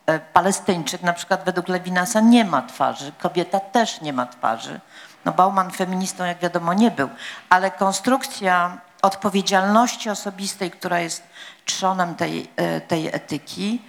e, 0.05 0.19
Palestyńczyk 0.19 1.01
na 1.01 1.13
przykład 1.13 1.45
według 1.45 1.67
Lewinasa 1.67 2.19
nie 2.19 2.45
ma 2.45 2.61
twarzy, 2.61 3.11
kobieta 3.19 3.59
też 3.59 4.01
nie 4.01 4.13
ma 4.13 4.25
twarzy. 4.25 4.79
No 5.25 5.31
Bauman 5.31 5.71
feministą, 5.71 6.25
jak 6.25 6.39
wiadomo, 6.39 6.73
nie 6.73 6.91
był, 6.91 7.09
ale 7.49 7.71
konstrukcja 7.71 8.77
odpowiedzialności 9.01 10.09
osobistej, 10.09 10.71
która 10.71 10.99
jest 10.99 11.23
trzonem 11.65 12.15
tej, 12.15 12.51
e, 12.55 12.81
tej 12.81 13.07
etyki, 13.07 13.81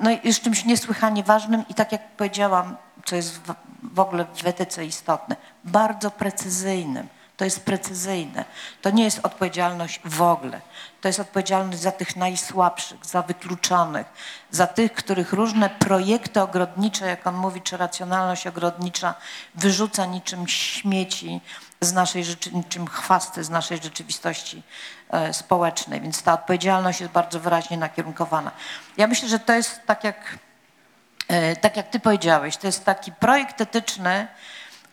no 0.00 0.10
jest 0.24 0.42
czymś 0.42 0.64
niesłychanie 0.64 1.22
ważnym 1.22 1.64
i 1.68 1.74
tak 1.74 1.92
jak 1.92 2.08
powiedziałam, 2.08 2.76
co 3.06 3.16
jest 3.16 3.38
w, 3.38 3.54
w 3.82 4.00
ogóle 4.00 4.26
w 4.34 4.46
etyce 4.46 4.84
istotne, 4.84 5.36
bardzo 5.64 6.10
precyzyjnym. 6.10 7.08
To 7.36 7.44
jest 7.44 7.64
precyzyjne. 7.64 8.44
To 8.82 8.90
nie 8.90 9.04
jest 9.04 9.20
odpowiedzialność 9.22 10.00
w 10.04 10.22
ogóle. 10.22 10.60
To 11.00 11.08
jest 11.08 11.20
odpowiedzialność 11.20 11.78
za 11.78 11.92
tych 11.92 12.16
najsłabszych, 12.16 13.06
za 13.06 13.22
wykluczonych, 13.22 14.06
za 14.50 14.66
tych, 14.66 14.92
których 14.92 15.32
różne 15.32 15.70
projekty 15.70 16.40
ogrodnicze, 16.40 17.06
jak 17.06 17.26
on 17.26 17.34
mówi, 17.34 17.62
czy 17.62 17.76
racjonalność 17.76 18.46
ogrodnicza 18.46 19.14
wyrzuca 19.54 20.06
niczym 20.06 20.48
śmieci 20.48 21.40
z 21.80 21.92
naszej 21.92 22.24
rzeczy, 22.24 22.52
niczym 22.52 22.86
chwasty 22.86 23.44
z 23.44 23.50
naszej 23.50 23.78
rzeczywistości 23.82 24.62
e, 25.10 25.32
społecznej. 25.32 26.00
Więc 26.00 26.22
ta 26.22 26.32
odpowiedzialność 26.32 27.00
jest 27.00 27.12
bardzo 27.12 27.40
wyraźnie 27.40 27.76
nakierunkowana. 27.76 28.50
Ja 28.96 29.06
myślę, 29.06 29.28
że 29.28 29.38
to 29.38 29.52
jest 29.52 29.80
tak 29.86 30.04
jak 30.04 30.38
tak 31.60 31.76
jak 31.76 31.88
ty 31.88 32.00
powiedziałeś, 32.00 32.56
to 32.56 32.66
jest 32.66 32.84
taki 32.84 33.12
projekt 33.12 33.60
etyczny, 33.60 34.26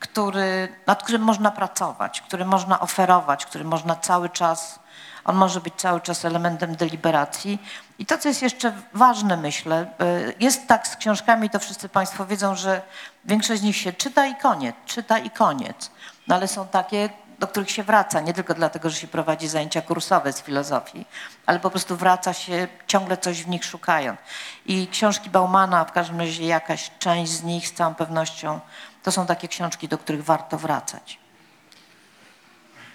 który, 0.03 0.75
nad 0.87 1.03
którym 1.03 1.21
można 1.21 1.51
pracować, 1.51 2.21
który 2.21 2.45
można 2.45 2.79
oferować, 2.79 3.45
który 3.45 3.63
można 3.63 3.95
cały 3.95 4.29
czas, 4.29 4.79
on 5.25 5.35
może 5.35 5.61
być 5.61 5.73
cały 5.77 6.01
czas 6.01 6.25
elementem 6.25 6.75
deliberacji. 6.75 7.61
I 7.99 8.05
to, 8.05 8.17
co 8.17 8.29
jest 8.29 8.41
jeszcze 8.41 8.73
ważne, 8.93 9.37
myślę, 9.37 9.77
e, 9.77 10.33
jest 10.39 10.67
tak 10.67 10.87
z 10.87 10.95
książkami, 10.95 11.49
to 11.49 11.59
wszyscy 11.59 11.89
Państwo 11.89 12.25
wiedzą, 12.25 12.55
że 12.55 12.81
większość 13.25 13.61
z 13.61 13.63
nich 13.63 13.77
się 13.77 13.93
czyta 13.93 14.25
i 14.25 14.35
koniec, 14.35 14.75
czyta 14.85 15.19
i 15.19 15.29
koniec. 15.29 15.91
No 16.27 16.35
ale 16.35 16.47
są 16.47 16.67
takie, 16.67 17.09
do 17.43 17.47
których 17.47 17.71
się 17.71 17.83
wraca, 17.83 18.19
nie 18.21 18.33
tylko 18.33 18.53
dlatego, 18.53 18.89
że 18.89 18.95
się 18.95 19.07
prowadzi 19.07 19.47
zajęcia 19.47 19.81
kursowe 19.81 20.33
z 20.33 20.41
filozofii, 20.41 21.05
ale 21.45 21.59
po 21.59 21.69
prostu 21.69 21.97
wraca 21.97 22.33
się 22.33 22.67
ciągle 22.87 23.17
coś 23.17 23.43
w 23.43 23.47
nich 23.47 23.65
szukając. 23.65 24.19
I 24.65 24.87
książki 24.87 25.29
Baumana, 25.29 25.85
w 25.85 25.91
każdym 25.91 26.19
razie 26.19 26.45
jakaś 26.45 26.91
część 26.99 27.31
z 27.31 27.43
nich 27.43 27.67
z 27.67 27.73
całą 27.73 27.95
pewnością, 27.95 28.59
to 29.03 29.11
są 29.11 29.25
takie 29.25 29.47
książki, 29.47 29.87
do 29.87 29.97
których 29.97 30.23
warto 30.23 30.57
wracać. 30.57 31.19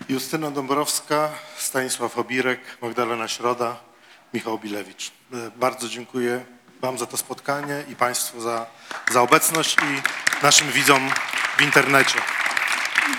Justyna 0.09 0.51
Dąbrowska, 0.51 1.29
Stanisław 1.59 2.19
Obirek, 2.19 2.61
Magdalena 2.83 3.29
Środa, 3.29 3.77
Michał 4.35 4.59
Bilewicz. 4.59 5.13
E, 5.33 5.51
Bardzo 5.57 5.89
dziękuję 5.89 6.45
Wam 6.81 6.99
za 6.99 7.07
to 7.07 7.17
spotkanie 7.17 7.85
i 7.89 7.97
Państwu 7.97 8.41
za, 8.41 8.67
za 9.13 9.23
obecność 9.23 9.77
i 9.77 10.03
naszym 10.43 10.71
widzom 10.73 11.11
w 11.59 11.63
internecie. 11.63 12.19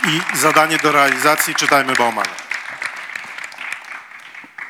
I 0.08 0.38
zadanie 0.38 0.78
do 0.78 0.92
realizacji 0.92 1.56
czytajmy 1.56 1.94
Baumana. 1.94 2.49